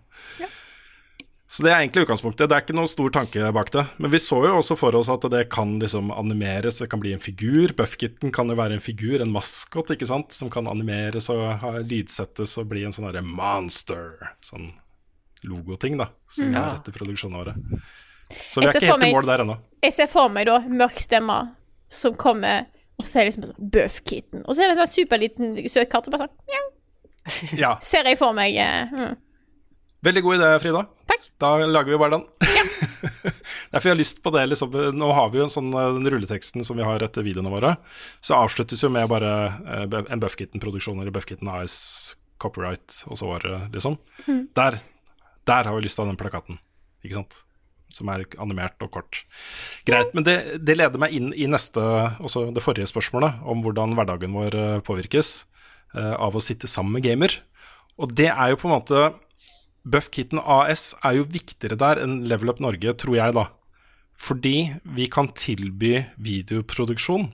Så 1.48 1.62
det 1.62 1.70
er 1.70 1.78
egentlig 1.78 2.02
utgangspunktet. 2.06 2.48
Det 2.50 2.56
er 2.56 2.64
ikke 2.64 2.74
noen 2.74 2.90
stor 2.90 3.12
tanke 3.14 3.50
bak 3.54 3.68
det. 3.70 3.84
Men 4.02 4.10
vi 4.10 4.18
så 4.18 4.40
jo 4.42 4.56
også 4.58 4.74
for 4.78 4.96
oss 4.98 5.10
at 5.12 5.22
det 5.30 5.44
kan 5.54 5.76
liksom 5.78 6.10
animeres, 6.10 6.80
det 6.82 6.88
kan 6.90 6.98
bli 7.02 7.12
en 7.14 7.22
figur. 7.22 7.70
Buffkitten 7.78 8.32
kan 8.34 8.50
jo 8.50 8.56
være 8.58 8.78
en 8.78 8.82
figur, 8.82 9.20
en 9.22 9.30
maskot, 9.30 9.92
ikke 9.94 10.08
sant, 10.10 10.34
som 10.34 10.50
kan 10.50 10.66
animeres 10.70 11.30
og 11.30 11.62
lydsettes 11.86 12.56
og 12.58 12.66
bli 12.72 12.82
en 12.88 12.94
sånn 12.96 13.06
derre 13.06 13.22
monster, 13.22 14.16
sånn 14.42 14.72
logoting, 15.46 16.00
da, 16.00 16.08
som 16.26 16.48
vi 16.48 16.54
Mm. 16.56 16.58
har 16.58 16.80
etter 16.80 16.92
produksjonene 16.96 17.38
året. 17.44 17.54
Så 18.50 18.58
vi 18.60 18.66
er 18.66 18.72
ikke 18.74 18.86
helt 18.88 19.02
helt 19.02 19.12
i 19.12 19.14
mål 19.14 19.26
der 19.30 19.44
ennå. 19.44 19.58
Jeg 19.86 19.92
ser 19.92 20.06
for 20.10 20.28
meg 20.28 20.46
da 20.46 20.58
mørk 20.66 20.98
stemme 20.98 21.54
som 21.88 22.14
kommer 22.18 22.66
og 22.98 23.04
så 23.04 23.20
er 23.20 23.26
det 23.26 23.34
liksom 23.34 23.50
sånn 23.50 23.70
Buff-kitten. 23.70 24.42
Og 24.46 24.56
så 24.56 24.62
er 24.64 24.70
det 24.70 24.76
en 24.76 24.86
sånn 24.86 24.94
superliten 24.94 25.68
søt 25.68 25.90
katt 25.92 26.06
og 26.08 26.14
bare 26.16 26.26
sånn 26.26 26.36
mjau. 26.48 26.64
Ja. 27.58 27.72
Ser 27.82 28.06
jeg 28.08 28.18
for 28.20 28.32
meg 28.36 28.56
eh, 28.56 28.92
mm. 28.92 29.16
Veldig 30.04 30.22
god 30.26 30.36
idé, 30.36 30.50
Frida. 30.60 30.82
Takk. 31.08 31.30
Da 31.40 31.54
lager 31.64 31.94
vi 31.94 32.00
bare 32.00 32.18
den. 32.18 32.26
Ja. 32.44 32.64
Derfor 33.72 33.88
jeg 33.88 33.94
har 33.94 34.00
lyst 34.00 34.20
på 34.24 34.32
det. 34.34 34.44
Liksom. 34.50 34.76
Nå 34.96 35.08
har 35.16 35.32
vi 35.32 35.40
jo 35.40 35.46
en 35.46 35.52
sånn 35.52 35.72
eh, 35.72 35.94
den 35.96 36.10
rulleteksten 36.12 36.66
som 36.66 36.78
vi 36.78 36.84
har 36.86 37.02
etter 37.04 37.26
videoene 37.26 37.52
våre. 37.52 37.74
Så 38.24 38.36
avsluttes 38.36 38.84
jo 38.84 38.92
med 38.92 39.08
bare 39.10 39.32
eh, 39.64 39.98
en 40.04 40.22
Buffkitten-produksjon 40.22 41.00
eller 41.00 41.14
Buffkitten 41.14 41.50
AS 41.52 41.76
copyright 42.42 43.02
og 43.08 43.18
så 43.18 43.30
var 43.30 43.44
det 43.44 43.58
liksom. 43.76 43.98
Mm. 44.26 44.46
Der, 44.56 44.78
der 45.48 45.68
har 45.68 45.76
vi 45.76 45.86
lyst 45.86 45.98
til 46.00 46.08
den 46.08 46.20
plakaten, 46.20 46.60
ikke 47.04 47.20
sant. 47.20 47.36
Som 47.96 48.10
er 48.12 48.26
animert 48.42 48.82
og 48.84 48.90
kort. 48.92 49.22
Greit. 49.88 50.12
Men 50.16 50.26
det, 50.26 50.36
det 50.66 50.76
leder 50.76 51.00
meg 51.00 51.14
inn 51.16 51.30
i 51.32 51.46
neste, 51.48 51.80
også 52.20 52.48
det 52.52 52.64
forrige 52.64 52.90
spørsmålet, 52.90 53.38
om 53.46 53.62
hvordan 53.64 53.94
hverdagen 53.96 54.34
vår 54.36 54.56
eh, 54.58 54.80
påvirkes 54.84 55.36
eh, 55.94 56.12
av 56.12 56.36
å 56.36 56.42
sitte 56.44 56.68
sammen 56.70 56.98
med 56.98 57.06
gamer. 57.06 57.38
Og 57.96 58.12
det 58.12 58.28
er 58.28 58.52
jo 58.52 58.58
på 58.60 58.68
en 58.68 58.76
måte 58.76 59.06
Buffkitten 59.86 60.40
AS 60.42 60.90
er 61.06 61.20
jo 61.20 61.28
viktigere 61.30 61.78
der 61.78 62.00
enn 62.02 62.24
Level 62.26 62.50
Up 62.50 62.60
Norge, 62.62 62.94
tror 62.98 63.16
jeg, 63.18 63.36
da. 63.36 63.46
Fordi 64.16 64.56
vi 64.96 65.08
kan 65.12 65.28
tilby 65.36 66.00
videoproduksjon 66.16 67.28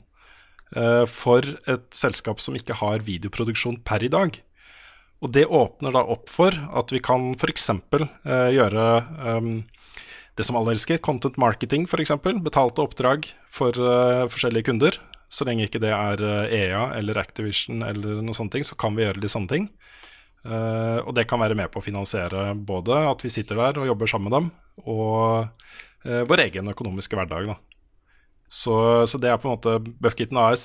uh, 0.77 1.05
for 1.09 1.47
et 1.71 1.87
selskap 1.97 2.43
som 2.43 2.59
ikke 2.59 2.77
har 2.83 3.07
videoproduksjon 3.07 3.81
per 3.87 4.05
i 4.05 4.11
dag. 4.13 4.37
Og 5.23 5.31
det 5.33 5.47
åpner 5.47 5.95
da 5.95 6.03
opp 6.13 6.27
for 6.31 6.53
at 6.53 6.93
vi 6.93 7.01
kan 7.03 7.33
f.eks. 7.39 7.71
Uh, 7.71 8.51
gjøre 8.53 8.89
um, 9.39 9.55
det 10.37 10.47
som 10.49 10.59
alle 10.59 10.75
elsker, 10.75 11.01
content 11.05 11.39
marketing 11.41 11.87
f.eks. 11.87 12.15
Betalte 12.43 12.85
oppdrag 12.85 13.31
for 13.53 13.77
uh, 13.79 14.29
forskjellige 14.33 14.69
kunder. 14.69 14.99
Så 15.33 15.47
lenge 15.49 15.65
ikke 15.65 15.81
det 15.81 15.93
er 15.97 16.21
eh, 16.21 16.55
EA 16.67 16.83
eller 16.99 17.17
Activision 17.17 17.81
eller 17.87 18.19
noen 18.21 18.37
sånne 18.37 18.53
ting, 18.53 18.67
så 18.69 18.77
kan 18.77 18.93
vi 18.93 19.07
gjøre 19.07 19.23
de 19.23 19.31
samme 19.33 19.49
ting. 19.49 19.71
Eh, 20.43 20.99
og 21.07 21.15
det 21.15 21.29
kan 21.31 21.41
være 21.43 21.57
med 21.59 21.71
på 21.71 21.79
å 21.79 21.85
finansiere 21.85 22.51
både 22.59 22.97
at 23.13 23.21
vi 23.23 23.31
sitter 23.31 23.61
der 23.61 23.79
og 23.79 23.87
jobber 23.87 24.11
sammen 24.11 24.29
med 24.29 24.37
dem, 24.39 24.49
og 24.91 25.47
uh, 26.09 26.23
vår 26.27 26.47
egen 26.49 26.73
økonomiske 26.73 27.19
hverdag. 27.19 27.53
Da. 27.53 27.57
Så, 28.49 28.75
så 29.07 29.21
det 29.23 29.31
er 29.31 29.39
på 29.39 29.49
en 29.49 29.55
måte 29.55 29.77
Buffkitten 30.03 30.41
AS 30.41 30.65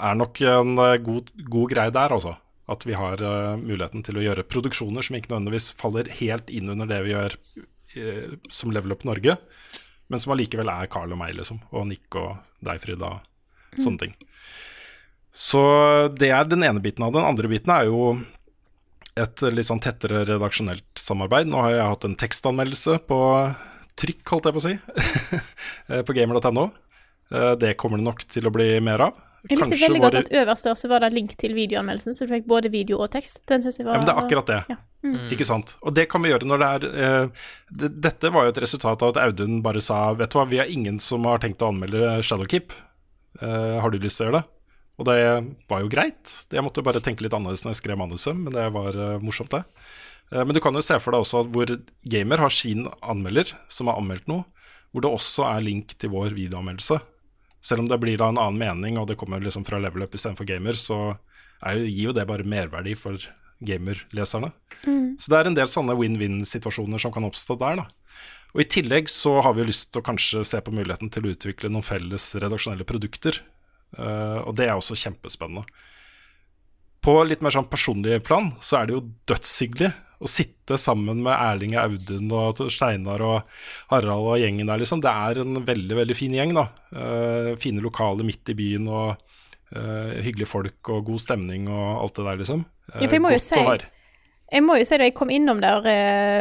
er 0.00 0.14
nok 0.16 0.40
en 0.46 0.78
eh, 0.78 1.00
god, 1.04 1.34
god 1.50 1.74
greie 1.74 1.94
der, 1.96 2.14
altså. 2.14 2.36
At 2.70 2.86
vi 2.86 2.94
har 2.94 3.18
uh, 3.18 3.58
muligheten 3.58 4.06
til 4.06 4.20
å 4.20 4.24
gjøre 4.24 4.46
produksjoner 4.46 5.04
som 5.04 5.18
ikke 5.18 5.32
nødvendigvis 5.32 5.72
faller 5.80 6.12
helt 6.20 6.52
inn 6.54 6.70
under 6.70 6.88
det 6.90 7.02
vi 7.06 7.14
gjør 7.16 7.38
som 8.54 8.70
Level 8.70 8.94
Up 8.94 9.00
Norge, 9.02 9.34
men 10.06 10.20
som 10.22 10.30
allikevel 10.30 10.68
er 10.70 10.86
Carl 10.86 11.10
og 11.10 11.18
meg, 11.18 11.32
liksom. 11.34 11.58
Og 11.74 11.88
Nick 11.90 12.14
og 12.14 12.36
deg, 12.62 12.78
Frida. 12.78 13.16
og 13.18 13.82
Sånne 13.82 14.04
ting. 14.04 14.14
Så 15.32 15.62
det 16.18 16.30
er 16.34 16.44
den 16.48 16.64
ene 16.66 16.82
biten 16.82 17.04
av 17.06 17.12
det. 17.12 17.20
Den 17.20 17.30
andre 17.30 17.50
biten 17.50 17.72
er 17.74 17.88
jo 17.88 18.12
et 19.20 19.42
litt 19.52 19.68
sånn 19.68 19.82
tettere 19.82 20.24
redaksjonelt 20.26 20.98
samarbeid. 20.98 21.50
Nå 21.50 21.62
har 21.64 21.74
jeg 21.74 21.88
hatt 21.94 22.06
en 22.08 22.18
tekstanmeldelse 22.18 23.00
på 23.08 23.18
trykk, 24.00 24.22
holdt 24.32 24.48
jeg 24.48 24.56
på 24.56 24.62
å 24.62 24.66
si, 24.66 24.76
eh, 25.90 26.04
på 26.06 26.16
gamer.no. 26.16 26.70
Eh, 27.30 27.52
Det 27.60 27.74
kommer 27.80 28.00
det 28.00 28.06
nok 28.06 28.24
til 28.30 28.48
å 28.48 28.54
bli 28.54 28.72
mer 28.84 29.10
av. 29.10 29.26
Jeg 29.40 29.56
likte 29.56 29.70
Kanskje 29.70 29.86
veldig 29.88 30.00
godt 30.04 30.16
at 30.18 30.30
øverst 30.36 30.66
der 30.68 30.76
så 30.76 30.88
var 30.90 31.00
det 31.00 31.14
link 31.14 31.32
til 31.40 31.54
videoanmeldelsen, 31.56 32.12
så 32.12 32.26
du 32.26 32.32
fikk 32.34 32.48
både 32.50 32.68
video 32.72 32.98
og 33.00 33.08
tekst. 33.14 33.40
Den 33.48 33.64
synes 33.64 33.78
jeg 33.80 33.86
var 33.86 33.96
Ja, 33.96 34.02
men 34.02 34.08
det 34.10 34.12
er 34.12 34.24
akkurat 34.26 34.50
det. 34.50 34.58
Ja. 34.68 34.76
Mm. 35.00 35.30
Ikke 35.32 35.46
sant? 35.48 35.72
Og 35.80 35.94
det 35.96 36.10
kan 36.12 36.20
vi 36.20 36.28
gjøre 36.28 36.44
når 36.44 36.60
det 36.60 36.66
er 36.68 36.82
uh, 36.92 37.46
det, 37.72 37.88
Dette 38.04 38.28
var 38.34 38.44
jo 38.44 38.52
et 38.52 38.60
resultat 38.60 39.00
av 39.00 39.14
at 39.14 39.20
Audun 39.22 39.62
bare 39.64 39.80
sa 39.80 40.10
Vet 40.12 40.34
du 40.34 40.36
hva, 40.36 40.44
vi 40.50 40.60
har 40.60 40.68
ingen 40.68 40.98
som 41.00 41.24
har 41.24 41.40
tenkt 41.40 41.64
å 41.64 41.70
anmelde 41.72 42.18
Shadowkeep. 42.20 42.74
Uh, 43.40 43.80
har 43.80 43.94
du 43.94 43.96
lyst 43.96 44.20
til 44.20 44.26
å 44.26 44.28
gjøre 44.28 44.42
det? 44.42 44.59
Og 45.00 45.08
det 45.08 45.18
var 45.70 45.82
jo 45.82 45.90
greit. 45.92 46.28
Jeg 46.52 46.64
måtte 46.64 46.84
bare 46.84 47.00
tenke 47.00 47.24
litt 47.24 47.34
annerledes 47.36 47.64
når 47.64 47.74
jeg 47.74 47.80
skrev 47.80 48.00
manuset, 48.00 48.36
men 48.36 48.52
det 48.52 48.66
var 48.74 48.96
eh, 48.96 49.22
morsomt, 49.24 49.54
det. 49.54 49.62
Eh, 50.34 50.44
men 50.44 50.52
du 50.56 50.60
kan 50.62 50.76
jo 50.76 50.84
se 50.84 50.98
for 51.00 51.16
deg 51.16 51.24
også 51.24 51.44
at 51.44 51.52
hvor 51.54 51.72
gamer 52.12 52.44
har 52.44 52.52
sin 52.52 52.84
anmelder 53.00 53.54
som 53.72 53.88
har 53.88 54.00
anmeldt 54.00 54.28
noe, 54.30 54.44
hvor 54.92 55.04
det 55.04 55.12
også 55.14 55.46
er 55.48 55.64
link 55.64 55.96
til 55.96 56.12
vår 56.12 56.36
videoanmeldelse. 56.36 57.00
Selv 57.64 57.84
om 57.84 57.88
det 57.88 58.00
blir 58.02 58.20
da 58.20 58.30
en 58.32 58.40
annen 58.40 58.60
mening, 58.60 59.00
og 59.00 59.08
det 59.08 59.18
kommer 59.20 59.40
liksom 59.42 59.64
fra 59.68 59.80
level 59.80 60.04
up 60.04 60.16
istedenfor 60.16 60.48
gamer, 60.48 60.76
så 60.76 61.14
er 61.64 61.80
jo, 61.80 61.88
gir 61.88 62.10
jo 62.10 62.16
det 62.16 62.26
bare 62.28 62.48
merverdi 62.48 62.96
for 62.96 63.20
gamerleserne. 63.64 64.52
Mm. 64.84 65.16
Så 65.20 65.32
det 65.32 65.38
er 65.38 65.50
en 65.50 65.56
del 65.56 65.68
sånne 65.68 65.96
win-win-situasjoner 65.98 67.00
som 67.00 67.12
kan 67.12 67.26
oppstå 67.28 67.56
der, 67.60 67.82
da. 67.82 67.88
Og 68.50 68.64
I 68.64 68.68
tillegg 68.72 69.10
så 69.12 69.36
har 69.44 69.54
vi 69.54 69.62
jo 69.62 69.68
lyst 69.68 69.92
til 69.92 70.02
å 70.02 70.06
kanskje 70.08 70.42
se 70.48 70.58
på 70.64 70.72
muligheten 70.74 71.12
til 71.12 71.26
å 71.26 71.34
utvikle 71.34 71.70
noen 71.70 71.86
felles 71.86 72.32
redaksjonelle 72.34 72.86
produkter. 72.88 73.38
Eh, 73.98 74.38
og 74.44 74.54
det 74.58 74.68
er 74.68 74.76
også 74.76 74.98
kjempespennende. 74.98 75.64
På 77.00 77.16
litt 77.24 77.40
mer 77.40 77.54
sånn 77.54 77.68
personlig 77.70 78.20
plan 78.26 78.50
så 78.60 78.80
er 78.80 78.88
det 78.88 78.96
jo 78.96 79.06
dødshyggelig 79.30 79.90
å 80.20 80.28
sitte 80.28 80.76
sammen 80.76 81.22
med 81.24 81.32
Erling 81.32 81.78
og 81.78 81.94
Audun 81.94 82.34
og 82.36 82.58
Steinar 82.72 83.22
og 83.24 83.54
Harald 83.88 84.26
og 84.34 84.36
gjengen 84.42 84.68
der, 84.68 84.82
liksom. 84.82 85.00
Det 85.00 85.08
er 85.08 85.40
en 85.40 85.62
veldig, 85.64 85.96
veldig 86.02 86.16
fin 86.16 86.34
gjeng, 86.36 86.52
da. 86.58 86.66
Eh, 86.92 87.54
fine 87.60 87.80
lokaler 87.84 88.28
midt 88.28 88.52
i 88.52 88.58
byen 88.58 88.90
og 88.92 89.14
eh, 89.72 90.20
hyggelige 90.20 90.50
folk 90.50 90.92
og 90.92 91.08
god 91.08 91.24
stemning 91.24 91.70
og 91.72 92.04
alt 92.04 92.20
det 92.20 92.28
der, 92.28 92.44
liksom. 92.44 92.66
Ja, 92.92 93.06
for 93.06 93.16
jeg 93.16 93.24
må 93.24 93.32
jo 93.32 93.40
si-. 93.46 93.64
Jeg 94.50 94.66
må 94.66 94.76
jo 94.76 94.84
si 94.84 94.96
da 94.98 95.06
jeg 95.06 95.14
kom 95.14 95.30
innom 95.30 95.60
der 95.62 95.84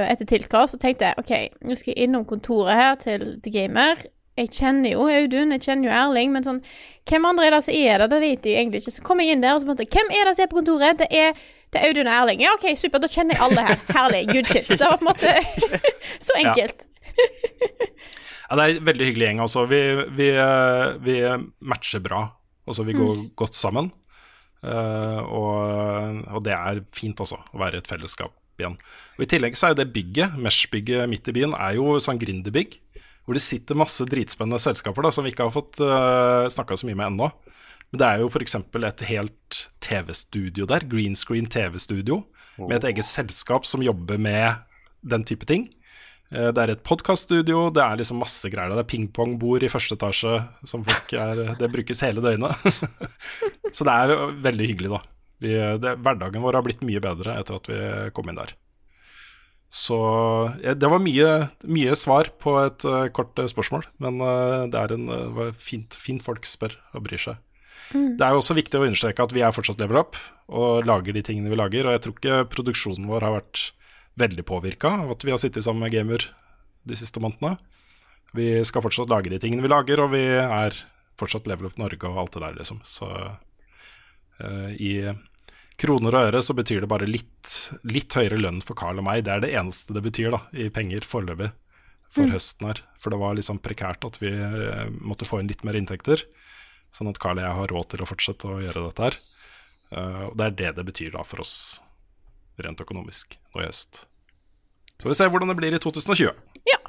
etter 0.10 0.26
tilkast, 0.28 0.74
så 0.74 0.80
tenkte 0.82 1.12
jeg 1.12 1.22
OK, 1.22 1.60
nå 1.62 1.76
skal 1.78 1.94
jeg 1.94 2.08
innom 2.10 2.24
kontoret 2.28 2.74
her 2.74 2.96
til, 3.00 3.36
The 3.46 3.54
Gamer. 3.54 4.02
Jeg 4.40 4.50
kjenner 4.56 4.94
jo 4.96 5.06
Audun, 5.12 5.52
jeg 5.58 5.62
kjenner 5.68 5.90
jo 5.90 5.96
Erling, 6.00 6.32
men 6.36 6.46
sånn 6.46 6.62
Hvem 7.10 7.26
andre 7.28 7.48
er 7.50 7.56
det 7.58 7.62
som 7.66 7.74
er 7.76 7.98
der? 8.04 8.08
Det 8.12 8.20
vet 8.24 8.46
jeg 8.48 8.56
egentlig 8.62 8.80
ikke. 8.84 8.94
Så 8.96 9.04
kom 9.04 9.20
jeg 9.24 9.34
inn 9.36 9.42
der 9.44 9.56
og 9.58 9.64
så 9.64 9.68
måtte 9.70 9.86
Hvem 9.90 10.12
er 10.16 10.30
det 10.30 10.36
som 10.38 10.46
er 10.46 10.52
på 10.52 10.60
kontoret? 10.62 11.00
Det 11.02 11.08
er, 11.12 11.34
det 11.74 11.82
er 11.82 11.88
Audun 11.90 12.08
og 12.10 12.14
Erling. 12.20 12.44
Ja, 12.46 12.52
OK, 12.58 12.68
supert. 12.78 13.02
Da 13.06 13.10
kjenner 13.12 13.36
jeg 13.36 13.44
alle 13.48 13.64
her. 13.66 13.82
Herlig. 13.98 14.22
Good 14.30 14.50
shit. 14.52 14.70
Det 14.70 14.80
var 14.86 15.00
på 15.02 15.06
en 15.08 15.10
måte 15.10 15.34
så 16.28 16.38
enkelt. 16.40 16.86
Ja, 18.50 18.58
det 18.58 18.64
er 18.64 18.76
en 18.80 18.86
veldig 18.88 19.08
hyggelig 19.10 19.28
gjeng. 19.28 19.42
Altså. 19.46 19.66
Vi, 19.70 19.80
vi, 20.18 20.30
eh, 20.34 20.86
vi 21.06 21.18
matcher 21.74 22.02
bra. 22.06 22.24
Altså, 22.70 22.86
vi 22.88 22.94
går 22.98 23.16
Mm. 23.18 23.26
godt 23.38 23.58
sammen. 23.58 23.92
Uh, 24.60 25.22
og, 25.32 26.26
og 26.36 26.42
det 26.44 26.52
er 26.52 26.82
fint 26.92 27.16
også, 27.24 27.38
å 27.56 27.60
være 27.62 27.78
i 27.78 27.80
et 27.80 27.88
fellesskap 27.88 28.34
igjen. 28.60 28.74
Og 29.16 29.24
I 29.24 29.28
tillegg 29.32 29.56
så 29.56 29.70
er 29.72 29.78
det 29.80 29.86
bygget, 29.96 30.34
Mesh-bygget 30.44 31.08
midt 31.08 31.30
i 31.32 31.34
byen, 31.38 31.54
er 31.56 31.78
jo 31.78 31.94
sånn 32.04 32.20
gründerbygg. 32.20 32.76
Hvor 33.30 33.38
det 33.38 33.46
sitter 33.46 33.78
masse 33.78 34.08
dritspennende 34.10 34.58
selskaper 34.58 35.06
da, 35.06 35.12
som 35.14 35.22
vi 35.22 35.30
ikke 35.30 35.46
har 35.46 35.54
fått 35.54 35.78
uh, 35.86 36.50
snakka 36.50 36.80
så 36.82 36.88
mye 36.90 36.98
med 36.98 37.12
ennå. 37.12 37.28
Men 37.92 38.02
det 38.02 38.08
er 38.08 38.24
jo 38.24 38.30
f.eks. 38.30 38.56
et 38.90 39.04
helt 39.10 39.60
TV-studio 39.86 40.66
der, 40.70 40.86
green 40.90 41.14
screen 41.18 41.46
TV-studio, 41.50 42.24
med 42.58 42.80
et 42.80 42.88
eget 42.92 43.06
selskap 43.06 43.70
som 43.70 43.86
jobber 43.86 44.18
med 44.22 44.66
den 45.06 45.26
type 45.30 45.46
ting. 45.50 45.68
Eh, 46.30 46.50
Det 46.54 46.62
er 46.62 46.74
et 46.76 46.84
podkaststudio, 46.86 47.70
det 47.74 47.82
er 47.82 48.02
liksom 48.02 48.22
masse 48.22 48.50
greier. 48.50 48.74
Det 48.74 48.84
er 48.84 48.92
pingpongbord 48.92 49.66
i 49.66 49.72
første 49.72 49.98
etasje, 49.98 50.36
som 50.70 50.86
folk 50.86 51.14
er 51.14 51.44
Det 51.62 51.72
brukes 51.74 52.04
hele 52.06 52.22
døgnet. 52.26 52.54
Så 53.76 53.86
det 53.88 53.96
er 53.96 54.16
veldig 54.50 54.70
hyggelig, 54.74 54.94
da. 54.94 55.02
Vi, 55.40 55.54
det, 55.82 55.96
hverdagen 56.04 56.44
vår 56.44 56.60
har 56.60 56.66
blitt 56.66 56.84
mye 56.86 57.02
bedre 57.04 57.38
etter 57.40 57.58
at 57.58 57.70
vi 57.72 57.80
kom 58.14 58.30
inn 58.30 58.42
der. 58.42 58.54
Så 59.70 59.98
det 60.66 60.90
var 60.90 61.02
mye, 61.02 61.34
mye 61.70 61.94
svar 61.98 62.32
på 62.42 62.56
et 62.64 62.86
uh, 62.90 63.06
kort 63.14 63.38
uh, 63.38 63.46
spørsmål, 63.50 63.86
men 64.02 64.18
uh, 64.18 64.66
det 64.66 64.80
er 64.82 64.96
en 64.96 65.54
fint, 65.54 65.94
fint 65.94 66.24
folk 66.26 66.48
spør 66.50 66.74
og 66.98 67.06
bryr 67.06 67.22
seg. 67.22 67.38
Mm. 67.94 68.18
Det 68.18 68.26
er 68.26 68.34
jo 68.34 68.42
også 68.42 68.58
viktig 68.58 68.80
å 68.80 68.88
understreke 68.88 69.26
at 69.26 69.34
vi 69.34 69.44
er 69.46 69.54
fortsatt 69.54 69.82
level 69.82 70.02
up 70.02 70.18
og 70.50 70.86
lager 70.90 71.14
de 71.14 71.24
tingene 71.26 71.54
vi 71.54 71.58
lager. 71.58 71.86
Og 71.86 71.96
jeg 71.96 72.04
tror 72.06 72.18
ikke 72.18 72.40
produksjonen 72.50 73.10
vår 73.10 73.26
har 73.26 73.36
vært 73.38 73.64
veldig 74.20 74.46
påvirka 74.50 74.92
av 75.06 75.14
at 75.14 75.26
vi 75.26 75.34
har 75.34 75.42
sittet 75.42 75.66
sammen 75.66 75.86
med 75.86 75.94
gamer 75.94 76.26
de 76.90 76.98
siste 76.98 77.22
månedene. 77.22 77.58
Vi 78.38 78.52
skal 78.66 78.86
fortsatt 78.86 79.10
lage 79.10 79.32
de 79.34 79.40
tingene 79.42 79.66
vi 79.66 79.72
lager, 79.72 80.02
og 80.02 80.14
vi 80.14 80.26
er 80.42 80.78
fortsatt 81.18 81.50
level 81.50 81.70
up 81.70 81.82
Norge 81.82 82.10
og 82.10 82.20
alt 82.22 82.36
det 82.36 82.44
der, 82.46 82.58
liksom. 82.58 82.82
Så 82.86 83.10
i 84.78 84.94
kroner 85.80 86.16
og 86.16 86.28
øre 86.30 86.42
så 86.44 86.54
betyr 86.58 86.84
det 86.84 86.90
bare 86.92 87.08
litt, 87.10 87.54
litt 87.88 88.14
høyere 88.18 88.38
lønn 88.40 88.60
for 88.66 88.76
Carl 88.80 89.00
og 89.02 89.06
meg. 89.08 89.24
Det 89.26 89.34
er 89.34 89.44
det 89.46 89.54
eneste 89.56 89.96
det 89.96 90.04
betyr, 90.06 90.32
da, 90.36 90.42
i 90.54 90.68
penger 90.74 91.06
foreløpig 91.08 91.52
for 92.10 92.26
Mm. 92.26 92.32
høsten 92.34 92.68
her. 92.68 92.82
For 93.00 93.14
det 93.14 93.20
var 93.22 93.36
liksom 93.38 93.60
prekært 93.62 94.06
at 94.08 94.18
vi 94.22 94.32
eh, 94.34 94.90
måtte 95.00 95.28
få 95.30 95.40
inn 95.40 95.48
litt 95.52 95.64
mer 95.64 95.78
inntekter. 95.78 96.24
Sånn 96.92 97.10
at 97.12 97.20
Carl 97.22 97.38
og 97.38 97.46
jeg 97.46 97.58
har 97.60 97.68
råd 97.74 97.90
til 97.94 98.02
å 98.04 98.08
fortsette 98.10 98.50
å 98.50 98.60
gjøre 98.64 98.86
dette 98.88 99.04
her. 99.08 99.18
Eh, 99.92 100.24
og 100.30 100.38
det 100.38 100.46
er 100.48 100.56
det 100.58 100.72
det 100.80 100.86
betyr 100.90 101.12
da 101.14 101.24
for 101.24 101.42
oss 101.46 101.82
rent 102.60 102.82
økonomisk 102.82 103.38
nå 103.56 103.62
i 103.62 103.68
høst. 103.70 104.06
Så 105.00 105.08
vi 105.08 105.16
ser 105.16 105.30
hvordan 105.32 105.48
det 105.54 105.58
blir 105.62 105.74
i 105.78 105.80
2020. 105.80 106.34
Ja. 106.68 106.80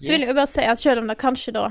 Så 0.00 0.08
vil 0.14 0.24
jeg 0.24 0.34
bare 0.34 0.48
si 0.48 0.62
at 0.64 0.78
selv 0.80 1.02
om 1.02 1.10
det 1.10 1.18
kanskje 1.20 1.52
da 1.52 1.66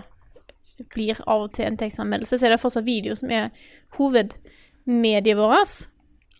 blir 0.94 1.18
av 1.30 1.48
og 1.48 1.54
til 1.54 1.66
en 1.66 1.78
tekstanmeldelse, 1.78 2.38
så 2.38 2.46
er 2.48 2.54
det 2.54 2.62
fortsatt 2.62 2.86
video 2.86 3.16
som 3.18 3.32
er 3.34 3.50
hovedmediet 3.98 5.38
vårt. 5.40 5.88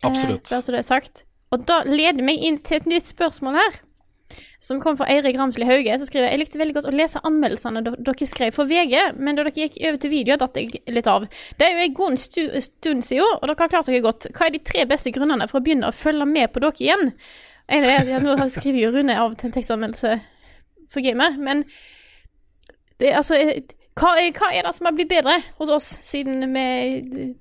Absolutt. 0.02 0.46
Eh, 0.46 0.50
bare 0.50 0.64
så 0.64 0.74
det 0.74 0.82
er 0.82 0.88
sagt. 0.88 1.24
Og 1.52 1.64
da 1.68 1.82
leder 1.86 2.24
meg 2.24 2.42
inn 2.42 2.58
til 2.64 2.80
et 2.80 2.88
nytt 2.90 3.10
spørsmål 3.10 3.58
her. 3.60 3.80
Som 4.62 4.78
kom 4.80 4.96
fra 4.96 5.08
Eirik 5.10 5.36
Ramsli 5.38 5.66
Hauge. 5.68 5.98
Så 6.00 6.08
skriver 6.08 6.28
jeg 6.28 6.36
jeg 6.36 6.42
likte 6.44 6.60
veldig 6.60 6.76
godt 6.78 6.88
å 6.88 6.94
lese 6.94 7.20
anmeldelsene 7.28 7.82
dere 7.84 8.28
skrev 8.28 8.54
for 8.56 8.70
VG, 8.70 8.94
men 9.18 9.36
da 9.36 9.44
dere 9.44 9.66
gikk 9.66 9.80
over 9.82 9.98
til 10.00 10.12
video, 10.14 10.38
datt 10.40 10.56
jeg 10.56 10.80
litt 10.88 11.10
av. 11.10 11.26
Det 11.58 11.66
er 11.66 11.76
jo 11.76 11.86
en 11.86 11.96
god 11.98 12.18
stu 12.22 12.42
stund 12.64 13.04
siden, 13.04 13.38
og 13.38 13.44
dere 13.44 13.66
har 13.66 13.72
klart 13.74 13.90
dere 13.90 14.04
godt. 14.06 14.28
Hva 14.32 14.48
er 14.48 14.54
de 14.54 14.62
tre 14.64 14.86
beste 14.88 15.12
grunnene 15.14 15.48
for 15.50 15.60
å 15.60 15.66
begynne 15.66 15.90
å 15.90 15.96
følge 15.96 16.28
med 16.30 16.54
på 16.54 16.62
dere 16.64 16.86
igjen? 16.86 17.12
En 17.72 17.86
er, 17.86 18.08
ja, 18.08 18.22
nå 18.22 18.36
skriver 18.50 18.86
jo 18.86 18.94
Rune 18.94 19.18
av 19.18 19.36
til 19.38 19.50
en 19.50 19.54
tekstanmeldelse 19.54 20.16
for 20.92 21.04
gamer, 21.04 21.36
men 21.40 21.62
det, 23.00 23.12
altså 23.16 23.38
eh, 23.38 23.62
hva 23.98 24.14
hva 24.36 24.50
er 24.52 24.66
det 24.66 24.72
som 24.76 24.88
har 24.88 24.96
blitt 24.96 25.10
bedre 25.10 25.38
hos 25.58 25.72
oss 25.72 25.88
siden 26.06 26.44
vi 26.54 27.32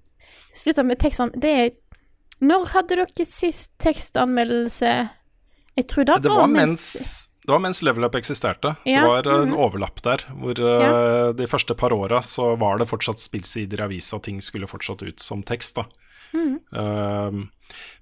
slutta 0.56 0.84
med 0.84 1.00
tekstene? 1.00 1.40
Det 1.42 1.52
er 1.52 1.72
Når 2.42 2.72
hadde 2.74 2.98
dere 3.04 3.26
sist 3.28 3.74
tekstanmeldelse? 3.82 4.94
Jeg 5.78 5.88
tror 5.88 6.08
det, 6.08 6.18
Det 6.26 6.34
var 6.34 6.50
mens, 6.52 6.86
det 7.46 7.54
var 7.54 7.62
mens 7.64 7.82
Level 7.86 8.08
Up 8.08 8.18
eksisterte. 8.18 8.76
Ja, 8.84 9.04
Det 9.04 9.08
var 9.08 9.30
eh, 9.30 9.42
en 9.44 9.54
mhm. 9.54 9.62
overlapp 9.62 10.02
der. 10.04 10.26
Hvor 10.42 10.60
ja. 10.60 11.32
de 11.38 11.48
første 11.48 11.78
par 11.78 11.94
åra 11.94 12.22
så 12.26 12.56
var 12.60 12.82
det 12.82 12.90
fortsatt 12.90 13.22
spillsider 13.22 13.84
i 13.84 13.86
avisa, 13.86 14.20
ting 14.20 14.42
skulle 14.42 14.70
fortsatt 14.70 15.04
ut 15.06 15.20
som 15.22 15.44
tekst. 15.44 15.76
da. 15.76 15.86
Mhm. 16.34 16.60
uh, 16.78 17.42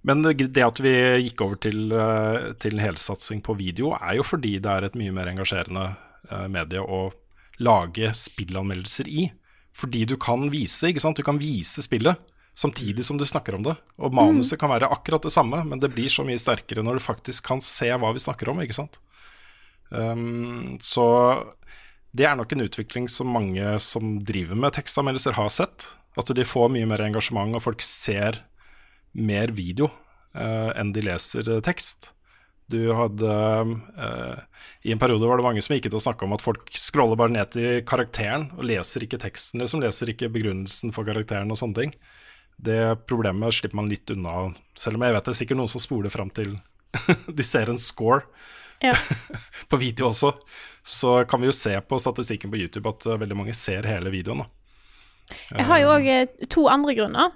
men 0.02 0.22
det 0.24 0.64
at 0.64 0.80
vi 0.82 0.92
gikk 1.26 1.42
over 1.42 1.58
til, 1.62 1.92
uh, 1.92 2.54
til 2.62 2.80
helsatsing 2.80 3.42
på 3.46 3.54
video, 3.58 3.92
er 4.00 4.16
jo 4.18 4.24
fordi 4.24 4.58
det 4.60 4.72
er 4.72 4.88
et 4.88 4.96
mye 4.96 5.12
mer 5.14 5.28
engasjerende 5.28 5.96
medie 6.50 6.82
å 6.82 7.10
lage 7.60 8.12
spillanmeldelser 8.14 9.08
i. 9.08 9.30
Fordi 9.74 10.04
du 10.06 10.16
kan 10.18 10.50
vise, 10.52 10.90
ikke 10.90 11.02
sant? 11.02 11.18
Du 11.18 11.26
kan 11.26 11.40
vise 11.42 11.82
spillet 11.82 12.20
samtidig 12.60 13.06
som 13.08 13.18
du 13.18 13.26
snakker 13.28 13.56
om 13.56 13.64
det. 13.64 13.76
Og 14.04 14.16
manuset 14.16 14.60
kan 14.60 14.72
være 14.72 14.90
akkurat 14.92 15.24
det 15.24 15.32
samme, 15.32 15.62
men 15.68 15.80
det 15.80 15.92
blir 15.94 16.12
så 16.12 16.26
mye 16.28 16.40
sterkere 16.42 16.84
når 16.84 17.00
du 17.00 17.06
faktisk 17.06 17.46
kan 17.48 17.64
se 17.64 17.88
hva 17.96 18.12
vi 18.16 18.24
snakker 18.24 18.52
om, 18.52 18.60
ikke 18.64 18.82
sant. 18.82 19.00
Um, 19.90 20.76
så 20.84 21.06
det 22.12 22.28
er 22.28 22.36
nok 22.38 22.52
en 22.54 22.66
utvikling 22.66 23.08
som 23.12 23.32
mange 23.32 23.78
som 23.84 24.18
driver 24.26 24.60
med 24.60 24.76
tekstanmeldelser 24.76 25.38
har 25.40 25.50
sett. 25.54 25.88
At 26.20 26.32
de 26.36 26.46
får 26.46 26.72
mye 26.74 26.88
mer 26.90 27.06
engasjement, 27.06 27.56
og 27.56 27.64
folk 27.64 27.84
ser 27.86 28.42
mer 29.16 29.54
video 29.56 29.88
uh, 30.36 30.72
enn 30.78 30.92
de 30.94 31.04
leser 31.06 31.48
eh, 31.48 31.62
tekst. 31.66 32.12
Du 32.70 32.92
hadde 32.94 33.26
uh, 33.26 34.42
I 34.86 34.92
en 34.94 35.02
periode 35.02 35.26
var 35.26 35.40
det 35.40 35.46
mange 35.48 35.64
som 35.66 35.74
gikk 35.74 35.88
ut 35.90 35.96
og 35.98 36.04
snakka 36.04 36.28
om 36.28 36.36
at 36.36 36.44
folk 36.44 36.68
scroller 36.78 37.18
bare 37.18 37.34
ned 37.34 37.56
til 37.56 37.80
karakteren 37.88 38.50
og 38.58 38.68
leser 38.70 39.06
ikke 39.06 39.22
teksten, 39.22 39.64
liksom. 39.64 39.82
Leser 39.82 40.12
ikke 40.12 40.30
begrunnelsen 40.34 40.94
for 40.94 41.08
karakteren 41.08 41.50
og 41.54 41.62
sånne 41.62 41.86
ting. 41.86 41.96
Det 42.60 42.80
problemet 43.08 43.56
slipper 43.56 43.80
man 43.80 43.90
litt 43.92 44.12
unna, 44.12 44.50
selv 44.78 45.00
om 45.00 45.06
jeg 45.06 45.16
vet 45.16 45.28
det 45.28 45.32
er 45.32 45.40
sikkert 45.42 45.60
noen 45.62 45.72
som 45.72 45.84
spoler 45.84 46.12
fram 46.12 46.32
til 46.36 46.58
de 47.38 47.46
ser 47.46 47.72
en 47.72 47.80
score 47.80 48.26
Ja. 48.84 48.94
på 49.70 49.78
video 49.78 50.08
også. 50.08 50.34
Så 50.84 51.26
kan 51.28 51.42
vi 51.42 51.50
jo 51.50 51.56
se 51.56 51.74
på 51.82 52.00
statistikken 52.00 52.52
på 52.52 52.58
YouTube 52.58 52.90
at 52.90 53.06
eh, 53.06 53.20
veldig 53.20 53.36
mange 53.36 53.54
ser 53.54 53.88
hele 53.88 54.12
videoen. 54.14 54.46
da. 54.46 54.48
Jeg 55.58 55.66
har 55.68 55.82
jo 55.82 55.90
òg 55.94 56.48
to 56.50 56.64
andre 56.72 56.96
grunner. 56.96 57.36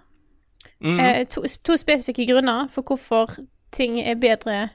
Mm 0.79 0.99
-hmm. 0.99 1.25
to, 1.25 1.43
to 1.63 1.77
spesifikke 1.77 2.25
grunner 2.27 2.67
for 2.67 2.81
hvorfor 2.81 3.35
ting 3.71 3.99
er 4.01 4.15
bedre 4.15 4.69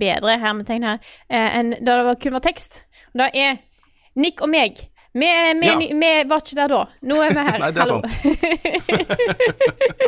Bedre, 0.00 0.38
hermetegn 0.38 0.82
her, 0.82 0.98
eh, 1.30 1.58
enn 1.58 1.70
da 1.80 2.02
det 2.02 2.18
kun 2.22 2.32
var 2.32 2.40
tekst. 2.44 2.84
Og 3.14 3.18
det 3.22 3.30
er 3.34 3.56
Nick 4.14 4.42
og 4.42 4.48
meg. 4.48 4.89
Vi, 5.12 5.26
vi, 5.60 5.66
Ja. 5.66 5.78
vi 5.78 6.24
var 6.30 6.38
ikke 6.44 6.54
der 6.58 6.68
da. 6.70 6.80
Nå 7.02 7.16
er 7.24 7.30
vi 7.34 7.40
her. 7.48 7.58
Nei, 7.64 7.70
det 7.74 7.80
er 7.82 7.86
sant. 7.90 8.06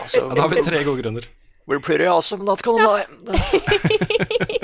Altså, 0.03 0.19
Ja, 0.23 0.27
da 0.35 0.41
har 0.45 0.51
vi 0.53 0.63
tre 0.67 0.79
gode 0.87 1.03
grunner. 1.03 1.25
We're 1.67 1.81
pretty 1.83 2.07
awesome, 2.11 2.43
not 2.45 2.63
gonna 2.63 2.83
lie. 2.83 3.07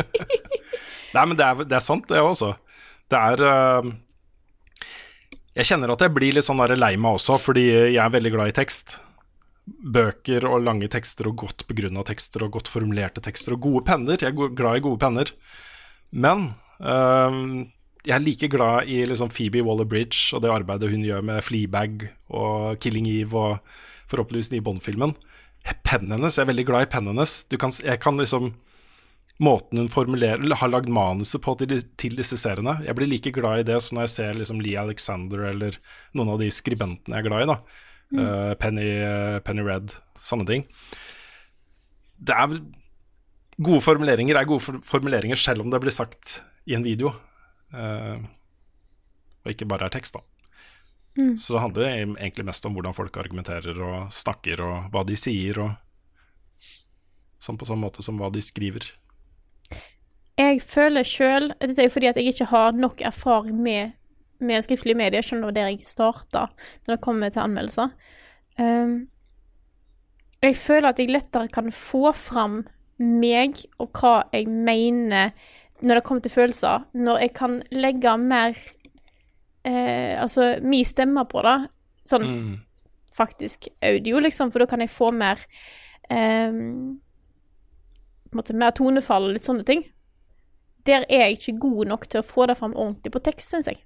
Nei, 1.14 1.24
men 1.24 1.36
det 1.38 1.44
er, 1.46 1.62
det 1.64 1.76
er 1.78 1.84
sant, 1.84 2.08
det 2.10 2.20
også. 2.20 2.52
Det 3.08 3.16
er 3.18 3.42
uh, 3.48 3.82
Jeg 5.56 5.66
kjenner 5.70 5.92
at 5.94 6.02
jeg 6.04 6.14
blir 6.16 6.34
litt 6.36 6.46
sånn 6.46 6.60
der 6.62 6.74
lei 6.78 6.94
meg 7.00 7.16
også, 7.18 7.38
fordi 7.40 7.64
jeg 7.70 8.00
er 8.02 8.12
veldig 8.14 8.32
glad 8.34 8.46
i 8.52 8.56
tekst. 8.58 8.98
Bøker 9.68 10.46
og 10.48 10.62
lange 10.66 10.88
tekster 10.92 11.28
og 11.30 11.36
godt 11.44 11.60
begrunna 11.70 12.02
tekster 12.06 12.44
og 12.46 12.52
godt 12.58 12.68
formulerte 12.72 13.20
tekster 13.24 13.50
og 13.56 13.62
gode 13.66 13.82
penner. 13.88 14.16
Jeg 14.20 14.34
er 14.34 14.54
glad 14.58 14.74
i 14.80 14.84
gode 14.84 15.00
penner. 15.02 15.28
Men 16.12 16.38
øh, 16.80 17.32
jeg 18.06 18.14
er 18.16 18.24
like 18.24 18.48
glad 18.52 18.88
i 18.90 19.02
liksom 19.08 19.30
Phoebe 19.32 19.64
Waller-Bridge 19.66 20.36
og 20.36 20.44
det 20.44 20.52
arbeidet 20.52 20.90
hun 20.92 21.04
gjør 21.06 21.24
med 21.24 21.42
Fleabag 21.44 22.08
og 22.28 22.78
Killing 22.82 23.08
Eve 23.10 23.38
og 23.38 23.74
forhåpentligvis 24.08 24.52
nye 24.54 24.64
Bond-filmen. 24.64 25.14
Pennen 25.84 26.14
hennes, 26.16 26.38
jeg 26.38 26.46
er 26.46 26.52
veldig 26.52 26.66
glad 26.68 26.86
i 26.86 26.90
pennen 26.92 27.12
hennes. 27.12 27.42
Du 27.50 27.58
kan, 27.60 27.74
jeg 27.84 28.00
kan 28.00 28.16
liksom 28.20 28.54
måten 29.44 29.78
hun 29.78 29.90
formulerer 29.92 30.42
har 30.58 30.70
lagd 30.70 30.88
manuset 30.90 31.42
på 31.44 31.54
til, 31.60 31.76
til 32.00 32.16
disse 32.18 32.38
seriene. 32.40 32.78
Jeg 32.86 32.96
blir 32.98 33.10
like 33.10 33.32
glad 33.34 33.62
i 33.62 33.68
det 33.68 33.76
som 33.84 33.98
når 33.98 34.08
jeg 34.08 34.14
ser 34.14 34.40
liksom 34.40 34.62
Lee 34.64 34.80
Alexander 34.80 35.44
eller 35.52 35.78
noen 36.18 36.32
av 36.34 36.40
de 36.42 36.48
skribentene 36.54 37.18
jeg 37.18 37.26
er 37.26 37.30
glad 37.30 37.44
i. 37.44 37.52
da 37.54 37.60
Mm. 38.08 38.24
Uh, 38.24 38.54
Penny, 38.56 38.88
eh, 39.04 39.38
Penny 39.44 39.60
Red, 39.60 39.92
sånne 40.24 40.46
ting. 40.48 40.62
Det 42.16 42.32
er 42.32 42.54
Gode 43.58 43.82
formuleringer 43.82 44.38
er 44.38 44.46
gode 44.46 44.62
for 44.62 44.78
formuleringer 44.86 45.38
selv 45.38 45.64
om 45.64 45.70
det 45.72 45.80
blir 45.82 45.90
sagt 45.90 46.36
i 46.70 46.76
en 46.76 46.84
video. 46.86 47.10
Eh, 47.74 48.24
og 49.44 49.52
ikke 49.52 49.68
bare 49.68 49.88
er 49.88 49.94
tekst, 49.94 50.16
da. 50.16 50.24
Mm. 51.18 51.34
Så 51.40 51.54
det 51.54 51.62
handler 51.64 51.88
egentlig 51.90 52.46
mest 52.46 52.66
om 52.66 52.76
hvordan 52.76 52.94
folk 52.94 53.16
argumenterer 53.18 53.78
og 53.82 54.12
snakker, 54.14 54.62
og 54.62 54.88
hva 54.94 55.02
de 55.06 55.16
sier, 55.18 55.58
og 55.58 56.68
sånn 57.42 57.58
på 57.58 57.66
samme 57.68 57.86
måte 57.86 58.04
som 58.06 58.18
hva 58.20 58.30
de 58.34 58.42
skriver. 58.44 58.86
Jeg 60.38 60.60
føler 60.62 61.06
sjøl 61.06 61.48
Dette 61.58 61.80
er 61.82 61.88
jo 61.88 61.94
fordi 61.96 62.08
at 62.12 62.18
jeg 62.18 62.30
ikke 62.30 62.46
har 62.52 62.76
nok 62.78 63.00
erfaring 63.02 63.58
med, 63.62 63.96
med 64.38 64.62
skriftlige 64.62 64.98
medier, 64.98 65.24
selv 65.26 65.40
om 65.40 65.48
det 65.48 65.50
var 65.50 65.56
der 65.56 65.70
jeg 65.72 65.86
starta 65.86 66.46
når 66.86 66.92
det 66.94 67.02
kommer 67.02 67.34
til 67.34 67.42
anmeldelser. 67.42 67.94
Um, 68.58 68.98
jeg 70.42 70.54
føler 70.58 70.92
at 70.92 71.00
jeg 71.02 71.10
lettere 71.10 71.50
kan 71.50 71.72
få 71.74 72.12
fram 72.14 72.60
meg 72.98 73.58
og 73.78 73.90
hva 73.98 74.14
jeg 74.34 74.46
mener 74.50 75.34
når 75.82 75.98
det 75.98 76.04
kommer 76.06 76.24
til 76.24 76.32
følelser, 76.34 76.86
når 76.98 77.20
jeg 77.22 77.32
kan 77.38 77.58
legge 77.70 78.16
mer 78.18 78.56
eh, 79.64 80.14
Altså 80.22 80.56
min 80.62 80.84
stemme 80.84 81.24
på 81.28 81.42
det. 81.46 81.58
Sånn 82.08 82.24
Mm. 82.24 82.56
faktisk 83.12 83.68
audio, 83.82 84.20
liksom, 84.22 84.52
for 84.52 84.62
da 84.62 84.66
kan 84.70 84.80
jeg 84.80 84.88
få 84.90 85.10
mer 85.12 85.38
eh, 86.10 86.50
på 88.28 88.36
en 88.36 88.38
måte 88.40 88.54
mer 88.54 88.70
tonefall 88.70 89.28
og 89.28 89.34
litt 89.34 89.44
sånne 89.46 89.64
ting. 89.66 89.82
Der 90.86 91.04
er 91.08 91.26
jeg 91.28 91.38
ikke 91.38 91.58
god 91.58 91.86
nok 91.90 92.06
til 92.08 92.20
å 92.22 92.26
få 92.26 92.46
det 92.46 92.56
fram 92.56 92.74
ordentlig 92.76 93.12
på 93.12 93.22
tekst, 93.24 93.50
syns 93.50 93.66
jeg. 93.66 93.80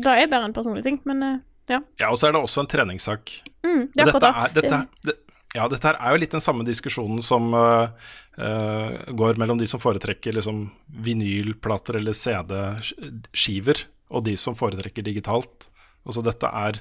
Det 0.00 0.06
er 0.06 0.26
bare 0.32 0.48
en 0.48 0.56
personlig 0.56 0.82
ting, 0.86 1.00
men 1.08 1.22
eh, 1.22 1.38
ja. 1.70 1.80
Ja, 2.00 2.10
og 2.10 2.18
så 2.18 2.28
er 2.28 2.32
det 2.34 2.42
også 2.42 2.64
en 2.64 2.70
treningssak. 2.72 3.30
Mm, 3.64 3.90
det 3.94 4.02
er 4.02 4.10
dette, 4.10 4.26
er, 4.26 4.54
dette, 4.56 4.78
det, 5.06 5.14
ja, 5.56 5.66
dette 5.66 5.88
her 5.88 5.98
er 5.98 6.14
jo 6.14 6.20
litt 6.22 6.34
den 6.34 6.42
samme 6.44 6.64
diskusjonen 6.66 7.22
som 7.26 7.48
uh, 7.56 7.90
uh, 8.38 8.90
går 9.18 9.40
mellom 9.40 9.58
de 9.58 9.66
som 9.66 9.82
foretrekker 9.82 10.36
liksom, 10.36 10.68
vinylplater 11.02 11.98
eller 11.98 12.14
CD-skiver, 12.14 13.82
og 14.14 14.26
de 14.28 14.36
som 14.38 14.54
foretrekker 14.58 15.06
digitalt. 15.06 15.66
Altså 16.06 16.22
dette 16.26 16.46
er 16.46 16.78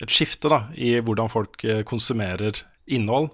et 0.00 0.12
skifte 0.12 0.48
da, 0.52 0.66
i 0.76 0.98
hvordan 1.00 1.30
folk 1.32 1.62
øh, 1.64 1.80
konsumerer 1.88 2.58
innhold. 2.84 3.30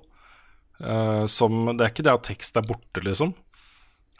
Uh, 0.79 1.27
som, 1.31 1.73
det 1.75 1.83
er 1.83 1.91
ikke 1.91 2.05
det 2.07 2.15
at 2.15 2.29
tekst 2.29 2.59
er 2.59 2.67
borte, 2.67 3.03
liksom. 3.03 3.33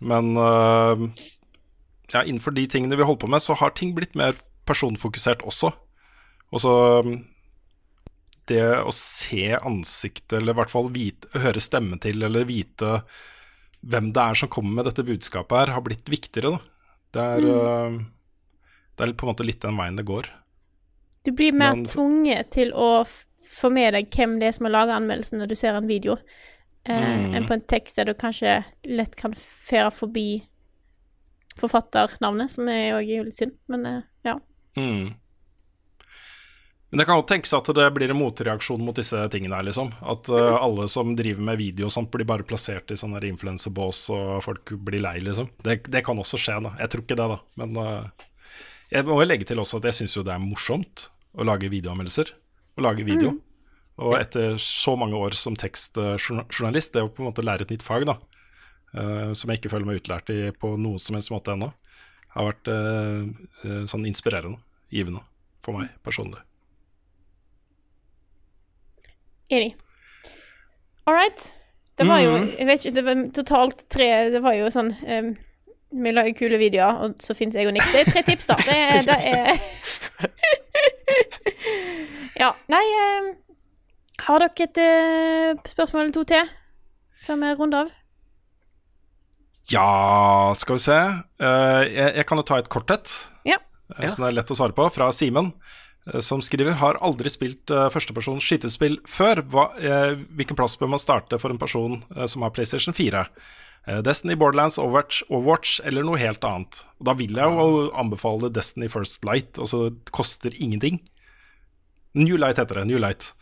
Men 0.03 0.35
ja, 0.35 2.25
innenfor 2.25 2.51
de 2.57 2.65
tingene 2.67 2.99
vi 2.99 3.07
holder 3.07 3.21
på 3.23 3.31
med, 3.31 3.45
så 3.45 3.55
har 3.61 3.71
ting 3.79 3.93
blitt 3.95 4.17
mer 4.19 4.35
personfokusert 4.67 5.45
også. 5.47 5.71
Og 6.51 6.65
så 6.65 6.73
det 8.53 8.63
å 8.85 8.93
se 8.95 9.49
ansiktet, 9.59 10.37
eller 10.39 10.55
i 10.55 10.61
hvert 10.61 10.73
fall 10.73 10.91
vite, 10.95 11.31
høre 11.43 11.63
stemmen 11.63 12.01
til, 12.03 12.23
eller 12.29 12.47
vite 12.49 13.01
hvem 13.83 14.13
det 14.15 14.23
er 14.23 14.39
som 14.39 14.51
kommer 14.53 14.79
med 14.79 14.87
dette 14.91 15.05
budskapet 15.09 15.59
her, 15.59 15.73
har 15.75 15.83
blitt 15.83 16.07
viktigere, 16.13 16.55
da. 16.55 16.61
Det 17.13 17.25
er, 17.37 17.49
øh, 17.51 17.97
det 18.97 19.05
er 19.09 19.13
på 19.19 19.27
en 19.27 19.33
måte 19.35 19.45
litt 19.45 19.61
den 19.65 19.77
veien 19.77 19.99
det 19.99 20.07
går. 20.09 20.31
Du 21.27 21.33
blir 21.33 21.53
mer 21.53 21.75
Men- 21.77 21.85
tvunget 21.87 22.51
til 22.55 22.71
å 22.73 23.05
få 23.53 23.71
med 23.71 23.93
deg 23.95 24.09
hvem 24.11 24.39
det 24.41 24.49
er 24.49 24.53
som 24.57 24.65
har 24.67 24.73
laga 24.73 24.97
anmeldelsen 24.97 25.39
når 25.43 25.51
du 25.51 25.55
ser 25.59 25.75
en 25.77 25.87
video, 25.91 26.17
eh, 26.87 26.95
Mm. 27.19 27.35
enn 27.37 27.47
på 27.47 27.53
en 27.59 27.61
tekst 27.69 27.97
der 27.97 28.05
du 28.07 28.15
kanskje 28.15 28.65
lett 28.87 29.15
kan 29.17 29.33
fære 29.35 29.93
forbi 29.93 30.43
forfatternavnet, 31.59 32.51
som 32.51 32.69
er 32.69 33.01
jo 33.03 33.25
litt 33.27 33.37
synd, 33.37 33.53
men 33.69 33.87
eh, 33.87 34.03
ja. 34.25 34.39
Mm. 34.77 35.15
Men 36.93 37.01
det 37.01 37.05
kan 37.09 37.17
godt 37.17 37.31
tenkes 37.31 37.55
at 37.57 37.69
det 37.73 37.87
blir 37.97 38.11
en 38.13 38.19
motreaksjon 38.21 38.83
mot 38.85 38.99
disse 38.99 39.17
tingene 39.33 39.57
her, 39.57 39.65
liksom. 39.65 39.95
At 40.13 40.29
uh, 40.29 40.59
alle 40.59 40.85
som 40.93 41.15
driver 41.17 41.47
med 41.47 41.57
video 41.57 41.87
og 41.89 41.95
sånt, 41.95 42.11
blir 42.13 42.29
bare 42.29 42.45
plassert 42.45 42.93
i 42.93 42.99
sånne 43.01 43.23
influenserbås, 43.31 44.03
og 44.13 44.43
folk 44.45 44.75
blir 44.77 45.01
lei, 45.01 45.15
liksom. 45.25 45.49
Det, 45.65 45.79
det 45.89 46.03
kan 46.05 46.21
også 46.21 46.37
skje, 46.37 46.59
da. 46.67 46.75
Jeg 46.83 46.93
tror 46.93 47.05
ikke 47.07 47.17
det, 47.17 47.31
da. 47.33 47.39
Men 47.63 47.81
uh, 47.81 48.27
jeg 48.93 49.09
må 49.09 49.17
legge 49.25 49.49
til 49.49 49.65
også 49.65 49.81
at 49.81 49.89
jeg 49.89 50.03
syns 50.03 50.19
jo 50.19 50.27
det 50.29 50.37
er 50.37 50.45
morsomt 50.45 51.07
å 51.33 51.49
lage 51.49 51.73
videoanmeldelser. 51.73 52.35
Å 52.77 52.85
lage 52.85 53.09
video. 53.09 53.33
Og 54.05 54.19
etter 54.21 54.61
så 54.61 54.93
mange 55.01 55.17
år 55.17 55.41
som 55.47 55.57
tekstjournalist, 55.57 56.93
det 56.93 57.09
å 57.09 57.09
på 57.09 57.25
en 57.25 57.33
måte 57.33 57.49
lære 57.49 57.65
et 57.65 57.73
nytt 57.73 57.89
fag, 57.89 58.05
da, 58.13 58.21
uh, 59.01 59.33
som 59.33 59.49
jeg 59.49 59.63
ikke 59.63 59.73
føler 59.79 59.95
meg 59.95 60.05
utlært 60.05 60.37
i 60.37 60.43
på 60.53 60.77
noen 60.77 61.01
som 61.01 61.17
helst 61.17 61.33
måte 61.33 61.57
ennå, 61.57 61.73
har 62.37 62.53
vært 62.53 62.69
sånn 63.93 64.07
inspirerende, 64.09 64.61
givende, 64.93 65.21
for 65.65 65.77
meg 65.77 65.93
personlig. 66.05 66.41
Enig. 69.53 69.75
All 71.07 71.15
right. 71.17 71.49
Det 71.99 72.07
var 72.09 72.19
jo 72.25 72.31
Mhm. 72.39 72.53
Jeg 72.59 72.67
vet 72.67 72.81
ikke, 72.85 72.95
det 72.97 73.05
var 73.05 73.15
totalt 73.37 73.83
tre 73.93 74.07
Det 74.33 74.41
var 74.43 74.53
jo 74.57 74.71
sånn 74.73 74.95
um, 75.05 75.35
Vi 76.03 76.11
lager 76.15 76.33
kule 76.39 76.57
videoer, 76.59 76.93
og 77.05 77.15
så 77.21 77.35
finnes 77.37 77.55
jeg 77.59 77.67
og 77.69 77.75
Nick. 77.77 77.85
Det 77.93 78.01
er 78.07 78.11
tre 78.15 78.23
tips, 78.25 78.47
da. 78.49 78.55
Det 78.65 79.07
det 79.07 79.19
er 79.29 79.53
Ja. 82.41 82.49
Nei 82.73 82.83
um, 83.21 83.27
Har 84.27 84.39
dere 84.43 84.65
et 84.69 84.79
uh, 84.81 85.61
spørsmål 85.69 86.03
eller 86.07 86.15
to 86.17 86.23
til 86.33 86.45
før 87.27 87.37
vi 87.43 87.49
runder 87.59 87.79
av? 87.85 87.89
Ja, 89.71 89.85
skal 90.59 90.75
vi 90.79 90.83
se. 90.83 90.97
Uh, 91.39 91.83
jeg, 91.87 92.09
jeg 92.19 92.25
kan 92.27 92.41
jo 92.41 92.45
ta 92.49 92.57
et 92.59 92.67
kort 92.73 92.91
et, 92.91 93.13
Ja. 93.47 93.57
eh, 93.95 94.09
som 94.11 94.25
det 94.25 94.31
er 94.33 94.37
lett 94.41 94.51
å 94.51 94.57
svare 94.59 94.75
på, 94.75 94.89
fra 94.91 95.07
Simen. 95.15 95.53
Eh, 96.11 96.21
Som 96.21 96.43
skriver 96.43 96.79
har 96.83 97.01
aldri 97.01 97.31
spilt 97.33 97.71
uh, 97.71 97.89
førstepersons 97.93 98.45
skytespill 98.45 99.01
før. 99.09 99.45
Hva, 99.53 99.69
uh, 99.79 100.15
hvilken 100.37 100.59
plass 100.59 100.79
bør 100.81 100.95
man 100.95 101.03
starte 101.03 101.39
for 101.39 101.55
en 101.55 101.61
person 101.63 102.01
uh, 102.17 102.27
som 102.27 102.47
har 102.47 102.55
PlayStation 102.57 102.97
4? 102.97 103.27
Eh, 103.87 103.99
Destiny, 103.99 104.35
Borderlands, 104.35 104.79
Overwatch, 104.79 105.23
Overwatch 105.29 105.81
eller 105.85 106.07
noe 106.07 106.21
helt 106.21 106.45
annet. 106.47 106.83
Og 107.01 107.09
da 107.09 107.17
vil 107.19 107.35
jeg 107.39 107.57
jo 107.57 107.89
anbefale 107.99 108.51
Destiny 108.55 108.89
First 108.93 109.25
Light, 109.27 109.59
altså 109.59 109.89
det 109.91 110.15
koster 110.15 110.55
ingenting. 110.55 111.01
New 112.15 112.37
Light 112.39 112.61
heter 112.61 112.79
det. 112.79 112.87
New 112.93 113.01
Light. 113.03 113.33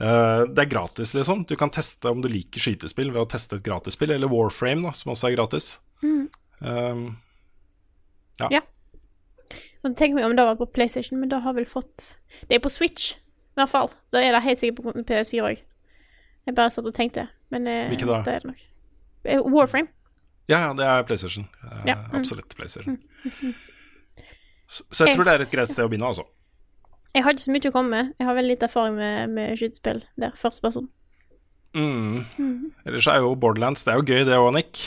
Eh, 0.00 0.42
det 0.50 0.64
er 0.64 0.70
gratis, 0.70 1.14
liksom. 1.14 1.44
Du 1.46 1.54
kan 1.60 1.70
teste 1.70 2.10
om 2.10 2.24
du 2.24 2.30
liker 2.32 2.62
skytespill 2.62 3.12
ved 3.14 3.22
å 3.22 3.30
teste 3.30 3.60
et 3.60 3.66
gratisspill, 3.66 4.16
eller 4.16 4.32
Warframe, 4.32 4.82
da, 4.88 4.94
som 4.96 5.14
også 5.14 5.30
er 5.30 5.36
gratis. 5.36 5.76
Mm. 6.02 6.24
Um, 6.64 7.04
ja. 8.40 8.48
Ja. 8.58 8.64
Tenk 9.92 10.14
meg 10.16 10.24
om 10.24 10.32
det 10.36 10.44
var 10.48 10.56
på 10.56 10.66
PlayStation, 10.72 11.18
men 11.20 11.28
da 11.28 11.38
har 11.44 11.52
vel 11.52 11.66
fått 11.68 12.16
Det 12.48 12.56
er 12.56 12.62
på 12.64 12.70
Switch, 12.72 13.12
i 13.18 13.58
hvert 13.60 13.68
fall. 13.70 13.90
Da 14.12 14.22
er 14.24 14.32
det 14.32 14.40
helt 14.46 14.58
sikkert 14.58 14.80
på 14.80 14.92
PS4 15.04 15.42
òg. 15.44 15.60
Jeg 16.46 16.54
bare 16.56 16.70
satt 16.72 16.86
og 16.88 16.94
tenkte, 16.96 17.26
men 17.52 17.66
eh, 17.68 17.88
Hvilke 17.92 18.06
da? 18.08 18.22
det 18.24 18.32
er 18.34 18.40
det 18.44 18.50
nok. 18.52 18.62
Eh, 19.24 19.40
Warframe. 19.44 19.88
ja, 20.48 20.58
ja, 20.66 20.72
det 20.76 20.84
er 20.84 21.02
PlayStation. 21.08 21.46
Eh, 21.64 21.82
Ja, 21.92 21.94
mm. 22.00 22.18
Absolutt 22.20 22.56
PlayStation. 22.56 22.98
Så, 24.66 24.82
så 24.90 25.04
jeg 25.06 25.14
tror 25.16 25.24
det 25.28 25.34
er 25.34 25.44
et 25.44 25.50
greit 25.52 25.70
sted 25.72 25.84
å 25.84 25.88
begynne, 25.92 26.08
altså. 26.08 26.24
Jeg 27.14 27.22
har 27.22 27.32
ikke 27.36 27.44
så 27.44 27.52
mye 27.54 27.68
å 27.70 27.72
komme 27.74 27.90
med. 27.92 28.12
Jeg 28.18 28.26
har 28.26 28.34
veldig 28.34 28.50
lite 28.56 28.66
erfaring 28.66 28.96
med, 28.98 29.30
med 29.36 29.56
skytespill 29.60 30.00
der. 30.18 30.32
Første 30.36 30.64
person. 30.64 30.88
Mm. 31.74 32.24
Mm. 32.38 32.72
Ellers 32.86 33.06
er 33.10 33.18
jo 33.22 33.32
Borderlands 33.34 33.82
Det 33.84 33.90
er 33.92 33.96
jo 33.98 34.04
gøy, 34.06 34.24
det 34.26 34.36
òg, 34.38 34.52
Nick. 34.54 34.80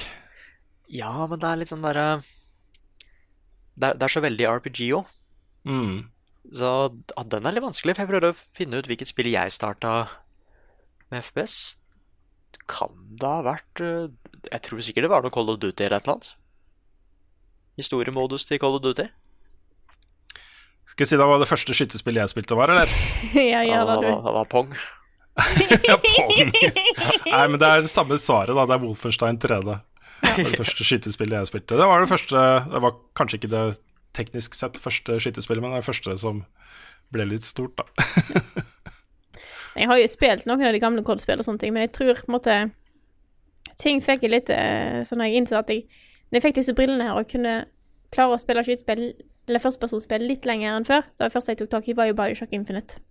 Ja, 0.91 1.11
men 1.27 1.39
det 1.39 1.47
er 1.49 1.59
litt 1.61 1.71
sånn 1.71 1.83
derre 1.83 2.21
det, 3.77 3.89
er- 3.91 3.97
det 4.01 4.07
er 4.07 4.13
så 4.17 4.23
veldig 4.25 4.47
RPG 4.57 4.79
òg. 4.97 5.09
Mm. 5.67 5.97
Så 6.57 6.69
ja, 6.89 7.23
den 7.27 7.45
er 7.45 7.55
litt 7.57 7.65
vanskelig, 7.65 7.95
for 7.97 8.05
jeg 8.05 8.11
prøvde 8.13 8.31
å 8.33 8.39
finne 8.55 8.79
ut 8.79 8.87
hvilket 8.87 9.09
spill 9.11 9.27
jeg 9.33 9.51
starta 9.55 9.95
med 11.11 11.23
FPS. 11.27 11.77
Kan 12.67 12.93
det 13.19 13.27
ha 13.27 13.43
vært 13.45 13.79
eh, 13.83 14.07
Jeg 14.51 14.61
tror 14.65 14.81
sikkert 14.83 15.05
det 15.07 15.11
var 15.11 15.23
noe 15.23 15.31
Call 15.31 15.51
of 15.53 15.59
Duty 15.59 15.83
eller 15.85 15.97
et 16.01 16.07
eller 16.07 16.17
annet. 16.17 16.33
Historiemodus 17.79 18.45
til 18.49 18.59
Call 18.59 18.75
of 18.79 18.83
Duty. 18.83 19.05
Skal 20.87 21.03
jeg 21.03 21.11
si 21.11 21.19
det 21.19 21.27
var 21.27 21.39
det 21.41 21.49
første 21.49 21.75
skytespillet 21.75 22.23
jeg 22.23 22.31
spilte, 22.31 22.55
var, 22.57 22.71
eller? 22.73 22.91
ja, 23.35 23.61
Ja, 23.67 23.83
det, 23.85 23.97
det 24.01 24.07
du. 24.07 24.13
var, 24.15 24.23
det 24.23 24.33
var 24.39 24.47
Pong. 24.51 24.71
ja, 25.89 25.97
Pong. 26.01 26.53
Nei, 27.35 27.43
men 27.51 27.59
det 27.61 27.67
er 27.69 27.83
det 27.85 27.91
samme 27.91 28.17
svaret, 28.23 28.55
da. 28.57 28.63
Det 28.71 28.77
er 28.77 28.83
Wolfenstein 28.85 29.37
3D. 29.43 29.75
Det 30.21 30.43
var 30.43 30.51
det 30.51 30.59
første 30.59 30.85
skytespillet 30.87 31.37
jeg 31.37 31.49
spilte. 31.51 31.77
Det 31.77 31.87
var 31.89 32.01
det 32.01 32.09
første 32.09 32.41
Det 32.71 32.81
var 32.83 32.97
kanskje 33.17 33.41
ikke 33.41 33.51
det 33.53 33.63
teknisk 34.17 34.55
sett 34.57 34.79
første 34.81 35.19
skytespillet, 35.21 35.61
men 35.61 35.75
det 35.77 35.85
første 35.85 36.15
som 36.17 36.41
ble 37.13 37.27
litt 37.29 37.45
stort, 37.45 37.77
da. 37.77 37.85
Jeg 39.77 39.87
har 39.91 39.99
jo 40.01 40.09
spilt 40.09 40.47
noen 40.49 40.65
av 40.65 40.73
de 40.73 40.81
gamle 40.81 41.03
kortspillene 41.05 41.43
og 41.43 41.47
sånne 41.47 41.61
ting, 41.61 41.73
men 41.75 41.85
jeg 41.85 41.93
tror 41.93 42.17
på 42.17 42.31
en 42.31 42.37
måte 42.39 42.53
Ting 43.77 43.99
fikk 44.01 44.23
jeg 44.25 44.31
litt 44.33 44.47
eh, 44.49 45.03
sånn 45.05 45.21
jeg 45.21 45.37
innså 45.37 45.59
at 45.59 45.69
jeg 45.69 45.83
Når 46.31 46.39
jeg 46.39 46.45
fikk 46.47 46.55
disse 46.57 46.73
brillene 46.73 47.05
her 47.05 47.19
og 47.19 47.29
kunne 47.29 47.51
klare 48.15 48.33
å 48.33 48.39
spille 48.41 48.63
skytespill, 48.65 49.03
eller 49.45 49.61
førstepersonspill 49.61 50.23
litt 50.25 50.47
lenger 50.47 50.79
enn 50.79 50.87
før, 50.87 51.05
det 51.19 51.29
første 51.29 51.53
jeg 51.53 51.59
tok 51.61 51.69
tak 51.75 51.89
i, 51.91 51.95
var 51.95 52.07
jo 52.07 52.15
Bioshock 52.17 52.55
Infinite. 52.55 53.01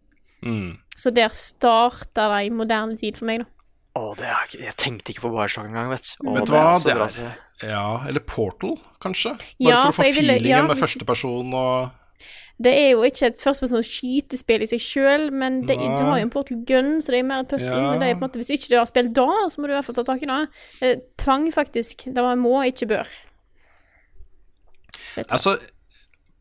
Mm. 0.40 0.78
Så 0.96 1.12
der 1.12 1.32
starta 1.36 2.26
det 2.32 2.40
i 2.48 2.52
moderne 2.52 2.96
tid 2.96 3.20
for 3.20 3.28
meg, 3.28 3.44
da. 3.44 3.55
Å, 3.96 4.10
det 4.18 4.26
er, 4.28 4.54
jeg 4.66 4.76
tenkte 4.76 5.12
ikke 5.14 5.22
på 5.24 5.30
Bioshock 5.32 5.68
engang, 5.70 5.88
vet 5.94 6.10
du. 6.12 6.30
Vet 6.34 6.46
du 6.46 6.52
det 6.52 6.58
er 6.60 6.66
hva, 6.66 6.80
det 6.84 6.96
er 6.96 7.12
så- 7.14 7.34
Ja, 7.64 7.84
eller 8.06 8.20
Portal, 8.20 8.74
kanskje? 9.00 9.32
Bare 9.38 9.70
Ja, 9.70 9.76
for 9.86 9.88
å 9.88 9.94
for 9.94 10.02
få 10.04 10.14
ville- 10.18 10.34
feelingen 10.36 10.50
ja, 10.52 10.66
med 10.66 10.76
førsteperson 10.82 11.54
og 11.54 11.90
Det 12.58 12.72
er 12.72 12.90
jo 12.92 13.02
ikke 13.04 13.26
et 13.26 13.38
førstepersons 13.40 13.88
skytespill 13.88 14.62
i 14.64 14.66
seg 14.66 14.80
sjøl, 14.80 15.26
men 15.30 15.58
det, 15.68 15.76
du 15.76 16.02
har 16.08 16.18
jo 16.20 16.24
en 16.24 16.30
portal 16.32 16.62
gun, 16.64 17.02
så 17.04 17.12
det 17.12 17.18
er 17.18 17.26
mer 17.28 17.42
et 17.44 17.48
puzzle. 17.50 17.68
Ja. 17.76 17.90
Men 17.92 18.00
det 18.00 18.08
er 18.08 18.14
på 18.16 18.22
en 18.24 18.30
måte, 18.30 18.40
hvis 18.40 18.48
ikke 18.54 18.70
du 18.72 18.76
har 18.78 18.86
spilt 18.88 19.12
da, 19.12 19.26
så 19.52 19.60
må 19.60 19.66
du 19.68 19.74
i 19.74 19.76
hvert 19.76 19.84
fall 19.84 19.98
ta 19.98 20.04
tak 20.08 20.22
i 20.24 20.30
det. 20.30 20.38
Eh, 20.80 20.94
tvang, 21.20 21.50
faktisk. 21.52 22.06
Det 22.14 22.24
var 22.24 22.34
må, 22.40 22.54
ikke 22.64 22.88
bør. 22.88 23.06
Altså, 25.28 25.58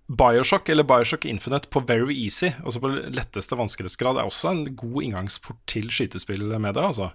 Bioshock 0.07 0.69
eller 0.69 0.84
Bioshock 0.88 1.26
Infinite 1.26 1.68
på 1.73 1.82
very 1.86 2.14
easy, 2.15 2.48
altså 2.64 2.80
på 2.84 2.91
letteste 3.11 3.57
vanskelighetsgrad, 3.57 4.19
er 4.19 4.27
også 4.30 4.52
en 4.52 4.64
god 4.77 5.03
inngangsport 5.03 5.57
til 5.68 5.90
skytespill 5.91 6.48
med 6.60 6.76
det, 6.77 6.84
altså. 6.84 7.11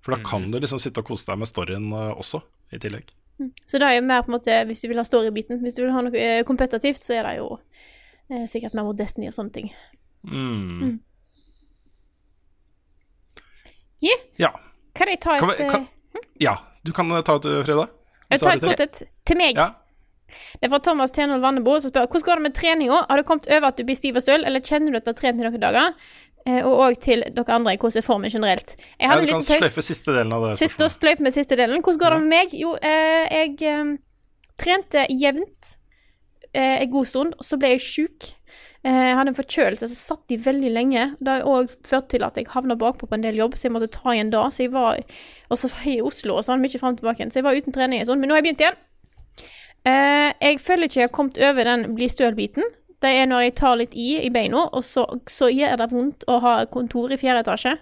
For 0.00 0.14
da 0.14 0.20
kan 0.24 0.46
du 0.50 0.58
liksom 0.60 0.80
sitte 0.80 1.02
og 1.02 1.10
kose 1.10 1.28
deg 1.28 1.40
med 1.42 1.50
storyen 1.50 1.90
eh, 1.92 2.12
også, 2.14 2.40
i 2.72 2.80
tillegg. 2.80 3.10
Så 3.68 3.80
det 3.80 3.88
er 3.88 3.96
jo 3.96 4.06
mer 4.06 4.24
på 4.24 4.30
en 4.30 4.36
måte 4.36 4.56
hvis 4.68 4.82
du 4.82 4.88
vil 4.90 5.00
ha 5.00 5.04
story-biten. 5.06 5.60
Hvis 5.64 5.78
du 5.78 5.84
vil 5.84 5.94
ha 5.94 6.02
noe 6.04 6.16
eh, 6.16 6.42
kompetitivt, 6.48 7.04
så 7.06 7.16
er 7.18 7.28
det 7.28 7.36
jo 7.38 7.52
eh, 8.32 8.44
sikkert 8.50 8.76
mer 8.76 8.88
mot 8.88 8.98
Destiny 8.98 9.30
og 9.30 9.36
sånne 9.36 9.54
ting. 9.54 9.70
Mm. 10.28 10.80
Mm. 10.80 10.98
Yeah. 14.00 14.26
Ja. 14.40 14.50
Kan 14.96 15.12
jeg 15.12 15.20
ta 15.20 15.36
et 15.36 15.42
Kan 15.42 15.52
vi, 15.52 15.68
kan, 15.68 15.86
eh, 16.16 16.26
ja, 16.40 16.56
du 16.84 16.92
kan 16.96 17.10
eh, 17.12 17.24
ta 17.24 17.36
et, 17.40 17.48
Frida. 17.66 17.86
Jeg 18.30 18.42
tar 18.42 18.56
et 18.56 18.64
det 18.64 18.72
kort 18.72 18.84
et 18.84 19.02
til 19.28 19.40
meg. 19.40 19.60
Ja. 19.60 19.70
Det 20.30 20.68
er 20.68 20.70
fra 20.72 20.78
Thomas 20.84 21.12
Tenhold 21.14 21.42
Vannebo 21.42 21.74
som 21.82 21.90
spør 21.90 22.06
hvordan 22.06 22.26
går 22.26 22.40
det 22.40 22.44
med 22.44 22.56
treninga. 22.56 22.98
Har 23.08 23.18
du 23.18 23.26
kommet 23.26 23.48
over 23.50 23.70
at 23.72 23.80
du 23.80 23.84
blir 23.88 23.98
stiv 23.98 24.18
og 24.20 24.24
støl, 24.24 24.44
eller 24.46 24.62
kjenner 24.62 24.94
du 24.94 25.00
at 25.00 25.08
du 25.08 25.10
har 25.10 25.18
trent 25.18 25.40
i 25.40 25.46
noen 25.46 25.62
dager? 25.62 25.96
Eh, 26.48 26.64
og 26.64 26.78
òg 26.86 26.98
til 27.02 27.22
dere 27.36 27.52
andre, 27.56 27.76
hvordan 27.76 28.00
er 28.00 28.06
formen 28.06 28.32
generelt? 28.32 28.76
Jeg 28.96 29.10
Ja, 29.10 29.16
du 29.16 29.26
en 29.26 29.34
kan 29.36 29.44
sløyfe 29.44 29.84
siste 29.84 30.14
delen 30.14 30.32
av 30.32 30.48
det. 30.48 30.56
Siste 30.58 30.86
og 30.86 31.20
med 31.20 31.32
siste 31.32 31.56
delen. 31.56 31.82
Hvordan 31.82 32.00
går 32.00 32.10
det 32.14 32.20
med 32.20 32.28
meg? 32.28 32.54
Jo, 32.56 32.74
eh, 32.80 33.26
jeg 33.28 33.62
eh, 33.62 33.96
trente 34.56 35.06
jevnt 35.10 35.76
eh, 36.54 36.82
en 36.82 36.90
god 36.90 37.06
stund, 37.06 37.34
og 37.36 37.44
så 37.44 37.58
ble 37.58 37.74
jeg 37.74 37.80
sjuk. 37.80 38.34
Jeg 38.80 39.12
hadde 39.12 39.28
en 39.28 39.36
forkjølelse 39.36 39.86
som 39.92 40.16
satt 40.16 40.32
i 40.32 40.38
veldig 40.40 40.70
lenge. 40.72 41.02
Det 41.20 41.28
har 41.28 41.44
òg 41.44 41.68
ført 41.84 42.08
til 42.08 42.24
at 42.24 42.38
jeg 42.40 42.48
havna 42.48 42.78
bakpå 42.80 43.04
på 43.06 43.14
en 43.14 43.26
del 43.26 43.36
jobb, 43.36 43.52
så 43.52 43.68
jeg 43.68 43.74
måtte 43.74 43.90
ta 43.92 44.14
igjen 44.14 44.30
da. 44.32 44.46
Så 44.48 44.64
jeg 44.64 44.72
var 44.72 45.02
Og 45.50 45.58
så 45.58 45.68
var 45.68 45.84
jeg 45.84 45.98
i 45.98 46.00
Oslo, 46.00 46.36
og 46.36 46.44
så 46.44 46.52
var 46.52 46.56
det 46.56 46.64
mye 46.64 46.80
fram 46.80 46.94
og 46.94 47.02
tilbake. 47.02 47.26
Så 47.28 47.42
jeg 47.42 47.44
var 47.44 47.58
uten 47.58 47.76
trening 47.76 48.00
en 48.00 48.06
stund. 48.08 48.20
Men 48.20 48.32
nå 48.32 48.34
har 48.34 48.40
jeg 48.40 48.48
begynt 48.48 48.64
igjen. 48.64 48.80
Jeg 50.40 50.60
føler 50.64 50.88
ikke 50.88 51.00
jeg 51.00 51.08
har 51.10 51.12
kommet 51.12 51.36
over 51.44 51.68
den 51.68 51.92
bli 51.92 52.08
støl-biten. 52.08 52.64
Det 53.00 53.10
er 53.16 53.26
når 53.30 53.46
jeg 53.46 53.54
tar 53.56 53.76
litt 53.80 53.94
i 53.96 54.08
i 54.26 54.30
beina, 54.30 54.66
og 54.76 54.84
så, 54.84 55.06
så 55.30 55.48
gjør 55.48 55.78
det 55.80 55.90
vondt 55.92 56.24
å 56.28 56.38
ha 56.44 56.54
kontor 56.68 57.12
i 57.14 57.16
fjerde 57.20 57.40
etasje. 57.46 57.76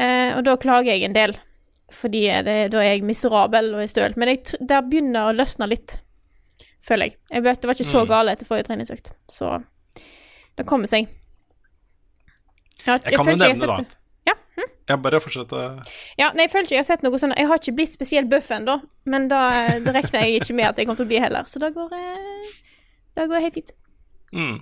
Eh, 0.00 0.32
og 0.36 0.42
da 0.48 0.56
klager 0.58 0.90
jeg 0.94 1.04
en 1.06 1.14
del. 1.14 1.36
Fordi 1.92 2.22
det, 2.46 2.56
da 2.72 2.80
er 2.80 2.94
jeg 2.96 3.04
miserabel 3.06 3.68
og 3.74 3.82
er 3.84 3.90
støl. 3.92 4.14
Men 4.16 4.32
jeg, 4.32 4.56
der 4.60 4.82
begynner 4.88 5.28
å 5.30 5.34
løsne 5.36 5.68
litt, 5.70 5.98
føler 6.82 7.10
jeg. 7.10 7.18
jeg 7.30 7.44
vet, 7.44 7.60
det 7.60 7.68
var 7.70 7.76
ikke 7.78 7.90
så 7.92 8.02
Mm. 8.02 8.08
gale 8.08 8.32
etter 8.32 8.48
forrige 8.48 8.66
treningsøkt, 8.70 9.12
så 9.30 9.62
det 10.58 10.66
kommer 10.66 10.88
seg. 10.90 11.06
Ja, 12.86 12.96
Jeg 12.98 13.14
kan 13.14 13.26
jo 13.28 13.36
jeg 13.36 13.38
nevne, 13.38 13.66
da. 13.68 13.84
Ja, 14.26 14.34
hm? 14.56 14.70
Jeg 14.88 15.02
bare 15.04 15.20
fortsette. 15.22 15.60
ja, 16.18 16.32
nei, 16.34 16.46
jeg 16.48 16.50
føler 16.50 16.66
ikke 16.66 16.74
jeg 16.74 16.82
har 16.82 16.88
sett 16.88 17.04
noe 17.06 17.18
sånn 17.20 17.34
Jeg 17.36 17.46
har 17.46 17.60
ikke 17.60 17.74
blitt 17.78 17.92
spesielt 17.92 18.28
buff 18.32 18.50
ennå, 18.50 18.80
men 19.06 19.28
da, 19.30 19.42
da 19.84 19.94
regner 19.94 20.24
jeg 20.26 20.40
ikke 20.42 20.56
med 20.58 20.66
at 20.72 20.78
jeg 20.80 20.86
kommer 20.88 20.98
til 20.98 21.06
å 21.06 21.12
bli 21.12 21.20
heller. 21.22 21.46
Så 21.46 21.62
da 21.62 21.70
går 21.70 21.94
eh, 21.94 22.50
går 23.20 23.36
det 23.36 23.42
helt 23.46 23.54
fint. 23.60 23.72
Mm. 24.32 24.58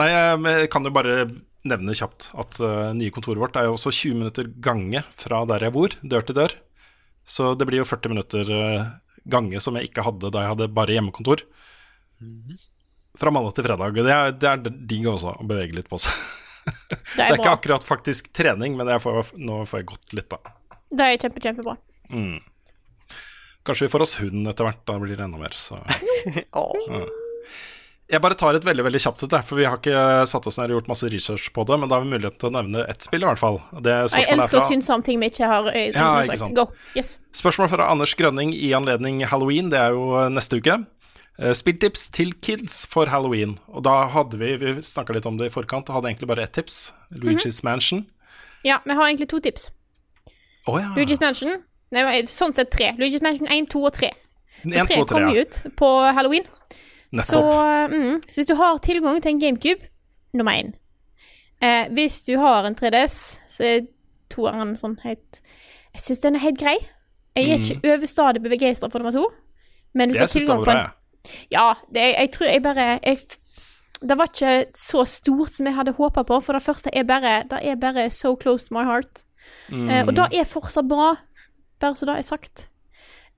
Nei, 0.00 0.08
jeg 0.10 0.70
kan 0.72 0.86
jo 0.86 0.92
bare 0.94 1.24
nevne 1.64 1.96
kjapt 1.96 2.28
at 2.36 2.58
uh, 2.60 2.92
nye 2.96 3.12
kontoret 3.14 3.40
vårt 3.40 3.56
er 3.56 3.68
jo 3.68 3.76
også 3.78 3.92
20 3.94 4.20
minutter 4.20 4.50
gange 4.62 5.00
fra 5.16 5.42
der 5.48 5.64
jeg 5.64 5.74
bor, 5.74 5.96
dør 6.02 6.26
til 6.28 6.38
dør. 6.38 6.54
Så 7.24 7.54
det 7.56 7.66
blir 7.68 7.80
jo 7.80 7.88
40 7.88 8.12
minutter 8.12 8.52
uh, 8.52 8.86
gange 9.24 9.60
som 9.64 9.76
jeg 9.78 9.88
ikke 9.88 10.04
hadde 10.04 10.32
da 10.32 10.44
jeg 10.44 10.54
hadde 10.54 10.72
bare 10.76 10.96
hjemmekontor. 10.96 11.44
Fra 13.20 13.32
mandag 13.32 13.56
til 13.56 13.66
fredag. 13.68 13.96
Det 13.96 14.12
er, 14.12 14.32
det 14.36 14.50
er 14.50 14.64
digg 14.90 15.08
også, 15.08 15.36
å 15.40 15.48
bevege 15.48 15.78
litt 15.78 15.90
på 15.90 16.00
seg. 16.02 16.24
Det 16.64 16.72
Så 17.04 17.16
det 17.20 17.28
er 17.28 17.38
ikke 17.38 17.56
akkurat 17.58 17.84
faktisk 17.84 18.32
trening, 18.36 18.76
men 18.78 18.88
får, 19.00 19.34
nå 19.36 19.62
får 19.68 19.82
jeg 19.82 19.88
gått 19.92 20.16
litt, 20.16 20.32
da. 20.32 20.54
Det 20.94 21.06
er 21.06 21.20
kjempe, 21.20 21.42
kjempebra. 21.44 21.76
Mm. 22.12 22.38
Kanskje 23.64 23.86
vi 23.86 23.92
får 23.92 24.04
oss 24.04 24.18
hund 24.20 24.48
etter 24.50 24.66
hvert, 24.68 24.82
da 24.88 24.96
blir 25.00 25.16
det 25.16 25.24
enda 25.24 25.40
mer, 25.40 25.54
så 25.56 25.78
ja. 26.58 27.04
Jeg 28.14 28.22
bare 28.22 28.36
tar 28.38 28.54
et 28.54 28.64
veldig 28.66 28.84
veldig 28.86 29.00
kjapt 29.02 29.24
et, 29.26 29.34
for 29.48 29.58
vi 29.58 29.66
har 29.66 29.80
ikke 29.80 30.02
satt 30.30 30.46
oss 30.46 30.58
ned 30.60 30.70
og 30.70 30.78
gjort 30.78 30.90
masse 30.92 31.08
research 31.10 31.48
på 31.56 31.64
det, 31.66 31.78
men 31.82 31.90
da 31.90 31.98
har 31.98 32.04
vi 32.04 32.12
mulighet 32.12 32.38
til 32.38 32.50
å 32.50 32.54
nevne 32.54 32.84
ett 32.90 33.02
spill, 33.02 33.24
i 33.24 33.28
hvert 33.28 33.40
fall. 33.42 33.58
Det 33.74 33.94
Jeg 34.14 34.28
er 34.28 34.34
elsker 34.36 34.60
å 34.60 34.66
synes 34.68 34.90
om 34.94 35.02
ting 35.02 35.18
vi 35.22 35.32
ikke 35.32 35.48
har 35.50 35.70
eh, 35.72 35.90
Ja, 35.90 36.22
ikke. 36.22 36.52
Go. 36.54 36.68
Yes. 36.94 37.16
Spørsmål 37.34 37.72
fra 37.72 37.88
Anders 37.90 38.14
Grønning 38.18 38.54
i 38.54 38.70
anledning 38.76 39.24
halloween, 39.26 39.72
det 39.74 39.82
er 39.82 39.96
jo 39.96 40.12
eh, 40.20 40.30
neste 40.30 40.62
uke. 40.62 40.78
Eh, 41.40 41.52
Spilltips 41.58 42.06
til 42.14 42.32
kids 42.44 42.84
for 42.90 43.10
halloween. 43.10 43.58
Og 43.74 43.82
da 43.88 44.04
hadde 44.14 44.38
vi 44.38 44.54
Vi 44.62 44.74
snakka 44.86 45.16
litt 45.16 45.26
om 45.26 45.40
det 45.40 45.50
i 45.50 45.54
forkant, 45.54 45.90
hadde 45.90 46.12
egentlig 46.12 46.30
bare 46.30 46.46
ett 46.46 46.54
tips. 46.54 46.92
Luigi's 47.10 47.60
Mhm. 47.60 47.70
Mansion. 47.70 48.06
Ja, 48.64 48.78
vi 48.84 48.94
har 48.94 49.08
egentlig 49.08 49.28
to 49.28 49.40
tips. 49.40 49.70
Oh, 50.66 50.78
ja. 50.78 50.94
Luigi's 50.96 51.20
Mansion 51.20 51.64
Nei, 51.94 52.22
sånn 52.26 52.54
sett 52.54 52.72
tre. 52.74 52.92
Luigi's 52.98 53.22
Mansion 53.22 53.46
1, 53.46 53.68
2 53.70 53.84
og 53.86 53.92
3. 53.94 54.10
En, 54.64 54.72
to 54.88 55.02
og 55.02 55.08
3 55.08 55.12
kom 55.12 55.28
ja. 55.28 55.44
ut 55.44 55.76
på 55.78 55.90
halloween. 56.16 56.46
Så, 57.22 57.40
mm, 57.90 58.20
så 58.28 58.34
hvis 58.40 58.46
du 58.46 58.54
har 58.54 58.78
tilgang 58.78 59.22
til 59.22 59.30
en 59.30 59.40
GameCube, 59.40 59.82
nummer 60.34 60.52
én. 60.52 60.72
Eh, 61.62 61.88
hvis 61.94 62.22
du 62.22 62.36
har 62.38 62.64
en 62.66 62.74
3DS, 62.74 63.40
så 63.48 63.62
er 63.64 63.86
toeren 64.30 64.74
sånn 64.76 64.96
helt 65.04 65.40
Jeg 65.94 66.00
syns 66.02 66.18
den 66.24 66.34
er 66.34 66.38
helt 66.40 66.58
grei. 66.58 66.76
Jeg 67.36 67.50
er 67.50 67.58
Mm. 67.58 67.62
ikke 67.62 67.94
overstadig 67.94 68.42
begeistra 68.42 68.88
for 68.90 68.98
nummer 68.98 69.12
to. 69.12 69.28
Men 69.94 70.10
hvis 70.10 70.16
du 70.16 70.20
har 70.20 70.26
tilgang 70.26 70.64
på 70.64 70.70
en. 70.70 70.86
Ja, 71.50 71.74
det, 71.94 72.00
jeg 72.18 72.30
tror 72.32 72.46
jeg 72.46 72.62
bare 72.62 72.98
jeg, 73.04 73.18
Det 74.08 74.18
var 74.18 74.26
ikke 74.26 74.64
så 74.74 75.04
stort 75.06 75.52
som 75.54 75.66
jeg 75.66 75.74
hadde 75.74 75.92
håpa 75.92 76.22
på, 76.22 76.40
for 76.42 76.52
det 76.52 76.62
første 76.62 76.90
er 76.92 77.02
bare 77.04 77.42
Det 77.50 77.60
er 77.62 77.74
bare 77.76 78.10
so 78.10 78.34
close 78.36 78.66
to 78.66 78.74
my 78.74 78.84
heart. 78.84 79.22
Mm. 79.70 79.88
Eh, 79.88 80.06
og 80.06 80.16
det 80.16 80.26
er 80.40 80.44
fortsatt 80.44 80.88
bra, 80.88 81.14
bare 81.80 81.94
så 81.94 82.06
det 82.06 82.16
er 82.18 82.22
sagt. 82.22 82.68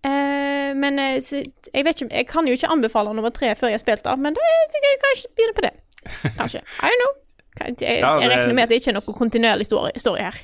Eh, 0.06 0.72
men 0.78 0.98
eh, 1.02 1.18
så, 1.24 1.40
jeg 1.74 1.84
vet 1.86 2.00
ikke 2.02 2.14
Jeg 2.20 2.26
kan 2.30 2.46
jo 2.48 2.54
ikke 2.56 2.68
anbefale 2.70 3.12
nummer 3.16 3.32
tre 3.34 3.52
før 3.58 3.72
jeg 3.72 3.78
har 3.80 3.84
spilt 3.84 4.04
det, 4.06 4.16
men 4.22 4.36
det, 4.36 4.42
jeg 4.46 4.82
kan 4.84 4.98
kanskje 5.06 5.30
begynne 5.38 5.56
på 5.56 5.64
det. 5.66 5.72
Kanskje. 6.40 6.60
I 6.62 6.90
don't 6.92 7.00
know. 7.02 7.12
Jeg, 7.56 7.76
Jeg, 7.80 8.00
jeg 8.04 8.28
regner 8.30 8.52
med 8.54 8.66
at 8.66 8.68
det 8.74 8.78
ikke 8.82 8.90
er 8.92 8.98
noe 8.98 9.14
kontinuerlig 9.16 9.64
story, 9.66 9.90
story 9.96 10.20
her. 10.26 10.36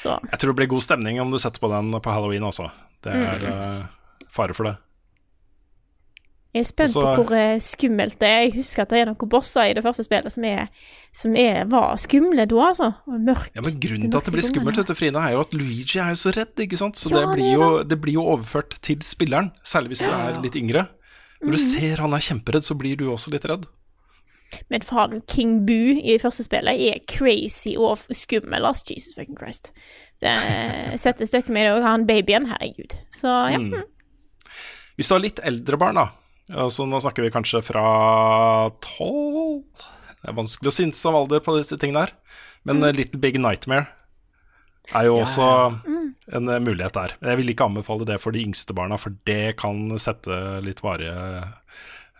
Så 0.00 0.16
Jeg 0.30 0.38
tror 0.40 0.54
det 0.54 0.58
blir 0.62 0.70
god 0.72 0.82
stemning 0.86 1.20
om 1.22 1.30
du 1.30 1.38
setter 1.38 1.60
på 1.60 1.68
den 1.70 1.92
på 2.00 2.14
halloween 2.14 2.46
også. 2.48 2.70
Det 3.04 3.12
er 3.12 3.44
Mm. 3.44 3.82
uh, 3.84 4.26
fare 4.32 4.54
for 4.56 4.64
det. 4.70 4.74
Jeg 6.54 6.62
er 6.62 6.66
spent 6.68 6.92
Også, 6.94 7.02
på 7.18 7.22
hvor 7.26 7.34
eh, 7.36 7.56
skummelt 7.58 8.16
det 8.22 8.28
er. 8.30 8.40
Jeg 8.46 8.52
husker 8.60 8.84
at 8.84 8.92
det 8.94 8.98
er 9.02 9.08
noen 9.10 9.30
bosser 9.32 9.66
i 9.66 9.74
det 9.74 9.82
første 9.82 10.04
spillet 10.06 10.30
som, 10.32 10.44
er, 10.46 10.68
som 11.10 11.34
er, 11.34 11.64
var 11.66 11.96
skumle 11.98 12.44
da, 12.46 12.60
altså. 12.68 12.92
Mørkt. 13.10 13.50
Ja, 13.58 13.64
men 13.66 13.80
Grunnen 13.82 14.10
til 14.12 14.20
at 14.20 14.28
det 14.30 14.34
blir 14.36 14.46
skummelt, 14.46 14.78
vet 14.78 14.86
du, 14.92 14.94
Frida, 14.94 15.24
er 15.26 15.34
jo 15.34 15.40
at 15.42 15.56
Luigi 15.58 15.98
er 15.98 16.12
jo 16.14 16.20
så 16.22 16.32
redd. 16.36 16.54
ikke 16.62 16.78
sant? 16.78 16.96
Så 17.00 17.10
Ja, 17.10 17.24
det, 17.24 17.32
blir 17.34 17.52
jo, 17.58 17.70
det 17.82 17.98
blir 18.00 18.14
jo 18.20 18.26
overført 18.36 18.78
til 18.86 19.02
spilleren, 19.02 19.50
særlig 19.66 19.96
hvis 19.96 20.04
du 20.06 20.10
er 20.14 20.38
litt 20.46 20.54
yngre. 20.62 20.86
Når 21.42 21.50
du 21.50 21.58
Mhm. 21.58 21.66
ser 21.74 21.96
han 22.00 22.14
er 22.14 22.22
kjemperedd, 22.24 22.64
så 22.64 22.78
blir 22.78 22.96
du 22.96 23.10
også 23.10 23.30
litt 23.34 23.44
redd. 23.50 23.66
Men 24.70 24.80
faen, 24.86 25.20
King 25.26 25.64
Boo 25.66 25.98
i 25.98 26.14
første 26.22 26.44
spillet 26.46 26.78
er 26.78 27.00
crazy 27.10 27.74
og 27.76 27.98
skummel, 28.14 28.64
ass. 28.64 28.84
Jesus 28.86 29.14
fucking 29.18 29.36
Christ. 29.36 29.72
Det 30.22 30.30
setter 31.02 31.26
stykket 31.26 31.50
med 31.50 31.66
det, 31.66 31.72
òg, 31.74 31.82
han 31.82 32.06
babyen, 32.06 32.46
herregud. 32.46 32.94
Så 33.12 33.26
ja. 33.50 33.58
Mm. 33.58 33.82
Hvis 34.96 35.08
du 35.10 35.14
har 35.16 35.24
litt 35.24 35.40
eldre 35.42 35.76
barn, 35.76 35.98
da, 35.98 36.04
altså 36.52 36.84
nå 36.88 37.00
snakker 37.00 37.22
vi 37.24 37.30
kanskje 37.32 37.62
fra 37.64 37.84
tolv 38.84 39.62
Det 40.20 40.28
er 40.30 40.36
vanskelig 40.36 40.68
å 40.68 40.74
synse 40.76 41.06
om 41.08 41.16
alder 41.22 41.40
på 41.44 41.54
disse 41.58 41.76
tingene 41.80 42.04
her, 42.06 42.12
men 42.64 42.80
Mm. 42.80 42.84
eh, 42.88 42.92
Little 42.96 43.20
Big 43.20 43.36
Nightmare 43.40 43.86
er 44.94 45.04
jo 45.06 45.16
Ja, 45.18 45.24
også 45.24 45.80
Mm. 45.84 46.14
en 46.32 46.48
eh, 46.48 46.58
mulighet 46.60 46.92
der. 46.92 47.12
Jeg 47.22 47.36
vil 47.38 47.48
ikke 47.54 47.64
anbefale 47.68 48.04
det 48.06 48.20
for 48.20 48.32
de 48.32 48.40
yngste 48.44 48.74
barna, 48.74 48.96
for 48.98 49.10
det 49.26 49.56
kan 49.56 49.90
sette 49.98 50.62
litt 50.62 50.80
varige 50.80 51.12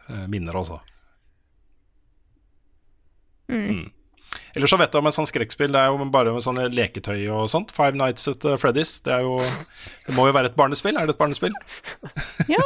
eh, 0.08 0.26
minner 0.28 0.52
også. 0.52 0.80
Mm. 3.48 3.90
Ellers 4.56 4.70
så 4.70 4.78
vet 4.78 4.92
jeg 4.92 5.00
om 5.02 5.06
et 5.10 5.14
sånt 5.16 5.28
skrekkspill. 5.30 5.72
Det 5.74 5.80
er 5.80 5.90
jo 5.92 6.04
bare 6.10 6.32
med 6.32 6.42
sånne 6.44 6.68
leketøy 6.72 7.28
og 7.34 7.48
sånt. 7.50 7.70
Five 7.74 7.94
Nights 7.98 8.28
at 8.28 8.40
Freddy's. 8.60 9.00
Det, 9.04 9.12
er 9.12 9.20
jo, 9.26 9.38
det 10.06 10.14
må 10.16 10.26
jo 10.28 10.32
være 10.36 10.46
et 10.52 10.56
barnespill. 10.56 10.96
Er 10.96 11.06
det 11.06 11.14
et 11.16 11.20
barnespill? 11.20 11.52
Ja, 12.48 12.62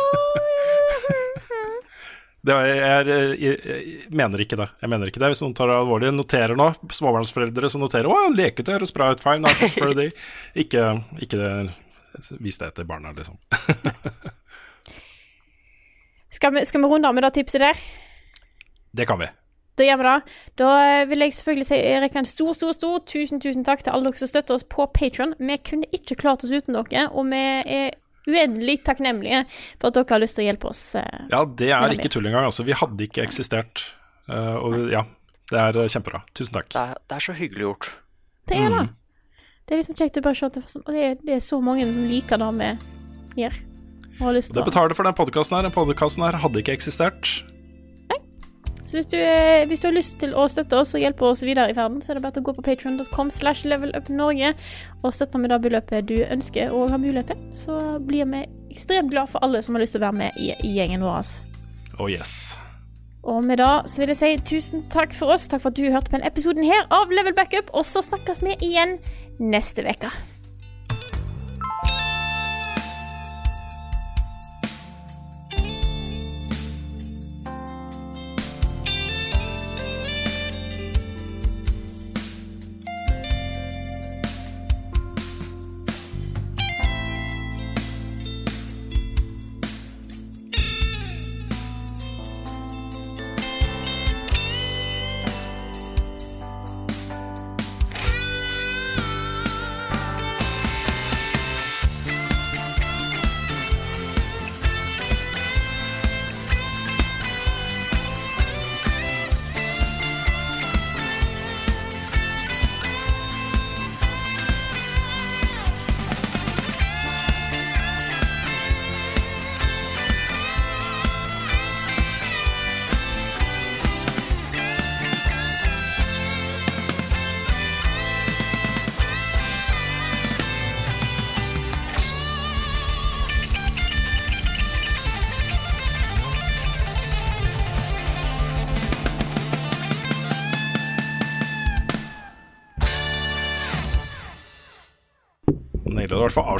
er, 2.54 2.66
jeg, 2.68 2.78
er- 3.08 3.34
jeg, 3.42 3.58
jeg 3.66 4.14
mener 4.16 4.40
ikke 4.44 4.56
det. 4.60 4.68
Jeg 4.80 4.90
mener 4.92 5.10
ikke 5.10 5.20
det 5.22 5.28
Hvis 5.32 5.42
noen 5.44 5.54
tar 5.58 5.68
det 5.70 5.76
alvorlig, 5.76 6.12
noterer 6.14 6.56
nå, 6.58 6.70
småbarnsforeldre 6.94 7.70
som 7.72 7.80
noterer 7.84 8.08
'Å, 8.08 8.30
leketøy 8.34 8.74
høres 8.76 8.94
bra 8.94 9.10
ut. 9.12 9.20
Fine 9.24 9.42
Nights 9.44 9.62
at 9.66 9.76
Freddy'. 9.76 10.12
Ikke, 10.64 10.84
ikke 11.20 11.70
vis 12.40 12.58
det 12.58 12.72
til 12.74 12.84
barna, 12.88 13.12
liksom. 13.16 13.36
Skal 16.30 16.52
vi, 16.54 16.64
skal 16.66 16.82
vi 16.82 16.86
runde 16.90 17.08
av 17.08 17.14
med 17.16 17.24
det 17.24 17.30
tipset 17.38 17.62
der? 17.62 17.78
Det 18.92 19.06
kan 19.08 19.18
vi. 19.20 19.28
Da 19.78 19.86
gjør 19.86 20.00
vi 20.00 20.06
det. 20.08 20.34
Da 20.60 20.68
eh, 20.84 21.04
vil 21.08 21.22
jeg 21.24 21.34
selvfølgelig 21.38 21.66
si 21.68 21.78
jeg 21.78 22.02
rekker 22.02 22.20
en 22.20 22.28
stor, 22.28 22.52
stor, 22.58 22.72
stor 22.76 22.98
tusen, 23.08 23.40
tusen 23.40 23.64
takk 23.66 23.84
til 23.86 23.94
alle 23.94 24.10
dere 24.10 24.20
som 24.20 24.30
støtter 24.30 24.58
oss 24.58 24.66
på 24.66 24.86
Patron. 24.94 25.32
Vi 25.38 25.56
kunne 25.64 25.88
ikke 25.94 26.18
klart 26.20 26.44
oss 26.44 26.52
uten 26.52 26.76
dere, 26.76 27.06
og 27.12 27.30
vi 27.30 27.40
er 27.78 27.94
uendelig 28.28 28.78
takknemlige 28.86 29.44
for 29.80 29.88
at 29.90 29.98
dere 29.98 30.12
har 30.14 30.22
lyst 30.22 30.36
til 30.38 30.44
å 30.44 30.48
hjelpe 30.50 30.68
oss. 30.70 30.82
eh, 31.00 31.26
Ja, 31.32 31.44
det 31.44 31.70
er 31.74 31.94
ikke 31.96 32.10
tull 32.12 32.28
engang. 32.28 32.44
Altså, 32.50 32.64
vi 32.68 32.76
hadde 32.76 33.06
ikke 33.08 33.24
eksistert. 33.24 33.84
Eh, 34.28 34.56
og 34.60 34.90
ja, 34.92 35.04
det 35.50 35.58
er 35.64 35.80
eh, 35.82 35.88
kjempebra. 35.88 36.22
Tusen 36.36 36.58
takk. 36.60 36.68
Det 36.74 36.84
er, 36.84 36.94
det 37.08 37.16
er 37.18 37.26
så 37.28 37.36
hyggelig 37.38 37.64
gjort. 37.66 37.90
Det 38.48 38.56
er 38.60 38.68
det. 38.74 38.84
Mm. 38.88 38.94
Det 39.68 39.74
er 39.74 39.80
liksom 39.82 39.96
kjekt 39.98 40.16
å 40.20 40.24
bare 40.24 40.38
se 40.38 40.46
at 40.48 40.54
det, 40.56 40.62
og 40.80 40.92
det, 40.94 41.00
er, 41.04 41.16
det 41.24 41.34
er 41.36 41.40
så 41.44 41.58
mange 41.60 41.84
som 41.88 42.04
liker 42.08 42.40
det 42.40 42.50
vi 43.34 43.42
gjør. 43.44 43.58
Og 44.18 44.22
har 44.26 44.34
lyst 44.38 44.50
til 44.52 44.58
det 44.62 44.64
betaler 44.70 44.96
for 44.96 45.04
den 45.06 45.14
podkasten 45.18 45.56
her. 45.58 45.66
Den 45.68 45.74
podkasten 45.76 46.24
her 46.24 46.38
hadde 46.42 46.62
ikke 46.62 46.72
eksistert. 46.78 47.28
Så 48.88 48.96
hvis 48.96 49.10
du, 49.12 49.18
eh, 49.20 49.66
hvis 49.68 49.82
du 49.82 49.90
har 49.90 49.92
lyst 49.92 50.14
til 50.16 50.30
å 50.32 50.46
støtte 50.48 50.78
oss 50.80 50.94
og 50.96 51.02
hjelpe 51.02 51.26
oss 51.28 51.42
videre 51.44 51.68
i 51.68 51.74
verden, 51.76 52.00
så 52.00 52.14
er 52.14 52.16
det 52.16 52.22
bare 52.24 52.40
å 52.40 52.46
gå 52.46 52.54
på 52.56 52.64
patreon.com 52.64 53.28
slash 53.30 53.68
levelupnorge 53.68 54.54
og 55.02 55.12
støtte 55.12 55.40
med 55.42 55.52
det 55.52 55.58
beløpet 55.66 56.06
du 56.08 56.16
ønsker 56.24 56.72
og 56.72 56.94
har 56.94 57.02
mulighet 57.02 57.34
til. 57.34 57.42
Så 57.52 57.76
blir 58.00 58.24
vi 58.32 58.46
ekstremt 58.72 59.12
glad 59.12 59.28
for 59.28 59.44
alle 59.44 59.60
som 59.62 59.76
har 59.76 59.84
lyst 59.84 59.92
til 59.92 60.00
å 60.00 60.06
være 60.06 60.20
med 60.22 60.40
i, 60.40 60.54
i 60.64 60.72
gjengen 60.78 61.04
vår. 61.04 61.34
Oh 62.00 62.08
yes. 62.08 62.56
Og 63.28 63.44
med 63.44 63.60
det 63.60 63.68
så 63.92 64.00
vil 64.00 64.14
jeg 64.14 64.22
si 64.22 64.32
tusen 64.54 64.88
takk 64.88 65.12
for 65.12 65.36
oss. 65.36 65.44
Takk 65.52 65.66
for 65.66 65.74
at 65.74 65.76
du 65.76 65.84
hørte 65.84 66.08
på 66.08 66.16
denne 66.16 66.32
episoden 66.32 66.64
her 66.64 66.88
av 66.88 67.12
Level 67.12 67.36
Backup, 67.36 67.68
og 67.76 67.84
så 67.84 68.00
snakkes 68.06 68.40
vi 68.40 68.56
igjen 68.70 68.96
neste 69.36 69.84
uke. 69.84 70.08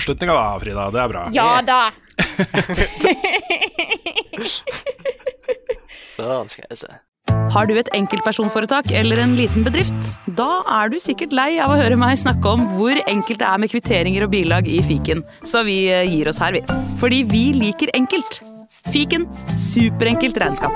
Avslutninga, 0.09 0.35
da, 0.35 0.59
Frida. 0.61 0.91
Det 0.91 1.01
er 1.03 1.09
bra. 1.13 1.29
Ja 1.33 1.63
da. 1.63 1.91
Sånn 6.17 6.49
skal 6.51 6.65
jeg 6.71 6.79
se. 6.81 6.89
Har 7.53 7.67
du 7.69 7.75
et 7.81 7.89
enkeltpersonforetak 7.97 8.91
eller 8.93 9.19
en 9.23 9.37
liten 9.39 9.65
bedrift? 9.65 9.95
Da 10.39 10.63
er 10.81 10.87
du 10.93 10.99
sikkert 11.01 11.33
lei 11.37 11.59
av 11.63 11.71
å 11.73 11.81
høre 11.81 11.97
meg 12.01 12.19
snakke 12.21 12.47
om 12.51 12.61
hvor 12.77 12.97
enkelt 13.07 13.39
det 13.41 13.49
er 13.49 13.59
med 13.61 13.71
kvitteringer 13.73 14.23
og 14.27 14.33
bilag 14.35 14.65
i 14.69 14.83
fiken, 14.85 15.25
så 15.45 15.63
vi 15.69 15.79
eh, 15.93 16.09
gir 16.09 16.29
oss 16.33 16.41
her, 16.43 16.53
vi. 16.57 16.63
Fordi 17.01 17.21
vi 17.29 17.45
liker 17.57 17.89
enkelt. 17.97 18.33
Fiken 18.89 19.23
superenkelt 19.61 20.37
regnskap. 20.41 20.75